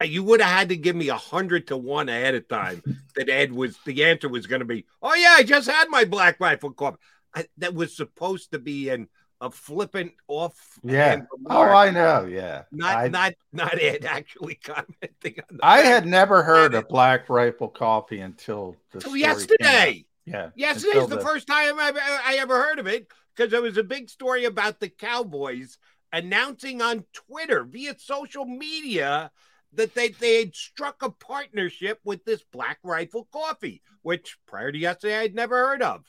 you 0.06 0.24
would 0.24 0.40
have 0.42 0.58
had 0.60 0.70
to 0.70 0.78
give 0.78 0.96
me 0.96 1.10
a 1.10 1.16
hundred 1.18 1.68
to 1.68 1.78
one 1.78 2.08
ahead 2.10 2.36
of 2.36 2.48
time 2.48 2.82
that 3.16 3.30
Ed 3.30 3.52
was 3.52 3.78
the 3.86 4.06
answer 4.06 4.30
was 4.30 4.48
going 4.48 4.60
to 4.62 4.66
be, 4.66 4.86
oh 5.02 5.14
yeah, 5.14 5.36
I 5.38 5.44
just 5.44 5.70
had 5.70 5.90
my 5.90 6.06
Black 6.06 6.40
Rifle 6.40 6.72
coffee. 6.72 6.98
I, 7.36 7.46
that 7.58 7.74
was 7.74 7.96
supposed 7.96 8.52
to 8.52 8.60
be 8.60 8.90
an 8.90 9.10
a 9.42 9.52
flippant 9.52 10.14
off. 10.28 10.80
Yeah. 10.84 11.24
Oh, 11.48 11.64
I 11.64 11.92
know. 11.92 12.26
Yeah. 12.26 12.64
Not 12.72 12.96
I, 12.96 13.08
not 13.10 13.34
not 13.52 13.80
it 13.80 14.06
actually 14.06 14.56
commenting 14.64 15.44
on. 15.52 15.60
I 15.62 15.80
had 15.80 16.06
never 16.06 16.44
heard 16.44 16.74
of 16.74 16.88
Black 16.88 17.30
Rifle 17.30 17.68
Coffee 17.68 18.22
until 18.22 18.76
the 18.92 19.00
oh, 19.00 19.02
came 19.02 19.12
out. 19.12 19.20
yesterday. 19.20 20.06
Yeah. 20.26 20.50
Yesterday's 20.56 21.04
until 21.04 21.18
the, 21.18 21.24
first 21.24 21.48
time 21.48 21.80
I, 21.80 21.90
uh, 21.90 22.20
I 22.26 22.38
ever 22.40 22.60
heard 22.60 22.80
of 22.80 22.88
it 22.88 23.08
because 23.36 23.52
there 23.52 23.62
was 23.62 23.78
a 23.78 23.84
big 23.84 24.10
story 24.10 24.46
about 24.46 24.80
the 24.80 24.90
Cowboys 24.90 25.78
announcing 26.12 26.82
on 26.82 27.06
Twitter 27.14 27.64
via 27.64 27.96
social 28.00 28.46
media 28.46 29.32
that 29.74 29.94
they, 29.94 30.10
they 30.10 30.40
had 30.40 30.56
struck 30.56 31.04
a 31.04 31.12
partnership 31.12 32.00
with 32.04 32.24
this 32.24 32.44
Black 32.52 32.80
Rifle 32.84 33.28
Coffee, 33.32 33.82
which 34.02 34.38
prior 34.48 34.72
to 34.72 34.78
yesterday 34.78 35.20
I'd 35.20 35.36
never 35.36 35.68
heard 35.68 35.82
of. 35.82 36.06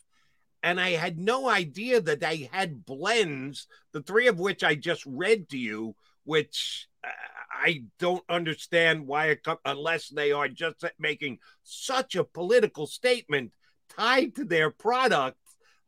And 0.66 0.80
I 0.80 0.90
had 0.90 1.16
no 1.16 1.48
idea 1.48 2.00
that 2.00 2.18
they 2.18 2.50
had 2.52 2.84
blends, 2.84 3.68
the 3.92 4.02
three 4.02 4.26
of 4.26 4.40
which 4.40 4.64
I 4.64 4.74
just 4.74 5.04
read 5.06 5.48
to 5.50 5.56
you, 5.56 5.94
which 6.24 6.88
uh, 7.04 7.10
I 7.52 7.84
don't 8.00 8.24
understand 8.28 9.06
why, 9.06 9.36
co- 9.36 9.60
unless 9.64 10.08
they 10.08 10.32
are 10.32 10.48
just 10.48 10.84
making 10.98 11.38
such 11.62 12.16
a 12.16 12.24
political 12.24 12.88
statement 12.88 13.52
tied 13.96 14.34
to 14.34 14.44
their 14.44 14.72
product. 14.72 15.38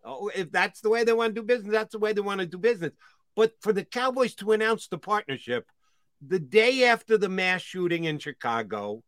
Oh, 0.04 0.30
if 0.32 0.52
that's 0.52 0.80
the 0.80 0.90
way 0.90 1.02
they 1.02 1.12
want 1.12 1.34
to 1.34 1.40
do 1.40 1.44
business, 1.44 1.72
that's 1.72 1.90
the 1.90 1.98
way 1.98 2.12
they 2.12 2.20
want 2.20 2.38
to 2.38 2.46
do 2.46 2.56
business. 2.56 2.92
But 3.34 3.54
for 3.60 3.72
the 3.72 3.84
Cowboys 3.84 4.36
to 4.36 4.52
announce 4.52 4.86
the 4.86 4.98
partnership 4.98 5.66
the 6.24 6.38
day 6.38 6.84
after 6.84 7.18
the 7.18 7.28
mass 7.28 7.62
shooting 7.62 8.04
in 8.04 8.20
Chicago, 8.20 9.02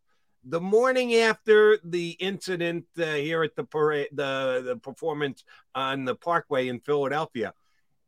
the 0.44 0.60
morning 0.60 1.14
after 1.14 1.78
the 1.84 2.10
incident 2.12 2.86
uh, 2.98 3.14
here 3.14 3.42
at 3.42 3.56
the 3.56 3.64
parade, 3.64 4.08
the, 4.12 4.62
the 4.64 4.76
performance 4.76 5.44
on 5.74 6.04
the 6.04 6.14
Parkway 6.14 6.68
in 6.68 6.80
Philadelphia, 6.80 7.52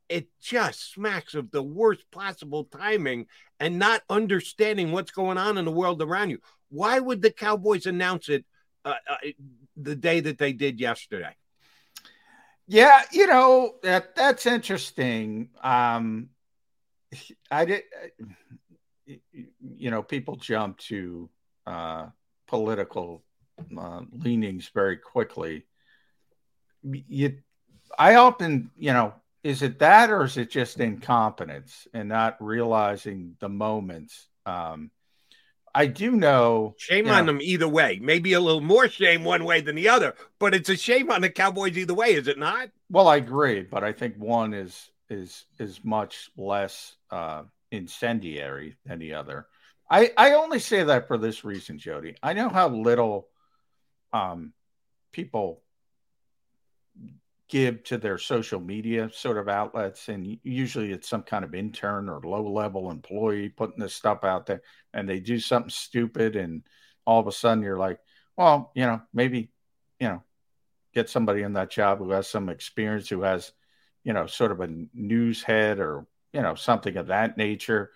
it 0.08 0.28
just 0.40 0.92
smacks 0.92 1.34
of 1.34 1.50
the 1.50 1.62
worst 1.62 2.10
possible 2.10 2.64
timing 2.64 3.26
and 3.60 3.78
not 3.78 4.02
understanding 4.10 4.92
what's 4.92 5.10
going 5.10 5.38
on 5.38 5.58
in 5.58 5.64
the 5.64 5.70
world 5.70 6.02
around 6.02 6.30
you. 6.30 6.38
Why 6.70 6.98
would 6.98 7.22
the 7.22 7.30
Cowboys 7.30 7.86
announce 7.86 8.28
it 8.28 8.44
uh, 8.84 8.94
uh, 9.08 9.16
the 9.76 9.96
day 9.96 10.20
that 10.20 10.38
they 10.38 10.52
did 10.52 10.80
yesterday? 10.80 11.34
Yeah, 12.66 13.02
you 13.10 13.26
know 13.26 13.74
that 13.82 14.14
that's 14.14 14.46
interesting. 14.46 15.50
Um, 15.62 16.30
I 17.50 17.64
did, 17.64 17.82
you 19.06 19.90
know, 19.90 20.02
people 20.02 20.36
jump 20.36 20.78
to 20.78 21.28
uh, 21.66 22.06
political 22.52 23.22
uh, 23.76 24.02
leanings 24.12 24.70
very 24.74 24.98
quickly. 24.98 25.64
You, 26.82 27.38
I 27.98 28.16
often, 28.16 28.70
you 28.76 28.92
know, 28.92 29.14
is 29.42 29.62
it 29.62 29.78
that 29.78 30.10
or 30.10 30.24
is 30.24 30.36
it 30.36 30.50
just 30.50 30.78
incompetence 30.78 31.88
and 31.94 32.10
not 32.10 32.36
realizing 32.40 33.36
the 33.40 33.48
moments? 33.48 34.28
Um, 34.44 34.90
I 35.74 35.86
do 35.86 36.10
know. 36.10 36.74
Shame 36.76 37.08
on 37.08 37.24
know, 37.24 37.32
them 37.32 37.40
either 37.42 37.66
way. 37.66 37.98
Maybe 38.02 38.34
a 38.34 38.40
little 38.40 38.60
more 38.60 38.86
shame 38.86 39.24
one 39.24 39.46
way 39.46 39.62
than 39.62 39.74
the 39.74 39.88
other, 39.88 40.14
but 40.38 40.54
it's 40.54 40.68
a 40.68 40.76
shame 40.76 41.10
on 41.10 41.22
the 41.22 41.30
Cowboys 41.30 41.78
either 41.78 41.94
way, 41.94 42.12
is 42.12 42.28
it 42.28 42.38
not? 42.38 42.68
Well, 42.90 43.08
I 43.08 43.16
agree, 43.16 43.62
but 43.62 43.82
I 43.82 43.92
think 43.92 44.16
one 44.16 44.52
is 44.52 44.90
is 45.08 45.46
is 45.58 45.80
much 45.82 46.30
less 46.36 46.96
uh, 47.10 47.44
incendiary 47.70 48.76
than 48.84 48.98
the 48.98 49.14
other. 49.14 49.46
I 49.92 50.10
I 50.16 50.32
only 50.32 50.58
say 50.58 50.82
that 50.84 51.06
for 51.06 51.18
this 51.18 51.44
reason, 51.44 51.78
Jody. 51.78 52.16
I 52.22 52.32
know 52.32 52.48
how 52.48 52.68
little 52.68 53.28
um, 54.14 54.54
people 55.12 55.62
give 57.50 57.84
to 57.84 57.98
their 57.98 58.16
social 58.16 58.58
media 58.58 59.10
sort 59.12 59.36
of 59.36 59.48
outlets, 59.48 60.08
and 60.08 60.38
usually 60.42 60.92
it's 60.92 61.10
some 61.10 61.22
kind 61.22 61.44
of 61.44 61.54
intern 61.54 62.08
or 62.08 62.22
low 62.24 62.50
level 62.50 62.90
employee 62.90 63.50
putting 63.50 63.78
this 63.78 63.94
stuff 63.94 64.24
out 64.24 64.46
there, 64.46 64.62
and 64.94 65.06
they 65.06 65.20
do 65.20 65.38
something 65.38 65.68
stupid, 65.68 66.36
and 66.36 66.62
all 67.06 67.20
of 67.20 67.26
a 67.26 67.32
sudden 67.32 67.62
you're 67.62 67.78
like, 67.78 67.98
well, 68.38 68.72
you 68.74 68.86
know, 68.86 69.02
maybe, 69.12 69.50
you 70.00 70.08
know, 70.08 70.22
get 70.94 71.10
somebody 71.10 71.42
in 71.42 71.52
that 71.52 71.70
job 71.70 71.98
who 71.98 72.10
has 72.12 72.26
some 72.26 72.48
experience, 72.48 73.10
who 73.10 73.20
has, 73.20 73.52
you 74.04 74.14
know, 74.14 74.26
sort 74.26 74.52
of 74.52 74.60
a 74.60 74.70
news 74.94 75.42
head 75.42 75.80
or 75.80 76.06
you 76.32 76.40
know 76.40 76.54
something 76.54 76.96
of 76.96 77.08
that 77.08 77.36
nature. 77.36 77.90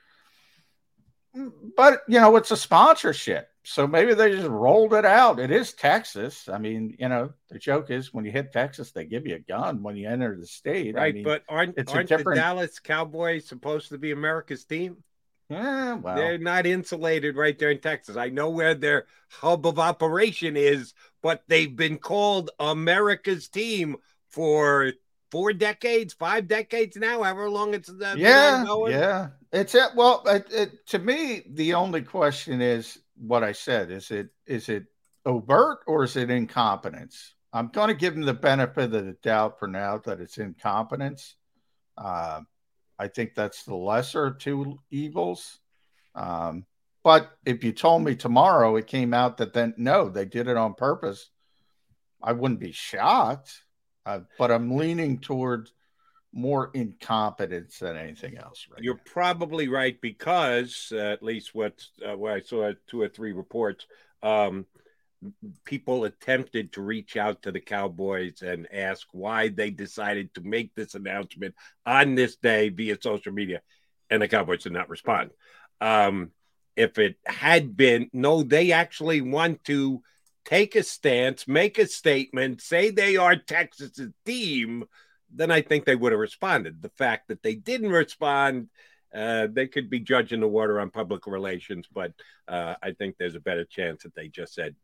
But 1.76 2.00
you 2.08 2.20
know, 2.20 2.36
it's 2.36 2.50
a 2.50 2.56
sponsorship. 2.56 3.48
So 3.64 3.86
maybe 3.86 4.14
they 4.14 4.30
just 4.30 4.46
rolled 4.48 4.94
it 4.94 5.04
out. 5.04 5.40
It 5.40 5.50
is 5.50 5.72
Texas. 5.72 6.48
I 6.48 6.56
mean, 6.58 6.96
you 7.00 7.08
know, 7.08 7.32
the 7.50 7.58
joke 7.58 7.90
is 7.90 8.14
when 8.14 8.24
you 8.24 8.30
hit 8.30 8.52
Texas, 8.52 8.92
they 8.92 9.04
give 9.04 9.26
you 9.26 9.34
a 9.34 9.40
gun 9.40 9.82
when 9.82 9.96
you 9.96 10.08
enter 10.08 10.36
the 10.38 10.46
state. 10.46 10.94
I 10.94 10.98
Right, 11.00 11.14
mean, 11.14 11.24
but 11.24 11.42
aren't, 11.48 11.76
it's 11.76 11.92
aren't 11.92 12.08
different- 12.08 12.36
the 12.36 12.40
Dallas 12.42 12.78
Cowboys 12.78 13.46
supposed 13.46 13.88
to 13.88 13.98
be 13.98 14.12
America's 14.12 14.64
team? 14.64 15.02
Yeah, 15.48 15.94
well, 15.94 16.14
They're 16.16 16.38
not 16.38 16.66
insulated 16.66 17.36
right 17.36 17.58
there 17.58 17.70
in 17.70 17.80
Texas. 17.80 18.16
I 18.16 18.28
know 18.30 18.50
where 18.50 18.74
their 18.74 19.06
hub 19.30 19.66
of 19.66 19.78
operation 19.80 20.56
is, 20.56 20.94
but 21.22 21.42
they've 21.48 21.74
been 21.74 21.98
called 21.98 22.50
America's 22.60 23.48
team 23.48 23.96
for 24.30 24.92
four 25.30 25.52
decades, 25.52 26.14
five 26.14 26.48
decades 26.48 26.96
now, 26.96 27.22
however 27.22 27.50
long 27.50 27.74
it's 27.74 27.88
uh, 27.88 27.92
been 27.92 28.18
yeah, 28.18 28.64
yeah. 28.88 29.28
It's 29.52 29.74
it. 29.74 29.90
Well, 29.94 30.22
it, 30.26 30.46
it, 30.52 30.86
to 30.88 30.98
me, 30.98 31.44
the 31.50 31.74
only 31.74 32.02
question 32.02 32.60
is 32.60 32.98
what 33.16 33.42
I 33.42 33.52
said. 33.52 33.90
Is 33.90 34.10
it 34.10 34.28
is 34.46 34.68
it 34.68 34.84
overt 35.24 35.80
or 35.86 36.04
is 36.04 36.16
it 36.16 36.30
incompetence? 36.30 37.34
I'm 37.52 37.68
going 37.68 37.88
to 37.88 37.94
give 37.94 38.14
them 38.14 38.24
the 38.24 38.34
benefit 38.34 38.84
of 38.84 39.06
the 39.06 39.16
doubt 39.22 39.58
for 39.58 39.68
now 39.68 39.98
that 40.04 40.20
it's 40.20 40.38
incompetence. 40.38 41.36
Uh, 41.96 42.42
I 42.98 43.08
think 43.08 43.34
that's 43.34 43.64
the 43.64 43.74
lesser 43.74 44.26
of 44.26 44.38
two 44.38 44.78
evils. 44.90 45.60
Um, 46.14 46.66
but 47.02 47.30
if 47.44 47.62
you 47.62 47.72
told 47.72 48.02
me 48.02 48.16
tomorrow 48.16 48.76
it 48.76 48.86
came 48.86 49.14
out 49.14 49.36
that 49.36 49.52
then 49.52 49.74
no, 49.76 50.08
they 50.08 50.24
did 50.24 50.48
it 50.48 50.56
on 50.56 50.74
purpose, 50.74 51.30
I 52.22 52.32
wouldn't 52.32 52.60
be 52.60 52.72
shocked. 52.72 53.62
Uh, 54.06 54.20
but 54.38 54.52
I'm 54.52 54.76
leaning 54.76 55.18
toward 55.18 55.68
more 56.32 56.70
incompetence 56.74 57.78
than 57.78 57.96
anything 57.96 58.38
else. 58.38 58.66
Right? 58.70 58.82
You're 58.82 59.00
probably 59.04 59.68
right 59.68 60.00
because 60.00 60.92
uh, 60.92 60.98
at 60.98 61.22
least 61.22 61.54
what 61.54 61.82
uh, 62.06 62.16
what 62.16 62.32
I 62.32 62.40
saw 62.40 62.72
two 62.86 63.02
or 63.02 63.08
three 63.08 63.32
reports, 63.32 63.86
um, 64.22 64.66
people 65.64 66.04
attempted 66.04 66.72
to 66.74 66.82
reach 66.82 67.16
out 67.16 67.42
to 67.42 67.52
the 67.52 67.60
Cowboys 67.60 68.42
and 68.42 68.68
ask 68.72 69.06
why 69.12 69.48
they 69.48 69.70
decided 69.70 70.32
to 70.34 70.40
make 70.42 70.74
this 70.74 70.94
announcement 70.94 71.54
on 71.84 72.14
this 72.14 72.36
day 72.36 72.68
via 72.68 72.96
social 73.00 73.32
media, 73.32 73.60
and 74.08 74.22
the 74.22 74.28
Cowboys 74.28 74.62
did 74.62 74.72
not 74.72 74.88
respond. 74.88 75.30
Um, 75.80 76.30
if 76.76 76.98
it 76.98 77.16
had 77.26 77.76
been 77.76 78.10
no, 78.12 78.42
they 78.42 78.72
actually 78.72 79.22
want 79.22 79.64
to 79.64 80.02
take 80.46 80.74
a 80.74 80.82
stance, 80.82 81.46
make 81.46 81.78
a 81.78 81.86
statement, 81.86 82.62
say 82.62 82.90
they 82.90 83.16
are 83.16 83.36
Texas's 83.36 84.12
team 84.24 84.86
then 85.32 85.50
I 85.50 85.62
think 85.62 85.84
they 85.84 85.96
would 85.96 86.12
have 86.12 86.20
responded. 86.20 86.82
The 86.82 86.90
fact 86.90 87.28
that 87.28 87.42
they 87.42 87.54
didn't 87.54 87.90
respond, 87.90 88.68
uh, 89.14 89.48
they 89.50 89.66
could 89.66 89.90
be 89.90 90.00
judging 90.00 90.40
the 90.40 90.48
water 90.48 90.80
on 90.80 90.90
public 90.90 91.26
relations, 91.26 91.86
but 91.92 92.12
uh, 92.48 92.74
I 92.82 92.92
think 92.92 93.16
there's 93.16 93.34
a 93.34 93.40
better 93.40 93.64
chance 93.64 94.02
that 94.02 94.14
they 94.14 94.28
just 94.28 94.54
said, 94.54 94.74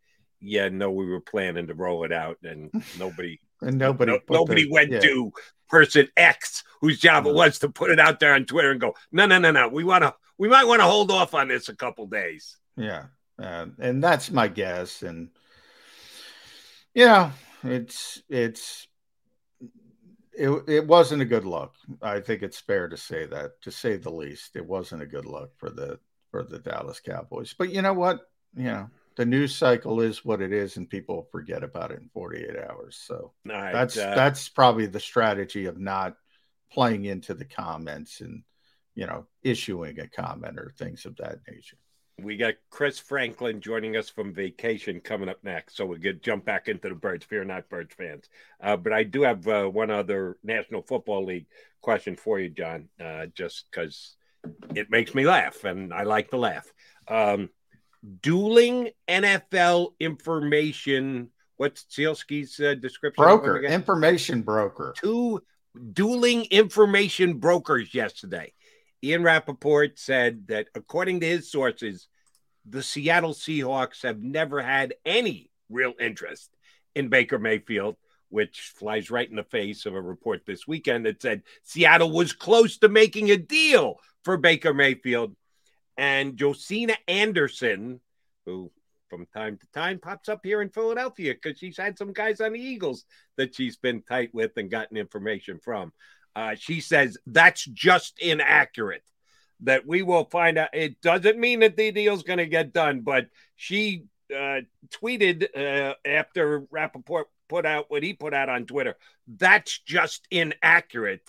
"Yeah, 0.41 0.69
no, 0.69 0.91
we 0.91 1.07
were 1.07 1.21
planning 1.21 1.69
to 1.69 1.75
roll 1.75 2.05
it 2.05 2.13
out," 2.13 2.39
and 2.43 2.71
nobody, 2.99 3.41
and 3.61 3.79
nobody, 3.79 4.13
no- 4.13 4.21
nobody 4.29 4.65
the- 4.65 4.73
went 4.73 4.91
yeah. 4.91 5.01
to 5.01 5.33
person 5.69 6.09
X 6.17 6.65
whose 6.81 7.01
job 7.01 7.27
it 7.27 7.35
was 7.35 7.59
to 7.61 7.69
put 7.71 7.91
it 7.91 7.99
out 7.99 8.21
there 8.21 8.35
on 8.35 8.45
Twitter 8.45 8.71
and 8.71 8.81
go, 8.81 8.95
"No, 9.11 9.27
no, 9.27 9.39
no, 9.39 9.51
no, 9.51 9.69
we 9.69 9.85
want 9.85 10.03
to, 10.03 10.15
we 10.39 10.49
might 10.49 10.67
want 10.67 10.81
to 10.81 10.87
hold 10.87 11.11
off 11.11 11.35
on 11.35 11.49
this 11.49 11.69
a 11.69 11.77
couple 11.77 12.07
days." 12.07 12.57
Yeah, 12.77 13.07
uh, 13.39 13.67
and 13.79 14.03
that's 14.03 14.31
my 14.31 14.49
guess. 14.49 15.03
And 15.03 15.29
know, 16.95 17.33
it's 17.65 18.23
it's 18.29 18.87
it 20.33 20.51
it 20.69 20.87
wasn't 20.87 21.23
a 21.23 21.27
good 21.27 21.45
look. 21.45 21.75
I 22.01 22.21
think 22.21 22.43
it's 22.43 22.61
fair 22.61 22.89
to 22.89 22.97
say 22.97 23.27
that, 23.27 23.61
to 23.63 23.71
say 23.71 23.97
the 23.97 24.11
least. 24.11 24.57
It 24.57 24.67
wasn't 24.67 25.03
a 25.03 25.07
good 25.07 25.27
look 25.27 25.53
for 25.59 25.71
the 25.71 25.99
for 26.31 26.43
the 26.43 26.59
Dallas 26.59 27.01
Cowboys. 27.01 27.55
But 27.57 27.71
you 27.71 27.83
know 27.83 27.93
what? 27.93 28.21
You 28.55 28.65
know, 28.65 28.91
the 29.17 29.27
news 29.27 29.55
cycle 29.55 30.01
is 30.01 30.25
what 30.25 30.41
it 30.41 30.53
is, 30.53 30.77
and 30.77 30.89
people 30.89 31.29
forget 31.31 31.63
about 31.63 31.91
it 31.91 32.01
in 32.01 32.11
48 32.13 32.57
hours. 32.69 33.03
So 33.07 33.33
right, 33.47 33.73
that's 33.73 33.97
uh, 33.97 34.15
that's 34.15 34.49
probably 34.49 34.87
the 34.87 35.01
strategy 35.01 35.67
of 35.67 35.79
not 35.79 36.17
playing 36.73 37.05
into 37.05 37.35
the 37.35 37.45
comments 37.45 38.21
and 38.21 38.43
you 38.95 39.07
know 39.07 39.27
issuing 39.43 39.99
a 40.01 40.09
comment 40.09 40.59
or 40.59 40.73
things 40.77 41.05
of 41.05 41.17
that 41.17 41.39
nature. 41.49 41.77
We 42.23 42.37
got 42.37 42.55
Chris 42.71 42.99
Franklin 42.99 43.61
joining 43.61 43.97
us 43.97 44.09
from 44.09 44.33
vacation 44.33 45.01
coming 45.01 45.29
up 45.29 45.43
next, 45.43 45.77
so 45.77 45.87
we 45.87 45.99
could 45.99 46.23
jump 46.23 46.45
back 46.45 46.69
into 46.69 46.89
the 46.89 46.95
Birds. 46.95 47.25
Fear 47.25 47.45
not, 47.45 47.69
Birds 47.69 47.95
fans. 47.95 48.29
Uh, 48.63 48.77
but 48.77 48.93
I 48.93 49.03
do 49.03 49.23
have 49.23 49.47
uh, 49.49 49.67
one 49.67 49.91
other 49.91 50.39
National 50.45 50.83
Football 50.83 51.27
League 51.27 51.47
question 51.81 52.17
for 52.17 52.39
you, 52.39 52.49
John, 52.49 52.89
uh, 53.03 53.27
just 53.35 53.67
because 53.71 54.17
it 54.75 54.91
makes 54.91 55.15
me 55.15 55.27
laugh, 55.27 55.65
and 55.65 55.93
I 55.93 56.05
like 56.05 56.31
to 56.31 56.37
laugh. 56.37 56.73
Um, 57.09 57.51
dueling 58.21 58.91
NFL 59.09 59.93
information. 60.01 61.31
What's 61.57 61.85
Sielski's 61.85 62.59
uh, 62.61 62.75
description? 62.75 63.25
Broker, 63.25 63.63
information 63.63 64.43
broker. 64.43 64.95
Two 64.97 65.43
dueling 65.93 66.47
information 66.51 67.35
brokers 67.35 67.95
yesterday. 67.95 68.53
Ian 69.05 69.23
Rapoport 69.23 69.99
said 69.99 70.47
that 70.49 70.69
according 70.75 71.21
to 71.21 71.27
his 71.27 71.51
sources, 71.51 72.09
the 72.65 72.83
Seattle 72.83 73.35
Seahawks 73.35 74.03
have 74.03 74.23
never 74.23 74.63
had 74.63 74.95
any 75.05 75.51
real 75.69 75.95
interest 75.99 76.51
in 76.95 77.09
Baker 77.09 77.39
Mayfield, 77.39 77.97
which 78.29 78.73
flies 78.77 79.11
right 79.11 79.29
in 79.29 79.37
the 79.37 79.45
face 79.45 79.87
of 79.87 79.95
a 79.95 80.01
report 80.01 80.43
this 80.47 80.67
weekend 80.67 81.07
that 81.07 81.23
said 81.23 81.43
Seattle 81.63 82.11
was 82.11 82.33
close 82.33 82.79
to 82.79 82.89
making 82.89 83.31
a 83.31 83.37
deal 83.37 83.97
for 84.25 84.37
Baker 84.37 84.75
Mayfield. 84.75 85.35
And 85.97 86.39
Josina 86.39 86.97
Anderson, 87.07 88.01
who 88.47 88.71
from 89.09 89.27
time 89.27 89.59
to 89.59 89.67
time 89.75 89.99
pops 89.99 90.31
up 90.31 90.41
here 90.43 90.63
in 90.63 90.71
Philadelphia 90.71 91.35
because 91.35 91.59
she's 91.59 91.77
had 91.77 91.99
some 91.99 92.15
guys 92.15 92.41
on 92.41 92.55
the 92.55 92.59
Eagles 92.59 93.05
that 93.37 93.55
she's 93.55 93.77
been 93.77 94.01
tight 94.01 94.31
with 94.33 94.53
and 94.57 94.71
gotten 94.71 94.97
information 94.97 95.59
from. 95.63 95.93
Uh, 96.35 96.55
she 96.55 96.81
says 96.81 97.19
that's 97.27 97.63
just 97.67 98.19
inaccurate. 98.21 99.03
That 99.63 99.87
we 99.87 100.03
will 100.03 100.25
find 100.25 100.59
out. 100.59 100.71
It 100.73 101.01
doesn't 101.01 101.39
mean 101.39 101.61
that 101.61 101.77
the 101.77 101.93
deal's 101.93 102.23
going 102.23 102.39
to 102.39 102.47
get 102.47 102.73
done, 102.73 103.01
but 103.01 103.29
she 103.57 104.05
uh, 104.35 104.61
tweeted 104.91 105.47
uh, 105.57 105.95
after 106.05 106.65
Rapoport 106.71 107.29
put 107.49 107.67
out 107.67 107.91
what 107.91 108.03
he 108.03 108.15
put 108.15 108.35
out 108.35 108.49
on 108.49 108.67
Twitter. 108.67 108.97
That's 109.27 109.79
just 109.79 110.27
inaccurate. 110.31 111.23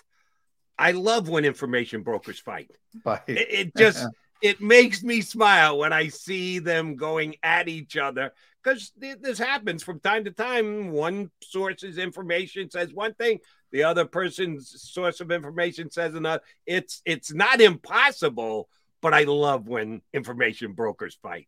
I 0.80 0.92
love 0.92 1.30
when 1.30 1.46
information 1.46 2.02
brokers 2.02 2.40
fight. 2.40 2.72
Right. 3.06 3.22
It, 3.28 3.48
it 3.52 3.76
just 3.76 4.08
it 4.42 4.62
makes 4.62 5.04
me 5.04 5.22
smile 5.22 5.78
when 5.78 5.94
I 5.94 6.08
see 6.08 6.60
them 6.60 6.96
going 6.96 7.36
at 7.44 7.68
each 7.68 7.98
other 7.98 8.34
because 8.64 8.92
th- 9.00 9.20
this 9.22 9.38
happens 9.38 9.84
from 9.84 10.00
time 10.00 10.26
to 10.26 10.32
time. 10.32 10.92
One 10.92 11.30
source's 11.42 11.98
information 11.98 12.70
says 12.70 12.94
one 12.94 13.14
thing, 13.14 13.40
the 13.74 13.84
other 13.84 14.06
person's 14.06 14.82
source 14.82 15.20
of 15.20 15.32
information 15.32 15.92
says 15.92 16.14
another. 16.14 16.44
It's 16.66 17.02
it's 17.06 17.34
not 17.34 17.60
impossible, 17.60 18.70
but 19.02 19.16
I 19.16 19.24
love 19.24 19.68
when 19.68 20.02
information 20.14 20.74
brokers 20.74 21.18
fight. 21.22 21.48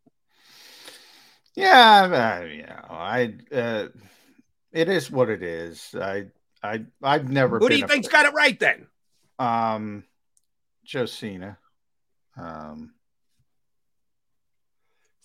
Yeah, 1.56 2.40
uh, 2.42 2.46
you 2.46 2.64
know, 2.64 2.86
I 2.90 3.36
uh, 3.54 3.88
it 4.74 4.90
is 4.90 5.10
what 5.10 5.30
it 5.30 5.44
is. 5.44 5.96
I 5.96 6.26
I 6.64 6.84
I've 7.02 7.30
never. 7.30 7.60
Who 7.60 7.70
do 7.70 7.78
you 7.78 7.88
think's 7.88 8.10
got 8.10 8.26
it 8.26 8.34
right 8.34 8.60
then? 8.60 8.88
Um, 9.38 10.04
Josina. 10.84 11.60
Um, 12.38 12.95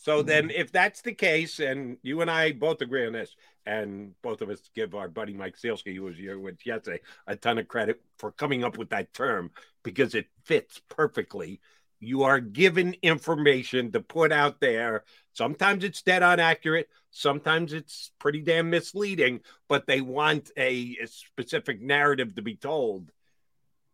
So 0.01 0.19
mm-hmm. 0.19 0.29
then, 0.29 0.51
if 0.51 0.73
that's 0.73 1.03
the 1.03 1.13
case, 1.13 1.61
and 1.61 1.99
you 2.03 2.23
and 2.23 2.31
I 2.31 2.53
both 2.53 2.81
agree 2.81 3.07
on 3.07 3.13
this, 3.13 3.37
and 3.67 4.15
both 4.23 4.41
of 4.41 4.49
us 4.49 4.71
give 4.75 4.95
our 4.95 5.09
buddy 5.09 5.35
Mike 5.35 5.57
Sielski, 5.59 5.95
who 5.95 6.05
was 6.05 6.17
here 6.17 6.39
with 6.39 6.65
yesterday, 6.65 7.01
a 7.27 7.37
ton 7.37 7.59
of 7.59 7.69
credit 7.69 8.01
for 8.19 8.33
coming 8.33 8.65
up 8.65 8.79
with 8.79 8.89
that 8.91 9.13
term 9.13 9.51
because 9.83 10.15
it 10.15 10.27
fits 10.45 10.81
perfectly. 10.89 11.61
You 11.99 12.23
are 12.23 12.41
given 12.41 12.97
information 13.03 13.93
to 13.93 14.01
put 14.01 14.33
out 14.33 14.59
there. 14.59 15.05
Sometimes 15.35 15.85
it's 15.85 16.01
dead 16.01 16.23
on 16.23 16.41
accurate, 16.41 16.89
sometimes 17.11 17.75
it's 17.75 18.11
pretty 18.19 18.41
damn 18.41 18.71
misleading, 18.71 19.41
but 19.69 19.87
they 19.87 20.01
want 20.01 20.51
a, 20.57 20.97
a 21.03 21.07
specific 21.09 21.83
narrative 21.83 22.37
to 22.37 22.43
be 22.43 22.57
told. 22.57 23.13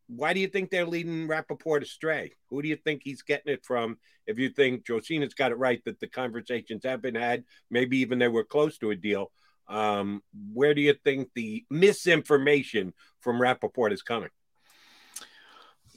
Why 0.08 0.32
do 0.32 0.40
you 0.40 0.48
think 0.48 0.70
they're 0.70 0.86
leading 0.86 1.26
Rapoport 1.26 1.82
astray? 1.82 2.32
Who 2.50 2.62
do 2.62 2.68
you 2.68 2.76
think 2.76 3.02
he's 3.02 3.22
getting 3.22 3.52
it 3.52 3.64
from? 3.64 3.98
If 4.26 4.38
you 4.38 4.50
think 4.50 4.86
Josina's 4.86 5.34
got 5.34 5.52
it 5.52 5.58
right 5.58 5.82
that 5.84 6.00
the 6.00 6.06
conversations 6.06 6.84
have 6.84 7.02
been 7.02 7.14
had, 7.14 7.44
maybe 7.70 7.98
even 7.98 8.18
they 8.18 8.28
were 8.28 8.44
close 8.44 8.78
to 8.78 8.90
a 8.90 8.96
deal, 8.96 9.32
um, 9.68 10.22
where 10.52 10.74
do 10.74 10.80
you 10.80 10.94
think 11.04 11.30
the 11.34 11.64
misinformation 11.70 12.92
from 13.20 13.40
Rapoport 13.40 13.92
is 13.92 14.02
coming? 14.02 14.30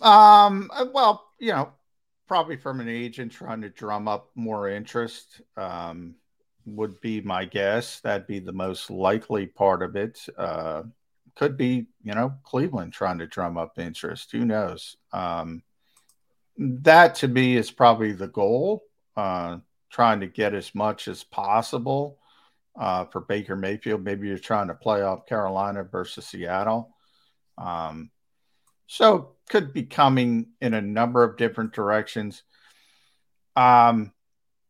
Um, 0.02 0.72
well, 0.94 1.26
you 1.40 1.52
know, 1.52 1.74
probably 2.28 2.58
from 2.58 2.80
an 2.80 2.90
agent 2.90 3.32
trying 3.32 3.62
to 3.62 3.70
drum 3.70 4.08
up 4.08 4.30
more 4.36 4.70
interest 4.70 5.42
um, 5.58 6.16
would 6.66 7.00
be 7.02 7.22
my 7.22 7.46
guess. 7.46 8.00
That'd 8.02 8.28
be 8.28 8.40
the 8.40 8.54
most 8.54 8.90
likely 8.90 9.46
part 9.46 9.84
of 9.84 9.96
it. 9.96 10.20
Uh, 10.38 10.84
could 11.40 11.56
be, 11.56 11.88
you 12.04 12.14
know, 12.14 12.34
Cleveland 12.44 12.92
trying 12.92 13.18
to 13.20 13.26
drum 13.26 13.58
up 13.58 13.80
interest. 13.80 14.34
Who 14.34 14.44
knows? 14.44 14.98
Um, 15.14 15.64
that 16.58 17.16
to 17.16 17.30
me 17.30 17.56
is 17.56 17.72
probably 17.72 18.12
the 18.12 18.28
goal. 18.28 18.84
Uh, 19.16 19.60
trying 19.90 20.20
to 20.20 20.28
get 20.28 20.54
as 20.54 20.76
much 20.76 21.08
as 21.08 21.24
possible 21.24 22.20
uh, 22.78 23.06
for 23.06 23.22
Baker 23.22 23.56
Mayfield. 23.56 24.04
Maybe 24.04 24.28
you're 24.28 24.38
trying 24.38 24.68
to 24.68 24.74
play 24.74 25.02
off 25.02 25.28
Carolina 25.28 25.86
versus 25.86 26.28
Seattle. 26.28 26.94
Um, 27.58 28.12
so 28.88 29.36
could 29.50 29.72
be 29.72 29.84
coming 29.84 30.48
in 30.60 30.74
a 30.74 30.82
number 30.82 31.24
of 31.24 31.38
different 31.38 31.72
directions. 31.72 32.44
Um, 33.56 34.12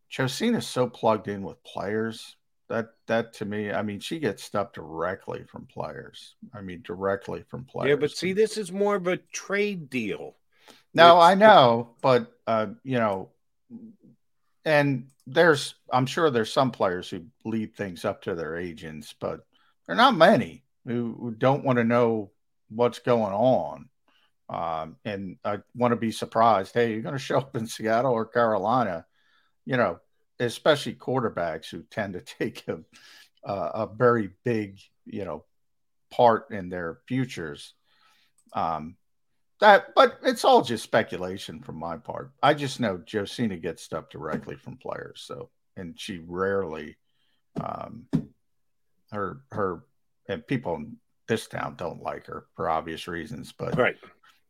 Josina's 0.08 0.68
so 0.68 0.88
plugged 0.88 1.28
in 1.28 1.42
with 1.42 1.64
players 1.64 2.36
that 2.70 2.90
that 3.08 3.34
to 3.34 3.46
me, 3.46 3.72
I 3.72 3.82
mean, 3.82 4.00
she 4.00 4.20
gets 4.20 4.44
stuff 4.44 4.74
directly 4.74 5.44
from 5.44 5.66
players. 5.66 6.36
I 6.54 6.62
mean, 6.62 6.82
directly 6.84 7.44
from 7.48 7.66
players. 7.66 7.90
Yeah, 7.90 7.96
but 7.96 8.12
see, 8.12 8.34
this 8.34 8.58
is 8.58 8.72
more 8.72 8.96
of 8.96 9.08
a 9.08 9.18
trade 9.18 9.90
deal. 9.90 10.36
No, 10.94 11.20
I 11.20 11.36
know, 11.36 11.96
but 12.02 12.32
uh, 12.48 12.68
you 12.84 12.98
know, 12.98 13.30
and 14.66 15.08
there's 15.28 15.76
I'm 15.92 16.06
sure 16.06 16.30
there's 16.30 16.54
some 16.54 16.72
players 16.72 17.10
who 17.10 17.26
leave 17.44 17.74
things 17.74 18.06
up 18.06 18.24
to 18.24 18.36
their 18.36 18.56
agents, 18.56 19.14
but 19.20 19.46
there 19.86 19.96
are 19.96 19.98
not 19.98 20.16
many 20.16 20.64
who, 20.86 21.16
who 21.20 21.32
don't 21.32 21.64
want 21.64 21.78
to 21.78 21.84
know 21.84 22.32
what's 22.70 23.00
going 23.00 23.34
on. 23.34 23.90
Um, 24.50 24.96
and 25.06 25.38
I 25.46 25.60
want 25.76 25.92
to 25.92 25.96
be 25.96 26.12
surprised. 26.12 26.74
Hey, 26.74 26.94
you're 26.94 27.02
going 27.02 27.14
to 27.14 27.20
show 27.20 27.38
up 27.38 27.56
in 27.56 27.68
Seattle 27.68 28.14
or 28.14 28.26
Carolina, 28.26 29.06
you 29.66 29.78
know, 29.78 30.00
especially 30.40 30.94
quarterbacks 30.94 31.70
who 31.70 31.84
tend 31.84 32.14
to 32.14 32.22
take 32.40 32.68
a 32.68 32.80
a, 33.44 33.88
very 33.88 34.32
big, 34.44 34.80
you 35.06 35.26
know, 35.26 35.46
part 36.12 36.52
in 36.52 36.70
their 36.70 37.00
futures. 37.08 37.74
Um, 38.54 38.96
that, 39.62 39.94
but 39.96 40.20
it's 40.24 40.46
all 40.46 40.62
just 40.62 40.84
speculation 40.84 41.62
from 41.62 41.78
my 41.78 41.98
part. 41.98 42.32
I 42.42 42.54
just 42.54 42.80
know 42.80 43.02
Josina 43.06 43.58
gets 43.58 43.84
stuff 43.84 44.10
directly 44.10 44.56
from 44.56 44.78
players, 44.78 45.24
so 45.26 45.50
and 45.76 46.00
she 46.00 46.22
rarely, 46.26 46.98
um, 47.62 48.06
her 49.12 49.42
her 49.52 49.84
and 50.28 50.46
people 50.48 50.76
in 50.76 50.98
this 51.28 51.48
town 51.48 51.76
don't 51.76 52.02
like 52.02 52.26
her 52.28 52.46
for 52.56 52.70
obvious 52.70 53.08
reasons, 53.08 53.52
but 53.52 53.78
Right. 53.78 53.98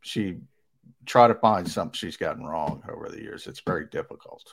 she 0.01 0.37
try 1.05 1.27
to 1.27 1.35
find 1.35 1.69
something 1.69 1.93
she's 1.93 2.17
gotten 2.17 2.45
wrong 2.45 2.83
over 2.89 3.09
the 3.09 3.21
years. 3.21 3.47
It's 3.47 3.61
very 3.61 3.85
difficult. 3.85 4.43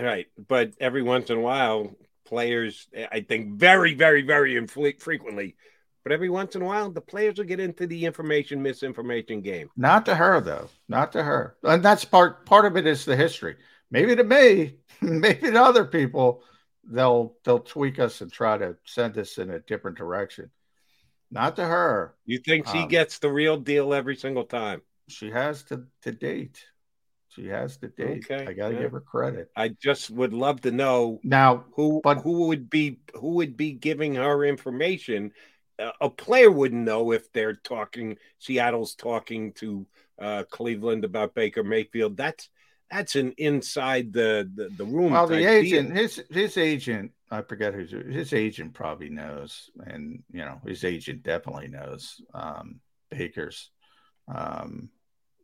Right. 0.00 0.26
But 0.48 0.74
every 0.80 1.02
once 1.02 1.30
in 1.30 1.36
a 1.38 1.40
while, 1.40 1.94
players, 2.24 2.88
I 3.12 3.20
think 3.20 3.58
very, 3.58 3.94
very, 3.94 4.22
very 4.22 4.54
infre- 4.54 5.00
frequently, 5.00 5.56
but 6.04 6.12
every 6.12 6.30
once 6.30 6.54
in 6.56 6.62
a 6.62 6.64
while, 6.64 6.90
the 6.90 7.00
players 7.00 7.36
will 7.38 7.44
get 7.44 7.60
into 7.60 7.86
the 7.86 8.06
information 8.06 8.62
misinformation 8.62 9.42
game. 9.42 9.68
Not 9.76 10.06
to 10.06 10.14
her 10.14 10.40
though. 10.40 10.68
Not 10.88 11.12
to 11.12 11.22
her. 11.22 11.56
And 11.62 11.82
that's 11.82 12.04
part 12.04 12.46
part 12.46 12.64
of 12.64 12.76
it 12.76 12.86
is 12.86 13.04
the 13.04 13.16
history. 13.16 13.56
Maybe 13.90 14.16
to 14.16 14.24
me, 14.24 14.76
maybe 15.02 15.50
to 15.50 15.62
other 15.62 15.84
people, 15.84 16.42
they'll 16.84 17.36
they'll 17.44 17.60
tweak 17.60 17.98
us 17.98 18.20
and 18.20 18.32
try 18.32 18.56
to 18.58 18.76
send 18.84 19.18
us 19.18 19.38
in 19.38 19.50
a 19.50 19.60
different 19.60 19.98
direction. 19.98 20.50
Not 21.30 21.56
to 21.56 21.64
her. 21.64 22.14
You 22.24 22.38
think 22.38 22.66
she 22.68 22.78
Um, 22.78 22.88
gets 22.88 23.18
the 23.18 23.30
real 23.30 23.56
deal 23.56 23.92
every 23.94 24.16
single 24.16 24.44
time? 24.44 24.82
She 25.08 25.30
has 25.30 25.64
to 25.64 25.84
to 26.02 26.12
date. 26.12 26.64
She 27.40 27.48
has 27.48 27.78
to 27.78 27.88
date. 27.88 28.26
Okay, 28.30 28.46
I 28.46 28.52
gotta 28.52 28.74
yeah. 28.74 28.82
give 28.82 28.92
her 28.92 29.00
credit. 29.00 29.50
I 29.56 29.68
just 29.68 30.10
would 30.10 30.34
love 30.34 30.60
to 30.62 30.70
know 30.70 31.20
Now 31.22 31.64
who 31.74 32.00
but, 32.04 32.18
who 32.18 32.48
would 32.48 32.68
be 32.68 32.98
who 33.14 33.30
would 33.36 33.56
be 33.56 33.72
giving 33.72 34.16
her 34.16 34.44
information. 34.44 35.32
Uh, 35.78 35.92
a 36.02 36.10
player 36.10 36.50
wouldn't 36.50 36.84
know 36.84 37.12
if 37.12 37.32
they're 37.32 37.54
talking. 37.54 38.18
Seattle's 38.38 38.94
talking 38.94 39.52
to 39.54 39.86
uh, 40.20 40.44
Cleveland 40.50 41.04
about 41.04 41.34
Baker 41.34 41.64
Mayfield. 41.64 42.16
That's 42.16 42.50
that's 42.90 43.16
an 43.16 43.32
inside 43.38 44.12
the 44.12 44.50
the, 44.54 44.68
the 44.76 44.84
room. 44.84 45.12
Well, 45.12 45.26
the 45.26 45.46
agent, 45.46 45.94
deal. 45.94 46.02
his 46.02 46.22
his 46.30 46.58
agent, 46.58 47.12
I 47.30 47.40
forget 47.40 47.72
who's 47.72 47.92
his 47.92 48.34
agent 48.34 48.74
probably 48.74 49.08
knows, 49.08 49.70
and 49.86 50.22
you 50.30 50.40
know 50.40 50.60
his 50.66 50.84
agent 50.84 51.22
definitely 51.22 51.68
knows 51.68 52.20
um, 52.34 52.80
Baker's. 53.10 53.70
Um, 54.28 54.90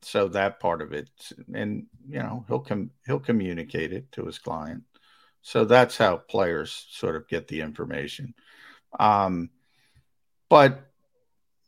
so 0.02 0.28
that 0.28 0.60
part 0.60 0.82
of 0.82 0.92
it, 0.92 1.10
and 1.54 1.86
you 2.08 2.18
know 2.18 2.44
he'll 2.48 2.60
com- 2.60 2.90
he'll 3.06 3.20
communicate 3.20 3.92
it 3.92 4.10
to 4.12 4.24
his 4.24 4.38
client. 4.38 4.84
So 5.42 5.64
that's 5.64 5.96
how 5.96 6.16
players 6.16 6.86
sort 6.90 7.16
of 7.16 7.28
get 7.28 7.46
the 7.48 7.60
information. 7.60 8.34
Um, 8.98 9.50
but 10.48 10.90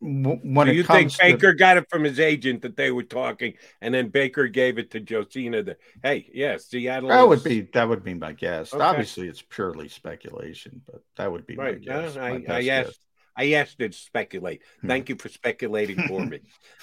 w- 0.03 0.41
when 0.43 0.69
you 0.69 0.83
think 0.83 0.87
comes 0.87 1.17
to- 1.19 1.23
Baker 1.23 1.53
got 1.55 1.77
it 1.77 1.87
from 1.89 2.05
his 2.05 2.19
agent 2.19 2.63
that 2.63 2.77
they 2.77 2.91
were 2.91 3.05
talking, 3.05 3.55
and 3.81 3.95
then 3.95 4.09
Baker 4.09 4.49
gave 4.49 4.79
it 4.79 4.91
to 4.93 5.01
Josina? 5.01 5.63
That 5.63 5.79
hey, 6.03 6.29
yes, 6.33 6.67
Seattle. 6.67 7.11
That 7.11 7.29
would 7.29 7.45
be 7.45 7.63
that 7.73 7.89
would 7.89 8.03
be 8.03 8.15
my 8.15 8.33
guess. 8.33 8.75
Okay. 8.75 8.83
Obviously, 8.83 9.29
it's 9.29 9.43
purely 9.43 9.89
speculation, 9.89 10.83
but 10.87 11.03
that 11.17 11.31
would 11.31 11.47
be 11.47 11.57
right. 11.57 11.75
my 11.75 11.85
guess. 11.85 12.15
yeah, 12.17 12.21
my 12.21 12.29
I, 12.29 12.57
I 12.59 12.63
guess. 12.63 12.89
asked. 12.89 13.01
I 13.39 13.53
asked 13.53 13.77
you 13.79 13.89
to 13.89 13.97
speculate. 13.97 14.63
Hmm. 14.81 14.89
Thank 14.89 15.09
you 15.09 15.15
for 15.17 15.29
speculating 15.29 15.97
for 16.09 16.27
me. 16.27 16.41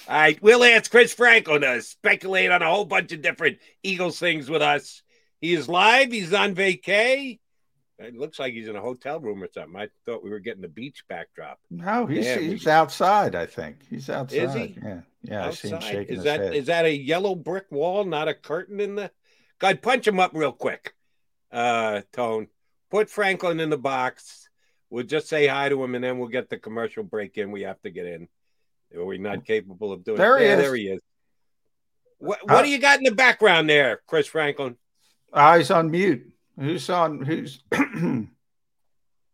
All 0.08 0.16
right, 0.16 0.42
we'll 0.42 0.64
ask 0.64 0.90
Chris 0.90 1.12
Franklin 1.12 1.60
to 1.60 1.82
speculate 1.82 2.50
on 2.50 2.62
a 2.62 2.70
whole 2.70 2.86
bunch 2.86 3.12
of 3.12 3.20
different 3.22 3.58
Eagles 3.82 4.18
things 4.18 4.48
with 4.48 4.62
us. 4.62 5.02
He 5.40 5.52
is 5.52 5.68
live. 5.68 6.10
He's 6.10 6.32
on 6.32 6.54
vacay. 6.54 7.38
It 7.98 8.14
looks 8.16 8.38
like 8.38 8.52
he's 8.52 8.68
in 8.68 8.76
a 8.76 8.80
hotel 8.80 9.20
room 9.20 9.42
or 9.42 9.48
something. 9.52 9.76
I 9.80 9.88
thought 10.04 10.22
we 10.24 10.30
were 10.30 10.38
getting 10.38 10.60
the 10.62 10.68
beach 10.68 11.04
backdrop. 11.08 11.58
No, 11.70 12.06
he's 12.06 12.26
Yeah, 12.26 12.38
we- 12.38 12.70
outside. 12.70 13.34
I 13.34 13.46
think 13.46 13.78
he's 13.88 14.08
outside. 14.10 14.36
Is 14.36 14.54
he? 14.54 14.76
Yeah, 14.82 15.00
yeah. 15.22 15.46
I 15.46 15.50
see 15.50 15.68
him 15.68 15.80
shaking 15.80 16.02
Is 16.08 16.16
his 16.16 16.24
that 16.24 16.40
head. 16.40 16.54
is 16.54 16.66
that 16.66 16.84
a 16.84 16.94
yellow 16.94 17.34
brick 17.34 17.66
wall, 17.70 18.04
not 18.04 18.28
a 18.28 18.34
curtain 18.34 18.80
in 18.80 18.96
the? 18.96 19.10
God, 19.58 19.80
punch 19.82 20.06
him 20.06 20.20
up 20.20 20.32
real 20.34 20.52
quick. 20.52 20.94
Uh, 21.50 22.02
Tone, 22.12 22.48
put 22.90 23.08
Franklin 23.08 23.60
in 23.60 23.70
the 23.70 23.78
box. 23.78 24.45
We'll 24.96 25.04
just 25.04 25.28
say 25.28 25.46
hi 25.46 25.68
to 25.68 25.84
him, 25.84 25.94
and 25.94 26.02
then 26.02 26.18
we'll 26.18 26.30
get 26.30 26.48
the 26.48 26.56
commercial 26.56 27.02
break 27.02 27.36
in. 27.36 27.50
We 27.50 27.60
have 27.64 27.78
to 27.82 27.90
get 27.90 28.06
in. 28.06 28.28
Are 28.96 29.04
we 29.04 29.18
not 29.18 29.44
capable 29.44 29.92
of 29.92 30.02
doing? 30.02 30.16
There 30.16 30.38
he 30.38 30.46
yeah, 30.46 30.54
is. 30.54 30.58
There 30.58 30.74
he 30.74 30.88
is. 30.88 31.00
What 32.16 32.38
What 32.44 32.60
Uh, 32.60 32.62
do 32.62 32.70
you 32.70 32.78
got 32.78 32.96
in 32.96 33.04
the 33.04 33.10
background 33.10 33.68
there, 33.68 34.00
Chris 34.06 34.26
Franklin? 34.26 34.78
He's 35.34 35.70
on 35.70 35.90
mute. 35.90 36.32
Who's 36.58 36.88
on? 36.88 37.20
Who's? 37.22 37.62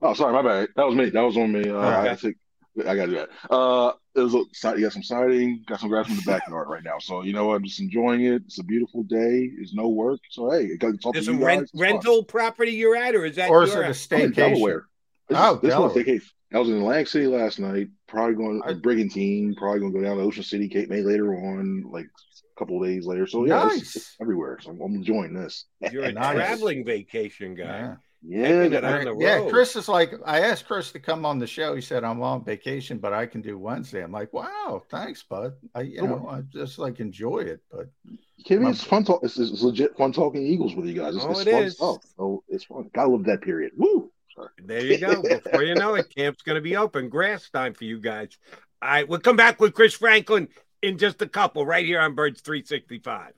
Oh, 0.05 0.15
sorry, 0.15 0.33
my 0.33 0.43
bad. 0.43 0.69
That 0.75 0.85
was 0.85 0.97
me. 0.97 1.11
That 1.11 1.21
was 1.21 1.37
on 1.37 1.53
me. 1.53 1.61
Uh, 1.71 1.75
Okay. 1.77 2.11
I 2.11 2.17
think 2.17 2.37
I 2.81 2.97
gotta 2.97 3.07
do 3.07 3.15
that. 3.19 3.29
Uh, 3.49 3.93
it 4.17 4.21
was 4.21 4.35
a 4.35 4.43
side. 4.53 4.79
You 4.79 4.87
got 4.87 4.93
some 4.93 5.05
siding. 5.05 5.63
Got 5.69 5.79
some 5.79 5.91
grass 5.91 6.09
in 6.09 6.17
the 6.17 6.23
backyard 6.27 6.67
right 6.69 6.83
now. 6.83 6.99
So 6.99 7.23
you 7.23 7.33
know? 7.33 7.55
I'm 7.55 7.63
just 7.63 7.79
enjoying 7.79 8.25
it. 8.25 8.43
It's 8.47 8.59
a 8.59 8.65
beautiful 8.65 9.05
day. 9.05 9.53
There's 9.55 9.75
no 9.75 9.87
work. 9.91 10.19
So 10.31 10.51
hey, 10.51 10.71
I 10.73 10.77
got 10.77 10.91
to 10.91 10.99
talk 10.99 11.13
to 11.13 11.21
Is 11.21 11.29
you 11.29 11.35
a 11.35 11.37
guys. 11.37 11.47
rent, 11.47 11.71
rental 11.77 12.25
property 12.25 12.73
you're 12.73 12.97
at, 12.97 13.15
or 13.15 13.25
is 13.25 13.37
that 13.37 13.49
Or 13.49 13.63
is 13.63 13.73
it 13.73 13.79
a 13.79 13.85
house? 13.85 14.09
I'm 14.11 14.21
in 14.23 14.33
staycation? 14.33 14.81
Delaware. 15.28 15.28
This 15.28 15.39
Oh, 15.39 15.55
this 15.55 15.62
one's 15.62 15.94
Delaware. 15.94 16.05
vacation. 16.05 16.28
I 16.55 16.59
was 16.59 16.69
in 16.69 16.77
Atlantic 16.77 17.09
City 17.09 17.27
last 17.27 17.59
night. 17.59 17.89
Probably 18.09 18.35
going 18.35 18.62
to 18.66 18.74
Brigantine. 18.74 19.55
Probably 19.55 19.81
going 19.81 19.93
to 19.93 19.99
go 20.01 20.05
down 20.05 20.19
to 20.19 20.23
Ocean 20.23 20.43
City, 20.43 20.69
Cape 20.69 20.90
May 20.90 21.01
later 21.03 21.35
on, 21.35 21.85
like 21.90 22.05
a 22.07 22.59
couple 22.59 22.82
of 22.82 22.86
days 22.89 23.07
later. 23.07 23.27
So 23.27 23.47
yeah, 23.47 23.65
Nice. 23.65 23.97
it's 23.97 24.16
everywhere. 24.20 24.59
So 24.61 24.70
I'm, 24.70 24.81
I'm 24.82 24.94
enjoying 24.94 25.32
this. 25.32 25.65
You're 25.90 26.05
a 26.05 26.12
Nice. 26.12 26.35
traveling 26.35 26.85
vacation 26.85 27.55
guy. 27.55 27.65
Yeah. 27.65 27.94
Yeah, 28.24 28.43
Taking 28.61 28.73
it 28.74 28.81
got- 28.82 28.85
on 29.09 29.19
the 29.19 29.24
Yeah. 29.24 29.49
Chris 29.51 29.74
is 29.74 29.89
like, 29.89 30.12
I 30.24 30.43
asked 30.43 30.66
Chris 30.69 30.93
to 30.93 31.01
come 31.01 31.24
on 31.27 31.40
the 31.40 31.47
show. 31.49 31.74
He 31.74 31.81
said, 31.81 32.05
I'm 32.05 32.23
on 32.23 32.44
vacation, 32.44 32.99
but 32.99 33.12
I 33.12 33.27
can 33.27 33.40
do 33.40 33.59
Wednesday. 33.59 34.01
I'm 34.05 34.12
like, 34.12 34.32
wow, 34.32 34.82
thanks, 34.93 35.24
bud. 35.24 35.55
I, 35.74 35.81
you 35.81 36.03
know, 36.03 36.28
I 36.31 36.43
just 36.43 36.78
like 36.78 37.01
enjoy 37.01 37.39
it, 37.39 37.62
but 37.69 37.86
You 38.05 38.19
kidding 38.44 38.61
me? 38.61 38.65
My- 38.66 38.70
It's 38.73 38.85
fun 38.85 39.03
talk. 39.03 39.24
It's, 39.24 39.39
it's 39.40 39.62
legit 39.62 39.97
fun 39.97 40.12
talking 40.12 40.47
Eagles 40.47 40.77
with 40.77 40.86
you 40.86 40.94
guys. 40.94 41.16
It's, 41.16 41.24
Oh, 41.24 41.31
it's 41.32 41.40
it 41.40 41.51
fun 41.51 41.62
is. 41.65 41.74
stuff. 41.77 41.97
So 42.16 42.44
it's 42.49 42.62
fun. 42.65 42.90
Gotta 42.94 43.11
love 43.11 43.24
that 43.24 43.40
period. 43.40 43.73
Woo! 43.77 44.12
There 44.59 44.85
you 44.85 44.99
go. 44.99 45.23
Before 45.23 45.63
you 45.63 45.75
know 45.75 45.95
it, 45.95 46.15
camp's 46.15 46.43
going 46.43 46.57
to 46.57 46.63
be 46.63 46.77
open. 46.77 47.09
Grass 47.09 47.49
time 47.51 47.75
for 47.75 47.85
you 47.85 48.01
guys. 48.01 48.39
All 48.81 48.89
right, 48.89 49.09
we'll 49.09 49.21
come 49.21 49.37
back 49.37 49.61
with 49.61 49.75
Chris 49.75 49.95
Franklin 49.95 50.49
in 50.83 50.99
just 50.99 51.23
a 51.23 51.29
couple 51.29 51.65
right 51.65 51.87
here 51.87 52.01
on 52.01 52.15
Birds 52.15 52.41
365. 52.41 53.33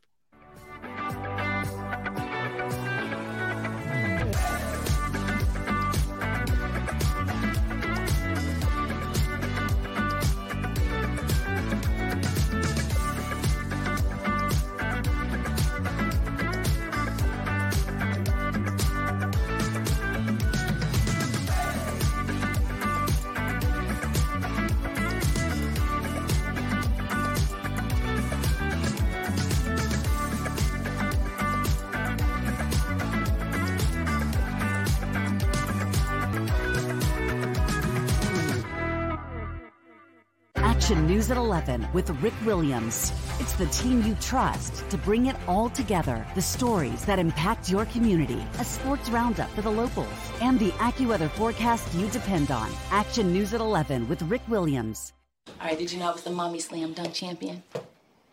11 41.55 41.87
with 41.93 42.11
Rick 42.21 42.35
Williams. 42.45 43.13
It's 43.39 43.53
the 43.53 43.67
team 43.67 44.03
you 44.03 44.17
trust 44.17 44.91
to 44.91 44.99
bring 44.99 45.27
it 45.27 45.37
all 45.47 45.69
together. 45.69 46.27
The 46.35 46.43
stories 46.43 47.05
that 47.05 47.21
impact 47.21 47.71
your 47.71 47.85
community, 47.87 48.45
a 48.59 48.65
sports 48.65 49.09
roundup 49.09 49.49
for 49.51 49.63
the 49.63 49.71
locals, 49.71 50.09
and 50.43 50.59
the 50.59 50.71
AccuWeather 50.87 51.31
forecast 51.31 51.95
you 51.95 52.09
depend 52.09 52.51
on. 52.51 52.69
Action 52.91 53.33
News 53.33 53.55
at 53.55 53.61
11 53.61 54.09
with 54.09 54.21
Rick 54.23 54.43
Williams. 54.49 55.13
All 55.61 55.69
right, 55.69 55.79
did 55.79 55.93
you 55.93 56.01
know 56.01 56.09
I 56.09 56.13
was 56.13 56.25
the 56.25 56.31
mommy 56.31 56.59
slam 56.59 56.93
dunk 56.93 57.15
champion? 57.15 57.63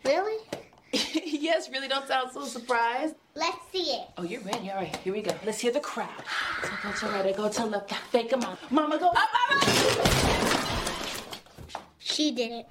Really? 0.04 0.38
yes, 0.92 1.70
really 1.70 1.86
don't 1.86 2.08
sound 2.08 2.32
so 2.32 2.44
surprised. 2.44 3.14
Let's 3.36 3.58
see 3.70 3.84
it. 3.84 4.08
Oh, 4.18 4.24
you're 4.24 4.40
ready. 4.40 4.68
All 4.70 4.78
right, 4.78 4.96
here 4.96 5.12
we 5.12 5.22
go. 5.22 5.32
Let's 5.46 5.60
hear 5.60 5.70
the 5.70 5.78
crowd. 5.78 6.24
So 6.64 6.70
go 6.82 6.92
to 6.92 7.06
right, 7.06 7.26
I 7.26 7.32
go 7.36 7.48
to 7.48 7.66
left, 7.66 7.92
I 7.92 7.96
fake 8.10 8.32
'em 8.32 8.42
out. 8.42 8.58
Mama 8.72 8.98
go 8.98 9.10
up, 9.10 9.16
up, 9.16 9.62
up. 9.62 9.92
She 12.00 12.32
did 12.32 12.50
it. 12.50 12.66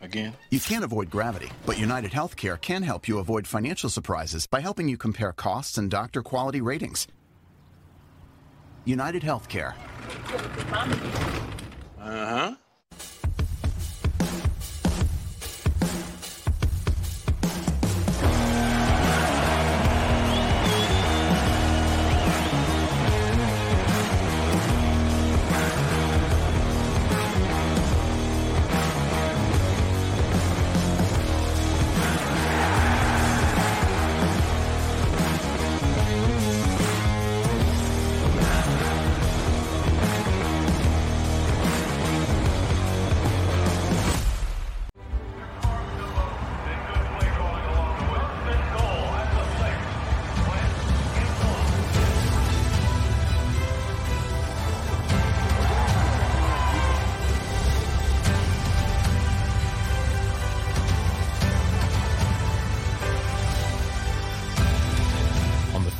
Again? 0.00 0.36
You 0.50 0.60
can't 0.60 0.84
avoid 0.84 1.10
gravity, 1.10 1.50
but 1.64 1.78
United 1.78 2.12
Healthcare 2.12 2.60
can 2.60 2.82
help 2.82 3.08
you 3.08 3.18
avoid 3.18 3.46
financial 3.46 3.90
surprises 3.90 4.46
by 4.46 4.60
helping 4.60 4.88
you 4.88 4.96
compare 4.96 5.32
costs 5.32 5.78
and 5.78 5.90
doctor 5.90 6.22
quality 6.22 6.60
ratings. 6.60 7.06
United 8.84 9.22
Healthcare. 9.22 9.74
Uh 11.98 12.26
huh. 12.26 12.54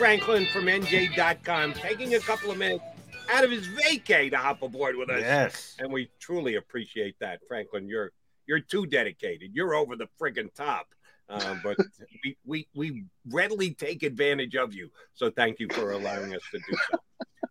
Franklin 0.00 0.46
from 0.46 0.64
NJ.com, 0.64 1.74
taking 1.74 2.14
a 2.14 2.20
couple 2.20 2.50
of 2.50 2.56
minutes 2.56 2.82
out 3.30 3.44
of 3.44 3.50
his 3.50 3.68
vacay 3.68 4.30
to 4.30 4.38
hop 4.38 4.62
aboard 4.62 4.96
with 4.96 5.10
us. 5.10 5.20
Yes. 5.20 5.76
And 5.78 5.92
we 5.92 6.08
truly 6.18 6.54
appreciate 6.54 7.16
that. 7.20 7.40
Franklin, 7.46 7.86
you're 7.86 8.10
you're 8.46 8.60
too 8.60 8.86
dedicated. 8.86 9.50
You're 9.52 9.74
over 9.74 9.96
the 9.96 10.08
friggin' 10.18 10.54
top. 10.54 10.86
Uh, 11.28 11.54
but 11.62 11.76
we, 12.24 12.38
we 12.46 12.66
we 12.74 13.04
readily 13.28 13.74
take 13.74 14.02
advantage 14.02 14.56
of 14.56 14.72
you. 14.72 14.90
So 15.12 15.30
thank 15.30 15.60
you 15.60 15.68
for 15.70 15.92
allowing 15.92 16.34
us 16.34 16.42
to 16.50 16.58
do 16.58 16.78
so. 16.90 16.98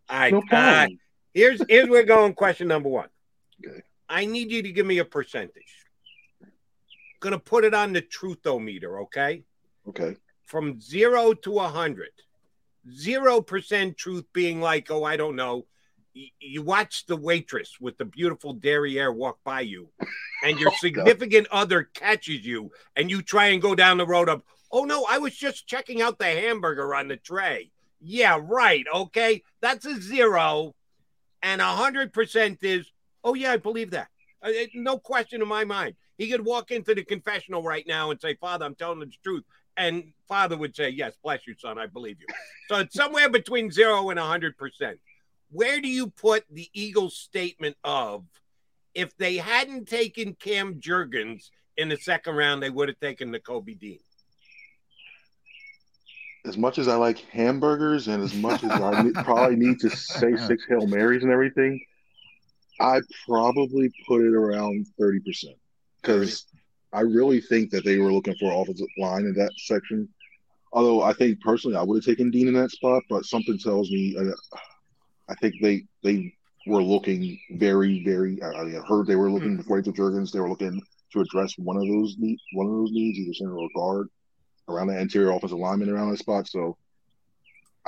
All 0.10 0.20
right. 0.20 0.34
No 0.34 0.42
uh. 0.52 0.88
Here's 1.36 1.62
here's 1.70 1.88
where 1.88 2.02
we're 2.02 2.08
going. 2.08 2.34
Question 2.34 2.68
number 2.68 2.90
one. 2.90 3.10
Okay. 3.64 3.84
I 4.10 4.26
need 4.26 4.50
you 4.50 4.64
to 4.64 4.72
give 4.72 4.88
me 4.88 4.98
a 4.98 5.06
percentage. 5.06 5.86
Gonna 7.20 7.38
put 7.38 7.64
it 7.64 7.76
on 7.76 7.94
the 7.94 8.02
truthometer, 8.02 9.04
okay? 9.04 9.44
Okay. 9.88 10.18
From 10.46 10.82
zero 10.82 11.34
to 11.34 11.60
a 11.60 11.68
hundred. 11.68 12.10
Zero 12.92 13.42
percent 13.42 13.98
truth 13.98 14.26
being 14.34 14.62
like, 14.62 14.90
oh, 14.92 15.04
I 15.04 15.18
don't 15.18 15.36
know. 15.36 15.66
Y- 16.16 16.32
You 16.40 16.62
watch 16.62 17.06
the 17.06 17.16
waitress 17.18 17.78
with 17.80 17.98
the 17.98 18.06
beautiful 18.06 18.54
derriere 18.54 19.12
walk 19.12 19.40
by 19.44 19.62
you, 19.62 19.90
and 20.44 20.60
your 20.60 20.70
Oh, 20.74 20.76
significant 20.80 21.48
other 21.52 21.84
catches 21.84 22.46
you, 22.46 22.72
and 22.96 23.10
you 23.10 23.22
try 23.22 23.48
and 23.48 23.62
go 23.62 23.76
down 23.76 23.98
the 23.98 24.08
road 24.08 24.30
of, 24.30 24.44
oh 24.72 24.86
no, 24.86 25.06
I 25.10 25.18
was 25.18 25.36
just 25.36 25.68
checking 25.68 26.02
out 26.02 26.20
the 26.20 26.26
hamburger 26.26 26.96
on 26.96 27.08
the 27.10 27.18
tray. 27.18 27.72
Yeah, 28.02 28.40
right. 28.42 28.86
Okay, 28.94 29.44
that's 29.62 29.86
a 29.86 30.00
zero, 30.02 30.74
and 31.44 31.62
a 31.62 31.66
hundred 31.76 32.14
percent 32.14 32.60
is, 32.64 32.90
oh 33.24 33.34
yeah, 33.34 33.52
I 33.52 33.58
believe 33.58 33.92
that. 33.92 34.08
Uh, 34.42 34.52
no 34.74 34.98
question 34.98 35.42
in 35.42 35.48
my 35.50 35.66
mind. 35.66 35.96
He 36.18 36.30
could 36.30 36.46
walk 36.46 36.72
into 36.72 36.96
the 36.96 37.04
confessional 37.04 37.62
right 37.62 37.86
now 37.88 38.12
and 38.12 38.20
say, 38.20 38.36
Father, 38.36 38.66
I'm 38.66 38.76
telling 38.76 39.00
the 39.00 39.12
truth. 39.24 39.44
And 39.80 40.12
Father 40.28 40.58
would 40.58 40.76
say, 40.76 40.90
Yes, 40.90 41.14
bless 41.24 41.48
you, 41.48 41.56
son. 41.58 41.80
I 41.80 41.88
believe 41.88 42.18
you. 42.20 42.28
So 42.68 42.82
it's 42.82 42.94
somewhere 42.94 43.30
between 43.30 43.72
zero 43.72 44.10
and 44.10 44.20
100%. 44.20 44.54
Where 45.52 45.82
do 45.82 45.88
you 45.88 46.08
put 46.08 46.44
the 46.52 46.70
Eagles' 46.74 47.16
statement 47.16 47.78
of 47.84 48.26
if 48.94 49.18
they 49.18 49.38
hadn't 49.38 49.88
taken 49.88 50.36
Cam 50.36 50.76
Jurgens 50.76 51.50
in 51.78 51.90
the 51.90 51.98
second 51.98 52.36
round, 52.36 52.62
they 52.62 52.70
would 52.70 52.90
have 52.90 53.00
taken 53.00 53.34
Nakobe 53.34 53.80
Dean? 53.80 54.00
As 56.46 56.58
much 56.58 56.78
as 56.78 56.88
I 56.88 56.96
like 56.96 57.20
hamburgers 57.32 58.10
and 58.10 58.22
as 58.22 58.34
much 58.34 58.64
as 58.64 58.72
I 58.72 59.02
ne- 59.02 59.12
probably 59.24 59.56
need 59.56 59.80
to 59.80 59.90
say 59.90 60.36
six 60.48 60.66
Hail 60.68 60.88
Marys 60.88 61.24
and 61.24 61.32
everything, 61.32 61.82
I 62.82 63.00
probably 63.26 63.92
put 64.08 64.22
it 64.22 64.34
around 64.34 64.88
30% 65.00 65.46
because 66.02 66.46
I 66.92 67.02
really 67.02 67.42
think 67.42 67.72
that 67.72 67.86
they 67.86 67.98
were 67.98 68.12
looking 68.12 68.36
for 68.40 68.52
offensive 68.52 68.88
line 68.98 69.22
in 69.22 69.34
that 69.34 69.52
section. 69.58 70.08
Although 70.74 71.02
I 71.02 71.14
think 71.14 71.42
personally 71.42 71.78
I 71.78 71.84
would 71.84 71.98
have 71.98 72.06
taken 72.06 72.32
Dean 72.32 72.48
in 72.48 72.54
that 72.56 72.72
spot, 72.72 73.04
but 73.10 73.26
something 73.26 73.58
tells 73.58 73.90
me 73.92 74.16
uh, 74.20 74.58
I 75.30 75.36
think 75.36 75.56
they 75.62 75.86
they 76.04 76.34
were 76.68 76.84
looking 76.84 77.40
very 77.52 78.04
very. 78.04 78.42
I 78.42 78.70
heard 78.88 79.08
they 79.08 79.16
were 79.16 79.32
looking 79.32 79.58
before 79.58 79.82
they 79.82 79.86
took 79.86 79.96
Jurgens. 79.96 80.32
They 80.32 80.40
were 80.40 80.50
looking 80.50 80.82
to 81.14 81.22
address 81.22 81.54
one 81.58 81.78
of 81.78 81.88
those 81.88 82.16
need, 82.20 82.38
one 82.54 82.68
of 82.68 82.74
those 82.74 82.92
needs, 82.92 83.18
either 83.18 83.34
center 83.34 83.58
or 83.58 83.70
guard, 83.76 84.08
around 84.68 84.88
the 84.88 85.00
interior 85.00 85.32
offensive 85.32 85.58
lineman 85.58 85.90
around 85.90 86.12
that 86.12 86.18
spot. 86.18 86.48
So 86.48 86.78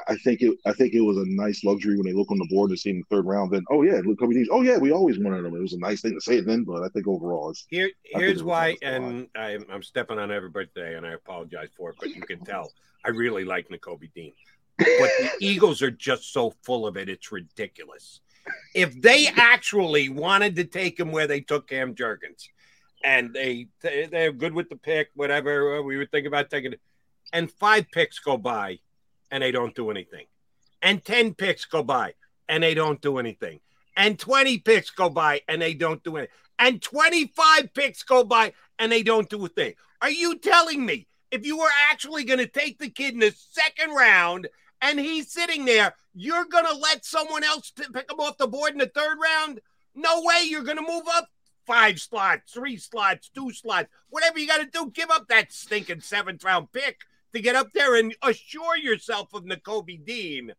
I 0.08 0.16
think 0.18 0.42
it 0.42 0.58
I 0.66 0.74
think 0.74 0.94
it 0.94 1.02
was 1.02 1.18
a 1.18 1.26
nice 1.26 1.64
luxury 1.64 1.96
when 1.96 2.06
they 2.06 2.14
look 2.14 2.32
on 2.32 2.38
the 2.38 2.48
board 2.50 2.72
to 2.72 2.78
see 2.78 2.90
in 2.92 2.98
the 3.00 3.16
third 3.16 3.26
round. 3.26 3.52
Then 3.52 3.64
oh 3.70 3.82
yeah, 3.84 4.02
look 4.06 4.20
Kobe 4.20 4.34
Dean. 4.34 4.48
Oh 4.52 4.62
yeah, 4.62 4.78
we 4.78 4.92
always 4.92 5.20
wanted 5.20 5.46
him. 5.46 5.56
It 5.56 5.62
was 5.62 5.74
a 5.74 5.80
nice 5.80 6.02
thing 6.02 6.14
to 6.14 6.22
say 6.22 6.42
then, 6.42 6.64
but 6.64 6.84
I 6.84 6.88
think 6.90 7.08
overall 7.08 7.50
it's 7.52 7.66
Here, 7.70 7.90
here's 8.04 8.44
why, 8.44 8.78
and 8.82 9.28
I, 9.36 9.58
I'm 9.70 9.84
stepping 9.84 10.18
on 10.20 10.32
everybody's 10.32 10.72
day, 10.76 10.96
and 10.96 11.06
I 11.06 11.14
apologize 11.14 11.70
for 11.78 11.90
it, 11.92 11.96
but 12.00 12.10
you 12.16 12.22
can 12.22 12.44
tell 12.44 12.72
I 13.06 13.10
really 13.10 13.44
like 13.46 13.70
Nakobe 13.70 14.12
Dean. 14.14 14.34
But 14.78 14.88
the 14.88 15.32
Eagles 15.42 15.82
are 15.82 15.92
just 15.92 16.32
so 16.34 16.54
full 16.64 16.88
of 16.88 16.98
it, 16.98 17.10
it's 17.10 17.32
ridiculous. 17.32 18.22
If 18.74 19.00
they 19.02 19.28
actually 19.28 20.10
wanted 20.10 20.56
to 20.56 20.64
take 20.64 21.00
him 21.00 21.12
where 21.12 21.28
they 21.28 21.42
took 21.42 21.68
Cam 21.70 21.94
Jurgens, 21.96 22.48
and 23.04 23.34
they 23.34 23.68
they- 23.82 24.08
they're 24.08 24.32
good 24.32 24.54
with 24.54 24.70
the 24.70 24.76
pick, 24.78 25.10
whatever 25.16 25.78
uh, 25.78 25.82
we 25.82 25.98
would 25.98 26.12
think 26.12 26.26
about 26.28 26.50
taking 26.50 26.74
it, 26.74 26.82
and 27.34 27.52
five 27.52 27.86
picks 27.92 28.18
go 28.20 28.38
by, 28.38 28.80
and 29.32 29.42
they 29.42 29.52
don't 29.52 29.74
do 29.76 29.90
anything, 29.90 30.26
and 30.82 31.04
ten 31.04 31.34
picks 31.34 31.66
go 31.66 31.82
by, 31.82 32.14
and 32.48 32.62
they 32.62 32.74
don't 32.74 33.02
do 33.02 33.18
anything, 33.18 33.60
and 33.96 34.20
twenty 34.20 34.58
picks 34.60 34.90
go 34.90 35.10
by, 35.10 35.42
and 35.48 35.62
they 35.62 35.74
don't 35.74 36.04
do 36.04 36.18
anything 36.18 36.36
and 36.62 36.80
25 36.80 37.74
picks 37.74 38.04
go 38.04 38.24
by 38.24 38.54
and 38.78 38.92
they 38.92 39.04
don't 39.04 39.30
do 39.30 39.44
a 39.44 39.50
thing. 39.50 39.74
Are 40.02 40.12
you 40.12 40.38
telling 40.38 40.86
me 40.86 41.08
if 41.32 41.46
you 41.46 41.58
were 41.58 41.72
actually 41.90 42.24
going 42.24 42.40
to 42.40 42.48
take 42.48 42.78
the 42.78 42.90
kid 42.90 43.16
in 43.16 43.20
the 43.20 43.34
second 43.36 43.96
round 43.96 44.48
and 44.80 45.00
he's 45.00 45.32
sitting 45.32 45.66
there, 45.66 45.96
you're 46.14 46.46
going 46.46 46.66
to 46.66 46.76
let 46.76 47.04
someone 47.04 47.44
else 47.44 47.72
pick 47.72 48.12
him 48.12 48.20
off 48.20 48.38
the 48.38 48.48
board 48.48 48.74
in 48.74 48.78
the 48.78 48.86
third 48.86 49.18
round? 49.22 49.60
No 49.96 50.22
way. 50.22 50.44
You're 50.46 50.64
going 50.64 50.78
to 50.78 50.84
move 50.84 51.04
up 51.12 51.30
five 51.66 52.00
slots, 52.00 52.54
three 52.54 52.78
slots, 52.78 53.30
two 53.30 53.52
slots, 53.52 53.90
whatever 54.10 54.38
you 54.38 54.48
got 54.48 54.60
to 54.60 54.68
do. 54.68 54.92
Give 54.92 55.10
up 55.10 55.28
that 55.30 55.52
stinking 55.52 56.02
seventh 56.02 56.44
round 56.44 56.72
pick 56.72 57.00
to 57.34 57.42
get 57.42 57.56
up 57.56 57.72
there 57.74 57.96
and 57.96 58.16
assure 58.22 58.78
yourself 58.78 59.34
of 59.34 59.44
Nakobe 59.44 60.04
Dean. 60.06 60.54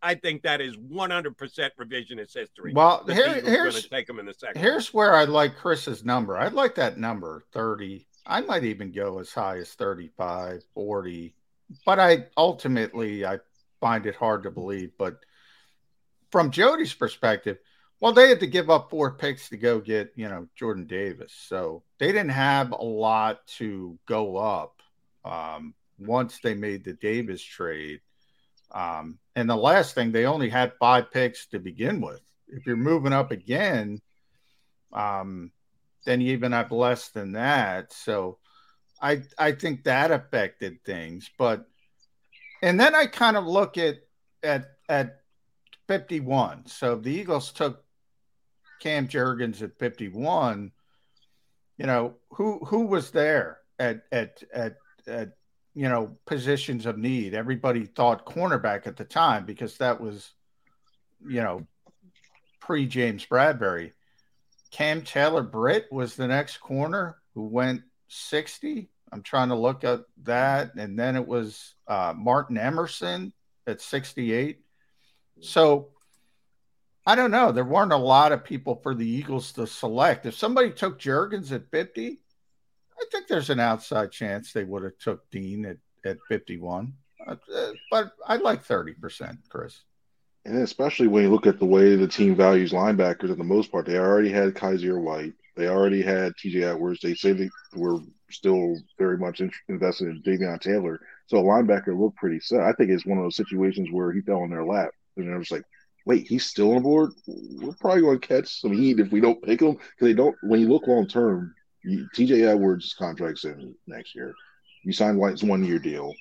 I 0.00 0.14
think 0.14 0.42
that 0.42 0.60
is 0.60 0.76
100% 0.76 1.70
revisionist 1.80 2.34
history. 2.34 2.72
Well, 2.72 3.04
here- 3.06 3.40
here's- 3.40 3.86
take 3.88 4.08
him 4.08 4.18
in 4.20 4.26
the 4.26 4.34
second. 4.34 4.60
Here's 4.60 4.94
where 4.94 5.14
I 5.14 5.24
like 5.24 5.56
Chris's 5.56 6.04
number. 6.04 6.36
I'd 6.36 6.52
like 6.52 6.76
that 6.76 6.98
number 6.98 7.44
30. 7.52 8.06
I 8.24 8.40
might 8.42 8.62
even 8.64 8.92
go 8.92 9.18
as 9.18 9.32
high 9.32 9.58
as 9.58 9.72
35, 9.74 10.62
40. 10.74 11.34
But 11.84 11.98
I 11.98 12.26
ultimately 12.36 13.26
I 13.26 13.38
find 13.80 14.06
it 14.06 14.14
hard 14.14 14.44
to 14.44 14.50
believe. 14.50 14.92
But 14.98 15.18
from 16.30 16.50
Jody's 16.50 16.94
perspective, 16.94 17.58
well, 18.00 18.12
they 18.12 18.28
had 18.28 18.40
to 18.40 18.46
give 18.46 18.70
up 18.70 18.90
four 18.90 19.12
picks 19.14 19.48
to 19.48 19.56
go 19.56 19.80
get, 19.80 20.12
you 20.14 20.28
know, 20.28 20.46
Jordan 20.54 20.86
Davis. 20.86 21.32
So 21.32 21.82
they 21.98 22.06
didn't 22.08 22.30
have 22.30 22.70
a 22.72 22.82
lot 22.84 23.44
to 23.58 23.98
go 24.06 24.36
up 24.36 24.80
um, 25.24 25.74
once 25.98 26.38
they 26.42 26.54
made 26.54 26.84
the 26.84 26.94
Davis 26.94 27.42
trade. 27.42 28.00
Um, 28.72 29.18
and 29.34 29.48
the 29.48 29.56
last 29.56 29.94
thing, 29.94 30.12
they 30.12 30.26
only 30.26 30.48
had 30.48 30.72
five 30.78 31.10
picks 31.10 31.46
to 31.48 31.58
begin 31.58 32.00
with. 32.00 32.20
If 32.48 32.66
you're 32.66 32.76
moving 32.76 33.12
up 33.12 33.30
again, 33.30 34.00
um, 34.92 35.50
then 36.04 36.20
you 36.20 36.32
even 36.32 36.52
have 36.52 36.72
less 36.72 37.08
than 37.08 37.32
that. 37.32 37.92
So 37.92 38.38
I 39.00 39.22
I 39.38 39.52
think 39.52 39.84
that 39.84 40.10
affected 40.10 40.82
things. 40.84 41.30
But 41.38 41.66
and 42.62 42.78
then 42.78 42.94
I 42.94 43.06
kind 43.06 43.36
of 43.36 43.46
look 43.46 43.78
at 43.78 43.98
at 44.42 44.70
at 44.88 45.20
51. 45.86 46.66
So 46.66 46.96
the 46.96 47.12
Eagles 47.12 47.52
took 47.52 47.84
Cam 48.80 49.08
Jurgens 49.08 49.62
at 49.62 49.78
51. 49.78 50.72
You 51.76 51.86
know, 51.86 52.14
who 52.30 52.58
who 52.64 52.86
was 52.86 53.10
there 53.10 53.58
at 53.78 54.02
at 54.10 54.42
at 54.52 54.76
at 55.06 55.30
you 55.78 55.88
know 55.88 56.16
positions 56.26 56.86
of 56.86 56.98
need? 56.98 57.34
Everybody 57.34 57.86
thought 57.86 58.26
cornerback 58.26 58.88
at 58.88 58.96
the 58.96 59.04
time 59.04 59.44
because 59.44 59.78
that 59.78 60.00
was 60.00 60.32
you 61.24 61.40
know 61.40 61.68
pre 62.60 62.84
James 62.86 63.24
Bradberry. 63.24 63.92
Cam 64.72 65.02
Taylor 65.02 65.44
Britt 65.44 65.86
was 65.92 66.16
the 66.16 66.26
next 66.26 66.56
corner 66.58 67.18
who 67.34 67.44
went 67.44 67.82
60. 68.08 68.90
I'm 69.12 69.22
trying 69.22 69.50
to 69.50 69.54
look 69.54 69.84
at 69.84 70.00
that. 70.24 70.74
And 70.74 70.98
then 70.98 71.14
it 71.14 71.26
was 71.26 71.74
uh, 71.86 72.12
Martin 72.16 72.58
Emerson 72.58 73.32
at 73.66 73.80
68. 73.80 74.58
So 75.40 75.90
I 77.06 77.14
don't 77.14 77.30
know. 77.30 77.52
There 77.52 77.64
weren't 77.64 77.92
a 77.92 77.96
lot 77.96 78.32
of 78.32 78.44
people 78.44 78.80
for 78.82 78.96
the 78.96 79.08
Eagles 79.08 79.52
to 79.52 79.66
select. 79.66 80.26
If 80.26 80.34
somebody 80.34 80.72
took 80.72 80.98
Jurgens 80.98 81.52
at 81.52 81.70
50, 81.70 82.20
I 83.00 83.04
think 83.10 83.28
there's 83.28 83.50
an 83.50 83.60
outside 83.60 84.10
chance 84.10 84.52
they 84.52 84.64
would 84.64 84.82
have 84.82 84.98
took 84.98 85.30
Dean 85.30 85.64
at, 85.64 85.76
at 86.04 86.18
51. 86.28 86.92
Uh, 87.26 87.36
but 87.90 88.12
I 88.26 88.36
like 88.36 88.64
30%, 88.64 89.38
Chris. 89.48 89.82
And 90.44 90.58
especially 90.58 91.08
when 91.08 91.24
you 91.24 91.30
look 91.30 91.46
at 91.46 91.58
the 91.58 91.66
way 91.66 91.94
the 91.94 92.08
team 92.08 92.34
values 92.34 92.72
linebackers, 92.72 93.30
at 93.30 93.38
the 93.38 93.44
most 93.44 93.70
part, 93.70 93.86
they 93.86 93.98
already 93.98 94.30
had 94.30 94.54
Kyzir 94.54 95.00
White. 95.00 95.34
They 95.56 95.68
already 95.68 96.02
had 96.02 96.32
TJ 96.34 96.62
Edwards. 96.62 97.00
They 97.02 97.14
say 97.14 97.32
they 97.32 97.50
were 97.74 97.98
still 98.30 98.76
very 98.98 99.18
much 99.18 99.42
invested 99.68 100.08
in 100.08 100.22
Davion 100.22 100.60
Taylor. 100.60 101.00
So 101.26 101.38
a 101.38 101.42
linebacker 101.42 101.98
looked 101.98 102.16
pretty 102.16 102.40
set. 102.40 102.60
I 102.60 102.72
think 102.72 102.90
it's 102.90 103.04
one 103.04 103.18
of 103.18 103.24
those 103.24 103.36
situations 103.36 103.88
where 103.90 104.12
he 104.12 104.20
fell 104.20 104.44
in 104.44 104.50
their 104.50 104.64
lap. 104.64 104.90
And 105.16 105.28
they're 105.28 105.38
just 105.38 105.50
like, 105.50 105.64
wait, 106.06 106.26
he's 106.26 106.46
still 106.46 106.76
on 106.76 106.82
board? 106.82 107.10
We're 107.26 107.72
probably 107.72 108.02
going 108.02 108.20
to 108.20 108.26
catch 108.26 108.60
some 108.60 108.72
heat 108.72 109.00
if 109.00 109.10
we 109.10 109.20
don't 109.20 109.42
pick 109.42 109.60
him. 109.60 109.72
Because 109.72 109.86
they 110.00 110.14
don't, 110.14 110.36
when 110.42 110.60
you 110.60 110.68
look 110.68 110.86
long 110.86 111.06
term, 111.06 111.54
TJ 111.88 112.46
Edwards' 112.46 112.94
contract's 112.98 113.44
in 113.44 113.74
next 113.86 114.14
year. 114.14 114.34
You 114.84 114.92
signed 114.92 115.18
White's 115.18 115.42
one 115.42 115.64
year 115.64 115.78
deal 115.78 116.12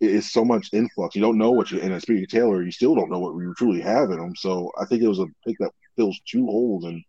it's 0.00 0.32
so 0.32 0.44
much 0.44 0.70
influx. 0.72 1.14
You 1.14 1.22
don't 1.22 1.38
know 1.38 1.50
what 1.50 1.70
you 1.70 1.80
and 1.80 2.00
speaking 2.02 2.24
of 2.24 2.28
Taylor, 2.28 2.62
you 2.62 2.70
still 2.70 2.94
don't 2.94 3.10
know 3.10 3.18
what 3.18 3.34
you 3.36 3.54
truly 3.56 3.80
have 3.80 4.10
in 4.10 4.18
him. 4.18 4.34
So 4.36 4.70
I 4.80 4.84
think 4.84 5.02
it 5.02 5.08
was 5.08 5.20
a 5.20 5.26
pick 5.46 5.56
that 5.60 5.72
fills 5.96 6.18
two 6.26 6.46
holes, 6.46 6.84
and 6.84 7.02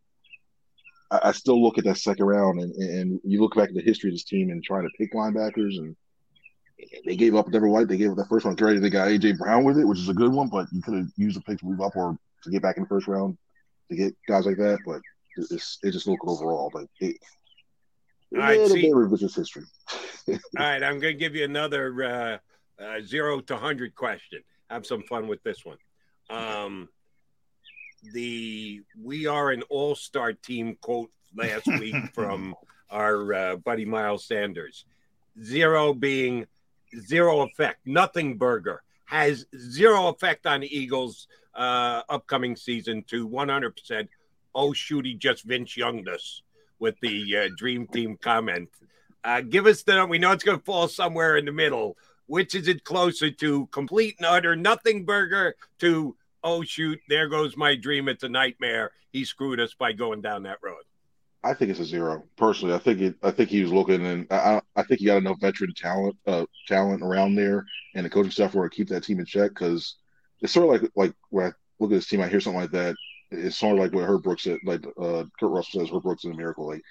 I, 1.11 1.19
I 1.23 1.31
still 1.33 1.61
look 1.61 1.77
at 1.77 1.83
that 1.83 1.97
second 1.97 2.25
round, 2.25 2.59
and, 2.59 2.73
and 2.75 3.19
you 3.23 3.41
look 3.41 3.55
back 3.55 3.69
at 3.69 3.75
the 3.75 3.81
history 3.81 4.09
of 4.09 4.13
this 4.13 4.23
team 4.23 4.49
and 4.49 4.63
trying 4.63 4.83
to 4.83 4.97
pick 4.97 5.13
linebackers, 5.13 5.77
and 5.77 5.95
they 7.05 7.15
gave 7.15 7.35
up 7.35 7.51
Devin 7.51 7.69
White. 7.69 7.87
They 7.87 7.97
gave 7.97 8.11
up 8.11 8.17
that 8.17 8.29
first 8.29 8.45
one. 8.45 8.55
Granted, 8.55 8.83
they 8.83 8.89
got 8.89 9.09
AJ 9.09 9.37
Brown 9.37 9.65
with 9.65 9.77
it, 9.77 9.85
which 9.85 9.99
is 9.99 10.09
a 10.09 10.13
good 10.13 10.31
one, 10.31 10.47
but 10.47 10.67
you 10.71 10.81
could 10.81 10.93
have 10.93 11.07
used 11.17 11.37
a 11.37 11.41
pick 11.41 11.59
to 11.59 11.65
move 11.65 11.81
up 11.81 11.95
or 11.95 12.17
to 12.43 12.49
get 12.49 12.61
back 12.61 12.77
in 12.77 12.83
the 12.83 12.89
first 12.89 13.07
round 13.07 13.37
to 13.89 13.97
get 13.97 14.15
guys 14.27 14.45
like 14.45 14.57
that. 14.57 14.79
But 14.85 15.01
it's 15.35 15.79
it 15.83 15.91
just 15.91 16.07
looked 16.07 16.23
overall, 16.25 16.69
but 16.71 16.85
it, 17.01 17.17
All 18.33 18.41
right, 18.41 18.59
little 18.59 18.75
see- 18.75 18.81
bit 18.83 18.93
revisionist 18.93 19.35
history. 19.35 19.63
All 20.29 20.37
right, 20.57 20.83
I'm 20.83 20.99
going 20.99 21.13
to 21.13 21.19
give 21.19 21.35
you 21.35 21.45
another 21.45 22.03
uh, 22.03 22.83
uh, 22.83 23.01
zero 23.01 23.39
to 23.41 23.57
hundred 23.57 23.95
question. 23.95 24.43
Have 24.69 24.85
some 24.85 25.03
fun 25.03 25.27
with 25.27 25.41
this 25.43 25.63
one. 25.65 25.77
Um, 26.29 26.89
the 28.13 28.81
"We 29.01 29.27
are 29.27 29.51
an 29.51 29.63
all-star 29.63 30.33
team" 30.33 30.77
quote 30.81 31.11
last 31.35 31.67
week 31.67 31.95
from 32.13 32.55
our 32.89 33.33
uh, 33.33 33.55
buddy 33.57 33.85
Miles 33.85 34.25
Sanders. 34.25 34.85
Zero 35.41 35.93
being 35.93 36.45
zero 36.99 37.41
effect, 37.41 37.85
nothing 37.85 38.37
burger 38.37 38.81
has 39.07 39.45
zero 39.57 40.07
effect 40.07 40.45
on 40.45 40.63
Eagles' 40.63 41.27
uh, 41.55 42.01
upcoming 42.09 42.55
season 42.55 43.03
to 43.07 43.27
100%. 43.27 44.07
Oh, 44.53 44.73
shoot, 44.73 45.05
he 45.05 45.13
just 45.15 45.43
Vince 45.43 45.75
Younged 45.77 46.09
us 46.09 46.41
with 46.79 46.95
the 47.01 47.37
uh, 47.37 47.49
Dream 47.55 47.87
Team 47.87 48.17
comment. 48.21 48.69
Uh, 49.23 49.41
give 49.41 49.65
us 49.65 49.83
the, 49.83 50.05
we 50.05 50.17
know 50.17 50.31
it's 50.31 50.43
going 50.43 50.57
to 50.57 50.63
fall 50.63 50.87
somewhere 50.87 51.37
in 51.37 51.45
the 51.45 51.51
middle. 51.51 51.97
Which 52.29 52.55
is 52.55 52.67
it 52.67 52.83
closer 52.83 53.31
to 53.31 53.67
complete 53.67 54.15
and 54.17 54.25
utter 54.25 54.53
nothing 54.53 55.05
burger 55.05 55.55
to, 55.79 56.13
oh, 56.43 56.61
shoot, 56.61 56.99
there 57.07 57.29
goes 57.29 57.55
my 57.55 57.75
dream. 57.75 58.09
It's 58.09 58.23
a 58.23 58.27
nightmare. 58.27 58.91
He 59.13 59.23
screwed 59.23 59.61
us 59.61 59.73
by 59.73 59.93
going 59.93 60.21
down 60.21 60.43
that 60.43 60.57
road. 60.61 60.83
I 61.41 61.53
think 61.53 61.71
it's 61.71 61.79
a 61.79 61.85
zero. 61.85 62.25
Personally, 62.35 62.75
I 62.75 62.79
think 62.79 62.99
it. 62.99 63.15
I 63.23 63.31
think 63.31 63.49
he 63.49 63.61
was 63.61 63.71
looking, 63.71 64.05
and 64.05 64.27
I, 64.29 64.59
I 64.75 64.83
think 64.83 64.99
you 64.99 65.07
got 65.07 65.19
enough 65.19 65.39
veteran 65.39 65.73
talent, 65.73 66.17
uh, 66.25 66.45
talent 66.67 67.01
around 67.01 67.35
there, 67.35 67.65
and 67.95 68.05
the 68.05 68.09
coaching 68.09 68.31
staff 68.31 68.53
were 68.53 68.67
to 68.67 68.75
keep 68.75 68.89
that 68.89 69.05
team 69.05 69.21
in 69.21 69.25
check. 69.25 69.51
Because 69.51 69.95
it's 70.41 70.51
sort 70.51 70.65
of 70.65 70.81
like 70.81 70.91
like 70.95 71.13
when 71.29 71.45
I 71.45 71.51
look 71.79 71.91
at 71.91 71.95
this 71.95 72.07
team, 72.07 72.19
I 72.19 72.27
hear 72.27 72.41
something 72.41 72.59
like 72.59 72.71
that. 72.71 72.95
It's 73.31 73.57
sort 73.57 73.73
of 73.73 73.79
like 73.79 73.93
what 73.93 74.05
Herb 74.05 74.23
Brooks 74.23 74.43
said, 74.43 74.59
like 74.63 74.85
uh, 75.01 75.25
Kurt 75.39 75.51
Russell 75.51 75.81
says, 75.81 75.89
Herb 75.93 76.03
Brooks 76.03 76.23
is 76.23 76.31
a 76.31 76.33
miracle. 76.33 76.67
Like 76.67 76.81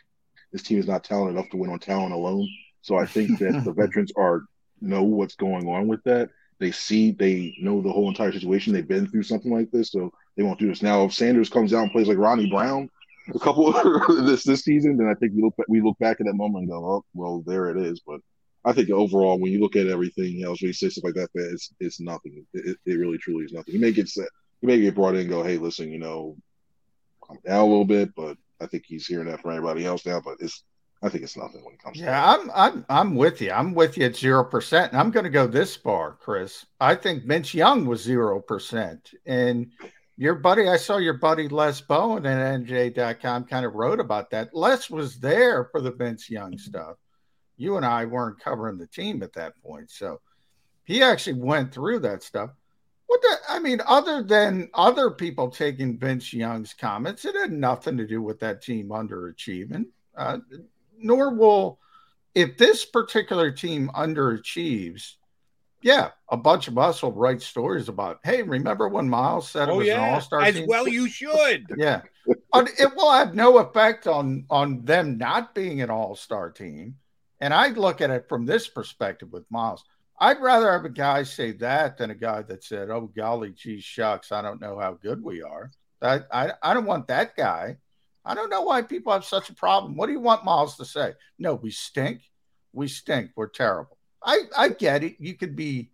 this 0.52 0.62
team 0.62 0.78
is 0.78 0.86
not 0.86 1.04
talented 1.04 1.36
enough 1.36 1.50
to 1.50 1.56
win 1.56 1.70
on 1.70 1.78
talent 1.78 2.12
alone. 2.12 2.48
So 2.82 2.96
I 2.96 3.06
think 3.06 3.38
that 3.38 3.62
the 3.64 3.72
veterans 3.76 4.12
are 4.16 4.42
know 4.80 5.02
what's 5.02 5.34
going 5.34 5.66
on 5.68 5.88
with 5.88 6.02
that. 6.04 6.30
They 6.58 6.70
see, 6.70 7.10
they 7.10 7.54
know 7.60 7.82
the 7.82 7.92
whole 7.92 8.08
entire 8.08 8.32
situation. 8.32 8.72
They've 8.72 8.86
been 8.86 9.06
through 9.06 9.24
something 9.24 9.52
like 9.52 9.70
this, 9.70 9.90
so 9.90 10.10
they 10.36 10.42
won't 10.42 10.58
do 10.58 10.68
this. 10.68 10.82
Now, 10.82 11.04
if 11.04 11.12
Sanders 11.12 11.50
comes 11.50 11.74
out 11.74 11.82
and 11.82 11.92
plays 11.92 12.08
like 12.08 12.16
Ronnie 12.16 12.50
Brown, 12.50 12.88
a 13.34 13.38
couple 13.38 13.74
of 13.74 14.06
this 14.26 14.44
this 14.44 14.62
season, 14.62 14.96
then 14.96 15.08
I 15.08 15.14
think 15.14 15.32
we 15.34 15.42
look 15.42 15.54
we 15.68 15.80
look 15.80 15.98
back 15.98 16.20
at 16.20 16.26
that 16.26 16.34
moment 16.34 16.62
and 16.62 16.70
go, 16.70 16.84
oh, 16.84 17.04
well, 17.14 17.42
there 17.46 17.70
it 17.70 17.76
is. 17.76 18.00
But 18.06 18.20
I 18.64 18.72
think 18.72 18.90
overall, 18.90 19.38
when 19.38 19.52
you 19.52 19.60
look 19.60 19.76
at 19.76 19.86
everything 19.86 20.42
else, 20.44 20.62
you 20.62 20.72
say 20.72 20.88
stuff 20.88 21.04
like 21.04 21.14
that, 21.14 21.28
it's 21.34 21.72
it's 21.80 22.00
nothing. 22.00 22.46
It, 22.54 22.76
it 22.86 22.94
really 22.94 23.18
truly 23.18 23.44
is 23.44 23.52
nothing. 23.52 23.74
You 23.74 23.80
may 23.80 23.92
get 23.92 24.08
set, 24.08 24.28
you 24.60 24.68
may 24.68 24.80
get 24.80 24.94
brought 24.94 25.14
in 25.14 25.22
and 25.22 25.28
go, 25.28 25.42
hey, 25.42 25.58
listen, 25.58 25.90
you 25.90 25.98
know, 25.98 26.36
calm 27.22 27.38
down 27.44 27.60
a 27.60 27.66
little 27.66 27.84
bit, 27.84 28.14
but 28.14 28.36
I 28.60 28.66
think 28.66 28.84
he's 28.86 29.06
hearing 29.06 29.26
that 29.28 29.40
from 29.40 29.52
everybody 29.52 29.84
else 29.84 30.06
now. 30.06 30.20
But 30.20 30.36
it's 30.40 30.64
I 31.02 31.08
think 31.08 31.24
it's 31.24 31.36
nothing 31.36 31.64
when 31.64 31.74
it 31.74 31.82
comes. 31.82 31.98
Yeah, 31.98 32.34
I'm 32.34 32.50
I'm 32.54 32.86
I'm 32.88 33.14
with 33.14 33.40
you. 33.40 33.52
I'm 33.52 33.74
with 33.74 33.98
you 33.98 34.06
at 34.06 34.16
zero 34.16 34.44
percent, 34.44 34.92
and 34.92 35.00
I'm 35.00 35.10
going 35.10 35.24
to 35.24 35.30
go 35.30 35.46
this 35.46 35.76
far, 35.76 36.12
Chris. 36.12 36.64
I 36.80 36.94
think 36.94 37.24
Vince 37.24 37.52
Young 37.52 37.86
was 37.86 38.02
zero 38.02 38.40
percent, 38.40 39.10
and 39.26 39.70
your 40.16 40.34
buddy, 40.34 40.66
I 40.68 40.78
saw 40.78 40.96
your 40.96 41.18
buddy 41.18 41.48
Les 41.48 41.80
Bowen 41.82 42.24
at 42.24 42.60
NJ.com 42.60 43.44
kind 43.44 43.66
of 43.66 43.74
wrote 43.74 44.00
about 44.00 44.30
that. 44.30 44.54
Les 44.54 44.88
was 44.88 45.18
there 45.18 45.66
for 45.66 45.82
the 45.82 45.92
Vince 45.92 46.30
Young 46.30 46.52
mm-hmm. 46.52 46.58
stuff. 46.58 46.96
You 47.58 47.76
and 47.76 47.84
I 47.84 48.06
weren't 48.06 48.40
covering 48.40 48.78
the 48.78 48.86
team 48.86 49.22
at 49.22 49.34
that 49.34 49.52
point. 49.62 49.90
So 49.90 50.20
he 50.84 51.02
actually 51.02 51.40
went 51.40 51.72
through 51.72 52.00
that 52.00 52.22
stuff. 52.22 52.50
What 53.06 53.22
the, 53.22 53.36
I 53.48 53.58
mean, 53.60 53.80
other 53.86 54.22
than 54.22 54.68
other 54.74 55.10
people 55.10 55.48
taking 55.48 55.98
Vince 55.98 56.32
Young's 56.32 56.74
comments, 56.74 57.24
it 57.24 57.34
had 57.36 57.52
nothing 57.52 57.96
to 57.98 58.06
do 58.06 58.20
with 58.20 58.40
that 58.40 58.62
team 58.62 58.88
underachieving. 58.88 59.86
Uh, 60.16 60.38
nor 60.98 61.34
will, 61.34 61.78
if 62.34 62.56
this 62.56 62.84
particular 62.84 63.50
team 63.52 63.90
underachieves, 63.94 65.14
yeah, 65.82 66.10
a 66.30 66.36
bunch 66.36 66.66
of 66.68 66.78
us 66.78 67.02
will 67.02 67.12
write 67.12 67.42
stories 67.42 67.88
about. 67.88 68.18
Hey, 68.24 68.42
remember 68.42 68.88
when 68.88 69.08
Miles 69.08 69.48
said 69.48 69.68
it 69.68 69.72
Oh 69.72 69.76
was 69.76 69.86
yeah, 69.86 70.02
an 70.02 70.14
all-star 70.14 70.40
as 70.40 70.54
team? 70.54 70.66
well 70.66 70.88
you 70.88 71.08
should. 71.08 71.66
Yeah, 71.76 72.00
but 72.52 72.70
it 72.78 72.96
will 72.96 73.12
have 73.12 73.34
no 73.34 73.58
effect 73.58 74.08
on 74.08 74.46
on 74.50 74.84
them 74.84 75.16
not 75.16 75.54
being 75.54 75.82
an 75.82 75.90
all-star 75.90 76.50
team. 76.50 76.96
And 77.40 77.54
I 77.54 77.68
look 77.68 78.00
at 78.00 78.10
it 78.10 78.28
from 78.28 78.46
this 78.46 78.66
perspective 78.66 79.30
with 79.30 79.44
Miles. 79.50 79.84
I'd 80.18 80.40
rather 80.40 80.72
have 80.72 80.84
a 80.84 80.90
guy 80.90 81.22
say 81.24 81.52
that 81.52 81.98
than 81.98 82.10
a 82.10 82.14
guy 82.14 82.42
that 82.42 82.64
said, 82.64 82.90
"Oh 82.90 83.10
golly, 83.14 83.52
gee 83.52 83.80
shucks, 83.80 84.32
I 84.32 84.42
don't 84.42 84.60
know 84.60 84.78
how 84.78 84.94
good 84.94 85.22
we 85.22 85.42
are." 85.42 85.70
I 86.00 86.20
I, 86.32 86.52
I 86.62 86.74
don't 86.74 86.86
want 86.86 87.08
that 87.08 87.36
guy. 87.36 87.76
I 88.24 88.34
don't 88.34 88.50
know 88.50 88.62
why 88.62 88.82
people 88.82 89.12
have 89.12 89.24
such 89.24 89.50
a 89.50 89.54
problem. 89.54 89.96
What 89.96 90.06
do 90.06 90.12
you 90.12 90.20
want 90.20 90.44
Miles 90.44 90.76
to 90.78 90.84
say? 90.84 91.14
No, 91.38 91.54
we 91.54 91.70
stink. 91.70 92.22
We 92.72 92.88
stink. 92.88 93.30
We're 93.36 93.48
terrible. 93.48 93.98
I 94.24 94.42
I 94.56 94.68
get 94.70 95.04
it. 95.04 95.16
You 95.18 95.34
could 95.34 95.54
be, 95.54 95.90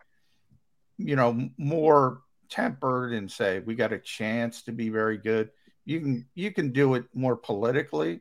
you 0.99 1.17
know, 1.17 1.51
more 1.59 2.23
tempered 2.49 3.13
and 3.13 3.31
say 3.31 3.61
we 3.61 3.75
got 3.75 3.93
a 3.93 3.99
chance 3.99 4.63
to 4.63 4.73
be 4.73 4.89
very 4.89 5.19
good. 5.19 5.51
You 5.85 6.01
can 6.01 6.27
you 6.35 6.53
can 6.53 6.71
do 6.71 6.95
it 6.95 7.05
more 7.13 7.37
politically, 7.37 8.21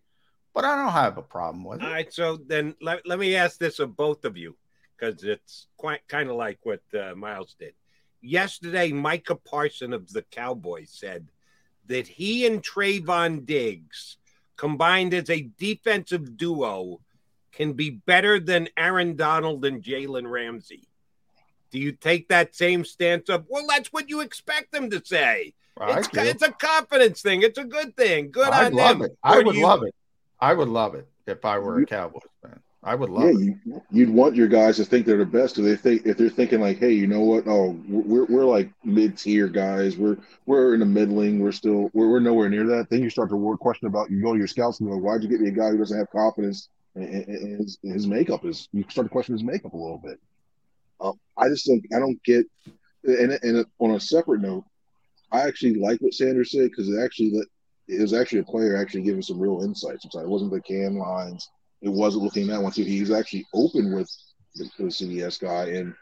but 0.53 0.65
I 0.65 0.75
don't 0.75 0.93
have 0.93 1.17
a 1.17 1.21
problem 1.21 1.63
with 1.63 1.81
it. 1.81 1.85
All 1.85 1.91
right, 1.91 2.11
so 2.11 2.37
then 2.37 2.75
let, 2.81 3.05
let 3.05 3.19
me 3.19 3.35
ask 3.35 3.59
this 3.59 3.79
of 3.79 3.95
both 3.95 4.25
of 4.25 4.35
you 4.35 4.55
because 5.01 5.23
it's 5.23 5.67
quite 5.77 6.07
kind 6.07 6.29
of 6.29 6.35
like 6.35 6.59
what 6.63 6.81
uh, 6.97 7.15
Miles 7.15 7.55
did. 7.59 7.73
Yesterday, 8.21 8.91
Micah 8.91 9.35
Parson 9.35 9.93
of 9.93 10.11
the 10.13 10.21
Cowboys 10.21 10.91
said 10.91 11.27
that 11.87 12.07
he 12.07 12.45
and 12.45 12.63
Trevon 12.63 13.45
Diggs 13.45 14.17
combined 14.57 15.13
as 15.13 15.29
a 15.29 15.49
defensive 15.57 16.37
duo 16.37 16.99
can 17.51 17.73
be 17.73 17.89
better 17.89 18.39
than 18.39 18.69
Aaron 18.77 19.15
Donald 19.15 19.65
and 19.65 19.81
Jalen 19.81 20.29
Ramsey. 20.29 20.83
Do 21.71 21.79
you 21.79 21.93
take 21.93 22.27
that 22.29 22.55
same 22.55 22.85
stance 22.85 23.29
up? 23.29 23.45
Well, 23.49 23.65
that's 23.67 23.91
what 23.91 24.07
you 24.09 24.21
expect 24.21 24.71
them 24.71 24.89
to 24.91 25.01
say. 25.03 25.53
I 25.79 25.99
It's, 25.99 26.09
it's 26.13 26.43
a 26.43 26.51
confidence 26.51 27.21
thing. 27.21 27.41
It's 27.41 27.57
a 27.57 27.63
good 27.63 27.95
thing. 27.97 28.29
Good 28.29 28.49
I'd 28.49 28.67
on 28.67 28.73
love 28.73 28.99
them. 28.99 29.05
it. 29.07 29.17
I 29.23 29.39
Or 29.39 29.43
would 29.45 29.55
you- 29.55 29.63
love 29.65 29.83
it. 29.83 29.95
I 30.39 30.53
would 30.53 30.69
love 30.69 30.95
it 30.95 31.07
if 31.27 31.45
I 31.45 31.59
were 31.59 31.79
a 31.81 31.85
Cowboys 31.85 32.21
fan. 32.43 32.59
I 32.83 32.95
would 32.95 33.11
love 33.11 33.25
yeah, 33.25 33.29
it. 33.29 33.57
you, 33.65 33.81
you'd 33.91 34.09
want 34.09 34.35
your 34.35 34.47
guys 34.47 34.77
to 34.77 34.85
think 34.85 35.05
they're 35.05 35.17
the 35.17 35.25
best. 35.25 35.55
Because 35.55 35.69
they 35.69 35.75
think 35.75 36.05
if 36.07 36.17
they're 36.17 36.29
thinking 36.29 36.61
like, 36.61 36.79
hey, 36.79 36.91
you 36.91 37.05
know 37.05 37.19
what? 37.19 37.47
Oh, 37.47 37.79
we're 37.87 38.25
we're 38.25 38.45
like 38.45 38.71
mid 38.83 39.17
tier 39.17 39.47
guys. 39.47 39.97
We're 39.97 40.17
we're 40.47 40.73
in 40.73 40.79
the 40.79 40.85
middling. 40.87 41.39
We're 41.39 41.51
still 41.51 41.91
we're, 41.93 42.09
we're 42.09 42.19
nowhere 42.19 42.49
near 42.49 42.65
that. 42.67 42.89
Then 42.89 43.03
you 43.03 43.09
start 43.11 43.29
to 43.29 43.57
question 43.59 43.87
about 43.87 44.09
you 44.09 44.21
go 44.21 44.33
to 44.33 44.39
your 44.39 44.47
scouts 44.47 44.79
and 44.79 44.89
go, 44.89 44.97
why'd 44.97 45.21
you 45.21 45.29
get 45.29 45.41
me 45.41 45.49
a 45.49 45.51
guy 45.51 45.69
who 45.69 45.77
doesn't 45.77 45.97
have 45.97 46.09
confidence 46.09 46.69
in 46.95 47.57
his, 47.59 47.77
his 47.83 48.07
makeup? 48.07 48.45
Is 48.45 48.67
you 48.73 48.83
start 48.89 49.05
to 49.05 49.11
question 49.11 49.35
his 49.35 49.43
makeup 49.43 49.73
a 49.73 49.77
little 49.77 50.01
bit. 50.03 50.19
Um, 50.99 51.19
I 51.37 51.49
just 51.49 51.67
don't 51.67 51.83
I 51.95 51.99
don't 51.99 52.21
get. 52.23 52.47
And 53.03 53.37
and 53.43 53.65
on 53.77 53.91
a 53.91 53.99
separate 53.99 54.41
note, 54.41 54.65
I 55.31 55.41
actually 55.41 55.75
like 55.75 55.99
what 56.01 56.15
Sanders 56.15 56.51
said 56.51 56.69
because 56.71 56.89
it 56.89 56.99
actually 56.99 57.31
let 57.31 57.47
it 57.87 58.01
was 58.01 58.13
actually 58.13 58.39
a 58.39 58.43
player 58.43 58.75
actually 58.75 59.03
giving 59.03 59.21
some 59.21 59.39
real 59.39 59.61
insights. 59.63 60.05
It 60.05 60.27
wasn't 60.27 60.51
the 60.51 60.61
can 60.61 60.97
lines. 60.97 61.47
It 61.81 61.89
wasn't 61.89 62.23
looking 62.23 62.47
that 62.47 62.61
one 62.61 62.71
too. 62.71 62.83
He 62.83 63.01
was 63.01 63.11
actually 63.11 63.45
open 63.53 63.93
with 63.93 64.09
the, 64.55 64.69
the 64.77 64.85
CBS 64.85 65.39
guy, 65.39 65.77
and 65.77 65.93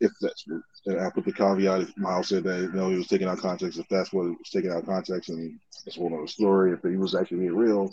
if 0.00 0.10
that's 0.20 0.44
and 0.86 1.00
I 1.00 1.10
put 1.10 1.24
the 1.24 1.32
caveat 1.32 1.82
if 1.82 1.96
Miles 1.96 2.28
said 2.28 2.44
that 2.44 2.60
you 2.60 2.72
know 2.72 2.90
he 2.90 2.96
was 2.96 3.06
taken 3.06 3.28
out 3.28 3.38
context. 3.38 3.78
If 3.78 3.88
that's 3.88 4.12
what 4.12 4.26
it 4.26 4.38
was 4.38 4.50
taken 4.50 4.72
out 4.72 4.86
context, 4.86 5.28
and 5.28 5.58
that's 5.84 5.96
a 5.96 6.00
whole 6.00 6.14
other 6.14 6.26
story. 6.26 6.72
If 6.72 6.82
he 6.82 6.96
was 6.96 7.14
actually 7.14 7.38
being 7.38 7.56
real, 7.56 7.92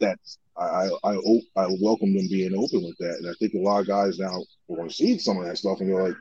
that's 0.00 0.38
I 0.56 0.88
I 1.04 1.10
I, 1.12 1.40
I 1.56 1.66
welcome 1.80 2.14
them 2.14 2.28
being 2.28 2.54
open 2.56 2.82
with 2.82 2.96
that, 2.98 3.18
and 3.18 3.28
I 3.28 3.34
think 3.38 3.54
a 3.54 3.58
lot 3.58 3.80
of 3.80 3.86
guys 3.86 4.18
now 4.18 4.42
are 4.70 4.76
going 4.76 4.88
to 4.88 4.94
see 4.94 5.18
some 5.18 5.38
of 5.38 5.46
that 5.46 5.58
stuff 5.58 5.80
and 5.80 5.88
they're 5.88 6.08
like, 6.08 6.16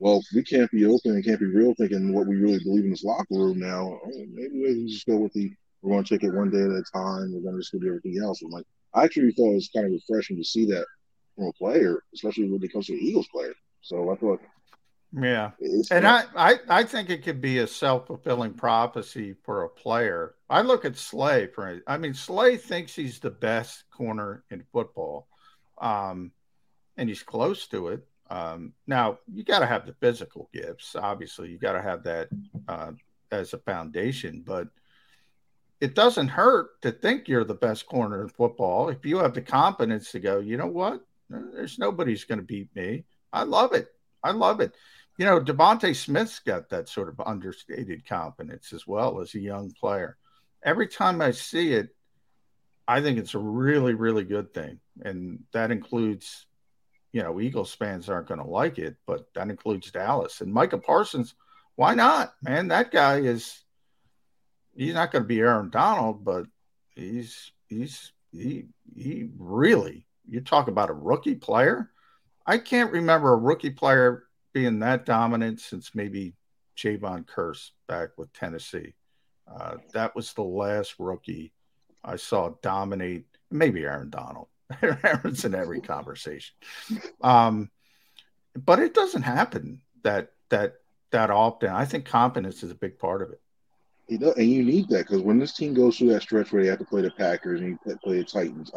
well, 0.00 0.22
we 0.34 0.42
can't 0.42 0.70
be 0.70 0.86
open 0.86 1.12
and 1.12 1.24
can't 1.24 1.38
be 1.38 1.46
real, 1.46 1.74
thinking 1.74 2.12
what 2.12 2.26
we 2.26 2.36
really 2.36 2.58
believe 2.64 2.84
in 2.84 2.90
this 2.90 3.04
locker 3.04 3.26
room 3.30 3.58
now. 3.60 4.00
Oh, 4.02 4.24
maybe 4.32 4.60
we 4.60 4.90
just 4.90 5.06
go 5.06 5.16
with 5.16 5.32
the 5.34 5.52
we're 5.82 5.92
going 5.92 6.04
to 6.04 6.18
take 6.18 6.24
it 6.24 6.34
one 6.34 6.50
day 6.50 6.60
at 6.60 6.70
a 6.70 6.82
time. 6.92 7.32
We're 7.32 7.40
going 7.40 7.54
to 7.54 7.60
just 7.60 7.72
do 7.72 7.86
everything 7.86 8.20
else. 8.22 8.42
I'm 8.42 8.50
like, 8.50 8.66
I 8.94 9.04
actually 9.04 9.32
thought 9.32 9.52
it 9.52 9.54
was 9.54 9.70
kind 9.74 9.86
of 9.86 9.92
refreshing 9.92 10.36
to 10.36 10.44
see 10.44 10.66
that 10.66 10.86
from 11.36 11.46
a 11.46 11.52
player, 11.52 12.02
especially 12.14 12.50
when 12.50 12.62
it 12.62 12.72
comes 12.72 12.86
to 12.86 12.92
an 12.94 13.00
Eagles 13.00 13.28
player. 13.28 13.54
So 13.82 14.10
I 14.10 14.16
thought, 14.16 14.40
Yeah. 15.12 15.50
And 15.90 16.06
I, 16.06 16.24
I, 16.36 16.56
I 16.68 16.82
think 16.84 17.10
it 17.10 17.24
could 17.24 17.40
be 17.40 17.58
a 17.58 17.66
self 17.66 18.06
fulfilling 18.06 18.54
prophecy 18.54 19.34
for 19.44 19.64
a 19.64 19.68
player. 19.68 20.34
I 20.48 20.62
look 20.62 20.84
at 20.84 20.96
Slay 20.96 21.46
for 21.46 21.80
I 21.86 21.98
mean, 21.98 22.14
Slay 22.14 22.56
thinks 22.56 22.94
he's 22.94 23.18
the 23.18 23.30
best 23.30 23.84
corner 23.90 24.44
in 24.50 24.64
football. 24.72 25.28
Um, 25.80 26.32
and 26.96 27.08
he's 27.08 27.22
close 27.22 27.66
to 27.68 27.88
it. 27.88 28.06
Um, 28.28 28.74
now 28.86 29.18
you 29.32 29.42
got 29.42 29.60
to 29.60 29.66
have 29.66 29.86
the 29.86 29.94
physical 29.94 30.48
gifts. 30.52 30.94
Obviously, 30.94 31.50
you 31.50 31.58
got 31.58 31.72
to 31.72 31.82
have 31.82 32.04
that 32.04 32.28
uh, 32.68 32.92
as 33.32 33.54
a 33.54 33.58
foundation, 33.58 34.42
but 34.46 34.68
it 35.80 35.94
doesn't 35.94 36.28
hurt 36.28 36.80
to 36.82 36.92
think 36.92 37.26
you're 37.26 37.44
the 37.44 37.54
best 37.54 37.86
corner 37.86 38.22
in 38.22 38.28
football 38.28 38.90
if 38.90 39.04
you 39.04 39.18
have 39.18 39.34
the 39.34 39.40
confidence 39.40 40.12
to 40.12 40.20
go. 40.20 40.38
You 40.38 40.56
know 40.56 40.66
what? 40.66 41.04
There's 41.30 41.78
nobody's 41.78 42.24
going 42.24 42.38
to 42.38 42.44
beat 42.44 42.74
me. 42.74 43.04
I 43.32 43.44
love 43.44 43.72
it. 43.72 43.88
I 44.22 44.32
love 44.32 44.60
it. 44.60 44.74
You 45.16 45.24
know, 45.24 45.40
DeVonta 45.40 45.94
Smith's 45.94 46.38
got 46.40 46.68
that 46.70 46.88
sort 46.88 47.08
of 47.08 47.20
understated 47.26 48.06
confidence 48.06 48.72
as 48.72 48.86
well 48.86 49.20
as 49.20 49.34
a 49.34 49.40
young 49.40 49.70
player. 49.72 50.16
Every 50.62 50.88
time 50.88 51.22
I 51.22 51.30
see 51.30 51.72
it, 51.72 51.94
I 52.86 53.00
think 53.00 53.18
it's 53.18 53.34
a 53.34 53.38
really, 53.38 53.94
really 53.94 54.24
good 54.24 54.52
thing. 54.52 54.80
And 55.02 55.44
that 55.52 55.70
includes, 55.70 56.46
you 57.12 57.22
know, 57.22 57.40
Eagles 57.40 57.72
fans 57.72 58.08
aren't 58.08 58.28
going 58.28 58.40
to 58.40 58.46
like 58.46 58.78
it, 58.78 58.96
but 59.06 59.32
that 59.34 59.48
includes 59.48 59.90
Dallas 59.90 60.40
and 60.40 60.52
Micah 60.52 60.78
Parsons. 60.78 61.34
Why 61.76 61.94
not, 61.94 62.34
man? 62.42 62.68
That 62.68 62.90
guy 62.90 63.18
is, 63.18 63.62
he's 64.80 64.94
not 64.94 65.12
going 65.12 65.22
to 65.22 65.28
be 65.28 65.40
Aaron 65.40 65.68
Donald, 65.68 66.24
but 66.24 66.46
he's 66.94 67.52
he's 67.68 68.12
he 68.32 68.64
he 68.96 69.28
really. 69.38 70.06
You 70.26 70.40
talk 70.40 70.68
about 70.68 70.90
a 70.90 70.94
rookie 70.94 71.34
player. 71.34 71.90
I 72.46 72.58
can't 72.58 72.92
remember 72.92 73.32
a 73.32 73.36
rookie 73.36 73.70
player 73.70 74.24
being 74.52 74.78
that 74.78 75.04
dominant 75.04 75.60
since 75.60 75.94
maybe 75.94 76.34
Jevon 76.76 77.26
Kearse 77.26 77.70
back 77.88 78.10
with 78.16 78.32
Tennessee. 78.32 78.94
Uh, 79.46 79.76
that 79.92 80.14
was 80.16 80.32
the 80.32 80.42
last 80.42 80.94
rookie 80.98 81.52
I 82.02 82.16
saw 82.16 82.54
dominate. 82.62 83.26
Maybe 83.50 83.82
Aaron 83.82 84.08
Donald. 84.08 84.48
Aaron's 84.82 85.44
in 85.44 85.54
every 85.54 85.80
conversation. 85.80 86.54
Um, 87.20 87.70
but 88.56 88.78
it 88.78 88.94
doesn't 88.94 89.22
happen 89.22 89.82
that 90.04 90.32
that 90.48 90.76
that 91.10 91.30
often. 91.30 91.68
I 91.68 91.84
think 91.84 92.06
confidence 92.06 92.62
is 92.62 92.70
a 92.70 92.76
big 92.76 92.98
part 92.98 93.20
of 93.20 93.30
it. 93.30 93.40
You 94.10 94.18
know, 94.18 94.32
and 94.32 94.50
you 94.50 94.64
need 94.64 94.88
that 94.88 95.06
because 95.06 95.22
when 95.22 95.38
this 95.38 95.54
team 95.54 95.72
goes 95.72 95.96
through 95.96 96.08
that 96.08 96.22
stretch 96.22 96.52
where 96.52 96.64
they 96.64 96.68
have 96.68 96.80
to 96.80 96.84
play 96.84 97.00
the 97.00 97.12
Packers 97.12 97.60
and 97.60 97.78
you 97.84 97.96
play 98.02 98.18
the 98.18 98.24
Titans, 98.24 98.72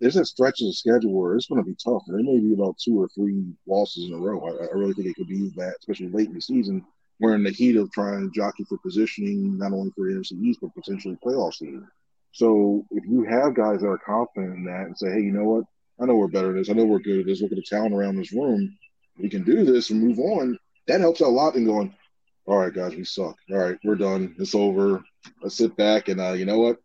there's 0.00 0.16
a 0.16 0.24
stretch 0.24 0.60
of 0.60 0.66
the 0.66 0.72
schedule 0.72 1.12
where 1.12 1.36
it's 1.36 1.46
going 1.46 1.62
to 1.62 1.64
be 1.64 1.76
tough. 1.76 2.02
And 2.08 2.18
There 2.18 2.34
may 2.34 2.40
be 2.40 2.54
about 2.54 2.76
two 2.76 3.00
or 3.00 3.06
three 3.14 3.44
losses 3.68 4.06
in 4.06 4.14
a 4.14 4.18
row. 4.18 4.44
I, 4.44 4.64
I 4.64 4.76
really 4.76 4.94
think 4.94 5.06
it 5.06 5.14
could 5.14 5.28
be 5.28 5.52
that, 5.56 5.76
especially 5.78 6.08
late 6.08 6.26
in 6.26 6.34
the 6.34 6.40
season. 6.40 6.84
We're 7.20 7.36
in 7.36 7.44
the 7.44 7.52
heat 7.52 7.76
of 7.76 7.92
trying 7.92 8.20
to 8.20 8.34
jockey 8.34 8.64
for 8.64 8.78
positioning, 8.78 9.58
not 9.58 9.72
only 9.72 9.92
for 9.92 10.06
the 10.06 10.14
NFC 10.14 10.32
East, 10.42 10.58
but 10.60 10.74
potentially 10.74 11.16
playoff 11.24 11.54
seeding. 11.54 11.86
So 12.32 12.84
if 12.90 13.04
you 13.04 13.22
have 13.30 13.54
guys 13.54 13.82
that 13.82 13.88
are 13.88 13.98
confident 13.98 14.56
in 14.56 14.64
that 14.64 14.86
and 14.86 14.98
say, 14.98 15.12
hey, 15.12 15.20
you 15.20 15.30
know 15.30 15.44
what? 15.44 15.64
I 16.00 16.06
know 16.06 16.16
we're 16.16 16.26
better 16.26 16.50
at 16.50 16.56
this. 16.56 16.68
I 16.68 16.72
know 16.72 16.84
we're 16.84 16.98
good 16.98 17.20
at 17.20 17.26
this. 17.26 17.40
Look 17.42 17.52
at 17.52 17.56
the 17.56 17.62
talent 17.62 17.94
around 17.94 18.16
this 18.16 18.32
room. 18.32 18.76
We 19.18 19.28
can 19.28 19.44
do 19.44 19.64
this 19.64 19.90
and 19.90 20.00
move 20.00 20.18
on. 20.18 20.58
That 20.88 21.00
helps 21.00 21.22
out 21.22 21.28
a 21.28 21.30
lot 21.30 21.54
in 21.54 21.64
going, 21.64 21.94
all 22.48 22.56
right, 22.56 22.72
guys, 22.72 22.94
we 22.94 23.04
suck. 23.04 23.36
All 23.50 23.58
right, 23.58 23.76
we're 23.84 23.94
done. 23.94 24.34
It's 24.38 24.54
over. 24.54 25.04
Let's 25.42 25.56
sit 25.56 25.76
back 25.76 26.08
and 26.08 26.18
uh, 26.18 26.32
you 26.32 26.46
know 26.46 26.58
what? 26.58 26.78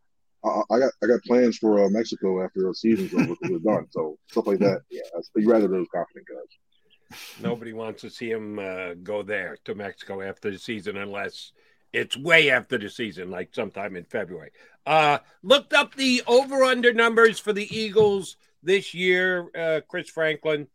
I, 0.43 0.61
I 0.69 0.79
got 0.79 0.91
I 1.01 1.07
got 1.07 1.23
plans 1.23 1.57
for 1.57 1.85
uh, 1.85 1.89
Mexico 1.89 2.43
after 2.43 2.63
the 2.63 2.75
season's 2.75 3.13
over 3.13 3.35
we're 3.43 3.59
done. 3.59 3.87
So 3.91 4.17
stuff 4.29 4.45
like 4.45 4.59
that. 4.59 4.81
Yeah, 4.91 5.01
you 5.37 5.49
rather 5.49 5.69
those 5.69 5.87
confident 5.93 6.27
guys. 6.27 7.19
Nobody 7.41 7.71
wants 7.71 8.01
to 8.01 8.09
see 8.09 8.29
him 8.29 8.59
uh, 8.59 8.95
go 9.03 9.23
there 9.23 9.57
to 9.63 9.73
Mexico 9.73 10.21
after 10.21 10.51
the 10.51 10.59
season 10.59 10.97
unless 10.97 11.53
it's 11.93 12.17
way 12.17 12.49
after 12.49 12.77
the 12.77 12.89
season, 12.89 13.31
like 13.31 13.53
sometime 13.53 13.95
in 13.95 14.03
February. 14.03 14.51
Uh, 14.85 15.19
looked 15.43 15.71
up 15.71 15.95
the 15.95 16.23
over 16.27 16.63
under 16.65 16.91
numbers 16.91 17.39
for 17.39 17.53
the 17.53 17.73
Eagles 17.73 18.35
this 18.63 18.93
year, 18.93 19.49
uh, 19.57 19.79
Chris 19.87 20.09
Franklin. 20.09 20.67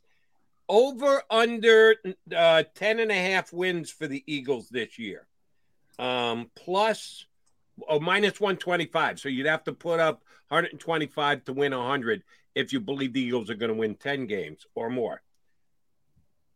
Over 0.69 1.23
under 1.31 1.97
uh, 2.35 2.65
10 2.75 3.01
and 3.01 3.11
a 3.11 3.15
half 3.15 3.53
wins 3.53 3.91
for 3.91 4.07
the 4.07 4.23
Eagles 4.27 4.69
this 4.69 4.99
year. 4.99 5.27
Um, 5.99 6.51
plus, 6.55 7.27
oh, 7.89 8.01
minus 8.01 8.41
125. 8.41 9.19
So 9.19 9.29
you'd 9.29 9.47
have 9.47 9.65
to 9.65 9.73
put 9.73 9.99
up 9.99 10.23
125 10.49 11.45
to 11.45 11.53
win 11.53 11.77
100 11.77 12.23
if 12.55 12.73
you 12.73 12.81
believe 12.81 13.13
the 13.13 13.23
Eagles 13.23 13.51
are 13.51 13.55
going 13.55 13.73
to 13.73 13.79
win 13.79 13.95
10 13.95 14.27
games 14.27 14.67
or 14.75 14.91
more. 14.91 15.23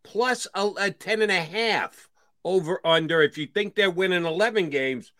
Plus 0.02 0.46
a, 0.54 0.70
a 0.78 0.90
10 0.90 1.22
and 1.22 1.32
a 1.32 1.40
half 1.40 2.10
over 2.44 2.84
under 2.84 3.22
if 3.22 3.38
you 3.38 3.46
think 3.46 3.74
they're 3.74 3.90
winning 3.90 4.24
11 4.24 4.70
games 4.70 5.12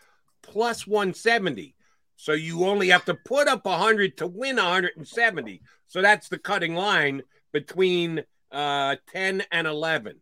plus 0.42 0.86
170 0.86 1.74
so 2.16 2.32
you 2.32 2.64
only 2.64 2.88
have 2.88 3.04
to 3.04 3.14
put 3.14 3.48
up 3.48 3.64
100 3.64 4.16
to 4.16 4.26
win 4.26 4.56
170 4.56 5.62
so 5.86 6.02
that's 6.02 6.28
the 6.28 6.38
cutting 6.38 6.74
line 6.74 7.22
between 7.52 8.24
uh, 8.52 8.96
10 9.12 9.42
and 9.50 9.66
11 9.66 10.20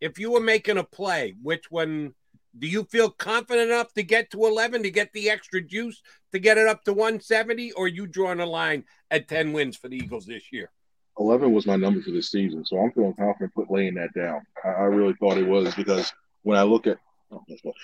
if 0.00 0.18
you 0.18 0.30
were 0.32 0.40
making 0.40 0.78
a 0.78 0.84
play 0.84 1.34
which 1.42 1.70
one 1.70 2.14
do 2.56 2.66
you 2.66 2.84
feel 2.84 3.10
confident 3.10 3.70
enough 3.70 3.92
to 3.94 4.02
get 4.02 4.30
to 4.30 4.44
11 4.44 4.82
to 4.82 4.90
get 4.90 5.12
the 5.12 5.30
extra 5.30 5.60
juice 5.60 6.02
to 6.32 6.38
get 6.38 6.58
it 6.58 6.66
up 6.66 6.84
to 6.84 6.92
170 6.92 7.72
or 7.72 7.88
you 7.88 8.06
drawing 8.06 8.40
a 8.40 8.46
line 8.46 8.84
at 9.10 9.28
10 9.28 9.52
wins 9.52 9.76
for 9.76 9.88
the 9.88 9.96
eagles 9.96 10.26
this 10.26 10.52
year 10.52 10.70
11 11.18 11.52
was 11.52 11.66
my 11.66 11.76
number 11.76 12.02
for 12.02 12.10
this 12.10 12.30
season, 12.30 12.64
so 12.64 12.78
I'm 12.78 12.90
feeling 12.92 13.14
confident 13.14 13.54
put 13.54 13.70
laying 13.70 13.94
that 13.94 14.12
down. 14.14 14.42
I, 14.64 14.68
I 14.68 14.82
really 14.84 15.14
thought 15.14 15.38
it 15.38 15.46
was 15.46 15.74
because 15.74 16.12
when 16.42 16.58
I 16.58 16.62
look 16.62 16.86
at 16.86 16.98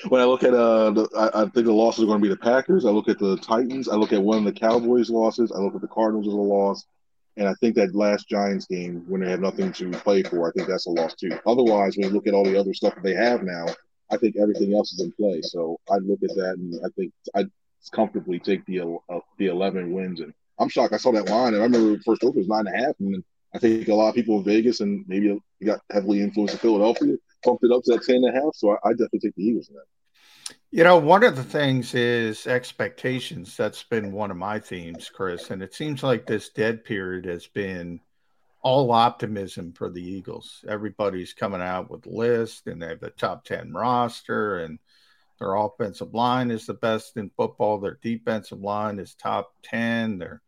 when 0.08 0.20
I 0.20 0.24
look 0.24 0.44
at 0.44 0.54
uh, 0.54 0.90
the, 0.90 1.08
I, 1.16 1.42
I, 1.42 1.44
think 1.46 1.66
the 1.66 1.72
losses 1.72 2.04
are 2.04 2.06
going 2.06 2.20
to 2.20 2.22
be 2.22 2.28
the 2.28 2.36
Packers. 2.36 2.84
I 2.84 2.90
look 2.90 3.08
at 3.08 3.18
the 3.18 3.36
Titans. 3.38 3.88
I 3.88 3.96
look 3.96 4.12
at 4.12 4.22
one 4.22 4.38
of 4.38 4.44
the 4.44 4.52
Cowboys' 4.52 5.10
losses. 5.10 5.50
I 5.50 5.58
look 5.58 5.74
at 5.74 5.80
the 5.80 5.88
Cardinals 5.88 6.28
as 6.28 6.34
a 6.34 6.36
loss, 6.36 6.84
and 7.36 7.48
I 7.48 7.54
think 7.60 7.76
that 7.76 7.94
last 7.94 8.28
Giants 8.28 8.66
game 8.66 9.04
when 9.08 9.20
they 9.20 9.30
have 9.30 9.40
nothing 9.40 9.72
to 9.74 9.90
play 9.90 10.22
for, 10.22 10.48
I 10.48 10.52
think 10.52 10.68
that's 10.68 10.86
a 10.86 10.90
loss 10.90 11.14
too. 11.14 11.38
Otherwise, 11.46 11.96
when 11.96 12.08
you 12.08 12.14
look 12.14 12.26
at 12.26 12.34
all 12.34 12.44
the 12.44 12.58
other 12.58 12.74
stuff 12.74 12.94
that 12.94 13.04
they 13.04 13.14
have 13.14 13.42
now, 13.42 13.66
I 14.10 14.16
think 14.16 14.36
everything 14.36 14.74
else 14.74 14.92
is 14.92 15.00
in 15.00 15.12
play. 15.12 15.40
So 15.42 15.78
I 15.90 15.96
look 15.96 16.20
at 16.22 16.34
that 16.36 16.56
and 16.58 16.74
I 16.84 16.88
think 16.96 17.12
I 17.34 17.46
comfortably 17.92 18.38
take 18.38 18.64
the 18.66 18.80
uh, 18.80 19.20
the 19.38 19.46
11 19.46 19.92
wins 19.92 20.20
and 20.20 20.32
I'm 20.60 20.68
shocked. 20.68 20.92
I 20.92 20.98
saw 20.98 21.10
that 21.12 21.30
line, 21.30 21.54
and 21.54 21.62
I 21.62 21.66
remember 21.66 22.00
first 22.04 22.22
open 22.22 22.38
was 22.38 22.48
nine 22.48 22.66
and 22.66 22.76
a 22.76 22.86
half, 22.86 22.94
and 23.00 23.24
I 23.54 23.58
think 23.58 23.88
a 23.88 23.94
lot 23.94 24.10
of 24.10 24.14
people 24.14 24.38
in 24.38 24.44
Vegas 24.44 24.80
and 24.80 25.04
maybe 25.08 25.36
got 25.64 25.80
heavily 25.90 26.20
influenced 26.20 26.54
in 26.54 26.60
Philadelphia 26.60 27.16
bumped 27.42 27.64
it 27.64 27.72
up 27.72 27.82
to 27.84 27.92
that 27.92 28.04
ten 28.04 28.16
and 28.16 28.36
a 28.36 28.40
half. 28.40 28.54
So 28.54 28.72
I, 28.72 28.88
I 28.88 28.90
definitely 28.92 29.20
take 29.20 29.34
the 29.36 29.44
Eagles 29.44 29.70
in 29.70 29.76
that. 29.76 29.84
You 30.72 30.84
know, 30.84 30.98
one 30.98 31.24
of 31.24 31.34
the 31.34 31.42
things 31.42 31.94
is 31.94 32.46
expectations. 32.46 33.56
That's 33.56 33.82
been 33.82 34.12
one 34.12 34.30
of 34.30 34.36
my 34.36 34.60
themes, 34.60 35.10
Chris, 35.12 35.50
and 35.50 35.62
it 35.62 35.74
seems 35.74 36.04
like 36.04 36.26
this 36.26 36.50
dead 36.50 36.84
period 36.84 37.24
has 37.24 37.48
been 37.48 38.00
all 38.62 38.92
optimism 38.92 39.72
for 39.72 39.90
the 39.90 40.02
Eagles. 40.02 40.64
Everybody's 40.68 41.32
coming 41.32 41.60
out 41.60 41.90
with 41.90 42.06
lists, 42.06 42.62
and 42.66 42.80
they 42.80 42.86
have 42.86 43.00
the 43.00 43.10
top 43.10 43.44
ten 43.44 43.72
roster, 43.72 44.60
and 44.60 44.78
their 45.40 45.54
offensive 45.54 46.14
line 46.14 46.52
is 46.52 46.66
the 46.66 46.74
best 46.74 47.16
in 47.16 47.30
football. 47.36 47.78
Their 47.78 47.98
defensive 48.00 48.60
line 48.60 48.98
is 49.00 49.14
top 49.14 49.54
10. 49.62 50.18
They're, 50.18 50.42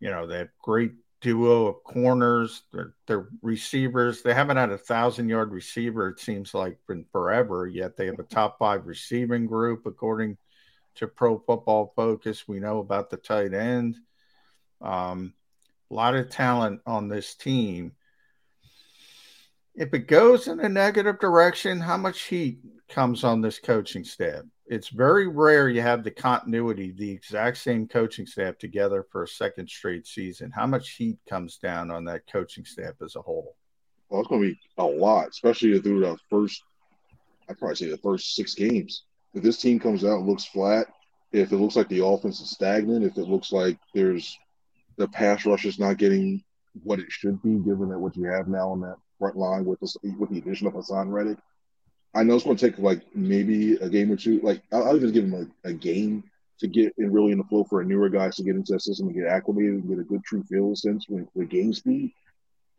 you 0.00 0.10
know, 0.10 0.26
they 0.26 0.38
have 0.38 0.48
great 0.60 0.92
duo 1.24 1.66
of 1.66 1.82
corners. 1.82 2.62
Their, 2.70 2.94
their 3.06 3.28
receivers, 3.40 4.22
they 4.22 4.34
haven't 4.34 4.58
had 4.58 4.70
a 4.70 4.78
thousand 4.78 5.30
yard 5.30 5.50
receiver, 5.50 6.10
it 6.10 6.20
seems 6.20 6.52
like, 6.52 6.78
in 6.90 7.06
forever, 7.10 7.66
yet 7.66 7.96
they 7.96 8.06
have 8.06 8.18
a 8.18 8.24
top 8.24 8.58
five 8.58 8.86
receiving 8.86 9.46
group, 9.46 9.86
according 9.86 10.36
to 10.96 11.08
Pro 11.08 11.38
Football 11.38 11.92
Focus. 11.96 12.46
We 12.46 12.60
know 12.60 12.78
about 12.78 13.08
the 13.08 13.16
tight 13.16 13.54
end. 13.54 13.96
Um, 14.82 15.32
a 15.90 15.94
lot 15.94 16.14
of 16.14 16.28
talent 16.28 16.82
on 16.86 17.08
this 17.08 17.34
team. 17.34 17.92
If 19.74 19.94
it 19.94 20.06
goes 20.06 20.46
in 20.46 20.60
a 20.60 20.68
negative 20.68 21.18
direction, 21.18 21.80
how 21.80 21.96
much 21.96 22.20
heat 22.22 22.60
comes 22.88 23.24
on 23.24 23.40
this 23.40 23.58
coaching 23.58 24.04
staff. 24.04 24.42
It's 24.66 24.88
very 24.88 25.26
rare 25.28 25.68
you 25.68 25.82
have 25.82 26.04
the 26.04 26.10
continuity, 26.10 26.90
the 26.92 27.10
exact 27.10 27.58
same 27.58 27.86
coaching 27.86 28.26
staff 28.26 28.56
together 28.56 29.06
for 29.10 29.22
a 29.22 29.28
second 29.28 29.68
straight 29.68 30.06
season. 30.06 30.50
How 30.50 30.66
much 30.66 30.90
heat 30.92 31.18
comes 31.28 31.58
down 31.58 31.90
on 31.90 32.04
that 32.06 32.26
coaching 32.26 32.64
staff 32.64 32.94
as 33.02 33.16
a 33.16 33.22
whole? 33.22 33.56
Well, 34.08 34.20
it's 34.20 34.28
going 34.28 34.42
to 34.42 34.48
be 34.48 34.60
a 34.78 34.84
lot, 34.84 35.28
especially 35.28 35.78
through 35.80 36.00
the 36.00 36.16
first, 36.30 36.62
I'd 37.48 37.58
probably 37.58 37.76
say 37.76 37.88
the 37.88 37.98
first 37.98 38.34
six 38.34 38.54
games. 38.54 39.04
If 39.34 39.42
this 39.42 39.60
team 39.60 39.78
comes 39.78 40.04
out 40.04 40.18
and 40.18 40.26
looks 40.26 40.46
flat, 40.46 40.86
if 41.32 41.52
it 41.52 41.56
looks 41.56 41.76
like 41.76 41.88
the 41.88 42.04
offense 42.04 42.40
is 42.40 42.50
stagnant, 42.50 43.04
if 43.04 43.18
it 43.18 43.28
looks 43.28 43.52
like 43.52 43.78
there's 43.94 44.38
the 44.96 45.08
pass 45.08 45.44
rush 45.44 45.64
is 45.64 45.78
not 45.78 45.98
getting 45.98 46.42
what 46.84 47.00
it 47.00 47.10
should 47.10 47.42
be, 47.42 47.58
given 47.58 47.88
that 47.88 47.98
what 47.98 48.16
you 48.16 48.24
have 48.24 48.48
now 48.48 48.70
on 48.70 48.80
that 48.80 48.96
front 49.18 49.36
line 49.36 49.64
with 49.64 49.80
the, 49.80 50.14
with 50.18 50.30
the 50.30 50.38
addition 50.38 50.66
of 50.66 50.74
Haason 50.74 51.10
Reddick, 51.10 51.38
I 52.14 52.22
know 52.22 52.34
it's 52.34 52.44
going 52.44 52.56
to 52.56 52.70
take 52.70 52.78
like 52.78 53.02
maybe 53.14 53.74
a 53.76 53.88
game 53.88 54.10
or 54.10 54.16
two. 54.16 54.40
Like 54.40 54.62
I'll, 54.72 54.84
I'll 54.88 54.96
even 54.96 55.12
give 55.12 55.24
him 55.24 55.52
a, 55.64 55.68
a, 55.68 55.72
game 55.72 56.22
to 56.60 56.68
get 56.68 56.94
in 56.98 57.12
really 57.12 57.32
in 57.32 57.38
the 57.38 57.44
flow 57.44 57.64
for 57.64 57.80
a 57.80 57.84
newer 57.84 58.08
guy 58.08 58.30
to 58.30 58.42
get 58.42 58.54
into 58.54 58.72
that 58.72 58.82
system 58.82 59.08
and 59.08 59.16
get 59.16 59.26
acclimated 59.26 59.74
and 59.74 59.88
get 59.88 59.98
a 59.98 60.04
good 60.04 60.22
true 60.24 60.44
feel 60.44 60.74
sense 60.76 61.06
with, 61.08 61.26
with 61.34 61.48
game 61.48 61.72
speed. 61.72 62.12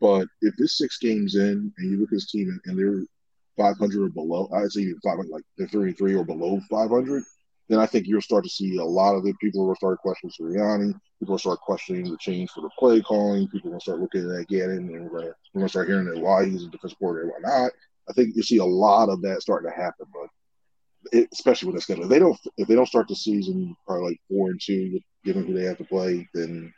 But 0.00 0.28
if 0.40 0.54
this 0.56 0.78
six 0.78 0.98
games 0.98 1.34
in 1.34 1.72
and 1.76 1.90
you 1.90 1.98
look 1.98 2.08
at 2.08 2.16
this 2.16 2.30
team 2.30 2.48
and, 2.48 2.60
and 2.64 2.78
they're 2.78 3.04
500 3.56 4.02
or 4.02 4.08
below, 4.10 4.48
I'd 4.54 4.72
say 4.72 4.82
even 4.82 5.00
500, 5.02 5.30
like 5.30 5.42
they're 5.56 5.68
33 5.68 6.14
or 6.14 6.24
below 6.24 6.60
500, 6.70 7.22
then 7.68 7.78
I 7.78 7.86
think 7.86 8.06
you'll 8.06 8.20
start 8.20 8.44
to 8.44 8.50
see 8.50 8.76
a 8.76 8.84
lot 8.84 9.16
of 9.16 9.24
the 9.24 9.34
people 9.40 9.66
will 9.66 9.74
start 9.74 9.98
questioning 9.98 10.32
Sirianni. 10.38 10.94
People 11.18 11.32
will 11.32 11.38
start 11.38 11.60
questioning 11.60 12.10
the 12.10 12.16
change 12.18 12.50
for 12.50 12.60
the 12.60 12.70
play 12.78 13.00
calling. 13.00 13.48
People 13.48 13.72
will 13.72 13.80
start 13.80 14.00
looking 14.00 14.30
at 14.30 14.48
Gannon 14.48 14.94
and 14.94 15.10
we're 15.10 15.34
going 15.54 15.66
to 15.66 15.68
start 15.68 15.88
hearing 15.88 16.06
that 16.06 16.18
why 16.18 16.44
he's 16.44 16.64
a 16.64 16.68
defensive 16.68 16.98
coordinator 16.98 17.34
and 17.34 17.44
why 17.44 17.58
not. 17.58 17.72
I 18.08 18.12
think 18.12 18.36
you 18.36 18.42
see 18.42 18.58
a 18.58 18.64
lot 18.64 19.08
of 19.08 19.22
that 19.22 19.42
starting 19.42 19.70
to 19.70 19.76
happen, 19.76 20.06
but 20.12 20.28
it, 21.12 21.28
especially 21.32 21.68
with 21.68 21.76
the 21.76 21.82
schedule, 21.82 22.04
if 22.04 22.10
they 22.10 22.18
don't 22.18 22.38
if 22.56 22.68
they 22.68 22.74
don't 22.74 22.86
start 22.86 23.08
the 23.08 23.16
season 23.16 23.76
probably 23.86 24.10
like 24.10 24.20
four 24.28 24.50
and 24.50 24.60
two, 24.60 25.00
given 25.24 25.46
who 25.46 25.54
they 25.54 25.64
have 25.64 25.78
to 25.78 25.84
play, 25.84 26.28
then 26.34 26.72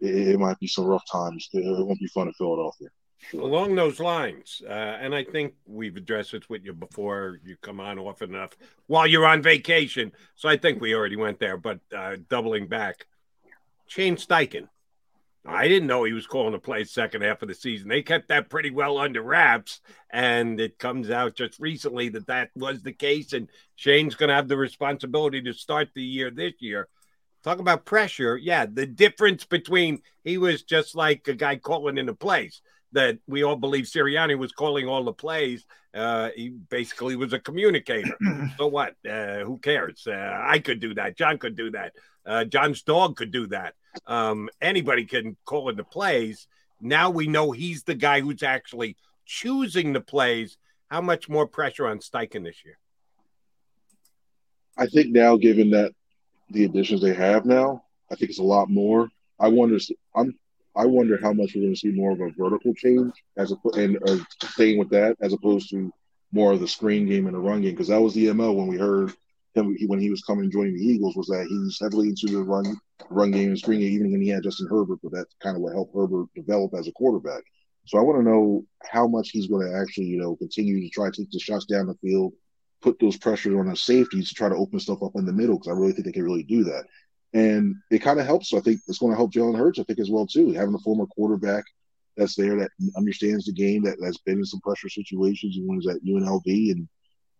it, 0.00 0.28
it 0.28 0.38
might 0.38 0.58
be 0.58 0.66
some 0.66 0.84
rough 0.84 1.04
times. 1.10 1.48
It 1.52 1.64
won't 1.64 1.98
be 1.98 2.06
fun 2.08 2.28
in 2.28 2.34
Philadelphia. 2.34 2.88
Sure. 3.30 3.42
Along 3.42 3.76
those 3.76 4.00
lines, 4.00 4.62
uh, 4.68 4.72
and 4.72 5.14
I 5.14 5.22
think 5.22 5.54
we've 5.64 5.96
addressed 5.96 6.32
this 6.32 6.48
with 6.48 6.64
you 6.64 6.72
before. 6.72 7.38
You 7.44 7.56
come 7.62 7.78
on 7.78 7.98
often 7.98 8.34
enough 8.34 8.50
while 8.88 9.06
you're 9.06 9.26
on 9.26 9.42
vacation, 9.42 10.10
so 10.34 10.48
I 10.48 10.56
think 10.56 10.80
we 10.80 10.94
already 10.94 11.16
went 11.16 11.38
there. 11.38 11.56
But 11.56 11.78
uh, 11.96 12.16
doubling 12.28 12.66
back, 12.66 13.06
Shane 13.86 14.16
Steichen, 14.16 14.68
I 15.44 15.66
didn't 15.66 15.88
know 15.88 16.04
he 16.04 16.12
was 16.12 16.26
calling 16.26 16.52
to 16.52 16.58
play 16.58 16.84
second 16.84 17.22
half 17.22 17.42
of 17.42 17.48
the 17.48 17.54
season. 17.54 17.88
They 17.88 18.02
kept 18.02 18.28
that 18.28 18.48
pretty 18.48 18.70
well 18.70 18.98
under 18.98 19.22
wraps, 19.22 19.80
and 20.10 20.60
it 20.60 20.78
comes 20.78 21.10
out 21.10 21.34
just 21.34 21.58
recently 21.58 22.08
that 22.10 22.28
that 22.28 22.50
was 22.54 22.82
the 22.82 22.92
case. 22.92 23.32
And 23.32 23.48
Shane's 23.74 24.14
going 24.14 24.28
to 24.28 24.36
have 24.36 24.46
the 24.46 24.56
responsibility 24.56 25.42
to 25.42 25.52
start 25.52 25.88
the 25.94 26.02
year 26.02 26.30
this 26.30 26.54
year. 26.60 26.88
Talk 27.42 27.58
about 27.58 27.84
pressure. 27.84 28.36
Yeah, 28.36 28.66
the 28.66 28.86
difference 28.86 29.44
between 29.44 30.02
he 30.22 30.38
was 30.38 30.62
just 30.62 30.94
like 30.94 31.26
a 31.26 31.34
guy 31.34 31.56
calling 31.56 31.98
in 31.98 32.08
a 32.08 32.14
place 32.14 32.62
that 32.92 33.18
we 33.26 33.42
all 33.42 33.56
believe 33.56 33.86
Sirianni 33.86 34.38
was 34.38 34.52
calling 34.52 34.86
all 34.86 35.02
the 35.02 35.12
plays. 35.12 35.66
Uh, 35.92 36.30
he 36.36 36.50
basically 36.50 37.16
was 37.16 37.32
a 37.32 37.40
communicator. 37.40 38.16
so 38.56 38.68
what? 38.68 38.94
Uh, 39.08 39.38
who 39.38 39.58
cares? 39.58 40.06
Uh, 40.06 40.40
I 40.40 40.60
could 40.60 40.78
do 40.78 40.94
that. 40.94 41.16
John 41.16 41.38
could 41.38 41.56
do 41.56 41.72
that. 41.72 41.94
Uh, 42.24 42.44
John's 42.44 42.82
dog 42.82 43.16
could 43.16 43.32
do 43.32 43.48
that. 43.48 43.74
Um, 44.06 44.48
anybody 44.60 45.04
can 45.04 45.36
call 45.44 45.68
in 45.68 45.76
the 45.76 45.84
plays. 45.84 46.46
Now 46.80 47.10
we 47.10 47.26
know 47.26 47.52
he's 47.52 47.84
the 47.84 47.94
guy 47.94 48.20
who's 48.20 48.42
actually 48.42 48.96
choosing 49.24 49.92
the 49.92 50.00
plays. 50.00 50.56
How 50.90 51.00
much 51.00 51.28
more 51.28 51.46
pressure 51.46 51.86
on 51.86 51.98
Steichen 51.98 52.44
this 52.44 52.64
year? 52.64 52.78
I 54.76 54.86
think 54.86 55.08
now, 55.08 55.36
given 55.36 55.70
that 55.70 55.92
the 56.50 56.64
additions 56.64 57.00
they 57.00 57.14
have 57.14 57.44
now, 57.44 57.84
I 58.10 58.14
think 58.14 58.30
it's 58.30 58.38
a 58.38 58.44
lot 58.44 58.68
more. 58.68 59.08
I 59.38 59.48
wonder. 59.48 59.78
I'm. 60.14 60.34
I 60.74 60.86
wonder 60.86 61.18
how 61.20 61.34
much 61.34 61.52
we're 61.54 61.62
going 61.62 61.74
to 61.74 61.78
see 61.78 61.90
more 61.90 62.12
of 62.12 62.20
a 62.20 62.30
vertical 62.30 62.72
change 62.74 63.12
as 63.36 63.52
a 63.52 63.56
and 63.78 63.98
uh, 64.08 64.16
staying 64.42 64.78
with 64.78 64.88
that 64.90 65.16
as 65.20 65.34
opposed 65.34 65.68
to 65.70 65.92
more 66.32 66.52
of 66.52 66.60
the 66.60 66.68
screen 66.68 67.06
game 67.06 67.26
and 67.26 67.34
the 67.34 67.38
run 67.38 67.60
game 67.60 67.72
because 67.72 67.88
that 67.88 68.00
was 68.00 68.14
the 68.14 68.32
mo 68.32 68.52
when 68.52 68.68
we 68.68 68.78
heard 68.78 69.12
him 69.54 69.76
when 69.86 70.00
he 70.00 70.10
was 70.10 70.22
coming 70.22 70.50
joining 70.50 70.74
the 70.74 70.84
Eagles 70.84 71.16
was 71.16 71.26
that 71.26 71.46
he's 71.48 71.78
heavily 71.80 72.08
into 72.08 72.26
the 72.26 72.42
run 72.42 72.76
run 73.10 73.30
game 73.30 73.48
and 73.48 73.58
screen 73.58 73.80
game 73.80 73.92
even 73.92 74.12
when 74.12 74.22
he 74.22 74.28
had 74.28 74.42
Justin 74.42 74.68
Herbert, 74.68 75.00
but 75.02 75.12
that's 75.12 75.34
kind 75.42 75.56
of 75.56 75.62
what 75.62 75.74
helped 75.74 75.94
Herbert 75.94 76.28
develop 76.34 76.72
as 76.74 76.88
a 76.88 76.92
quarterback. 76.92 77.42
So 77.86 77.98
I 77.98 78.02
want 78.02 78.18
to 78.18 78.30
know 78.30 78.64
how 78.84 79.06
much 79.06 79.30
he's 79.30 79.48
going 79.48 79.66
to 79.66 79.78
actually 79.78 80.06
you 80.06 80.18
know 80.18 80.36
continue 80.36 80.80
to 80.80 80.90
try 80.90 81.10
to 81.10 81.16
take 81.16 81.30
the 81.30 81.38
shots 81.38 81.66
down 81.66 81.86
the 81.86 81.94
field, 81.94 82.32
put 82.80 82.98
those 82.98 83.16
pressures 83.16 83.54
on 83.54 83.68
the 83.68 83.76
safeties 83.76 84.28
to 84.28 84.34
try 84.34 84.48
to 84.48 84.56
open 84.56 84.80
stuff 84.80 85.02
up 85.02 85.12
in 85.14 85.24
the 85.26 85.32
middle 85.32 85.56
because 85.56 85.68
I 85.68 85.78
really 85.78 85.92
think 85.92 86.06
they 86.06 86.12
can 86.12 86.24
really 86.24 86.44
do 86.44 86.64
that. 86.64 86.84
And 87.34 87.76
it 87.90 88.00
kind 88.00 88.20
of 88.20 88.26
helps. 88.26 88.50
So 88.50 88.58
I 88.58 88.60
think 88.60 88.80
it's 88.86 88.98
going 88.98 89.12
to 89.12 89.16
help 89.16 89.32
Jalen 89.32 89.56
Hurts, 89.56 89.78
I 89.78 89.84
think, 89.84 89.98
as 89.98 90.10
well, 90.10 90.26
too. 90.26 90.52
Having 90.52 90.74
a 90.74 90.78
former 90.78 91.06
quarterback 91.06 91.64
that's 92.16 92.34
there 92.34 92.56
that 92.56 92.70
understands 92.96 93.46
the 93.46 93.52
game, 93.52 93.84
that, 93.84 93.96
that's 94.00 94.18
been 94.18 94.38
in 94.38 94.44
some 94.44 94.60
pressure 94.60 94.90
situations. 94.90 95.54
He 95.54 95.62
was 95.62 95.86
at 95.86 96.04
UNLV. 96.04 96.72
And 96.72 96.88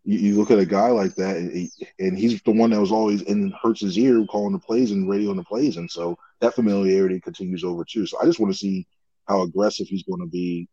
you, 0.05 0.19
you, 0.19 0.35
look 0.35 0.51
at 0.51 0.59
a 0.59 0.65
guy 0.65 0.89
like 0.89 1.15
that, 1.15 1.37
and, 1.37 1.51
he, 1.51 1.71
and 1.99 2.17
he's 2.17 2.41
the 2.41 2.51
one 2.51 2.71
that 2.71 2.79
was 2.79 2.91
always 2.91 3.21
in 3.23 3.53
Hurts' 3.61 3.97
ear 3.97 4.25
calling 4.25 4.53
the 4.53 4.59
plays 4.59 4.91
and 4.91 5.07
radioing 5.07 5.37
the 5.37 5.43
plays. 5.43 5.77
And 5.77 5.89
so 5.89 6.17
that 6.41 6.55
familiarity 6.55 7.19
continues 7.19 7.63
over, 7.63 7.85
too. 7.85 8.05
So 8.05 8.17
I 8.21 8.25
just 8.25 8.39
want 8.39 8.51
to 8.53 8.57
see 8.57 8.85
how 9.27 9.41
aggressive 9.43 9.87
he's 9.87 10.03
going 10.03 10.19
to 10.19 10.27
be 10.27 10.67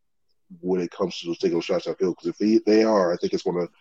when 0.61 0.81
it 0.81 0.90
comes 0.90 1.19
to 1.20 1.35
taking 1.36 1.61
shots 1.61 1.85
field. 1.85 1.98
Because 1.98 2.27
if 2.27 2.39
they, 2.39 2.61
they 2.66 2.82
are, 2.82 3.12
I 3.12 3.16
think 3.16 3.32
it's 3.32 3.44
going 3.44 3.65
to, 3.65 3.73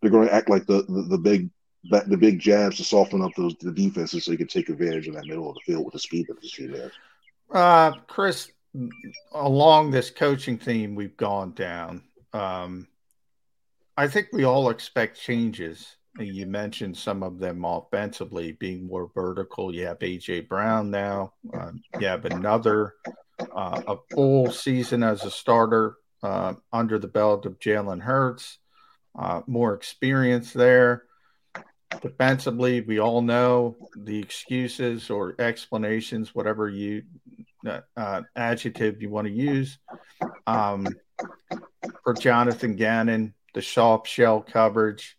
they're 0.00 0.10
going 0.10 0.28
to 0.28 0.34
act 0.34 0.48
like 0.48 0.66
the, 0.66 0.84
the, 0.88 1.02
the 1.02 1.18
big 1.18 1.50
the 1.88 2.16
big 2.16 2.38
jabs 2.38 2.76
to 2.76 2.84
soften 2.84 3.22
up 3.22 3.32
those 3.36 3.54
the 3.60 3.72
defenses 3.72 4.24
so 4.24 4.32
you 4.32 4.38
can 4.38 4.46
take 4.46 4.68
advantage 4.68 5.08
of 5.08 5.14
that 5.14 5.26
middle 5.26 5.48
of 5.48 5.54
the 5.54 5.60
field 5.64 5.84
with 5.84 5.92
the 5.92 5.98
speed 5.98 6.26
that 6.28 6.40
this 6.40 6.52
team 6.52 6.72
has. 6.72 6.90
Uh, 7.52 7.92
Chris, 8.08 8.50
along 9.32 9.90
this 9.90 10.10
coaching 10.10 10.58
theme 10.58 10.94
we've 10.94 11.16
gone 11.16 11.52
down, 11.52 12.02
um, 12.32 12.88
I 13.96 14.08
think 14.08 14.28
we 14.32 14.44
all 14.44 14.70
expect 14.70 15.20
changes. 15.20 15.96
You 16.18 16.46
mentioned 16.46 16.96
some 16.96 17.22
of 17.22 17.38
them 17.38 17.64
offensively 17.64 18.52
being 18.52 18.86
more 18.86 19.10
vertical. 19.14 19.74
You 19.74 19.86
have 19.86 19.98
AJ 19.98 20.48
Brown 20.48 20.90
now. 20.90 21.34
Uh, 21.52 21.72
you 22.00 22.06
have 22.06 22.24
another 22.24 22.94
uh, 23.54 23.82
a 23.86 23.96
full 24.12 24.50
season 24.50 25.02
as 25.02 25.24
a 25.24 25.30
starter 25.30 25.96
uh, 26.22 26.54
under 26.72 26.98
the 26.98 27.08
belt 27.08 27.46
of 27.46 27.58
Jalen 27.58 28.02
Hurts. 28.02 28.58
Uh, 29.18 29.42
more 29.46 29.74
experience 29.74 30.52
there. 30.52 31.04
Defensively, 32.02 32.82
we 32.82 32.98
all 32.98 33.22
know 33.22 33.76
the 33.96 34.18
excuses 34.18 35.08
or 35.08 35.34
explanations, 35.38 36.34
whatever 36.34 36.68
you 36.68 37.02
uh, 37.66 37.80
uh, 37.96 38.22
adjective 38.34 39.00
you 39.00 39.08
want 39.08 39.26
to 39.26 39.32
use. 39.32 39.78
Um, 40.46 40.86
for 42.02 42.14
Jonathan 42.14 42.76
Gannon, 42.76 43.34
the 43.56 43.62
sharp 43.62 44.04
shell 44.04 44.42
coverage, 44.42 45.16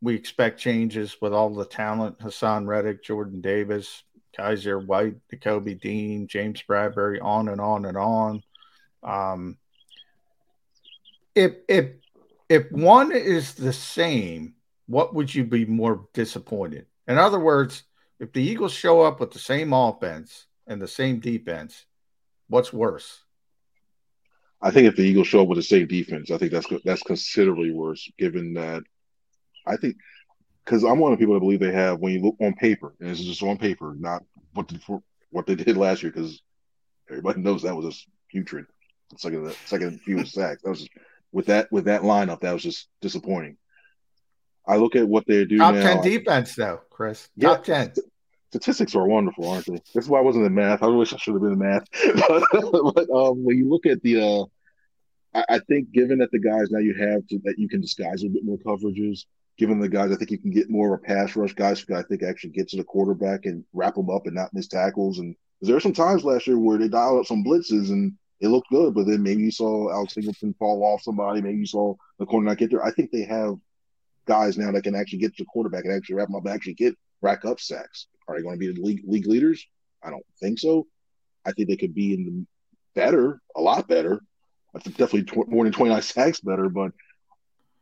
we 0.00 0.14
expect 0.14 0.60
changes 0.60 1.16
with 1.20 1.34
all 1.34 1.50
the 1.50 1.64
talent 1.64 2.16
Haason 2.20 2.68
Reddick, 2.68 3.02
Jordan 3.02 3.40
Davis, 3.40 4.04
Kyzir 4.38 4.86
White, 4.86 5.16
Nakobe 5.28 5.80
Dean, 5.80 6.28
James 6.28 6.62
Bradberry, 6.62 7.18
on 7.20 7.48
and 7.48 7.60
on 7.60 7.84
and 7.84 7.96
on. 7.96 8.42
Um, 9.02 9.58
if 11.34 11.54
if 11.68 11.90
if 12.48 12.70
one 12.70 13.10
is 13.10 13.54
the 13.54 13.72
same 13.72 14.54
what 14.86 15.12
would 15.16 15.34
you 15.34 15.42
be 15.42 15.64
more 15.64 16.06
disappointed? 16.14 16.86
In 17.08 17.18
other 17.18 17.40
words, 17.40 17.82
if 18.20 18.32
the 18.32 18.42
Eagles 18.42 18.72
show 18.72 19.00
up 19.00 19.18
with 19.18 19.32
the 19.32 19.40
same 19.40 19.72
offense 19.72 20.46
and 20.68 20.80
the 20.80 20.86
same 20.86 21.18
defense, 21.18 21.86
what's 22.46 22.72
worse? 22.72 23.24
I 24.60 24.70
think 24.70 24.88
if 24.88 24.96
the 24.96 25.02
Eagles 25.02 25.28
show 25.28 25.42
up 25.42 25.48
with 25.48 25.58
the 25.58 25.62
same 25.62 25.86
defense, 25.86 26.30
I 26.30 26.38
think 26.38 26.52
that's 26.52 26.66
that's 26.84 27.02
considerably 27.02 27.70
worse. 27.70 28.10
Given 28.18 28.54
that, 28.54 28.82
I 29.66 29.76
think 29.76 29.96
because 30.64 30.84
I'm 30.84 30.98
one 30.98 31.12
of 31.12 31.18
the 31.18 31.22
people 31.22 31.34
that 31.34 31.40
believe 31.40 31.60
they 31.60 31.72
have 31.72 32.00
when 32.00 32.12
you 32.12 32.20
look 32.20 32.36
on 32.40 32.54
paper, 32.54 32.94
and 33.00 33.08
this 33.08 33.20
is 33.20 33.26
just 33.26 33.42
on 33.42 33.56
paper, 33.56 33.94
not 33.98 34.22
what 34.54 34.68
the, 34.68 35.00
what 35.30 35.46
they 35.46 35.54
did 35.54 35.76
last 35.76 36.02
year, 36.02 36.10
because 36.12 36.42
everybody 37.08 37.40
knows 37.40 37.62
that 37.62 37.76
was 37.76 37.86
a 37.86 37.92
putrid 38.30 38.66
second 39.16 39.54
second 39.66 40.00
fewest 40.02 40.34
sacks. 40.34 40.62
That 40.62 40.70
was 40.70 40.80
just, 40.80 40.90
with 41.32 41.46
that 41.46 41.70
with 41.72 41.84
that 41.84 42.02
lineup, 42.02 42.40
that 42.40 42.52
was 42.52 42.62
just 42.62 42.88
disappointing. 43.00 43.56
I 44.66 44.76
look 44.76 44.96
at 44.96 45.08
what 45.08 45.26
they 45.26 45.44
do 45.46 45.58
Top 45.58 45.74
now. 45.74 46.02
10 46.02 46.02
defense, 46.02 46.54
though, 46.54 46.80
Chris. 46.90 47.28
Top 47.40 47.66
yeah, 47.66 47.86
10. 47.86 47.94
Statistics 48.50 48.94
are 48.94 49.06
wonderful, 49.06 49.48
aren't 49.48 49.66
they? 49.66 49.78
That's 49.94 50.08
why 50.08 50.18
I 50.18 50.22
wasn't 50.22 50.46
in 50.46 50.54
math. 50.54 50.82
I 50.82 50.86
wish 50.86 51.12
I 51.12 51.18
should 51.18 51.34
have 51.34 51.42
been 51.42 51.52
in 51.52 51.58
math. 51.58 51.86
but, 52.28 52.94
but 52.94 53.10
um, 53.10 53.44
when 53.44 53.58
you 53.58 53.68
look 53.68 53.84
at 53.84 54.02
the, 54.02 54.20
uh, 54.20 54.44
I, 55.34 55.56
I, 55.56 55.58
think 55.68 55.92
given 55.92 56.18
that 56.18 56.30
the 56.30 56.38
guys 56.38 56.70
now 56.70 56.78
you 56.78 56.94
have 56.94 57.26
to, 57.26 57.38
that 57.44 57.58
you 57.58 57.68
can 57.68 57.82
disguise 57.82 58.24
a 58.24 58.28
bit 58.28 58.44
more 58.44 58.56
coverages, 58.58 59.26
given 59.58 59.80
the 59.80 59.88
guys, 59.88 60.12
I 60.12 60.16
think 60.16 60.30
you 60.30 60.38
can 60.38 60.50
get 60.50 60.70
more 60.70 60.94
of 60.94 61.00
a 61.00 61.02
pass 61.02 61.36
rush 61.36 61.52
guys 61.52 61.80
who 61.80 61.94
I 61.94 62.02
think 62.02 62.22
actually 62.22 62.50
get 62.50 62.68
to 62.68 62.78
the 62.78 62.84
quarterback 62.84 63.44
and 63.44 63.64
wrap 63.74 63.96
them 63.96 64.08
up 64.08 64.26
and 64.26 64.34
not 64.34 64.54
miss 64.54 64.68
tackles. 64.68 65.18
And 65.18 65.36
there 65.60 65.76
are 65.76 65.80
some 65.80 65.92
times 65.92 66.24
last 66.24 66.46
year 66.46 66.58
where 66.58 66.78
they 66.78 66.88
dialed 66.88 67.20
up 67.20 67.26
some 67.26 67.44
blitzes 67.44 67.90
and 67.90 68.14
it 68.40 68.48
looked 68.48 68.70
good, 68.70 68.94
but 68.94 69.06
then 69.06 69.22
maybe 69.22 69.42
you 69.42 69.50
saw 69.50 69.92
Alex 69.92 70.14
Singleton 70.14 70.54
fall 70.58 70.84
off 70.84 71.02
somebody, 71.02 71.42
maybe 71.42 71.58
you 71.58 71.66
saw 71.66 71.94
the 72.18 72.26
corner 72.26 72.46
not 72.46 72.58
get 72.58 72.70
there. 72.70 72.84
I 72.84 72.92
think 72.92 73.10
they 73.10 73.24
have 73.24 73.56
guys 74.26 74.56
now 74.56 74.70
that 74.70 74.84
can 74.84 74.94
actually 74.94 75.18
get 75.18 75.36
to 75.36 75.42
the 75.42 75.48
quarterback 75.48 75.84
and 75.84 75.92
actually 75.92 76.14
wrap 76.14 76.28
them 76.28 76.36
up 76.36 76.44
and 76.44 76.54
actually 76.54 76.74
get 76.74 76.96
rack 77.20 77.44
up 77.44 77.58
sacks. 77.58 78.06
Are 78.28 78.36
they 78.36 78.42
going 78.42 78.54
to 78.54 78.58
be 78.58 78.72
the 78.72 78.80
league, 78.80 79.02
league 79.06 79.26
leaders? 79.26 79.66
I 80.02 80.10
don't 80.10 80.24
think 80.40 80.58
so. 80.58 80.86
I 81.44 81.52
think 81.52 81.68
they 81.68 81.76
could 81.76 81.94
be 81.94 82.14
in 82.14 82.24
the 82.24 82.46
better, 82.94 83.40
a 83.56 83.60
lot 83.60 83.88
better. 83.88 84.20
Definitely 84.74 85.24
tw- 85.24 85.48
more 85.48 85.64
than 85.64 85.72
29 85.72 86.02
sacks 86.02 86.40
better, 86.40 86.68
but 86.68 86.92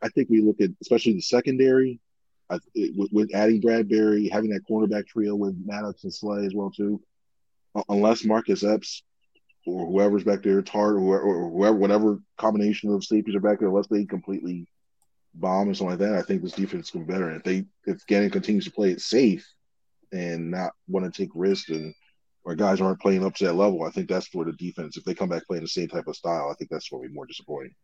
I 0.02 0.08
think 0.08 0.30
we 0.30 0.40
look 0.40 0.60
at 0.60 0.70
especially 0.80 1.14
the 1.14 1.20
secondary 1.20 2.00
I, 2.48 2.58
it, 2.74 2.92
with, 2.96 3.10
with, 3.12 3.34
adding 3.34 3.60
Bradberry, 3.60 4.30
having 4.30 4.50
that 4.50 4.62
cornerback 4.70 5.08
trio 5.08 5.34
with 5.34 5.56
Maddox 5.64 6.04
and 6.04 6.14
Slay 6.14 6.46
as 6.46 6.54
well 6.54 6.70
too. 6.70 7.02
Uh, 7.74 7.82
unless 7.88 8.24
Marcus 8.24 8.62
Epps 8.62 9.02
or 9.66 9.86
whoever's 9.86 10.22
back 10.22 10.42
there, 10.42 10.62
Tartt 10.62 10.94
or, 10.94 11.20
or 11.20 11.50
whoever, 11.50 11.76
whatever 11.76 12.18
combination 12.38 12.92
of 12.92 13.04
safeties 13.04 13.34
are 13.34 13.40
back 13.40 13.58
there, 13.58 13.68
unless 13.68 13.88
they 13.88 14.04
completely 14.04 14.68
bomb 15.34 15.66
and 15.66 15.76
something 15.76 15.98
like 15.98 16.08
that, 16.08 16.14
I 16.14 16.22
think 16.22 16.42
this 16.42 16.52
defense 16.52 16.90
can 16.90 17.04
be 17.04 17.12
better. 17.12 17.28
And 17.28 17.38
if 17.38 17.42
they 17.42 17.64
if 17.84 18.06
Gannon 18.06 18.30
continues 18.30 18.64
to 18.66 18.70
play 18.70 18.92
it 18.92 19.00
safe 19.00 19.46
and 20.12 20.50
not 20.50 20.72
want 20.88 21.12
to 21.12 21.22
take 21.22 21.30
risks 21.34 21.70
and 21.70 21.94
or 22.44 22.54
guys 22.54 22.80
aren't 22.80 23.00
playing 23.00 23.24
up 23.24 23.34
to 23.34 23.44
that 23.44 23.54
level, 23.54 23.82
I 23.82 23.90
think 23.90 24.08
that's 24.08 24.28
for 24.28 24.44
the 24.44 24.52
defense, 24.52 24.96
if 24.96 25.02
they 25.02 25.14
come 25.14 25.28
back 25.28 25.44
playing 25.46 25.64
the 25.64 25.68
same 25.68 25.88
type 25.88 26.06
of 26.06 26.14
style, 26.14 26.48
I 26.48 26.54
think 26.54 26.70
that's 26.70 26.88
going 26.88 27.02
to 27.02 27.08
be 27.08 27.14
more 27.14 27.26
disappointing. 27.26 27.74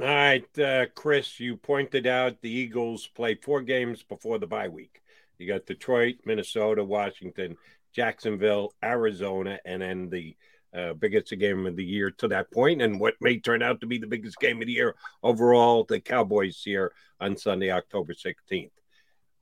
All 0.00 0.06
right, 0.06 0.58
uh, 0.58 0.86
Chris, 0.94 1.38
you 1.38 1.56
pointed 1.56 2.06
out 2.06 2.40
the 2.40 2.50
Eagles 2.50 3.06
play 3.06 3.34
four 3.34 3.60
games 3.60 4.02
before 4.02 4.38
the 4.38 4.46
bye 4.46 4.68
week. 4.68 5.02
You 5.36 5.46
got 5.46 5.66
Detroit, 5.66 6.16
Minnesota, 6.24 6.82
Washington, 6.82 7.56
Jacksonville, 7.92 8.72
Arizona, 8.82 9.58
and 9.66 9.82
then 9.82 10.08
the 10.08 10.36
uh, 10.74 10.94
biggest 10.94 11.36
game 11.38 11.66
of 11.66 11.76
the 11.76 11.84
year 11.84 12.10
to 12.12 12.28
that 12.28 12.50
point, 12.52 12.80
and 12.80 13.00
what 13.00 13.14
may 13.20 13.38
turn 13.38 13.62
out 13.62 13.80
to 13.80 13.86
be 13.86 13.98
the 13.98 14.06
biggest 14.06 14.38
game 14.38 14.60
of 14.60 14.66
the 14.66 14.72
year 14.72 14.94
overall. 15.22 15.84
The 15.84 16.00
Cowboys 16.00 16.62
here 16.64 16.92
on 17.20 17.36
Sunday, 17.36 17.70
October 17.70 18.14
16th. 18.14 18.70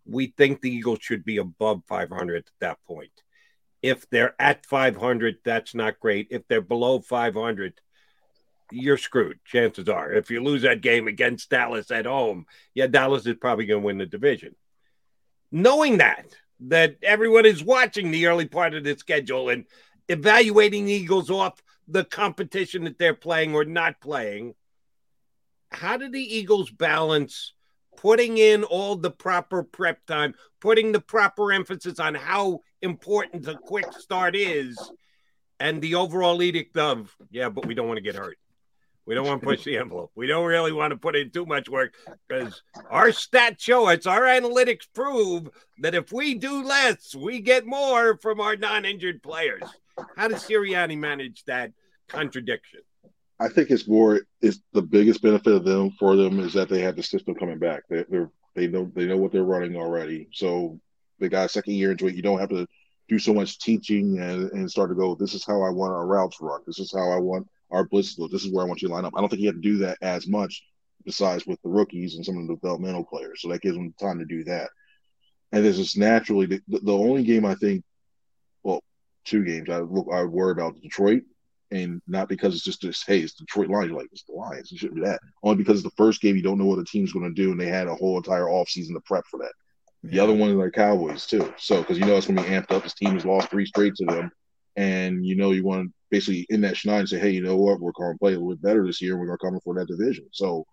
We 0.06 0.32
think 0.36 0.60
the 0.60 0.70
Eagles 0.70 1.00
should 1.02 1.24
be 1.24 1.38
above 1.38 1.82
500 1.88 2.36
at 2.36 2.44
that 2.60 2.78
point. 2.86 3.10
If 3.82 4.08
they're 4.10 4.34
at 4.40 4.64
500, 4.66 5.38
that's 5.44 5.74
not 5.74 6.00
great. 6.00 6.28
If 6.30 6.46
they're 6.48 6.60
below 6.60 7.00
500, 7.00 7.80
you're 8.70 8.98
screwed. 8.98 9.38
Chances 9.44 9.88
are, 9.88 10.12
if 10.12 10.30
you 10.30 10.42
lose 10.42 10.62
that 10.62 10.80
game 10.80 11.08
against 11.08 11.50
Dallas 11.50 11.90
at 11.90 12.06
home, 12.06 12.46
yeah, 12.74 12.86
Dallas 12.86 13.26
is 13.26 13.36
probably 13.40 13.66
going 13.66 13.82
to 13.82 13.86
win 13.86 13.98
the 13.98 14.06
division. 14.06 14.54
Knowing 15.52 15.98
that, 15.98 16.34
that 16.60 16.96
everyone 17.02 17.46
is 17.46 17.62
watching 17.62 18.10
the 18.10 18.26
early 18.26 18.46
part 18.46 18.74
of 18.74 18.84
the 18.84 18.96
schedule 18.96 19.50
and 19.50 19.66
evaluating 20.08 20.86
the 20.86 20.92
Eagles 20.92 21.30
off 21.30 21.62
the 21.88 22.04
competition 22.04 22.84
that 22.84 22.98
they're 22.98 23.14
playing 23.14 23.54
or 23.54 23.64
not 23.64 24.00
playing. 24.00 24.54
How 25.70 25.96
do 25.96 26.08
the 26.08 26.36
Eagles 26.36 26.70
balance 26.70 27.52
putting 27.96 28.38
in 28.38 28.64
all 28.64 28.96
the 28.96 29.10
proper 29.10 29.62
prep 29.62 30.04
time, 30.06 30.34
putting 30.60 30.92
the 30.92 31.00
proper 31.00 31.52
emphasis 31.52 31.98
on 31.98 32.14
how 32.14 32.60
important 32.82 33.42
the 33.42 33.56
quick 33.56 33.92
start 33.92 34.36
is, 34.36 34.78
and 35.58 35.80
the 35.80 35.94
overall 35.94 36.42
edict 36.42 36.76
of, 36.76 37.14
yeah, 37.30 37.48
but 37.48 37.66
we 37.66 37.74
don't 37.74 37.88
want 37.88 37.96
to 37.96 38.02
get 38.02 38.14
hurt. 38.14 38.38
We 39.06 39.14
don't 39.14 39.26
want 39.26 39.40
to 39.40 39.46
push 39.46 39.62
the 39.62 39.78
envelope. 39.78 40.10
We 40.16 40.26
don't 40.26 40.46
really 40.46 40.72
want 40.72 40.90
to 40.90 40.96
put 40.96 41.14
in 41.14 41.30
too 41.30 41.46
much 41.46 41.68
work 41.68 41.94
because 42.28 42.60
our 42.90 43.08
stats 43.08 43.60
show 43.60 43.88
us, 43.88 44.04
our 44.04 44.22
analytics 44.22 44.88
prove 44.92 45.48
that 45.78 45.94
if 45.94 46.12
we 46.12 46.34
do 46.34 46.64
less, 46.64 47.14
we 47.14 47.40
get 47.40 47.66
more 47.66 48.18
from 48.18 48.40
our 48.40 48.56
non 48.56 48.84
injured 48.84 49.22
players. 49.22 49.62
How 50.16 50.26
does 50.26 50.42
Sirianni 50.42 50.98
manage 50.98 51.44
that 51.44 51.72
contradiction? 52.08 52.80
I 53.38 53.48
think 53.48 53.70
it's 53.70 53.86
more 53.86 54.20
it's 54.40 54.60
the 54.72 54.82
biggest 54.82 55.22
benefit 55.22 55.52
of 55.52 55.64
them 55.64 55.90
for 55.98 56.16
them 56.16 56.40
is 56.40 56.54
that 56.54 56.68
they 56.68 56.80
have 56.80 56.96
the 56.96 57.02
system 57.02 57.34
coming 57.34 57.58
back. 57.58 57.82
They 57.88 58.04
they're, 58.08 58.30
they 58.54 58.66
know 58.66 58.90
they 58.94 59.06
know 59.06 59.18
what 59.18 59.32
they're 59.32 59.44
running 59.44 59.76
already. 59.76 60.28
So 60.32 60.80
they 61.18 61.28
got 61.28 61.46
a 61.46 61.48
second 61.48 61.74
year 61.74 61.90
into 61.90 62.06
it. 62.06 62.14
You 62.14 62.22
don't 62.22 62.40
have 62.40 62.48
to 62.50 62.66
do 63.08 63.18
so 63.18 63.32
much 63.32 63.58
teaching 63.58 64.18
and, 64.18 64.50
and 64.52 64.70
start 64.70 64.90
to 64.90 64.94
go, 64.94 65.14
this 65.14 65.34
is 65.34 65.44
how 65.44 65.62
I 65.62 65.70
want 65.70 65.92
our 65.92 66.06
routes 66.06 66.38
run. 66.40 66.60
This 66.66 66.78
is 66.78 66.92
how 66.92 67.10
I 67.10 67.16
want 67.16 67.46
our 67.70 67.84
blitz 67.84 68.18
look. 68.18 68.30
This 68.30 68.44
is 68.44 68.52
where 68.52 68.64
I 68.64 68.68
want 68.68 68.82
you 68.82 68.88
to 68.88 68.94
line 68.94 69.04
up. 69.04 69.12
I 69.16 69.20
don't 69.20 69.28
think 69.28 69.42
you 69.42 69.48
have 69.48 69.56
to 69.56 69.60
do 69.60 69.78
that 69.78 69.98
as 70.02 70.26
much 70.26 70.64
besides 71.04 71.46
with 71.46 71.60
the 71.62 71.68
rookies 71.68 72.16
and 72.16 72.24
some 72.24 72.36
of 72.36 72.46
the 72.46 72.54
developmental 72.54 73.04
players. 73.04 73.40
So 73.42 73.48
that 73.48 73.62
gives 73.62 73.76
them 73.76 73.94
time 74.00 74.18
to 74.18 74.24
do 74.24 74.44
that. 74.44 74.70
And 75.52 75.64
this 75.64 75.78
is 75.78 75.96
naturally 75.96 76.46
the, 76.46 76.60
the 76.66 76.92
only 76.92 77.22
game 77.22 77.44
I 77.44 77.54
think, 77.54 77.84
well, 78.64 78.82
two 79.24 79.44
games 79.44 79.70
I 79.70 79.78
look 79.78 80.08
I 80.12 80.24
worry 80.24 80.52
about 80.52 80.80
Detroit 80.82 81.22
and 81.70 82.00
not 82.06 82.28
because 82.28 82.54
it's 82.54 82.64
just 82.64 82.82
this, 82.82 83.02
hey, 83.04 83.20
it's 83.20 83.34
Detroit 83.34 83.68
Lions. 83.68 83.88
You're 83.88 83.98
like, 83.98 84.08
it's 84.12 84.24
the 84.24 84.32
Lions. 84.32 84.70
You 84.70 84.78
shouldn't 84.78 85.00
do 85.00 85.04
that. 85.06 85.20
Only 85.42 85.56
because 85.56 85.82
the 85.82 85.90
first 85.90 86.20
game, 86.20 86.36
you 86.36 86.42
don't 86.42 86.58
know 86.58 86.66
what 86.66 86.78
the 86.78 86.84
team's 86.84 87.12
going 87.12 87.24
to 87.24 87.42
do, 87.42 87.50
and 87.50 87.60
they 87.60 87.66
had 87.66 87.88
a 87.88 87.94
whole 87.94 88.16
entire 88.16 88.44
offseason 88.44 88.94
to 88.94 89.00
prep 89.04 89.24
for 89.26 89.38
that. 89.38 89.52
The 90.04 90.20
other 90.20 90.32
one 90.32 90.50
is 90.50 90.56
like 90.56 90.72
Cowboys, 90.72 91.26
too. 91.26 91.52
So, 91.58 91.80
because 91.80 91.98
you 91.98 92.04
know 92.04 92.16
it's 92.16 92.26
going 92.26 92.36
to 92.36 92.42
be 92.42 92.48
amped 92.48 92.70
up. 92.70 92.84
This 92.84 92.94
team 92.94 93.14
has 93.14 93.24
lost 93.24 93.50
three 93.50 93.66
straight 93.66 93.94
to 93.96 94.04
them. 94.04 94.30
And 94.76 95.24
you 95.24 95.36
know, 95.36 95.52
you 95.52 95.64
want 95.64 95.88
to 95.88 95.94
basically 96.10 96.46
in 96.50 96.60
that 96.60 96.74
schneid 96.74 97.00
and 97.00 97.08
say, 97.08 97.18
hey, 97.18 97.30
you 97.30 97.42
know 97.42 97.56
what? 97.56 97.80
We're 97.80 97.92
going 97.92 98.14
to 98.14 98.18
play 98.18 98.34
a 98.34 98.38
little 98.38 98.50
bit 98.50 98.62
better 98.62 98.86
this 98.86 99.00
year. 99.00 99.12
And 99.12 99.20
we're 99.20 99.26
going 99.26 99.38
to 99.38 99.44
come 99.44 99.60
for 99.64 99.74
that 99.74 99.88
division. 99.88 100.26
So, 100.32 100.66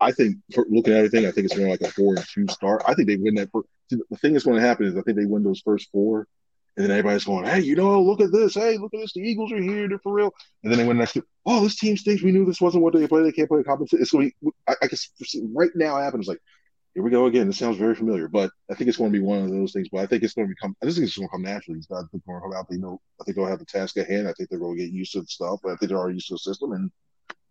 I 0.00 0.12
think 0.12 0.36
for 0.54 0.64
looking 0.70 0.92
at 0.92 0.98
everything, 0.98 1.26
I 1.26 1.32
think 1.32 1.46
it's 1.46 1.56
going 1.56 1.66
to 1.66 1.72
like 1.72 1.80
a 1.80 1.92
four 1.92 2.14
and 2.14 2.24
two 2.32 2.46
start. 2.48 2.82
I 2.86 2.94
think 2.94 3.08
they 3.08 3.16
win 3.16 3.34
that. 3.34 3.50
First, 3.50 3.66
the 3.90 4.16
thing 4.18 4.34
that's 4.34 4.44
going 4.44 4.60
to 4.60 4.66
happen 4.66 4.86
is 4.86 4.96
I 4.96 5.02
think 5.02 5.16
they 5.16 5.24
win 5.24 5.42
those 5.42 5.62
first 5.64 5.90
four 5.90 6.28
and 6.78 6.84
then 6.84 6.96
everybody's 6.96 7.24
going, 7.24 7.44
hey, 7.44 7.58
you 7.58 7.74
know, 7.74 8.00
look 8.00 8.20
at 8.20 8.30
this. 8.30 8.54
Hey, 8.54 8.78
look 8.78 8.94
at 8.94 9.00
this. 9.00 9.12
The 9.12 9.20
Eagles 9.20 9.50
are 9.50 9.60
here. 9.60 9.88
They're 9.88 9.98
for 9.98 10.12
real. 10.12 10.32
And 10.62 10.70
then 10.70 10.78
they 10.78 10.86
went 10.86 11.00
next 11.00 11.14
to, 11.14 11.24
oh, 11.44 11.64
this 11.64 11.76
team 11.76 11.96
stinks. 11.96 12.22
We 12.22 12.30
knew 12.30 12.44
this 12.44 12.60
wasn't 12.60 12.84
what 12.84 12.94
they 12.94 13.04
play. 13.08 13.22
They 13.22 13.32
can't 13.32 13.48
play 13.48 13.64
competition. 13.64 14.00
It's 14.00 14.12
going 14.12 14.30
to 14.30 14.34
be, 14.42 14.52
I, 14.68 14.76
I 14.82 14.86
guess 14.86 15.08
right 15.52 15.72
now 15.74 15.96
it 15.96 16.04
happens 16.04 16.28
like, 16.28 16.38
here 16.94 17.02
we 17.02 17.10
go 17.10 17.26
again. 17.26 17.48
This 17.48 17.58
sounds 17.58 17.78
very 17.78 17.96
familiar, 17.96 18.28
but 18.28 18.52
I 18.70 18.74
think 18.74 18.86
it's 18.86 18.96
going 18.96 19.12
to 19.12 19.18
be 19.18 19.24
one 19.24 19.42
of 19.42 19.50
those 19.50 19.72
things. 19.72 19.88
But 19.90 20.02
I 20.02 20.06
think 20.06 20.22
it's 20.22 20.34
going 20.34 20.46
to 20.46 20.54
become, 20.54 20.76
I 20.80 20.86
think 20.86 20.98
it's 20.98 21.18
going 21.18 21.26
to 21.26 21.32
come 21.32 21.42
naturally. 21.42 21.78
These 21.78 21.88
guys 21.88 22.04
going 22.12 22.22
to 22.24 22.40
come 22.40 22.52
out. 22.56 22.68
They 22.70 22.76
know, 22.76 23.00
I 23.20 23.24
think 23.24 23.36
they'll 23.36 23.46
have 23.46 23.58
the 23.58 23.64
task 23.64 23.96
at 23.96 24.08
hand. 24.08 24.28
I 24.28 24.32
think 24.34 24.48
they're 24.48 24.60
going 24.60 24.76
to 24.76 24.84
get 24.84 24.92
used 24.92 25.14
to 25.14 25.20
the 25.20 25.26
stuff, 25.26 25.58
but 25.64 25.72
I 25.72 25.76
think 25.76 25.88
they're 25.88 25.98
already 25.98 26.14
used 26.14 26.28
to 26.28 26.34
the 26.34 26.38
system. 26.38 26.70
And 26.70 26.92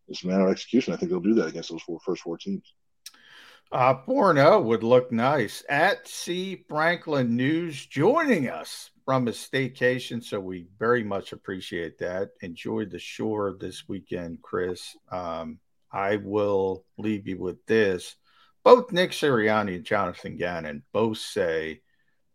it's 0.07 0.23
a 0.23 0.27
matter 0.27 0.45
of 0.45 0.51
execution. 0.51 0.93
I 0.93 0.95
think 0.97 1.11
they'll 1.11 1.19
do 1.19 1.33
that 1.33 1.47
against 1.47 1.69
those 1.69 1.81
four, 1.81 1.99
first 1.99 2.21
four 2.21 2.37
teams. 2.37 2.63
Uh, 3.73 3.95
4 4.05 4.61
would 4.61 4.83
look 4.83 5.11
nice. 5.11 5.65
At 5.67 6.07
C. 6.07 6.63
Franklin 6.69 7.35
News 7.35 7.85
joining 7.85 8.47
us 8.47 8.91
from 9.07 9.29
a 9.29 9.31
staycation, 9.31 10.21
so 10.21 10.37
we 10.37 10.67
very 10.77 11.01
much 11.01 11.31
appreciate 11.31 11.97
that. 11.97 12.31
Enjoyed 12.41 12.91
the 12.91 12.99
shore 12.99 13.55
this 13.57 13.87
weekend, 13.87 14.41
Chris. 14.41 14.97
Um, 15.09 15.59
I 15.89 16.17
will 16.17 16.83
leave 16.97 17.25
you 17.25 17.37
with 17.37 17.65
this. 17.67 18.17
Both 18.65 18.91
Nick 18.91 19.11
Sirianni 19.11 19.75
and 19.75 19.85
Jonathan 19.85 20.35
Gannon 20.35 20.83
both 20.91 21.19
say 21.19 21.79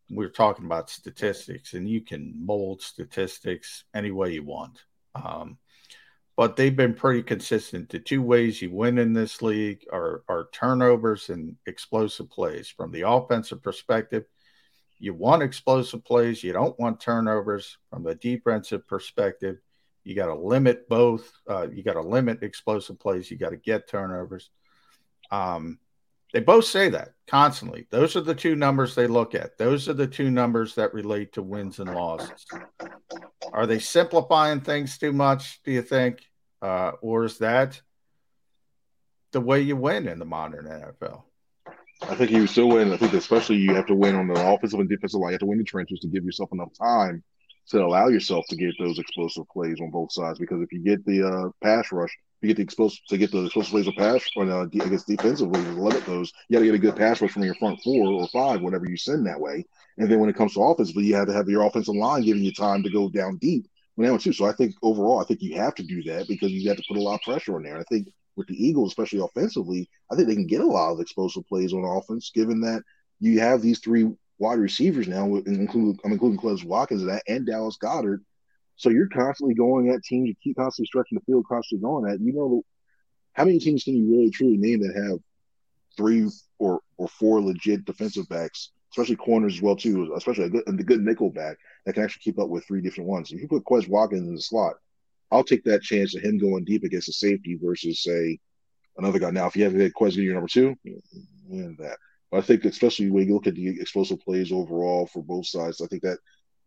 we're 0.08 0.30
talking 0.30 0.64
about 0.64 0.88
statistics, 0.88 1.74
and 1.74 1.86
you 1.86 2.00
can 2.00 2.32
mold 2.38 2.80
statistics 2.80 3.84
any 3.92 4.10
way 4.10 4.32
you 4.32 4.42
want. 4.42 4.82
Um, 5.14 5.58
but 6.38 6.56
they've 6.56 6.74
been 6.74 6.94
pretty 6.94 7.22
consistent. 7.22 7.90
The 7.90 7.98
two 7.98 8.22
ways 8.22 8.62
you 8.62 8.70
win 8.70 8.96
in 8.96 9.12
this 9.12 9.42
league 9.42 9.84
are, 9.92 10.22
are 10.26 10.48
turnovers 10.52 11.28
and 11.28 11.54
explosive 11.66 12.30
plays. 12.30 12.70
From 12.70 12.92
the 12.92 13.06
offensive 13.06 13.62
perspective, 13.62 14.24
you 15.02 15.12
want 15.12 15.42
explosive 15.42 16.04
plays. 16.04 16.44
You 16.44 16.52
don't 16.52 16.78
want 16.78 17.00
turnovers. 17.00 17.76
From 17.90 18.04
the 18.04 18.14
defensive 18.14 18.86
perspective, 18.86 19.56
you 20.04 20.14
got 20.14 20.26
to 20.26 20.34
limit 20.36 20.88
both. 20.88 21.28
Uh, 21.50 21.66
you 21.72 21.82
got 21.82 21.94
to 21.94 22.00
limit 22.00 22.44
explosive 22.44 23.00
plays. 23.00 23.28
You 23.28 23.36
got 23.36 23.50
to 23.50 23.56
get 23.56 23.88
turnovers. 23.88 24.50
Um, 25.32 25.80
they 26.32 26.38
both 26.38 26.66
say 26.66 26.88
that 26.90 27.14
constantly. 27.26 27.88
Those 27.90 28.14
are 28.14 28.20
the 28.20 28.34
two 28.34 28.54
numbers 28.54 28.94
they 28.94 29.08
look 29.08 29.34
at. 29.34 29.58
Those 29.58 29.88
are 29.88 29.92
the 29.92 30.06
two 30.06 30.30
numbers 30.30 30.76
that 30.76 30.94
relate 30.94 31.32
to 31.32 31.42
wins 31.42 31.80
and 31.80 31.92
losses. 31.92 32.46
Are 33.52 33.66
they 33.66 33.80
simplifying 33.80 34.60
things 34.60 34.98
too 34.98 35.12
much, 35.12 35.64
do 35.64 35.72
you 35.72 35.82
think? 35.82 36.22
Uh, 36.62 36.92
or 37.00 37.24
is 37.24 37.38
that 37.38 37.82
the 39.32 39.40
way 39.40 39.62
you 39.62 39.74
win 39.74 40.06
in 40.06 40.20
the 40.20 40.24
modern 40.24 40.66
NFL? 40.66 41.24
I 42.08 42.14
think 42.14 42.30
you 42.30 42.46
still 42.46 42.68
win. 42.68 42.92
I 42.92 42.96
think 42.96 43.12
especially 43.14 43.56
you 43.56 43.74
have 43.74 43.86
to 43.86 43.94
win 43.94 44.14
on 44.16 44.26
the 44.26 44.34
offensive 44.34 44.80
and 44.80 44.88
defensive 44.88 45.20
line. 45.20 45.30
You 45.30 45.34
have 45.34 45.40
to 45.40 45.46
win 45.46 45.58
the 45.58 45.64
trenches 45.64 46.00
to 46.00 46.08
give 46.08 46.24
yourself 46.24 46.50
enough 46.52 46.72
time 46.78 47.22
to 47.68 47.78
allow 47.78 48.08
yourself 48.08 48.44
to 48.48 48.56
get 48.56 48.74
those 48.78 48.98
explosive 48.98 49.48
plays 49.48 49.80
on 49.80 49.90
both 49.90 50.12
sides. 50.12 50.38
Because 50.38 50.60
if 50.62 50.72
you 50.72 50.80
get 50.80 51.04
the 51.06 51.26
uh, 51.26 51.50
pass 51.62 51.90
rush, 51.92 52.10
you 52.40 52.48
get 52.48 52.56
the 52.56 52.62
explosive 52.62 52.98
to 53.08 53.16
get 53.16 53.30
the 53.30 53.44
explosive 53.44 53.70
plays 53.70 53.86
of 53.86 53.94
pass, 53.94 54.24
or 54.36 54.50
uh, 54.50 54.64
I 54.64 54.66
guess 54.66 55.04
defensively 55.04 55.62
to 55.62 55.70
limit 55.70 56.04
those, 56.04 56.32
you 56.48 56.56
got 56.56 56.60
to 56.60 56.66
get 56.66 56.74
a 56.74 56.78
good 56.78 56.96
pass 56.96 57.20
rush 57.20 57.30
from 57.30 57.44
your 57.44 57.54
front 57.54 57.80
four 57.82 58.08
or 58.08 58.28
five, 58.28 58.60
whatever 58.60 58.88
you 58.88 58.96
send 58.96 59.26
that 59.26 59.40
way. 59.40 59.64
And 59.96 60.10
then 60.10 60.18
when 60.18 60.28
it 60.28 60.36
comes 60.36 60.54
to 60.54 60.62
offensively, 60.62 61.04
you 61.04 61.14
have 61.14 61.28
to 61.28 61.32
have 61.32 61.48
your 61.48 61.62
offensive 61.62 61.94
line 61.94 62.22
giving 62.22 62.42
you 62.42 62.52
time 62.52 62.82
to 62.82 62.90
go 62.90 63.08
down 63.08 63.38
deep 63.38 63.66
when 63.94 64.06
that 64.06 64.12
one 64.12 64.20
too. 64.20 64.32
So 64.32 64.46
I 64.46 64.52
think 64.52 64.74
overall, 64.82 65.20
I 65.20 65.24
think 65.24 65.40
you 65.40 65.56
have 65.56 65.74
to 65.76 65.82
do 65.82 66.02
that 66.04 66.26
because 66.26 66.50
you 66.50 66.68
have 66.68 66.78
to 66.78 66.84
put 66.88 66.96
a 66.96 67.02
lot 67.02 67.14
of 67.14 67.22
pressure 67.22 67.54
on 67.54 67.62
there. 67.62 67.78
I 67.78 67.84
think 67.84 68.08
with 68.36 68.46
the 68.46 68.66
Eagles, 68.66 68.90
especially 68.90 69.20
offensively, 69.20 69.88
I 70.10 70.16
think 70.16 70.28
they 70.28 70.34
can 70.34 70.46
get 70.46 70.60
a 70.60 70.66
lot 70.66 70.92
of 70.92 71.00
explosive 71.00 71.46
plays 71.46 71.72
on 71.72 71.84
offense, 71.84 72.30
given 72.34 72.60
that 72.62 72.82
you 73.20 73.40
have 73.40 73.62
these 73.62 73.78
three 73.78 74.10
wide 74.38 74.58
receivers 74.58 75.08
now, 75.08 75.24
including 75.36 75.98
I'm 76.04 76.12
including 76.12 76.38
Quez 76.38 76.64
Watkins 76.64 77.02
and, 77.02 77.20
and 77.28 77.46
Dallas 77.46 77.78
Goedert. 77.82 78.20
So 78.76 78.90
you're 78.90 79.08
constantly 79.08 79.54
going 79.54 79.90
at 79.90 80.02
teams, 80.02 80.28
you 80.28 80.34
keep 80.42 80.56
constantly 80.56 80.86
stretching 80.86 81.16
the 81.18 81.24
field, 81.24 81.46
constantly 81.48 81.82
going 81.82 82.10
at. 82.10 82.20
You 82.20 82.32
know, 82.32 82.62
how 83.34 83.44
many 83.44 83.58
teams 83.58 83.84
can 83.84 83.94
you 83.94 84.10
really 84.10 84.30
truly 84.30 84.56
name 84.56 84.80
that 84.80 84.94
have 84.96 85.18
three 85.96 86.28
or 86.58 86.80
or 86.96 87.08
four 87.08 87.40
legit 87.40 87.84
defensive 87.84 88.28
backs, 88.28 88.70
especially 88.92 89.16
corners 89.16 89.54
as 89.54 89.62
well 89.62 89.76
too, 89.76 90.12
especially 90.16 90.44
a 90.44 90.50
good, 90.50 90.64
a 90.66 90.72
good 90.72 91.02
nickel 91.02 91.30
back 91.30 91.58
that 91.84 91.92
can 91.92 92.02
actually 92.02 92.22
keep 92.22 92.38
up 92.38 92.48
with 92.48 92.64
three 92.64 92.80
different 92.80 93.08
ones. 93.08 93.30
If 93.30 93.40
you 93.40 93.48
put 93.48 93.64
Quez 93.64 93.88
Watkins 93.88 94.26
in 94.26 94.34
the 94.34 94.40
slot, 94.40 94.76
I'll 95.32 95.44
take 95.44 95.64
that 95.64 95.82
chance 95.82 96.14
of 96.14 96.22
him 96.22 96.38
going 96.38 96.64
deep 96.64 96.84
against 96.84 97.08
a 97.08 97.12
safety 97.12 97.58
versus 97.60 98.02
say 98.02 98.38
another 98.98 99.18
guy. 99.18 99.30
Now, 99.30 99.46
if 99.46 99.56
you 99.56 99.64
have 99.64 99.74
a 99.74 99.90
Quez 99.90 100.14
your 100.14 100.34
number 100.34 100.48
two, 100.48 100.76
yeah, 100.84 101.68
that. 101.78 101.96
But 102.30 102.38
I 102.38 102.40
think 102.42 102.64
especially 102.64 103.10
when 103.10 103.26
you 103.26 103.34
look 103.34 103.46
at 103.46 103.54
the 103.54 103.68
explosive 103.80 104.20
plays 104.20 104.52
overall 104.52 105.06
for 105.06 105.22
both 105.22 105.46
sides, 105.46 105.80
I 105.80 105.86
think 105.86 106.02
that 106.02 106.18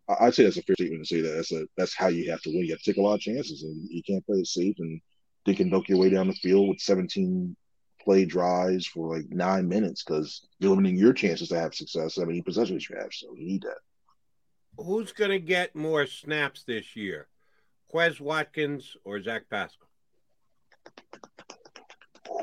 I'd 0.08 0.34
say 0.34 0.44
that's 0.44 0.58
a 0.58 0.64
fair 0.64 0.76
statement 0.76 1.06
to 1.06 1.16
say 1.16 1.22
that 1.22 1.36
that's 1.36 1.52
a 1.52 1.66
that's 1.78 1.96
how 1.96 2.08
you 2.08 2.30
have 2.32 2.42
to 2.42 2.50
win. 2.50 2.66
You 2.66 2.72
have 2.72 2.82
to 2.82 2.92
take 2.92 2.98
a 2.98 3.02
lot 3.02 3.16
of 3.16 3.22
chances, 3.22 3.64
and 3.64 3.88
you 3.90 4.04
can't 4.04 4.26
play 4.26 4.40
it 4.40 4.48
safe 4.48 4.76
and 4.80 5.00
think 5.46 5.60
and 5.60 5.72
dunk 5.72 5.88
your 5.88 6.00
way 6.00 6.10
down 6.10 6.28
the 6.28 6.34
field 6.34 6.70
with 6.70 6.80
17 6.80 7.56
play 8.04 8.26
drives 8.26 8.86
for 8.86 9.16
like 9.16 9.26
nine 9.30 9.68
minutes 9.68 10.04
because 10.04 10.48
you're 10.60 10.70
limiting 10.72 10.98
your 10.98 11.14
chances 11.14 11.50
to 11.50 11.60
have 11.60 11.74
success. 11.74 12.20
I 12.20 12.26
mean, 12.26 12.44
possessions 12.44 12.88
you 12.88 12.96
have, 12.98 13.12
so 13.12 13.36
you 13.36 13.48
need 13.48 13.64
that. 13.64 13.78
Who's 14.78 15.12
going 15.12 15.32
to 15.32 15.40
get 15.40 15.76
more 15.76 16.06
snaps 16.06 16.64
this 16.64 16.96
year? 16.96 17.28
Quez 17.96 18.20
Watkins 18.20 18.98
or 19.06 19.22
Zach 19.22 19.44
Pascal? 19.50 19.88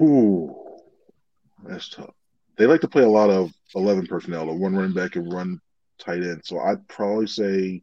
Ooh, 0.00 0.56
that's 1.62 1.90
tough. 1.90 2.14
They 2.56 2.64
like 2.64 2.80
to 2.80 2.88
play 2.88 3.02
a 3.02 3.08
lot 3.08 3.28
of 3.28 3.52
11 3.74 4.06
personnel, 4.06 4.48
a 4.48 4.54
one 4.54 4.74
running 4.74 4.94
back 4.94 5.16
and 5.16 5.30
one 5.30 5.60
tight 5.98 6.22
end. 6.22 6.40
So 6.44 6.58
I'd 6.58 6.88
probably 6.88 7.26
say, 7.26 7.82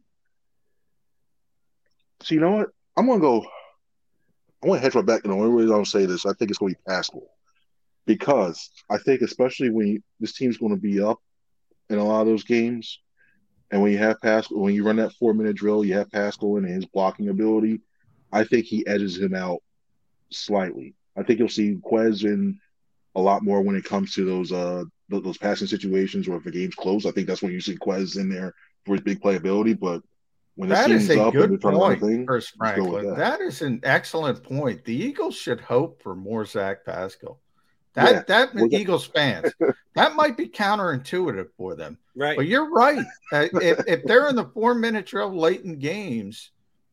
so 2.22 2.34
you 2.34 2.40
know 2.40 2.50
what? 2.50 2.70
I'm 2.96 3.06
going 3.06 3.20
to 3.20 3.22
go, 3.22 3.46
I 4.64 4.66
want 4.66 4.80
to 4.80 4.82
hedge 4.82 4.96
my 4.96 5.02
back. 5.02 5.22
And 5.22 5.32
the 5.32 5.36
only 5.36 5.62
reason 5.62 5.72
I'll 5.72 5.84
say 5.84 6.06
this, 6.06 6.26
I 6.26 6.32
think 6.32 6.50
it's 6.50 6.58
going 6.58 6.74
to 6.74 6.78
be 6.78 6.90
Pascal. 6.92 7.22
Because 8.04 8.68
I 8.90 8.98
think, 8.98 9.20
especially 9.20 9.70
when 9.70 9.86
you, 9.86 10.02
this 10.18 10.32
team's 10.32 10.58
going 10.58 10.74
to 10.74 10.80
be 10.80 11.00
up 11.00 11.20
in 11.88 11.98
a 11.98 12.04
lot 12.04 12.22
of 12.22 12.26
those 12.26 12.42
games, 12.42 12.98
and 13.70 13.80
when 13.82 13.92
you 13.92 13.98
have 13.98 14.20
Pascal, 14.20 14.58
when 14.58 14.74
you 14.74 14.84
run 14.84 14.96
that 14.96 15.12
four 15.14 15.32
minute 15.34 15.56
drill, 15.56 15.84
you 15.84 15.94
have 15.94 16.10
Pascal 16.10 16.56
and 16.56 16.66
his 16.66 16.86
blocking 16.86 17.28
ability. 17.28 17.80
I 18.32 18.44
think 18.44 18.66
he 18.66 18.86
edges 18.86 19.18
him 19.18 19.34
out 19.34 19.62
slightly. 20.30 20.94
I 21.16 21.22
think 21.22 21.38
you'll 21.38 21.48
see 21.48 21.76
Quez 21.76 22.24
in 22.24 22.58
a 23.16 23.20
lot 23.20 23.42
more 23.42 23.60
when 23.62 23.76
it 23.76 23.84
comes 23.84 24.14
to 24.14 24.24
those 24.24 24.52
uh 24.52 24.84
those 25.08 25.38
passing 25.38 25.66
situations 25.66 26.28
or 26.28 26.36
if 26.36 26.44
the 26.44 26.50
game's 26.50 26.74
close. 26.74 27.04
I 27.06 27.10
think 27.10 27.26
that's 27.26 27.42
when 27.42 27.52
you 27.52 27.60
see 27.60 27.76
Quez 27.76 28.16
in 28.16 28.28
there 28.28 28.54
for 28.86 28.94
his 28.94 29.02
big 29.02 29.20
playability. 29.20 29.78
But 29.78 30.02
when 30.54 30.68
the 30.68 30.76
That 30.76 30.90
is 30.90 31.10
a 31.10 31.30
good 31.30 31.60
trying 31.60 31.74
to 31.74 31.80
run 31.80 31.92
a 31.92 31.96
point, 31.96 32.00
thing, 32.00 32.26
Chris 32.26 32.52
let's 32.60 32.76
go 32.76 32.84
with 32.84 32.92
Franklin. 32.92 33.14
that. 33.14 33.38
That 33.38 33.40
is 33.40 33.62
an 33.62 33.80
excellent 33.82 34.42
point. 34.44 34.84
The 34.84 34.94
Eagles 34.94 35.36
should 35.36 35.60
hope 35.60 36.02
for 36.02 36.14
more 36.14 36.44
Zach 36.44 36.84
Pascal. 36.84 37.40
That 37.94 38.10
Yeah. 38.14 38.22
that 38.28 38.54
Well, 38.54 38.68
that- 38.68 38.78
Eagles 38.80 39.06
fans, 39.06 39.52
that 39.94 40.14
might 40.14 40.36
be 40.36 40.48
counterintuitive 40.48 41.48
for 41.56 41.74
them. 41.74 41.98
Right. 42.16 42.36
But 42.36 42.46
you're 42.46 42.70
right. 42.70 43.04
Uh, 43.32 43.48
if, 43.54 43.80
if 43.86 44.04
they're 44.04 44.28
in 44.28 44.36
the 44.36 44.44
four 44.54 44.74
minute 44.74 45.06
drill 45.06 45.36
late 45.36 45.62
in 45.62 45.78
games, 45.78 46.50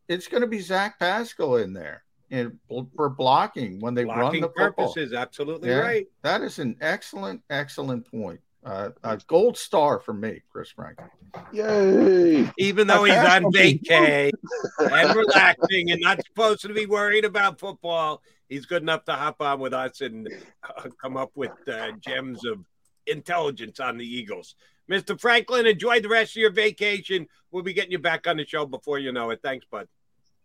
it's 0.08 0.26
going 0.26 0.40
to 0.40 0.46
be 0.46 0.60
Zach 0.60 0.98
Pascal 0.98 1.56
in 1.56 1.72
there 1.72 2.02
and 2.30 2.58
for 2.96 3.08
blocking 3.08 3.80
when 3.80 3.94
they 3.94 4.04
run 4.04 4.18
Blocking 4.20 4.40
the 4.42 4.48
football. 4.48 4.88
purposes, 4.92 5.12
absolutely 5.12 5.68
Yeah, 5.68 5.78
right. 5.78 6.06
That 6.22 6.42
is 6.42 6.58
an 6.58 6.76
excellent, 6.80 7.42
excellent 7.50 8.10
point. 8.10 8.40
Uh, 8.64 8.90
a 9.04 9.16
gold 9.28 9.56
star 9.56 9.98
for 10.00 10.12
me, 10.12 10.42
Chris 10.50 10.70
Franklin. 10.70 11.08
Yay! 11.52 12.50
Even 12.58 12.86
though 12.86 13.04
he's 13.04 13.14
on 13.16 13.42
something. 13.42 13.78
vacay 13.78 14.30
and 14.78 15.16
relaxing 15.16 15.90
and 15.90 16.00
not 16.00 16.18
supposed 16.26 16.62
to 16.62 16.74
be 16.74 16.84
worried 16.86 17.24
about 17.24 17.58
football, 17.58 18.20
he's 18.48 18.66
good 18.66 18.82
enough 18.82 19.04
to 19.04 19.12
hop 19.12 19.40
on 19.40 19.60
with 19.60 19.74
us 19.74 20.00
and 20.00 20.28
uh, 20.64 20.88
come 21.00 21.16
up 21.16 21.30
with 21.34 21.52
uh, 21.68 21.92
gems 22.00 22.44
of 22.44 22.64
intelligence 23.06 23.80
on 23.80 23.98
the 23.98 24.04
Eagles. 24.04 24.54
Mr. 24.90 25.20
Franklin, 25.20 25.66
enjoy 25.66 26.00
the 26.00 26.08
rest 26.08 26.32
of 26.32 26.40
your 26.40 26.50
vacation. 26.50 27.26
We'll 27.50 27.62
be 27.62 27.74
getting 27.74 27.92
you 27.92 27.98
back 27.98 28.26
on 28.26 28.38
the 28.38 28.46
show 28.46 28.64
before 28.66 28.98
you 28.98 29.12
know 29.12 29.30
it. 29.30 29.40
Thanks, 29.42 29.66
bud. 29.70 29.86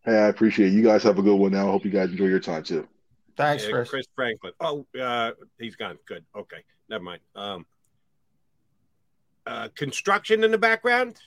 Hey, 0.04 0.18
I 0.18 0.28
appreciate 0.28 0.68
it. 0.68 0.76
You 0.76 0.84
guys 0.84 1.04
have 1.04 1.18
a 1.18 1.22
good 1.22 1.36
one 1.36 1.54
now. 1.54 1.68
I 1.68 1.72
hope 1.72 1.86
you 1.86 1.92
guys 1.92 2.10
enjoy 2.10 2.26
your 2.26 2.40
time 2.40 2.64
too. 2.64 2.88
Thanks, 3.38 3.64
Yeah, 3.64 3.72
Chris. 3.72 3.90
Chris 3.90 4.06
Franklin. 4.16 4.54
Oh, 4.60 4.86
uh, 5.00 5.32
he's 5.60 5.76
gone. 5.76 5.98
Good. 6.06 6.26
Okay. 6.36 6.58
Never 6.90 7.04
mind. 7.04 7.22
Um, 7.36 7.66
uh, 9.48 9.70
construction 9.76 10.44
in 10.44 10.52
the 10.52 10.58
background. 10.58 11.18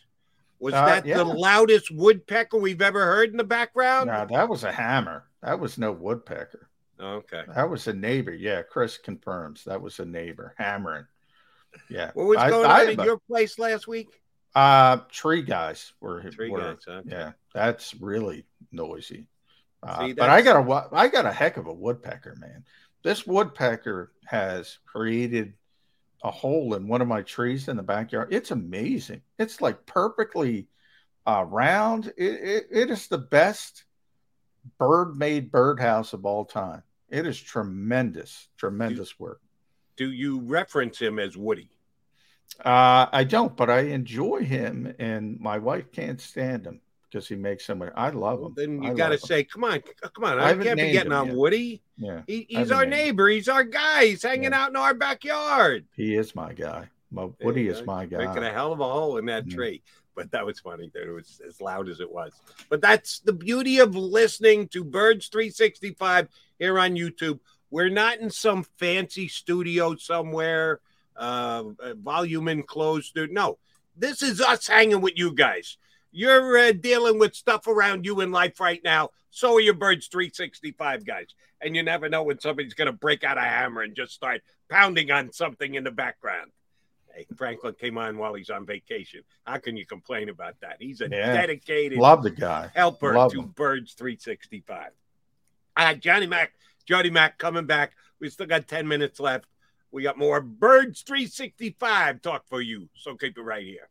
Was 0.59 0.75
Uh, 0.75 0.87
that 0.87 1.07
yeah. 1.07 1.19
the 1.19 1.25
loudest 1.25 1.91
woodpecker 1.91 2.57
we've 2.59 2.81
ever 2.83 3.05
heard 3.05 3.31
in 3.31 3.37
the 3.37 3.45
background? 3.45 4.07
No, 4.09 4.27
that 4.31 4.49
was 4.49 4.65
a 4.65 4.73
hammer. 4.73 5.25
That 5.43 5.61
was 5.61 5.77
no 5.79 5.93
woodpecker. 5.93 6.69
Okay. 6.99 7.43
That 7.55 7.69
was 7.69 7.87
a 7.89 7.93
neighbor. 7.93 8.33
Yeah, 8.33 8.63
Chris 8.63 8.97
confirms 8.97 9.65
that 9.65 9.81
was 9.83 10.01
a 10.01 10.05
neighbor 10.07 10.55
hammering. 10.57 11.07
Yeah. 11.91 12.11
What 12.15 12.27
was 12.27 12.39
I- 12.39 12.49
going 12.51 12.71
I- 12.71 12.83
on 12.93 13.01
at 13.01 13.05
your 13.05 13.19
place 13.19 13.59
last 13.59 13.87
week? 13.87 14.23
Uh, 14.55 14.99
tree 15.11 15.43
guys 15.43 15.93
were 16.01 16.23
Tree 16.31 16.49
were- 16.49 16.61
guys, 16.61 16.79
okay. 16.89 17.09
Yeah, 17.11 17.33
that's 17.53 17.95
really 17.97 18.47
noisy. 18.73 19.27
Uh, 19.83 20.07
See, 20.07 20.13
but 20.15 20.31
I 20.31 20.41
got 20.41 20.57
a 20.67 20.95
I 20.97 21.09
got 21.09 21.27
a 21.27 21.33
heck 21.33 21.59
of 21.59 21.67
a 21.67 21.73
woodpecker, 21.73 22.35
man. 22.37 22.65
This 23.03 23.27
woodpecker 23.27 24.13
has 24.25 24.79
created 24.87 25.53
a 26.23 26.31
hole 26.31 26.75
in 26.75 26.89
one 26.89 27.03
of 27.03 27.09
my 27.09 27.23
trees 27.23 27.69
in 27.69 27.77
the 27.77 27.83
backyard. 27.83 28.29
It's 28.33 28.51
amazing. 28.51 29.23
It's 29.39 29.61
like 29.61 29.87
perfectly 29.87 30.69
uh, 31.27 31.45
round. 31.47 32.13
It, 32.17 32.33
it, 32.33 32.67
it 32.71 32.91
is 32.91 33.09
the 33.09 33.19
best 33.19 33.85
bird-made 34.79 35.51
birdhouse 35.51 36.13
of 36.13 36.25
all 36.25 36.45
time. 36.45 36.83
It 37.09 37.27
is 37.27 37.41
tremendous, 37.41 38.49
tremendous 38.57 39.19
work. 39.19 39.41
Do 39.97 40.11
you 40.11 40.41
reference 40.41 40.99
him 40.99 41.19
as 41.19 41.37
Woody? 41.37 41.71
Uh, 42.65 43.07
I 43.13 43.25
don't, 43.25 43.57
but 43.57 43.71
I 43.71 43.81
enjoy 43.81 44.41
him, 44.41 44.95
and 44.99 45.39
my 45.41 45.59
wife 45.59 45.93
can't 45.93 46.21
stand 46.21 46.67
him 46.67 46.81
because 47.11 47.29
he 47.29 47.37
makes 47.37 47.65
so 47.65 47.75
much. 47.75 47.93
I 47.97 48.11
love 48.11 48.43
him. 48.43 48.53
Then 48.57 48.83
you 48.83 48.95
got 48.95 49.11
to 49.11 49.19
say, 49.19 49.45
come 49.45 49.65
on, 49.65 49.81
come 50.15 50.25
on. 50.25 50.39
I 50.39 50.51
I, 50.51 50.55
can't 50.55 50.79
be 50.79 50.93
getting 50.93 51.13
on 51.13 51.29
yet. 51.29 51.37
Woody. 51.37 51.83
Yeah, 51.97 52.23
He, 52.27 52.47
he's 52.49 52.71
our 52.71 52.83
named 52.85 52.93
him. 52.95 52.99
neighbor. 53.07 53.29
He's 53.29 53.49
our 53.49 53.65
guy. 53.65 54.07
He's 54.07 54.23
hanging 54.23 54.53
out 54.53 54.71
in 54.71 54.77
our 54.77 54.95
backyard. 54.95 55.87
He 55.95 56.15
is 56.17 56.35
my 56.35 56.53
guy. 56.53 56.89
My 57.11 57.29
Woody 57.43 57.69
is 57.69 57.85
my 57.87 58.05
guy. 58.07 58.27
Making 58.27 58.43
a 58.45 58.53
hell 58.53 58.73
of 58.73 58.81
a 58.81 58.85
hole 58.85 59.17
in 59.19 59.27
that 59.27 59.47
Mhm. 59.47 59.55
tree. 59.55 59.83
But 60.15 60.31
that 60.33 60.45
was 60.47 60.59
funny 60.61 60.91
that 60.95 61.07
it 61.07 61.13
was 61.13 61.41
as 61.47 61.61
loud 61.61 61.89
as 61.89 62.01
it 62.01 62.11
was. 62.11 62.33
But 62.71 62.81
that's 62.81 63.21
the 63.21 63.33
beauty 63.35 63.79
of 63.79 63.95
listening 63.95 64.69
to 64.69 64.83
Birds 64.83 65.29
365 65.29 66.29
here 66.59 66.79
on 66.79 66.95
YouTube. 66.97 67.39
We're 67.71 67.91
not 67.91 68.19
in 68.19 68.31
some 68.31 68.65
fancy 68.79 69.29
studio 69.29 69.95
somewhere, 69.97 70.81
uh, 71.17 71.65
volume 71.97 72.49
enclosed. 72.49 73.17
No, 73.31 73.59
this 73.97 74.23
is 74.23 74.41
us 74.41 74.67
hanging 74.67 75.01
with 75.03 75.15
you 75.17 75.33
guys. 75.33 75.77
You're 76.17 76.57
uh, 76.57 76.73
dealing 76.73 77.19
with 77.19 77.35
stuff 77.35 77.67
around 77.67 78.07
you 78.07 78.23
in 78.23 78.33
life 78.33 78.59
right 78.59 78.81
now. 78.83 79.11
So 79.29 79.57
are 79.57 79.61
your 79.61 79.75
Birds 79.75 80.07
365 80.07 81.05
guys. 81.05 81.27
And 81.61 81.77
you 81.77 81.83
never 81.83 82.09
know 82.09 82.23
when 82.23 82.41
somebody's 82.41 82.73
going 82.73 82.87
to 82.87 82.93
break 82.93 83.23
out 83.23 83.37
a 83.37 83.43
hammer 83.43 83.83
and 83.83 83.95
just 83.95 84.15
start 84.15 84.41
pounding 84.71 85.11
on 85.11 85.31
something 85.31 85.75
in 85.75 85.85
the 85.85 85.91
background. 85.91 86.53
Hey, 87.15 87.27
Franklin 87.37 87.75
came 87.79 87.99
on 87.99 88.17
while 88.17 88.33
he's 88.33 88.49
on 88.49 88.65
vacation. 88.65 89.25
How 89.45 89.59
can 89.59 89.77
you 89.77 89.85
complain 89.85 90.31
about 90.31 90.59
that? 90.63 90.77
He's 90.81 91.03
a 91.03 91.09
Yeah. 91.11 91.35
dedicated 91.35 91.99
Love 91.99 92.23
the 92.23 92.31
guy. 92.31 92.71
helper 92.75 93.13
Love 93.13 93.33
to 93.33 93.41
him. 93.41 93.49
Birds 93.49 93.93
365. 93.93 94.93
All 95.77 95.85
right, 95.85 96.01
Johnny 96.01 96.27
Mac, 96.27 96.55
Jody 96.87 97.11
Mac 97.11 97.37
coming 97.37 97.67
back. 97.67 97.93
We 98.21 98.31
still 98.31 98.47
got 98.47 98.67
10 98.67 98.89
minutes 98.89 99.21
left. 99.21 99.51
We 99.91 100.03
got 100.03 100.17
more 100.17 100.41
Birds 100.41 101.03
365 101.03 102.23
talk 102.23 102.49
for 102.49 102.63
you. 102.63 102.89
So 102.95 103.17
keep 103.17 103.37
it 103.37 103.43
right 103.43 103.67
here. 103.67 103.91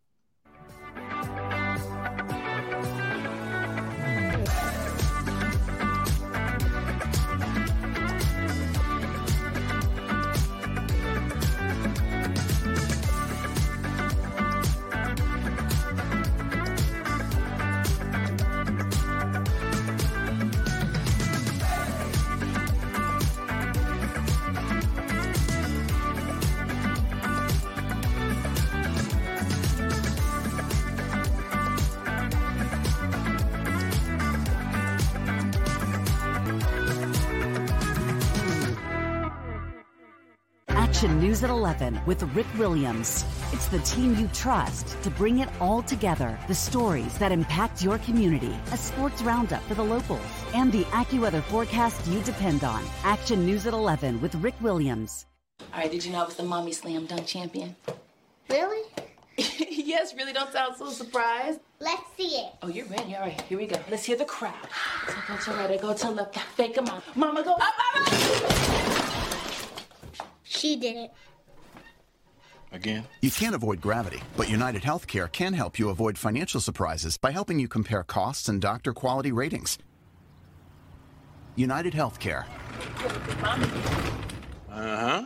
Action 41.05 41.19
News 41.19 41.43
at 41.43 41.51
11 41.51 41.99
with 42.07 42.23
Rick 42.35 42.47
Williams. 42.57 43.25
It's 43.53 43.67
the 43.67 43.77
team 43.81 44.15
you 44.15 44.27
trust 44.33 44.99
to 45.03 45.11
bring 45.11 45.37
it 45.37 45.49
all 45.61 45.83
together. 45.83 46.35
The 46.47 46.55
stories 46.55 47.15
that 47.19 47.31
impact 47.31 47.83
your 47.83 47.99
community, 47.99 48.57
a 48.71 48.77
sports 48.77 49.21
roundup 49.21 49.61
for 49.65 49.75
the 49.75 49.83
locals, 49.83 50.25
and 50.55 50.71
the 50.71 50.83
AccuWeather 50.85 51.43
forecast 51.43 52.07
you 52.07 52.21
depend 52.21 52.63
on. 52.63 52.83
Action 53.03 53.45
News 53.45 53.67
at 53.67 53.73
11 53.75 54.19
with 54.19 54.33
Rick 54.33 54.55
Williams. 54.61 55.27
All 55.75 55.81
right, 55.81 55.91
did 55.91 56.03
you 56.03 56.11
know 56.11 56.23
I 56.23 56.25
was 56.25 56.37
the 56.37 56.43
mommy 56.43 56.71
slam 56.71 57.05
dunk 57.05 57.27
champion? 57.27 57.75
Really? 58.49 58.81
yes, 59.37 60.15
really 60.15 60.33
don't 60.33 60.51
sound 60.51 60.75
so 60.75 60.89
surprised. 60.89 61.59
Let's 61.79 62.01
see 62.17 62.29
it. 62.29 62.51
Oh, 62.63 62.67
you're 62.67 62.87
ready. 62.87 63.13
All 63.13 63.21
right, 63.21 63.39
here 63.41 63.59
we 63.59 63.67
go. 63.67 63.77
Let's 63.91 64.05
hear 64.05 64.17
the 64.17 64.25
crowd. 64.25 64.55
So 65.07 65.13
go 65.27 65.37
to 65.37 65.51
right, 65.51 65.79
go 65.79 65.93
to 65.93 66.09
left, 66.09 66.39
fake 66.57 66.75
'em 66.79 66.87
out. 66.87 67.03
Mama 67.15 67.43
go 67.43 67.53
up, 67.53 67.61
up, 67.61 68.09
up. 68.09 69.04
She 70.55 70.75
did 70.75 70.95
it. 70.95 71.11
Again? 72.71 73.07
You 73.21 73.31
can't 73.31 73.55
avoid 73.55 73.79
gravity, 73.81 74.21
but 74.35 74.49
United 74.49 74.81
Healthcare 74.81 75.31
can 75.31 75.53
help 75.53 75.79
you 75.79 75.89
avoid 75.89 76.17
financial 76.17 76.59
surprises 76.59 77.17
by 77.17 77.31
helping 77.31 77.59
you 77.59 77.67
compare 77.67 78.03
costs 78.03 78.49
and 78.49 78.59
doctor 78.59 78.93
quality 78.93 79.31
ratings. 79.31 79.77
United 81.55 81.93
Healthcare. 81.93 82.45
Uh 84.69 84.97
huh. 84.97 85.25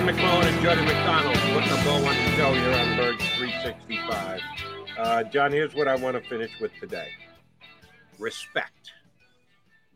John 0.00 0.14
McMullen 0.14 0.44
and 0.44 0.62
Jody 0.62 0.80
McDonald 0.80 1.36
putting 1.52 1.68
the 1.68 1.82
ball 1.84 2.06
on 2.06 2.14
show 2.34 2.54
here 2.54 2.72
on 2.72 2.96
Birds 2.96 3.22
365. 3.36 4.40
Uh, 4.96 5.24
John, 5.24 5.52
here's 5.52 5.74
what 5.74 5.88
I 5.88 5.94
want 5.94 6.16
to 6.16 6.26
finish 6.26 6.50
with 6.58 6.72
today 6.80 7.08
respect. 8.18 8.92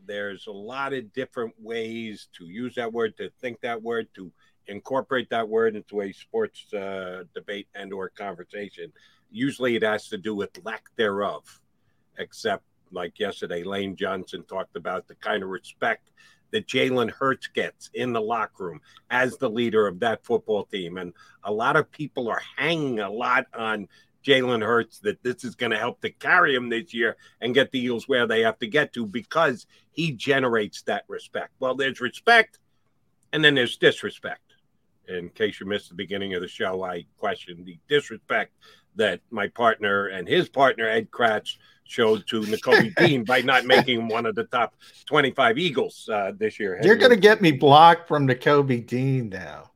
There's 0.05 0.45
a 0.45 0.51
lot 0.51 0.93
of 0.93 1.11
different 1.11 1.55
ways 1.59 2.27
to 2.37 2.45
use 2.45 2.75
that 2.75 2.93
word, 2.93 3.17
to 3.17 3.31
think 3.41 3.61
that 3.61 3.81
word, 3.81 4.07
to 4.13 4.31
incorporate 4.67 5.31
that 5.31 5.49
word 5.49 5.75
into 5.75 6.01
a 6.01 6.11
sports 6.11 6.71
uh, 6.71 7.23
debate 7.33 7.67
and 7.73 7.91
or 7.91 8.09
conversation. 8.09 8.93
Usually 9.31 9.75
it 9.75 9.81
has 9.81 10.07
to 10.09 10.19
do 10.19 10.35
with 10.35 10.51
lack 10.63 10.83
thereof, 10.97 11.61
except 12.19 12.63
like 12.91 13.19
yesterday, 13.19 13.63
Lane 13.63 13.95
Johnson 13.95 14.43
talked 14.43 14.75
about 14.75 15.07
the 15.07 15.15
kind 15.15 15.41
of 15.41 15.49
respect 15.49 16.11
that 16.55 16.67
Jalen 16.67 17.11
Hurts 17.11 17.47
gets 17.47 17.89
in 17.93 18.13
the 18.13 18.21
locker 18.21 18.67
room 18.67 18.79
as 19.09 19.35
the 19.35 19.49
leader 19.49 19.87
of 19.87 19.99
that 19.99 20.23
football 20.23 20.63
team. 20.63 20.97
And 20.97 21.11
a 21.43 21.51
lot 21.51 21.75
of 21.75 21.91
people 21.91 22.29
are 22.29 22.41
hanging 22.55 23.01
a 23.01 23.09
lot 23.09 23.47
on 23.53 23.89
Jalen 24.25 24.65
Hurts 24.65 24.99
that 24.99 25.21
this 25.21 25.43
is 25.43 25.55
going 25.55 25.73
to 25.73 25.77
help 25.77 25.99
to 25.99 26.11
carry 26.11 26.55
him 26.55 26.69
this 26.69 26.93
year 26.93 27.17
and 27.41 27.53
get 27.53 27.71
the 27.71 27.79
Eagles 27.79 28.07
where 28.07 28.25
they 28.25 28.39
have 28.43 28.57
to 28.59 28.67
get 28.67 28.93
to 28.93 29.05
because 29.05 29.67
he 29.91 30.13
generates 30.13 30.81
that 30.83 31.03
respect. 31.09 31.51
Well, 31.59 31.75
there's 31.75 31.99
respect 31.99 32.59
and 33.33 33.43
then 33.43 33.55
there's 33.55 33.75
disrespect. 33.75 34.53
In 35.09 35.27
case 35.31 35.59
you 35.59 35.65
missed 35.65 35.89
the 35.89 35.95
beginning 35.95 36.35
of 36.35 36.41
the 36.41 36.47
show, 36.47 36.85
I 36.85 37.05
questioned 37.17 37.65
the 37.65 37.77
disrespect 37.89 38.53
that 38.95 39.19
my 39.29 39.49
partner 39.49 40.07
and 40.07 40.25
his 40.25 40.47
partner, 40.47 40.87
Ed 40.87 41.11
Kracz, 41.11 41.57
showed 41.85 42.27
to 42.27 42.41
Nakobe 42.41 42.93
Dean 42.97 43.23
by 43.23 43.41
not 43.41 43.65
making 43.65 44.07
one 44.07 44.25
of 44.25 44.35
the 44.35 44.43
top 44.45 44.75
25 45.05 45.57
Eagles 45.57 46.09
uh, 46.11 46.31
this 46.37 46.59
year. 46.59 46.79
You're 46.83 46.97
going 46.97 47.11
to 47.11 47.17
get 47.17 47.41
me 47.41 47.51
blocked 47.51 48.07
from 48.07 48.25
the 48.25 48.35
Dean 48.85 49.29
now. 49.29 49.71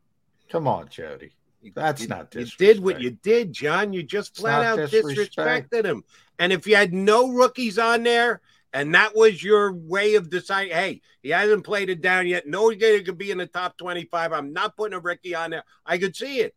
Come 0.49 0.67
on, 0.67 0.89
Jody. 0.89 1.31
That's 1.75 2.03
you, 2.03 2.07
not 2.07 2.33
You 2.33 2.45
did 2.57 2.79
what 2.79 3.01
you 3.01 3.11
did, 3.11 3.53
John. 3.53 3.93
You 3.93 4.03
just 4.03 4.31
It's 4.31 4.39
flat 4.39 4.65
out 4.65 4.89
disrespect. 4.89 5.69
disrespected 5.71 5.85
him. 5.85 6.03
And 6.39 6.53
if 6.53 6.65
you 6.65 6.75
had 6.75 6.93
no 6.93 7.31
rookies 7.31 7.77
on 7.77 8.03
there, 8.03 8.41
and 8.73 8.93
that 8.95 9.15
was 9.15 9.43
your 9.43 9.73
way 9.73 10.15
of 10.15 10.29
deciding, 10.29 10.73
hey, 10.73 11.01
he 11.21 11.29
hasn't 11.29 11.65
played 11.65 11.89
it 11.89 12.01
down 12.01 12.27
yet. 12.27 12.47
No 12.47 12.71
guy 12.71 13.01
could 13.01 13.17
be 13.17 13.31
in 13.31 13.39
the 13.39 13.47
top 13.47 13.77
25. 13.77 14.31
I'm 14.31 14.53
not 14.53 14.77
putting 14.77 14.95
a 14.95 14.99
rookie 14.99 15.35
on 15.35 15.51
there. 15.51 15.63
I 15.85 15.97
could 15.97 16.15
see 16.15 16.39
it. 16.39 16.55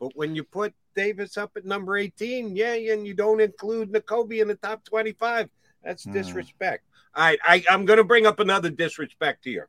But 0.00 0.16
when 0.16 0.34
you 0.34 0.44
put 0.44 0.74
Davis 0.94 1.36
up 1.36 1.52
at 1.56 1.64
number 1.64 1.96
18, 1.96 2.54
yeah, 2.56 2.74
and 2.74 3.06
you 3.06 3.14
don't 3.14 3.40
include 3.40 3.92
Nakobe 3.92 4.40
in 4.40 4.48
the 4.48 4.54
top 4.56 4.84
25, 4.84 5.48
that's 5.82 6.04
Hmm. 6.04 6.12
disrespect. 6.12 6.84
All 7.14 7.24
right, 7.24 7.38
I, 7.44 7.64
I'm 7.68 7.84
going 7.84 7.98
to 7.98 8.04
bring 8.04 8.26
up 8.26 8.40
another 8.40 8.70
disrespect 8.70 9.44
here. 9.44 9.68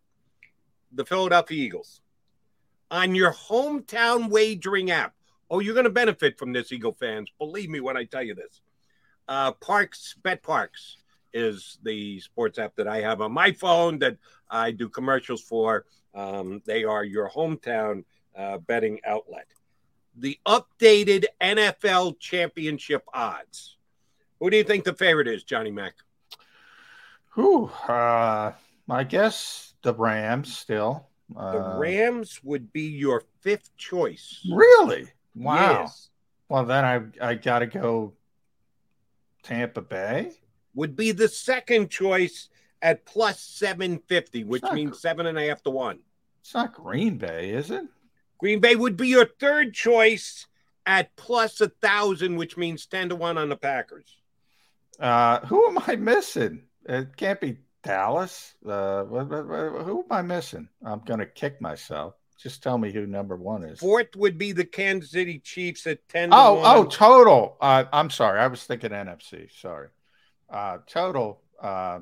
The 0.94 1.06
Philadelphia 1.06 1.64
Eagles. 1.64 2.02
On 2.92 3.16
your 3.16 3.34
hometown 3.34 4.30
wagering 4.30 4.92
app, 4.92 5.14
oh, 5.50 5.60
you're 5.60 5.74
going 5.74 5.86
to 5.86 5.90
benefit 5.90 6.38
from 6.38 6.54
this, 6.54 6.72
Eagle 6.72 6.94
fans. 6.94 7.30
Believe 7.40 7.70
me 7.70 7.80
when 7.80 7.98
I 7.98 8.06
tell 8.06 8.24
you 8.24 8.36
this. 8.36 8.62
Uh, 9.28 9.52
Parx, 9.54 10.16
Bet 10.22 10.44
Parks 10.44 10.98
is 11.34 11.80
the 11.84 12.20
sports 12.20 12.60
app 12.60 12.76
that 12.76 12.88
I 12.88 13.02
have 13.02 13.20
on 13.22 13.32
my 13.32 13.52
phone 13.52 13.98
that 14.00 14.18
I 14.50 14.72
do 14.72 14.88
commercials 14.88 15.42
for. 15.42 15.86
Um, 16.14 16.62
they 16.66 16.84
are 16.84 17.04
your 17.04 17.30
hometown 17.30 18.04
uh, 18.38 18.60
betting 18.60 19.00
outlet. 19.06 19.48
The 20.16 20.40
updated 20.46 21.26
NFL 21.42 22.20
championship 22.20 23.04
odds. 23.14 23.78
Who 24.40 24.50
do 24.50 24.58
you 24.58 24.64
think 24.64 24.84
the 24.84 24.94
favorite 24.94 25.28
is, 25.28 25.44
Johnny 25.44 25.72
Mack? 25.72 25.94
Who? 27.30 27.66
uh, 27.88 28.52
I 28.90 29.04
guess 29.06 29.74
the 29.82 29.94
Rams 29.94 30.56
still. 30.56 31.08
The 31.30 31.40
Uh, 31.40 31.78
Rams 31.80 32.44
would 32.44 32.72
be 32.74 32.84
your 32.84 33.24
fifth 33.42 33.76
choice. 33.78 34.46
Really? 34.52 35.08
Wow. 35.36 35.82
Yes. 35.82 36.10
Well, 36.50 36.66
then 36.66 36.86
I 36.86 37.30
I 37.30 37.34
got 37.36 37.60
to 37.60 37.66
go 37.66 38.14
Tampa 39.42 39.82
Bay. 39.82 40.32
Would 40.76 40.96
be 40.96 41.12
the 41.12 41.28
second 41.28 41.90
choice 41.90 42.50
at 42.82 43.06
plus 43.06 43.40
750, 43.40 44.44
which 44.44 44.62
not 44.62 44.76
means 44.76 45.00
seven 45.00 45.26
and 45.26 45.38
a 45.38 45.48
half 45.48 45.64
to 45.64 45.70
one. 45.70 46.00
It's 46.42 46.54
not 46.54 46.74
Green 46.74 47.18
Bay, 47.18 47.52
is 47.52 47.72
it? 47.72 47.86
Green 48.44 48.60
Bay 48.60 48.76
would 48.76 48.98
be 48.98 49.08
your 49.08 49.26
third 49.40 49.74
choice 49.74 50.48
at 50.86 51.16
plus 51.16 51.62
a 51.62 51.70
thousand, 51.70 52.36
which 52.36 52.58
means 52.58 52.86
10 52.88 53.08
to 53.08 53.16
one 53.16 53.38
on 53.38 53.48
the 53.48 53.56
Packers. 53.56 54.18
Uh, 55.00 55.40
who 55.46 55.66
am 55.70 55.80
I 55.88 55.96
missing? 55.96 56.64
It 56.84 57.16
can't 57.16 57.40
be 57.40 57.60
Dallas. 57.84 58.54
Uh, 58.68 59.06
who 59.06 60.02
am 60.02 60.06
I 60.12 60.22
missing? 60.24 60.68
I'm 60.86 61.00
gonna 61.06 61.26
kick 61.26 61.62
myself. 61.62 62.16
Just 62.38 62.62
tell 62.62 62.78
me 62.78 62.92
who 62.92 63.06
number 63.08 63.38
one 63.38 63.64
is. 63.64 63.80
Fourth 63.80 64.14
would 64.18 64.38
be 64.38 64.52
the 64.52 64.66
Kansas 64.66 65.12
City 65.12 65.40
Chiefs 65.40 65.88
at 65.88 66.06
10 66.10 66.32
to 66.32 66.36
Oh, 66.36 66.54
one. 66.56 66.64
oh, 66.66 66.84
total. 66.84 67.56
Uh, 67.62 67.86
I'm 67.94 68.10
sorry. 68.10 68.42
I 68.42 68.48
was 68.48 68.62
thinking 68.66 68.90
NFC. 68.92 69.50
Sorry. 69.58 69.88
Uh, 70.50 70.80
total. 70.86 71.40
Uh, 71.62 72.00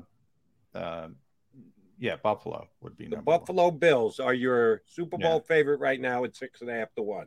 uh, 0.74 1.06
yeah, 2.02 2.16
Buffalo 2.16 2.66
would 2.80 2.96
be 2.96 3.04
The 3.04 3.16
number 3.16 3.30
one. 3.30 3.38
Buffalo 3.38 3.70
Bills 3.70 4.18
are 4.18 4.34
your 4.34 4.82
Super 4.86 5.16
Bowl 5.16 5.38
favorite 5.40 5.78
right 5.78 6.00
now 6.00 6.24
at 6.24 6.34
six 6.34 6.60
and 6.60 6.68
a 6.68 6.74
half 6.74 6.92
to 6.96 7.02
one. 7.02 7.26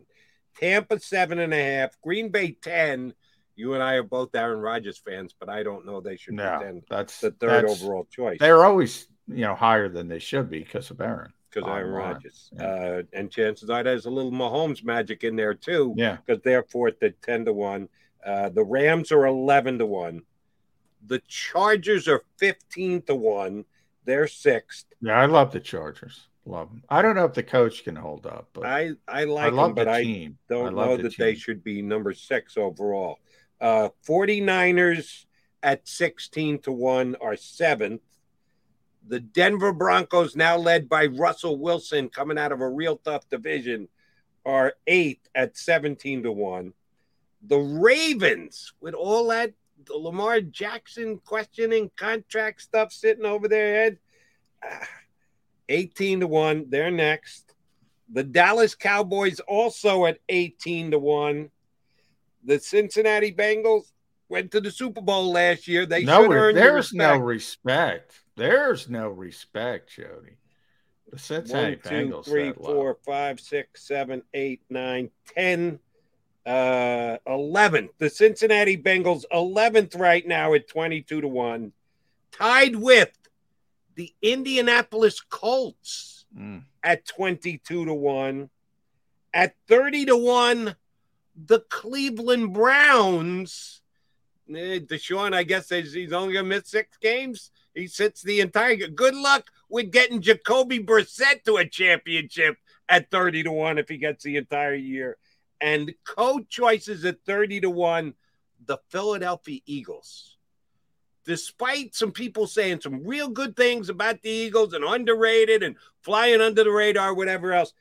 Tampa 0.59 0.99
seven 0.99 1.39
and 1.39 1.53
a 1.53 1.63
half. 1.63 1.99
Green 2.01 2.29
Bay 2.29 2.51
ten. 2.61 3.13
You 3.55 3.73
and 3.73 3.81
I 3.81 3.93
are 3.93 4.03
both 4.03 4.35
Aaron 4.35 4.59
Rodgers 4.59 4.97
fans, 4.97 5.33
but 5.39 5.47
I 5.47 5.63
don't 5.63 5.85
know 5.85 6.01
they 6.01 6.17
should 6.17 6.33
No, 6.33 6.59
be 6.59 6.65
ten. 6.65 6.81
that's 6.89 7.21
the 7.21 7.31
third 7.31 7.63
that's- 7.63 7.81
overall 7.81 8.05
choice. 8.11 8.37
They're 8.37 8.65
always, 8.65 9.07
you 9.29 9.45
know, 9.45 9.55
higher 9.55 9.87
than 9.87 10.09
they 10.09 10.19
should 10.19 10.49
be 10.49 10.59
because 10.59 10.91
of 10.91 10.99
Aaron. 10.99 11.31
because 11.49 11.69
Aaron. 11.69 11.91
Rodgers. 11.93 12.51
Uh, 12.59 13.03
and 13.13 13.31
chances 13.31 13.69
are 13.69 13.81
there's 13.81 14.07
a 14.07 14.09
little 14.09 14.31
Mahomes 14.33 14.83
magic 14.83 15.23
in 15.23 15.37
there 15.37 15.53
too. 15.53 15.93
Yeah. 15.95 16.17
Because 16.25 16.41
they're 16.43 16.63
fourth 16.63 17.01
at 17.01 17.21
10 17.21 17.45
to 17.45 17.53
1. 17.53 17.87
Uh, 18.25 18.49
the 18.49 18.63
Rams 18.65 19.13
are 19.13 19.25
11 19.25 19.77
to 19.79 19.85
1. 19.85 20.21
The 21.07 21.19
Chargers 21.29 22.09
are 22.09 22.23
15 22.39 23.03
to 23.03 23.15
1. 23.15 23.63
They're 24.05 24.27
sixth. 24.27 24.85
Yeah, 25.01 25.19
I 25.19 25.25
love 25.25 25.51
the 25.51 25.59
Chargers. 25.59 26.27
Love 26.45 26.69
them. 26.69 26.83
I 26.89 27.01
don't 27.01 27.15
know 27.15 27.25
if 27.25 27.33
the 27.33 27.43
coach 27.43 27.83
can 27.83 27.95
hold 27.95 28.27
up, 28.27 28.49
but 28.53 28.65
I, 28.65 28.91
I 29.07 29.23
like 29.23 29.47
I 29.47 29.49
love 29.49 29.69
them, 29.69 29.75
but 29.75 29.85
the 29.85 29.91
I 29.91 30.03
team. 30.03 30.37
don't 30.47 30.77
I 30.79 30.85
know 30.85 30.97
the 30.97 31.03
that 31.03 31.17
they 31.17 31.33
should 31.33 31.63
be 31.63 31.81
number 31.81 32.13
six 32.13 32.55
overall. 32.55 33.17
Uh, 33.59 33.89
49ers 34.07 35.25
at 35.63 35.87
16 35.87 36.59
to 36.59 36.71
1 36.71 37.15
are 37.19 37.35
seventh. 37.35 38.01
The 39.07 39.19
Denver 39.19 39.73
Broncos, 39.73 40.35
now 40.35 40.57
led 40.57 40.87
by 40.87 41.07
Russell 41.07 41.57
Wilson, 41.57 42.09
coming 42.09 42.37
out 42.37 42.51
of 42.51 42.61
a 42.61 42.69
real 42.69 42.97
tough 42.97 43.27
division, 43.29 43.87
are 44.45 44.73
eighth 44.85 45.27
at 45.33 45.57
17 45.57 46.23
to 46.23 46.31
1. 46.31 46.73
The 47.47 47.57
Ravens, 47.57 48.73
with 48.79 48.93
all 48.93 49.27
that 49.29 49.53
the 49.85 49.97
Lamar 49.97 50.41
Jackson 50.41 51.19
questioning 51.25 51.91
contract 51.95 52.61
stuff 52.61 52.91
sitting 52.91 53.25
over 53.25 53.47
their 53.47 53.75
head, 53.75 53.99
ah, 54.63 54.87
18 55.69 56.21
to 56.21 56.27
1. 56.27 56.65
They're 56.69 56.91
next. 56.91 57.53
The 58.11 58.23
Dallas 58.23 58.75
Cowboys 58.75 59.39
also 59.41 60.05
at 60.05 60.19
18 60.29 60.91
to 60.91 60.99
1. 60.99 61.49
The 62.43 62.59
Cincinnati 62.59 63.33
Bengals 63.33 63.91
went 64.29 64.51
to 64.51 64.61
the 64.61 64.71
Super 64.71 65.01
Bowl 65.01 65.31
last 65.31 65.67
year. 65.67 65.85
They 65.85 66.03
no, 66.03 66.21
should 66.21 66.31
re- 66.31 66.37
earn 66.37 66.55
your 66.55 66.63
there's 66.63 66.93
no 66.93 67.17
respect. 67.17 68.13
There's 68.35 68.89
no 68.89 69.09
respect, 69.09 69.95
Jody. 69.95 70.37
The 71.11 71.19
Cincinnati 71.19 71.75
One, 71.75 71.81
two, 71.83 71.89
Bengals. 71.89 72.25
three, 72.25 72.47
that 72.49 72.61
low. 72.61 72.73
four, 72.73 72.97
five, 73.05 73.39
six, 73.39 73.87
seven, 73.87 74.21
eight, 74.33 74.61
nine, 74.69 75.09
ten, 75.27 75.79
uh, 76.45 77.17
11th. 77.27 77.89
The 77.97 78.09
Cincinnati 78.09 78.77
Bengals, 78.77 79.23
11th 79.33 79.99
right 79.99 80.25
now 80.27 80.53
at 80.53 80.67
22 80.67 81.21
to 81.21 81.27
1, 81.27 81.71
tied 82.31 82.75
with 82.75 83.11
the 83.95 84.13
Indianapolis 84.21 85.21
Colts 85.21 86.11
Mm. 86.37 86.63
at 86.83 87.05
22 87.05 87.85
to 87.85 87.93
1. 87.93 88.49
At 89.33 89.55
30 89.69 90.05
to 90.07 90.17
1, 90.17 90.75
the 91.35 91.61
Cleveland 91.69 92.53
Browns 92.53 93.81
Eh, 94.47 94.77
Deshaun, 94.79 95.33
I 95.33 95.41
guess, 95.43 95.69
he's 95.69 96.13
only 96.13 96.33
going 96.33 96.45
to 96.45 96.49
miss 96.49 96.67
six 96.69 96.97
games. 96.97 97.49
He 97.73 97.87
sits 97.87 98.21
the 98.21 98.41
entire. 98.41 98.75
Good 98.75 99.15
luck 99.15 99.49
with 99.69 99.91
getting 99.91 100.21
Jacoby 100.21 100.77
Brissett 100.83 101.43
to 101.45 101.57
a 101.57 101.67
championship 101.67 102.57
at 102.87 103.09
30 103.09 103.41
to 103.43 103.51
1 103.51 103.79
if 103.79 103.89
he 103.89 103.97
gets 103.97 104.23
the 104.23 104.37
entire 104.37 104.75
year. 104.75 105.17
And 105.65 105.95
coach 106.03 106.43
choices 106.47 107.05
at 107.05 107.25
30 107.25 107.61
to 107.61 107.71
1, 107.71 108.13
the 108.67 108.77
Philadelphia 108.89 109.61
Eagles. 109.65 110.37
Despite 111.25 111.95
some 111.95 112.11
people 112.11 112.45
saying 112.45 112.81
some 112.81 113.03
real 113.03 113.29
good 113.29 113.57
things 113.57 113.89
about 113.89 114.21
the 114.21 114.29
Eagles 114.29 114.73
and 114.75 114.85
underrated 114.85 115.63
and 115.63 115.75
flying 116.03 116.39
under 116.39 116.63
the 116.63 116.69
radar, 116.69 117.15
whatever 117.15 117.51
else, 117.51 117.73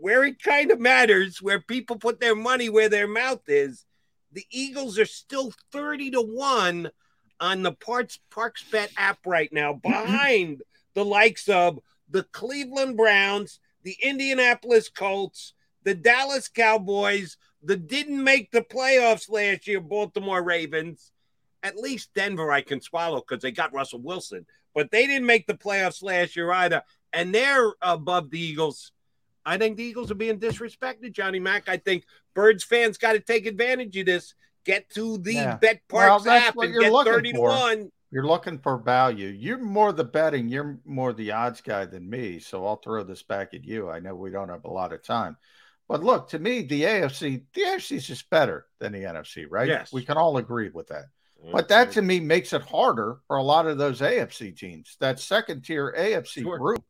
where 0.00 0.24
it 0.24 0.42
kind 0.42 0.70
of 0.70 0.80
matters, 0.80 1.42
where 1.42 1.60
people 1.60 1.96
put 1.96 2.18
their 2.18 2.34
money 2.34 2.70
where 2.70 2.88
their 2.88 3.06
mouth 3.06 3.42
is, 3.46 3.84
the 4.32 4.46
Eagles 4.50 4.98
are 4.98 5.04
still 5.04 5.52
30 5.70 6.12
to 6.12 6.22
1 6.22 6.90
on 7.40 7.62
the 7.62 7.72
Parts 7.72 8.18
Parx 8.30 8.64
Bet 8.72 8.90
app 8.96 9.18
right 9.26 9.52
now, 9.52 9.74
mm-hmm. 9.74 9.90
behind 9.90 10.62
the 10.94 11.04
likes 11.04 11.46
of 11.50 11.78
the 12.08 12.22
Cleveland 12.22 12.96
Browns, 12.96 13.60
the 13.82 13.98
Indianapolis 14.02 14.88
Colts, 14.88 15.52
the 15.88 15.94
Dallas 15.94 16.48
Cowboys, 16.48 17.38
the 17.62 17.74
didn't 17.74 18.22
make 18.22 18.50
the 18.50 18.60
playoffs 18.60 19.30
last 19.30 19.66
year, 19.66 19.80
Baltimore 19.80 20.42
Ravens. 20.42 21.12
At 21.62 21.78
least 21.78 22.10
Denver 22.14 22.52
I 22.52 22.60
can 22.60 22.82
swallow 22.82 23.24
because 23.26 23.40
they 23.40 23.52
got 23.52 23.72
Russell 23.72 24.02
Wilson, 24.02 24.44
but 24.74 24.90
they 24.90 25.06
didn't 25.06 25.24
make 25.24 25.46
the 25.46 25.54
playoffs 25.54 26.02
last 26.02 26.36
year 26.36 26.52
either. 26.52 26.82
And 27.14 27.34
they're 27.34 27.72
above 27.80 28.28
the 28.28 28.38
Eagles. 28.38 28.92
I 29.46 29.56
think 29.56 29.78
the 29.78 29.84
Eagles 29.84 30.10
are 30.10 30.14
being 30.14 30.38
disrespected, 30.38 31.12
Johnny 31.12 31.40
Mack. 31.40 31.70
I 31.70 31.78
think 31.78 32.04
Birds 32.34 32.64
fans 32.64 32.98
got 32.98 33.14
to 33.14 33.20
take 33.20 33.46
advantage 33.46 33.96
of 33.96 34.04
this. 34.04 34.34
Get 34.66 34.90
to 34.90 35.16
the 35.16 35.32
Yeah. 35.32 35.56
Bet 35.56 35.80
Well, 35.90 36.20
Parx 36.20 36.24
that's 36.24 36.48
app 36.48 36.56
and 36.58 36.78
get 36.78 36.92
looking 36.92 37.12
30 37.14 37.32
to 37.32 37.40
1. 37.40 37.92
You're 38.10 38.26
looking 38.26 38.58
for 38.58 38.76
value. 38.76 39.28
You're 39.28 39.56
more 39.56 39.92
the 39.92 40.04
betting. 40.04 40.50
You're 40.50 40.78
more 40.84 41.14
the 41.14 41.32
odds 41.32 41.62
guy 41.62 41.86
than 41.86 42.08
me. 42.08 42.40
So 42.40 42.66
I'll 42.66 42.76
throw 42.76 43.02
this 43.04 43.22
back 43.22 43.54
at 43.54 43.64
you. 43.64 43.88
I 43.88 44.00
know 44.00 44.14
we 44.14 44.30
don't 44.30 44.50
have 44.50 44.64
a 44.66 44.70
lot 44.70 44.92
of 44.92 45.02
time, 45.02 45.38
but 45.88 46.02
look 46.04 46.28
to 46.30 46.38
me, 46.38 46.62
the 46.62 46.82
AFC, 46.82 47.42
the 47.54 47.60
AFC 47.62 47.92
is 47.96 48.06
just 48.06 48.28
better 48.30 48.66
than 48.78 48.92
the 48.92 49.04
NFC, 49.04 49.46
right? 49.48 49.68
Yes. 49.68 49.92
we 49.92 50.04
can 50.04 50.16
all 50.16 50.36
agree 50.36 50.70
with 50.70 50.88
that. 50.88 51.06
But 51.52 51.68
that 51.68 51.92
to 51.92 52.02
me 52.02 52.18
makes 52.18 52.52
it 52.52 52.62
harder 52.62 53.18
for 53.28 53.36
a 53.36 53.42
lot 53.42 53.66
of 53.66 53.78
those 53.78 54.00
AFC 54.00 54.56
teams. 54.56 54.96
That 55.00 55.20
second 55.20 55.62
tier 55.62 55.94
AFC 55.96 56.42
Sure. 56.42 56.58
group, 56.58 56.84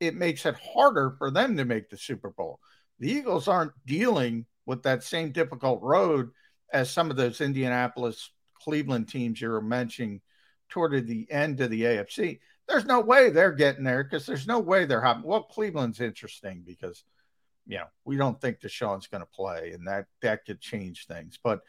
it 0.00 0.14
makes 0.16 0.44
it 0.44 0.56
harder 0.56 1.14
for 1.18 1.30
them 1.30 1.56
to 1.56 1.64
make 1.64 1.88
the 1.88 1.96
Super 1.96 2.30
Bowl. 2.30 2.58
The 2.98 3.10
Eagles 3.10 3.46
aren't 3.46 3.72
dealing 3.86 4.46
with 4.66 4.82
that 4.82 5.04
same 5.04 5.30
difficult 5.30 5.80
road 5.82 6.30
as 6.72 6.90
some 6.90 7.10
of 7.10 7.16
those 7.16 7.40
Indianapolis, 7.40 8.30
Cleveland 8.54 9.08
teams 9.08 9.40
you 9.40 9.48
were 9.50 9.62
mentioning 9.62 10.20
toward 10.68 11.06
the 11.06 11.30
end 11.30 11.60
of 11.60 11.70
the 11.70 11.82
AFC. 11.82 12.40
There's 12.66 12.84
no 12.84 13.00
way 13.00 13.30
they're 13.30 13.52
getting 13.52 13.84
there 13.84 14.02
because 14.02 14.26
there's 14.26 14.46
no 14.46 14.58
way 14.58 14.84
they're 14.84 15.00
hopping. 15.00 15.22
Well, 15.24 15.42
Cleveland's 15.44 16.00
interesting 16.00 16.62
because 16.66 17.04
you 17.66 17.78
know 17.78 17.86
we 18.04 18.16
don't 18.16 18.40
think 18.40 18.60
Deshaun's 18.60 19.06
going 19.06 19.22
to 19.22 19.26
play, 19.26 19.72
and 19.72 19.86
that 19.86 20.06
that 20.22 20.44
could 20.44 20.60
change 20.60 21.06
things. 21.06 21.38
But 21.42 21.60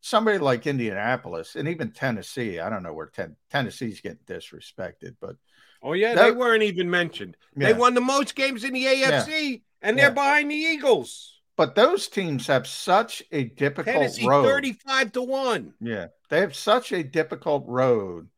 somebody 0.00 0.38
like 0.38 0.66
Indianapolis 0.66 1.56
and 1.56 1.68
even 1.68 1.90
Tennessee, 1.92 2.60
I 2.60 2.70
don't 2.70 2.82
know 2.82 2.92
where 2.94 3.06
ten, 3.06 3.36
Tennessee's 3.50 4.00
getting 4.00 4.18
disrespected, 4.26 5.16
but 5.20 5.36
Oh, 5.80 5.92
yeah, 5.92 6.14
That- 6.16 6.24
they 6.24 6.32
weren't 6.32 6.64
even 6.64 6.90
mentioned. 6.90 7.36
Yeah. 7.56 7.68
They 7.72 7.78
won 7.78 7.94
the 7.94 8.00
most 8.00 8.34
games 8.34 8.64
in 8.64 8.72
the 8.72 8.84
AFC, 8.86 9.62
and 9.80 9.96
they're 9.96 10.06
Yeah. 10.08 10.10
behind 10.14 10.50
the 10.50 10.56
Eagles. 10.56 11.34
but 11.56 11.74
those 11.74 12.06
teams 12.08 12.46
have 12.48 12.66
such 12.68 13.20
a 13.32 13.44
difficult 13.44 13.86
Tennessee 13.94 14.26
road. 14.26 14.44
35 14.44 15.10
to 15.12 15.22
1. 15.22 15.74
Yeah, 15.80 16.06
they 16.30 16.40
have 16.40 16.54
such 16.56 16.92
a 16.92 17.02
difficult 17.04 17.64
road. 17.66 18.28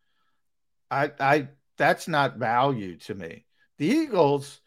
I, 0.90 1.12
I, 1.20 1.48
that's 1.76 2.08
not 2.08 2.36
value 2.38 2.96
to 2.98 3.14
me. 3.14 3.44
The 3.78 3.86
Eagles, 3.86 4.60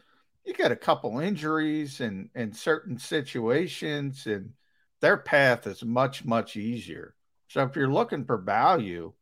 you 0.45 0.53
get 0.53 0.71
a 0.71 0.75
couple 0.75 1.19
injuries 1.19 2.01
and 2.01 2.29
in 2.35 2.53
certain 2.53 2.97
situations, 2.97 4.25
and 4.27 4.53
their 5.01 5.17
path 5.17 5.67
is 5.67 5.83
much, 5.83 6.25
much 6.25 6.55
easier. 6.55 7.15
So 7.47 7.63
if 7.63 7.75
you're 7.75 7.91
looking 7.91 8.25
for 8.25 8.37
value, 8.37 9.13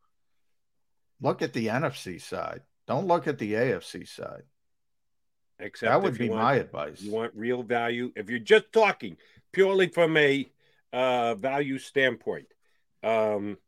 look 1.20 1.42
at 1.42 1.52
the 1.52 1.68
NFC 1.68 2.20
side. 2.20 2.62
Don't 2.86 3.06
look 3.06 3.26
at 3.26 3.38
the 3.38 3.52
AFC 3.52 4.06
side. 4.08 4.42
Except 5.58 5.90
That 5.90 6.02
would 6.02 6.18
be 6.18 6.28
want- 6.28 6.42
my 6.42 6.54
advice. 6.54 7.00
You 7.02 7.12
want 7.12 7.32
real 7.34 7.62
value. 7.62 8.12
If 8.16 8.28
you're 8.28 8.38
just 8.40 8.72
talking 8.72 9.16
purely 9.52 9.88
from 9.88 10.16
a 10.16 10.50
uh, 10.92 11.34
value 11.36 11.78
standpoint, 11.78 12.46
um, 13.02 13.58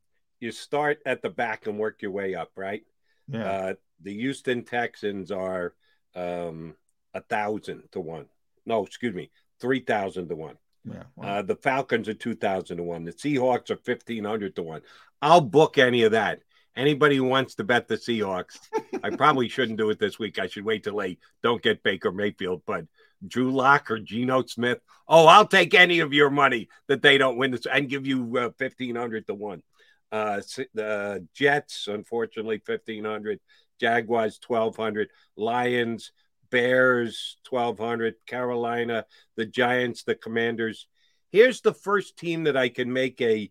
you 0.41 0.51
start 0.51 1.01
at 1.07 1.23
the 1.23 1.31
back 1.31 1.67
and 1.67 1.79
work 1.79 2.03
your 2.03 2.11
way 2.11 2.35
up, 2.35 2.51
right? 2.57 2.83
Yeah. 3.29 3.45
Uh, 3.45 3.75
the 4.01 4.15
Houston 4.15 4.65
Texans 4.65 5.31
are 5.31 5.75
um, 6.15 6.75
a 7.15 7.21
thousand 7.21 7.85
to 7.93 8.01
one. 8.01 8.27
No, 8.67 8.85
excuse 8.85 9.15
me, 9.15 9.31
three 9.61 9.81
thousand 9.81 10.29
to 10.29 10.37
one. 10.37 10.57
Yeah. 10.85 11.05
Uh, 11.21 11.43
the 11.43 11.57
Falcons 11.57 12.09
are 12.09 12.15
two 12.15 12.35
thousand 12.35 12.79
to 12.79 12.83
one. 12.83 13.05
The 13.05 13.13
Seahawks 13.13 13.71
are 13.71 13.77
fifteen 13.77 14.25
hundred 14.25 14.57
to 14.57 14.63
one. 14.63 14.83
I'll 15.23 15.41
book 15.41 15.79
any 15.79 16.03
of 16.03 16.13
that. 16.13 16.41
Anybody 16.77 17.17
who 17.17 17.25
wants 17.25 17.55
to 17.55 17.65
bet 17.65 17.87
the 17.87 17.97
Seahawks, 17.97 18.59
I 19.03 19.11
probably 19.17 19.49
shouldn't 19.49 19.79
do 19.79 19.91
it 19.91 19.99
this 20.01 20.19
week. 20.19 20.39
I 20.39 20.49
should 20.49 20.65
wait 20.65 20.83
till 20.83 20.97
they 20.97 21.19
don't 21.43 21.63
get 21.63 21.85
Baker 21.85 22.11
Mayfield, 22.11 22.63
but 22.67 22.87
Drew 23.27 23.53
Lock 23.53 23.91
or 23.91 24.01
Geno 24.01 24.45
Smith. 24.45 24.81
Oh, 25.07 25.27
I'll 25.27 25.47
take 25.47 25.73
any 25.75 26.01
of 26.01 26.13
your 26.13 26.31
money 26.31 26.69
that 26.89 27.01
they 27.01 27.17
don't 27.17 27.39
win 27.39 27.53
this 27.53 27.67
and 27.67 27.89
give 27.89 28.07
you 28.07 28.37
uh, 28.37 28.51
fifteen 28.59 28.97
hundred 28.97 29.27
to 29.29 29.35
one. 29.35 29.63
Uh, 30.11 30.41
the 30.75 31.27
Jets, 31.35 31.87
unfortunately, 31.89 32.61
fifteen 32.65 33.05
hundred. 33.05 33.41
Jaguars, 33.81 34.39
twelve 34.39 34.77
hundred. 34.77 35.09
Lions, 35.37 36.13
Bears, 36.55 37.37
twelve 37.43 37.81
hundred. 37.81 38.15
Carolina, 38.29 39.07
the 39.37 39.45
Giants, 39.45 40.05
the 40.05 40.15
Commanders. 40.15 40.87
Here's 41.33 41.61
the 41.63 41.75
first 41.75 42.17
team 42.17 42.45
that 42.45 42.57
I 42.57 42.69
can 42.69 42.93
make 42.93 43.21
a 43.21 43.51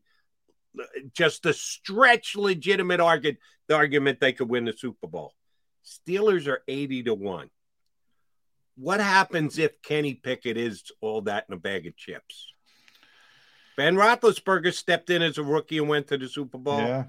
just 1.12 1.46
a 1.46 1.54
stretch 1.54 2.38
legitimate 2.38 3.02
argument 3.02 3.40
the 3.68 3.76
argument 3.76 4.22
they 4.22 4.32
could 4.32 4.48
win 4.48 4.64
the 4.64 4.72
Super 4.72 5.08
Bowl. 5.08 5.34
Steelers 5.86 6.48
are 6.48 6.64
80 6.68 7.04
to 7.04 7.14
1. 7.14 7.50
What 8.76 9.02
happens 9.02 9.60
if 9.60 9.82
Kenny 9.82 10.14
Pickett 10.14 10.58
is 10.58 10.84
all 11.02 11.22
that 11.24 11.46
in 11.50 11.54
a 11.54 11.58
bag 11.58 11.86
of 11.88 11.96
chips? 11.98 12.54
Ben 13.76 13.96
Roethlisberger 13.96 14.74
stepped 14.74 15.10
in 15.10 15.22
as 15.22 15.38
a 15.38 15.44
rookie 15.44 15.78
and 15.78 15.90
went 15.90 16.08
to 16.08 16.18
the 16.18 16.28
Super 16.28 16.58
Bowl. 16.58 16.80
Yeah. 16.80 17.06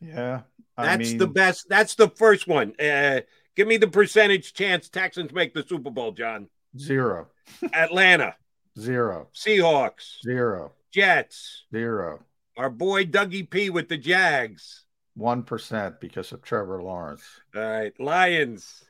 Yeah. 0.00 0.40
I 0.76 0.96
That's 0.96 1.10
mean, 1.10 1.18
the 1.18 1.26
best. 1.26 1.66
That's 1.68 1.94
the 1.94 2.10
first 2.10 2.46
one. 2.46 2.74
Uh, 2.80 3.20
give 3.56 3.66
me 3.66 3.76
the 3.78 3.88
percentage 3.88 4.52
chance 4.54 4.88
Texans 4.88 5.32
make 5.32 5.54
the 5.54 5.64
Super 5.66 5.90
Bowl, 5.90 6.12
John. 6.12 6.48
zero, 6.78 7.28
Atlanta, 7.72 8.36
zero, 8.78 9.28
Seahawks, 9.34 10.22
zero, 10.22 10.72
Jets, 10.92 11.64
zero. 11.74 12.22
our 12.56 12.70
boy 12.70 13.04
Dougie 13.04 13.48
P 13.48 13.70
with 13.70 13.88
the 13.88 13.96
Jags. 13.98 14.84
One 15.14 15.42
percent 15.42 15.98
because 16.00 16.32
of 16.32 16.42
Trevor 16.42 16.82
Lawrence. 16.82 17.22
All 17.54 17.62
right, 17.62 17.98
Lions, 17.98 18.84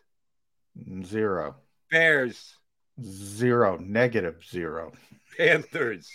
Zero. 1.04 1.56
Bears, 1.90 2.56
Zero. 3.02 3.78
Negative 3.78 4.36
zero. 4.44 4.92
Panthers, 5.36 6.10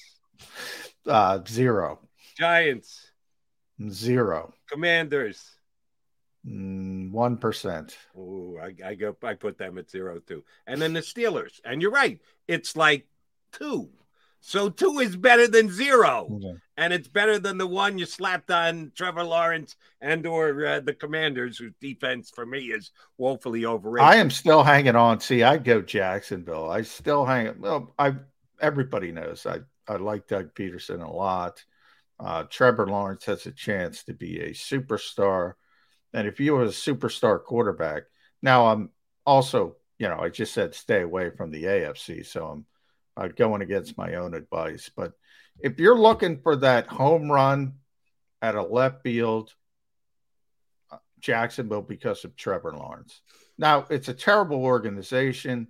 Uh, 1.06 1.40
zero. 1.48 2.00
Giants, 2.38 3.12
Zero. 3.90 4.54
Commanders. 4.70 5.42
Mm, 6.46 7.12
One 7.12 7.38
percent. 7.38 7.98
Oh, 8.18 8.58
I, 8.58 8.74
I 8.84 8.96
go. 8.96 9.16
I 9.24 9.36
put 9.36 9.58
them 9.58 9.78
at 9.78 9.90
zero 9.92 10.20
too, 10.20 10.44
and 10.66 10.82
then 10.82 10.94
the 10.94 11.02
Steelers. 11.02 11.60
And 11.64 11.82
you're 11.82 11.92
right, 11.92 12.20
it's 12.48 12.76
like 12.76 13.08
two. 13.52 13.90
So 14.44 14.70
two 14.70 14.98
is 15.00 15.16
better 15.16 15.48
than 15.48 15.70
zero, 15.70 16.28
and 16.76 16.92
it's 16.92 17.08
better 17.08 17.38
than 17.38 17.60
the 17.60 17.68
one 17.68 18.00
you 18.00 18.08
slapped 18.08 18.50
on 18.50 18.92
Trevor 18.96 19.24
Lawrence 19.24 19.76
and 20.02 20.26
or 20.26 20.66
uh, 20.66 20.80
the 20.80 20.96
Commanders, 20.96 21.60
whose 21.60 21.74
defense 21.80 22.32
for 22.32 22.44
me 22.48 22.72
is 22.72 22.90
woefully 23.20 23.66
overrated. 23.68 24.08
I 24.10 24.16
am 24.16 24.32
still 24.32 24.64
hanging 24.64 24.96
on. 24.96 25.20
See, 25.20 25.44
I 25.44 25.58
go 25.58 25.84
Jacksonville. 25.84 26.72
I 26.72 26.82
still 26.82 27.24
hang. 27.24 27.54
Well, 27.62 27.94
I 28.00 28.16
everybody 28.60 29.12
knows 29.12 29.46
I 29.46 29.60
I 29.88 29.98
like 29.98 30.28
Doug 30.28 30.56
Pederson 30.56 31.08
a 31.08 31.12
lot. 31.12 31.64
Uh, 32.20 32.44
Trevor 32.50 32.88
Lawrence 32.88 33.26
has 33.26 33.46
a 33.46 33.52
chance 33.52 34.04
to 34.06 34.14
be 34.14 34.40
a 34.42 34.50
superstar, 34.52 35.54
and 36.14 36.28
if 36.28 36.40
you 36.40 36.54
were 36.54 36.64
a 36.64 36.68
superstar 36.68 37.44
quarterback, 37.44 38.04
now 38.42 38.68
I'm 38.68 38.90
also 39.26 39.78
you 39.98 40.08
know 40.08 40.20
I 40.20 40.30
just 40.30 40.54
said 40.54 40.76
stay 40.76 41.02
away 41.02 41.30
from 41.30 41.52
the 41.52 41.64
AFC, 41.64 42.26
so 42.26 42.48
I'm 42.48 42.66
uh, 43.18 43.28
going 43.28 43.62
against 43.62 43.98
my 43.98 44.16
own 44.16 44.34
advice. 44.34 44.90
But 44.96 45.14
if 45.60 45.80
you're 45.80 45.98
looking 45.98 46.42
for 46.42 46.56
that 46.58 46.88
home 46.88 47.32
run 47.32 47.74
at 48.42 48.56
a 48.56 48.64
left 48.64 49.04
field, 49.04 49.54
uh, 50.92 50.98
Jacksonville 51.20 51.82
because 51.82 52.26
of 52.26 52.36
Trevor 52.36 52.74
Lawrence. 52.74 53.22
Now 53.58 53.86
it's 53.90 54.08
a 54.08 54.14
terrible 54.14 54.64
organization. 54.64 55.68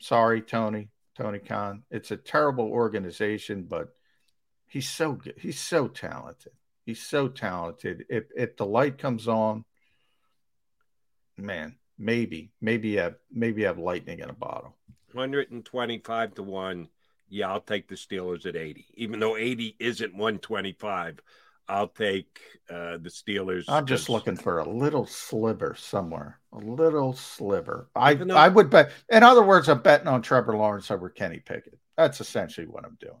Sorry, 0.00 0.42
Tony, 0.42 0.90
Tony 1.16 1.38
Khan. 1.38 1.82
It's 1.90 2.10
a 2.10 2.16
terrible 2.16 2.66
organization, 2.66 3.64
but 3.68 3.88
he's 4.66 4.88
so 4.88 5.12
good. 5.12 5.34
He's 5.38 5.58
so 5.58 5.88
talented. 5.88 6.52
He's 6.84 7.02
so 7.02 7.28
talented. 7.28 8.04
If 8.08 8.24
if 8.36 8.56
the 8.56 8.66
light 8.66 8.98
comes 8.98 9.26
on, 9.26 9.64
man, 11.36 11.76
maybe, 11.98 12.52
maybe 12.60 12.90
you 12.90 12.98
have 12.98 13.16
maybe 13.32 13.64
have 13.64 13.78
lightning 13.78 14.18
in 14.20 14.28
a 14.30 14.34
bottle. 14.34 14.76
125 15.12 16.34
to 16.34 16.42
1. 16.42 16.88
Yeah, 17.28 17.50
I'll 17.50 17.60
take 17.60 17.88
the 17.88 17.94
Steelers 17.94 18.46
at 18.46 18.56
80. 18.56 18.86
Even 18.94 19.18
though 19.20 19.36
80 19.36 19.76
isn't 19.78 20.12
125, 20.12 21.20
I'll 21.68 21.88
take 21.88 22.38
uh, 22.68 22.98
the 22.98 23.08
Steelers. 23.08 23.64
I'm 23.68 23.86
just 23.86 24.08
looking 24.08 24.36
for 24.36 24.58
a 24.58 24.68
little 24.68 25.06
sliver 25.06 25.74
somewhere. 25.78 26.40
A 26.52 26.58
little 26.58 27.14
sliver. 27.14 27.88
I 27.96 28.14
though- 28.14 28.36
I 28.36 28.48
would 28.48 28.68
bet. 28.70 28.92
In 29.08 29.22
other 29.22 29.42
words, 29.42 29.68
I'm 29.68 29.80
betting 29.80 30.08
on 30.08 30.20
Trevor 30.20 30.56
Lawrence 30.56 30.90
over 30.90 31.08
Kenny 31.08 31.38
Pickett. 31.38 31.78
That's 31.96 32.20
essentially 32.20 32.66
what 32.66 32.84
I'm 32.84 32.98
doing. 33.00 33.14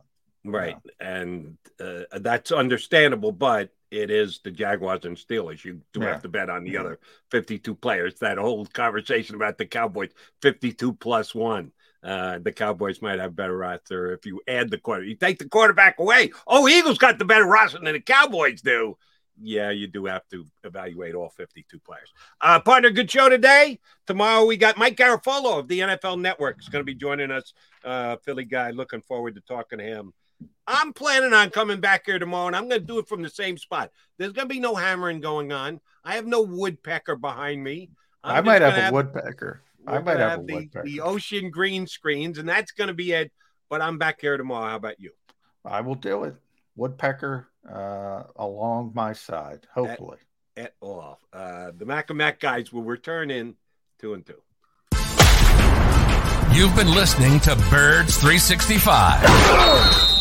Right. 0.44 0.76
And 1.00 1.56
uh, 1.80 2.02
that's 2.20 2.52
understandable, 2.52 3.32
but 3.32 3.70
it 3.90 4.10
is 4.10 4.40
the 4.44 4.50
Jaguars 4.50 5.04
and 5.04 5.16
Steelers. 5.16 5.64
You 5.64 5.80
do 5.92 6.00
Yeah. 6.00 6.10
have 6.12 6.22
to 6.22 6.28
bet 6.28 6.50
on 6.50 6.64
the 6.64 6.76
other 6.76 6.98
52 7.30 7.74
players. 7.74 8.18
That 8.20 8.38
whole 8.38 8.66
conversation 8.66 9.36
about 9.36 9.56
the 9.58 9.66
Cowboys, 9.66 10.10
52 10.42 10.92
plus 10.94 11.34
one. 11.34 11.72
Uh, 12.02 12.38
the 12.40 12.52
Cowboys 12.52 13.00
might 13.00 13.18
have 13.18 13.34
better 13.34 13.56
roster 13.56 14.12
if 14.12 14.26
you 14.26 14.42
add 14.46 14.68
the 14.70 14.76
quarter. 14.76 15.04
You 15.04 15.14
take 15.16 15.38
the 15.38 15.48
quarterback 15.48 15.98
away. 15.98 16.32
Oh, 16.46 16.68
Eagles 16.68 16.98
got 16.98 17.18
the 17.18 17.24
better 17.24 17.46
roster 17.46 17.78
than 17.78 17.94
the 17.94 18.00
Cowboys 18.00 18.60
do. 18.60 18.98
Yeah, 19.40 19.70
you 19.70 19.86
do 19.88 20.04
have 20.04 20.28
to 20.28 20.44
evaluate 20.62 21.14
all 21.14 21.28
52 21.30 21.80
players. 21.80 22.12
Uh, 22.40 22.60
partner, 22.60 22.90
good 22.90 23.10
show 23.10 23.28
today. 23.28 23.80
Tomorrow 24.06 24.44
we 24.44 24.56
got 24.58 24.76
Mike 24.76 24.96
Garafolo 24.96 25.58
of 25.58 25.66
the 25.66 25.80
NFL 25.80 26.20
Network. 26.20 26.60
is 26.60 26.68
going 26.68 26.80
to 26.82 26.84
be 26.84 26.94
joining 26.94 27.30
us. 27.30 27.52
Uh, 27.82 28.16
Philly 28.18 28.44
guy. 28.44 28.70
Looking 28.70 29.00
forward 29.00 29.34
to 29.36 29.40
talking 29.40 29.78
to 29.78 29.84
him. 29.84 30.12
I'm 30.66 30.92
planning 30.92 31.32
on 31.32 31.50
coming 31.50 31.80
back 31.80 32.06
here 32.06 32.18
tomorrow, 32.18 32.46
and 32.46 32.56
I'm 32.56 32.68
going 32.68 32.80
to 32.80 32.86
do 32.86 32.98
it 32.98 33.08
from 33.08 33.22
the 33.22 33.28
same 33.28 33.58
spot. 33.58 33.90
There's 34.18 34.32
going 34.32 34.48
to 34.48 34.54
be 34.54 34.60
no 34.60 34.74
hammering 34.74 35.20
going 35.20 35.52
on. 35.52 35.80
I 36.04 36.14
have 36.14 36.26
no 36.26 36.42
woodpecker 36.42 37.16
behind 37.16 37.62
me. 37.62 37.90
I'm 38.22 38.36
I 38.36 38.40
might 38.40 38.62
have 38.62 38.74
gonna 38.74 38.88
a 38.88 38.92
woodpecker. 38.92 39.62
I 39.86 39.98
might 39.98 40.14
gonna 40.14 40.30
have 40.30 40.40
a 40.40 40.44
the, 40.44 40.54
woodpecker. 40.54 40.86
the 40.86 41.00
ocean 41.02 41.50
green 41.50 41.86
screens, 41.86 42.38
and 42.38 42.48
that's 42.48 42.72
going 42.72 42.88
to 42.88 42.94
be 42.94 43.12
it. 43.12 43.30
But 43.68 43.82
I'm 43.82 43.98
back 43.98 44.20
here 44.20 44.36
tomorrow. 44.36 44.70
How 44.70 44.76
about 44.76 45.00
you? 45.00 45.10
I 45.64 45.80
will 45.82 45.94
do 45.94 46.24
it. 46.24 46.34
Woodpecker 46.76 47.48
uh, 47.70 48.24
along 48.36 48.92
my 48.94 49.12
side, 49.12 49.66
hopefully. 49.72 50.18
At 50.56 50.74
all. 50.80 51.18
Uh, 51.32 51.72
the 51.76 51.84
Mac 51.84 52.10
and 52.10 52.18
Mac 52.18 52.40
guys 52.40 52.72
will 52.72 52.84
return 52.84 53.30
in 53.30 53.56
two 53.98 54.14
and 54.14 54.24
two. 54.24 54.40
You've 56.54 56.76
been 56.76 56.94
listening 56.94 57.40
to 57.40 57.56
Birds 57.68 58.16
365, 58.18 59.24